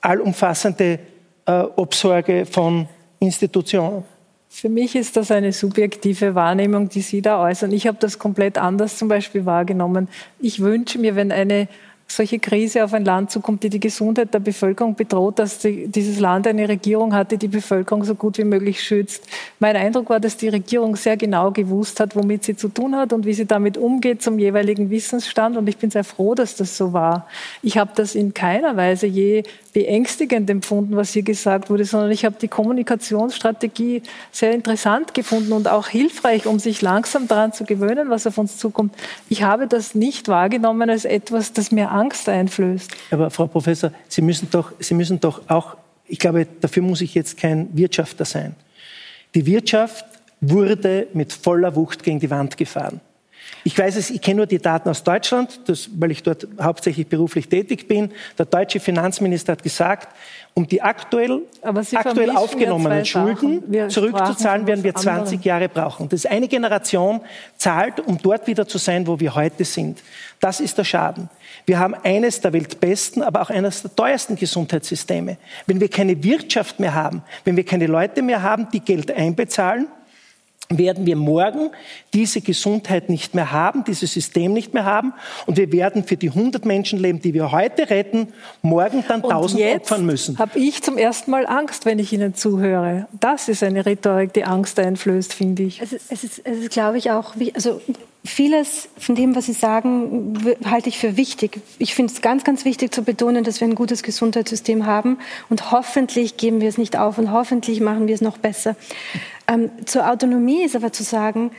allumfassende 0.00 0.98
äh, 1.44 1.52
Obsorge 1.76 2.46
von 2.46 2.88
Institutionen? 3.20 4.04
Für 4.48 4.68
mich 4.70 4.96
ist 4.96 5.16
das 5.16 5.30
eine 5.30 5.52
subjektive 5.52 6.34
Wahrnehmung, 6.34 6.88
die 6.88 7.02
Sie 7.02 7.20
da 7.20 7.42
äußern. 7.42 7.72
Ich 7.72 7.86
habe 7.86 7.98
das 8.00 8.18
komplett 8.18 8.56
anders 8.56 8.96
zum 8.96 9.08
Beispiel 9.08 9.44
wahrgenommen. 9.44 10.08
Ich 10.40 10.60
wünsche 10.60 10.98
mir, 10.98 11.14
wenn 11.14 11.30
eine 11.30 11.68
solche 12.08 12.38
Krise 12.38 12.84
auf 12.84 12.94
ein 12.94 13.04
Land 13.04 13.30
zukommt, 13.30 13.62
die 13.62 13.68
die 13.68 13.80
Gesundheit 13.80 14.32
der 14.32 14.38
Bevölkerung 14.38 14.94
bedroht, 14.94 15.38
dass 15.38 15.58
die, 15.58 15.88
dieses 15.88 16.20
Land 16.20 16.46
eine 16.46 16.68
Regierung 16.68 17.14
hat, 17.14 17.32
die 17.32 17.36
die 17.36 17.48
Bevölkerung 17.48 18.04
so 18.04 18.14
gut 18.14 18.38
wie 18.38 18.44
möglich 18.44 18.82
schützt. 18.82 19.24
Mein 19.58 19.76
Eindruck 19.76 20.08
war, 20.08 20.20
dass 20.20 20.36
die 20.36 20.48
Regierung 20.48 20.96
sehr 20.96 21.16
genau 21.16 21.50
gewusst 21.50 21.98
hat, 21.98 22.14
womit 22.14 22.44
sie 22.44 22.56
zu 22.56 22.68
tun 22.68 22.96
hat 22.96 23.12
und 23.12 23.26
wie 23.26 23.34
sie 23.34 23.46
damit 23.46 23.76
umgeht 23.76 24.22
zum 24.22 24.38
jeweiligen 24.38 24.88
Wissensstand. 24.88 25.56
Und 25.56 25.68
ich 25.68 25.78
bin 25.78 25.90
sehr 25.90 26.04
froh, 26.04 26.34
dass 26.34 26.54
das 26.54 26.76
so 26.76 26.92
war. 26.92 27.26
Ich 27.62 27.76
habe 27.76 27.90
das 27.94 28.14
in 28.14 28.34
keiner 28.34 28.76
Weise 28.76 29.06
je 29.06 29.42
beängstigend 29.76 30.48
empfunden, 30.48 30.96
was 30.96 31.12
hier 31.12 31.22
gesagt 31.22 31.68
wurde, 31.68 31.84
sondern 31.84 32.10
ich 32.10 32.24
habe 32.24 32.36
die 32.40 32.48
Kommunikationsstrategie 32.48 34.02
sehr 34.32 34.52
interessant 34.52 35.12
gefunden 35.12 35.52
und 35.52 35.68
auch 35.68 35.88
hilfreich, 35.88 36.46
um 36.46 36.58
sich 36.58 36.80
langsam 36.80 37.28
daran 37.28 37.52
zu 37.52 37.64
gewöhnen, 37.64 38.08
was 38.08 38.26
auf 38.26 38.38
uns 38.38 38.56
zukommt. 38.56 38.94
Ich 39.28 39.42
habe 39.42 39.66
das 39.66 39.94
nicht 39.94 40.28
wahrgenommen 40.28 40.88
als 40.88 41.04
etwas, 41.04 41.52
das 41.52 41.72
mir 41.72 41.90
Angst 41.96 42.28
einflößt. 42.28 42.90
Aber 43.10 43.30
Frau 43.30 43.46
Professor, 43.46 43.90
Sie 44.08 44.22
müssen 44.22 44.48
doch, 44.50 44.72
Sie 44.78 44.94
müssen 44.94 45.20
doch 45.20 45.42
auch, 45.48 45.76
ich 46.06 46.18
glaube, 46.18 46.46
dafür 46.60 46.82
muss 46.82 47.00
ich 47.00 47.14
jetzt 47.14 47.36
kein 47.36 47.68
Wirtschafter 47.76 48.24
sein. 48.24 48.54
Die 49.34 49.46
Wirtschaft 49.46 50.04
wurde 50.40 51.08
mit 51.12 51.32
voller 51.32 51.74
Wucht 51.74 52.02
gegen 52.02 52.20
die 52.20 52.30
Wand 52.30 52.56
gefahren. 52.56 53.00
Ich 53.64 53.76
weiß 53.76 53.96
es, 53.96 54.10
ich 54.10 54.20
kenne 54.20 54.36
nur 54.36 54.46
die 54.46 54.58
Daten 54.58 54.88
aus 54.88 55.02
Deutschland, 55.02 55.60
das, 55.66 55.88
weil 55.96 56.12
ich 56.12 56.22
dort 56.22 56.46
hauptsächlich 56.60 57.08
beruflich 57.08 57.48
tätig 57.48 57.88
bin. 57.88 58.12
Der 58.38 58.46
deutsche 58.46 58.78
Finanzminister 58.78 59.52
hat 59.52 59.62
gesagt, 59.62 60.08
um 60.54 60.66
die 60.68 60.80
aktuell, 60.82 61.42
aktuell 61.62 62.30
aufgenommenen 62.30 63.04
Schulden 63.04 63.90
zurückzuzahlen, 63.90 64.66
werden 64.66 64.84
wir 64.84 64.94
20 64.94 65.44
Jahre 65.44 65.68
brauchen. 65.68 66.08
Das 66.08 66.24
ist 66.24 66.30
eine 66.30 66.48
Generation 66.48 67.20
zahlt, 67.56 68.00
um 68.00 68.18
dort 68.18 68.46
wieder 68.46 68.68
zu 68.68 68.78
sein, 68.78 69.06
wo 69.06 69.18
wir 69.18 69.34
heute 69.34 69.64
sind. 69.64 70.00
Das 70.40 70.60
ist 70.60 70.78
der 70.78 70.84
Schaden. 70.84 71.28
Wir 71.66 71.80
haben 71.80 71.94
eines 72.04 72.40
der 72.40 72.52
weltbesten, 72.52 73.22
aber 73.22 73.42
auch 73.42 73.50
eines 73.50 73.82
der 73.82 73.94
teuersten 73.94 74.36
Gesundheitssysteme. 74.36 75.36
Wenn 75.66 75.80
wir 75.80 75.88
keine 75.88 76.22
Wirtschaft 76.22 76.78
mehr 76.78 76.94
haben, 76.94 77.22
wenn 77.44 77.56
wir 77.56 77.64
keine 77.64 77.88
Leute 77.88 78.22
mehr 78.22 78.42
haben, 78.42 78.68
die 78.72 78.80
Geld 78.80 79.10
einbezahlen, 79.10 79.88
werden 80.68 81.06
wir 81.06 81.16
morgen 81.16 81.70
diese 82.12 82.40
Gesundheit 82.40 83.08
nicht 83.08 83.34
mehr 83.34 83.52
haben, 83.52 83.84
dieses 83.84 84.12
System 84.12 84.52
nicht 84.52 84.74
mehr 84.74 84.84
haben 84.84 85.12
und 85.46 85.56
wir 85.56 85.70
werden 85.72 86.04
für 86.04 86.16
die 86.16 86.30
100 86.30 86.64
Menschenleben, 86.64 87.20
die 87.20 87.34
wir 87.34 87.52
heute 87.52 87.88
retten, 87.88 88.32
morgen 88.62 89.04
dann 89.06 89.22
1000 89.22 89.62
opfern 89.76 90.06
müssen. 90.06 90.38
habe 90.38 90.58
ich 90.58 90.82
zum 90.82 90.98
ersten 90.98 91.30
Mal 91.30 91.46
Angst, 91.46 91.84
wenn 91.84 91.98
ich 91.98 92.12
Ihnen 92.12 92.34
zuhöre. 92.34 93.06
Das 93.20 93.48
ist 93.48 93.62
eine 93.62 93.86
Rhetorik, 93.86 94.32
die 94.32 94.44
Angst 94.44 94.78
einflößt, 94.78 95.32
finde 95.32 95.62
ich. 95.62 95.80
Es 95.80 95.92
ist, 95.92 96.10
es 96.10 96.24
ist, 96.24 96.40
es 96.44 96.58
ist 96.58 96.70
glaube 96.70 96.98
ich, 96.98 97.10
auch, 97.12 97.34
also 97.54 97.80
vieles 98.26 98.88
von 98.98 99.14
dem, 99.14 99.34
was 99.34 99.46
Sie 99.46 99.52
sagen, 99.52 100.34
halte 100.64 100.88
ich 100.88 100.98
für 100.98 101.16
wichtig. 101.16 101.60
Ich 101.78 101.94
finde 101.94 102.12
es 102.12 102.20
ganz, 102.20 102.44
ganz 102.44 102.64
wichtig 102.64 102.94
zu 102.94 103.02
betonen, 103.02 103.44
dass 103.44 103.60
wir 103.60 103.68
ein 103.68 103.74
gutes 103.74 104.02
Gesundheitssystem 104.02 104.86
haben 104.86 105.18
und 105.48 105.70
hoffentlich 105.70 106.36
geben 106.36 106.60
wir 106.60 106.68
es 106.68 106.78
nicht 106.78 106.96
auf 106.96 107.18
und 107.18 107.32
hoffentlich 107.32 107.80
machen 107.80 108.06
wir 108.06 108.14
es 108.14 108.20
noch 108.20 108.38
besser. 108.38 108.76
Ähm, 109.48 109.70
zur 109.84 110.10
Autonomie 110.10 110.64
ist 110.64 110.76
aber 110.76 110.92
zu 110.92 111.02
sagen, 111.02 111.50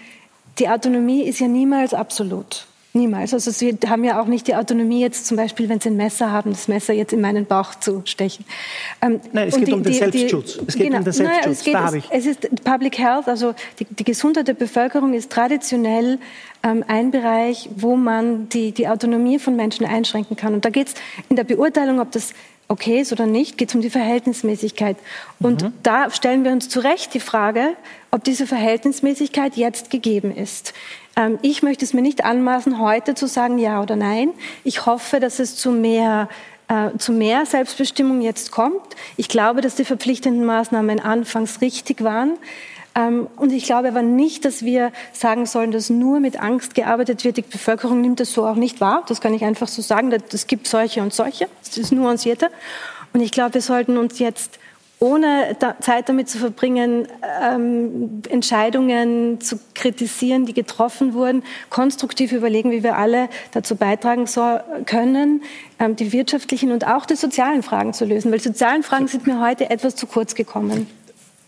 die 0.60 0.70
Autonomie 0.70 1.24
ist 1.24 1.40
ja 1.40 1.48
niemals 1.48 1.94
absolut. 1.94 2.68
Niemals. 2.98 3.34
Also 3.34 3.52
Sie 3.52 3.78
haben 3.88 4.04
ja 4.04 4.22
auch 4.22 4.28
nicht 4.28 4.48
die 4.48 4.56
Autonomie 4.56 5.02
jetzt 5.02 5.28
zum 5.28 5.38
Beispiel, 5.38 5.70
wenn 5.70 5.80
Sie 5.80 5.90
ein 5.90 5.98
Messer 5.98 6.32
haben, 6.32 6.52
das 6.52 6.68
Messer 6.68 6.94
jetzt 6.94 7.14
in 7.14 7.22
meinen 7.22 7.46
Bauch 7.46 7.76
zu 7.76 8.02
stechen. 8.06 8.46
Ähm, 9.02 9.20
Nein, 9.32 9.48
es 9.48 9.56
geht 9.56 9.68
die, 9.68 9.74
um 9.74 9.84
den 9.84 9.92
die, 9.92 9.98
Selbstschutz. 9.98 10.60
Es 10.68 10.76
geht 10.76 10.88
genau, 10.88 11.00
um 11.00 11.04
den 11.04 11.14
Selbstschutz. 11.14 11.44
Naja, 11.44 11.52
es, 11.52 11.64
geht, 11.64 11.74
da 11.74 11.84
habe 11.86 11.98
ich. 11.98 12.06
Es, 12.10 12.26
es 12.26 12.38
ist 12.38 12.64
Public 12.64 12.98
Health, 12.98 13.28
also 13.28 13.54
die, 13.80 13.86
die 13.86 14.04
Gesundheit 14.04 14.48
der 14.48 14.54
Bevölkerung 14.54 15.14
ist 15.14 15.32
traditionell 15.32 16.20
ähm, 16.64 16.84
ein 16.88 17.12
Bereich, 17.12 17.70
wo 17.76 17.96
man 17.96 18.50
die, 18.50 18.72
die 18.72 18.88
Autonomie 18.88 19.40
von 19.40 19.56
Menschen 19.56 19.86
einschränken 19.86 20.36
kann. 20.36 20.54
Und 20.54 20.66
da 20.66 20.70
geht 20.70 20.88
es 20.88 20.94
in 21.30 21.36
der 21.36 21.44
Beurteilung, 21.44 22.00
ob 22.00 22.12
das 22.12 22.34
okay 22.68 23.00
ist 23.02 23.12
oder 23.12 23.26
nicht, 23.26 23.58
geht 23.58 23.70
es 23.70 23.76
um 23.76 23.82
die 23.82 23.90
Verhältnismäßigkeit. 23.90 24.98
Und 25.40 25.64
mhm. 25.64 25.74
da 25.84 26.10
stellen 26.10 26.44
wir 26.44 26.52
uns 26.52 26.70
zu 26.70 26.80
Recht 26.80 27.14
die 27.14 27.20
Frage, 27.20 27.74
ob 28.12 28.24
diese 28.24 28.48
Verhältnismäßigkeit 28.48 29.56
jetzt 29.56 29.90
gegeben 29.90 30.36
ist. 30.36 30.74
Ähm, 31.18 31.40
ich 31.42 31.64
möchte 31.64 31.84
es 31.84 31.94
mir 31.94 32.02
nicht 32.02 32.24
anmaßen, 32.24 32.80
heute 32.80 33.16
zu 33.16 33.28
sagen 33.28 33.58
ja 33.58 33.82
oder 33.82 33.98
nein. 33.98 34.30
Ich 34.64 34.86
hoffe, 34.86 35.20
dass 35.20 35.40
es 35.40 35.58
zu 35.58 35.72
mehr 35.72 36.30
äh, 36.70 36.98
zu 36.98 37.12
mehr 37.12 37.46
Selbstbestimmung 37.46 38.22
jetzt 38.22 38.52
kommt. 38.52 38.82
Ich 39.16 39.28
glaube, 39.30 39.62
dass 39.62 39.76
die 39.76 39.86
verpflichtenden 39.86 40.46
Maßnahmen 40.46 41.00
anfangs 41.00 41.62
richtig 41.62 42.04
waren. 42.04 42.38
Ähm, 42.94 43.28
und 43.38 43.52
ich 43.54 43.66
glaube 43.66 43.88
aber 43.88 44.02
nicht, 44.02 44.44
dass 44.44 44.64
wir 44.64 44.92
sagen 45.14 45.46
sollen, 45.46 45.72
dass 45.72 45.90
nur 45.90 46.20
mit 46.20 46.40
Angst 46.40 46.76
gearbeitet 46.76 47.24
wird. 47.24 47.38
Die 47.38 47.42
Bevölkerung 47.42 48.02
nimmt 48.02 48.20
das 48.20 48.34
so 48.34 48.46
auch 48.46 48.56
nicht 48.56 48.82
wahr. 48.82 49.04
Das 49.08 49.22
kann 49.22 49.34
ich 49.34 49.44
einfach 49.44 49.68
so 49.68 49.82
sagen. 49.82 50.12
Es 50.32 50.48
gibt 50.48 50.68
solche 50.68 51.02
und 51.02 51.14
solche. 51.14 51.48
Das 51.64 51.78
ist 51.78 51.92
nuancierter. 51.92 52.50
Und 53.14 53.22
ich 53.22 53.32
glaube, 53.32 53.56
wir 53.56 53.62
sollten 53.62 53.98
uns 53.98 54.20
jetzt 54.20 54.60
ohne 55.00 55.56
Zeit 55.80 56.10
damit 56.10 56.28
zu 56.28 56.40
verbringen, 56.40 57.08
ähm, 57.42 58.22
Entscheidungen 58.30 59.40
zu 59.40 59.60
kritisieren, 59.76 60.46
die 60.46 60.54
getroffen 60.54 61.14
wurden, 61.14 61.44
konstruktiv 61.70 62.32
überlegen, 62.32 62.72
wie 62.72 62.84
wir 62.84 62.98
alle 62.98 63.30
dazu 63.52 63.76
beitragen 63.76 64.26
so 64.26 64.60
können, 64.86 65.44
ähm, 65.80 65.96
die 65.96 66.12
wirtschaftlichen 66.12 66.72
und 66.72 66.88
auch 66.88 67.06
die 67.06 67.16
sozialen 67.16 67.62
Fragen 67.62 67.94
zu 67.94 68.06
lösen. 68.06 68.32
Weil 68.32 68.40
sozialen 68.40 68.82
Fragen 68.82 69.08
sind 69.08 69.28
mir 69.28 69.40
heute 69.40 69.70
etwas 69.70 69.96
zu 69.96 70.08
kurz 70.08 70.34
gekommen. 70.34 70.88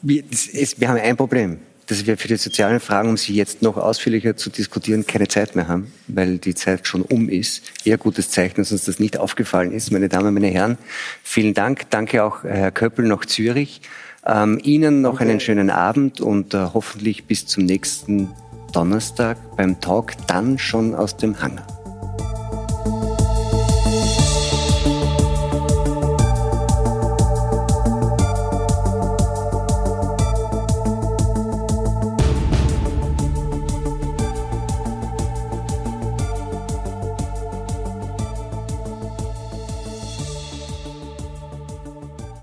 Wir, 0.02 0.24
ist, 0.30 0.80
wir 0.80 0.88
haben 0.88 1.00
ein 1.00 1.18
Problem, 1.18 1.60
dass 1.90 2.06
wir 2.06 2.18
für 2.18 2.28
die 2.28 2.38
sozialen 2.38 2.80
Fragen, 2.80 3.10
um 3.10 3.18
sie 3.18 3.34
jetzt 3.34 3.64
noch 3.64 3.76
ausführlicher 3.76 4.38
zu 4.38 4.52
diskutieren, 4.52 5.08
keine 5.08 5.28
Zeit 5.28 5.56
mehr 5.56 5.68
haben, 5.68 5.92
weil 6.08 6.38
die 6.38 6.54
Zeit 6.54 6.88
schon 6.88 7.02
um 7.02 7.30
ist. 7.30 7.64
Eher 7.84 7.98
gutes 7.98 8.30
Zeichen, 8.30 8.58
dass 8.58 8.72
uns 8.72 8.86
das 8.86 9.00
nicht 9.00 9.18
aufgefallen 9.18 9.72
ist. 9.72 9.92
Meine 9.92 10.08
Damen, 10.08 10.34
meine 10.34 10.48
Herren, 10.48 10.78
vielen 11.24 11.56
Dank. 11.56 11.90
Danke 11.90 12.24
auch 12.24 12.44
äh, 12.44 12.50
Herr 12.50 12.72
Köppel 12.72 13.08
nach 13.08 13.26
Zürich. 13.26 13.82
Ähm, 14.26 14.60
Ihnen 14.62 15.02
noch 15.02 15.16
okay. 15.16 15.24
einen 15.24 15.40
schönen 15.40 15.72
Abend 15.72 16.22
und 16.22 16.54
äh, 16.54 16.60
hoffentlich 16.74 17.26
bis 17.26 17.48
zum 17.48 17.66
nächsten 17.66 18.30
Donnerstag 18.72 19.38
beim 19.58 19.82
Talk, 19.82 20.14
dann 20.28 20.60
schon 20.60 20.94
aus 20.94 21.18
dem 21.18 21.42
Hangar. 21.42 21.79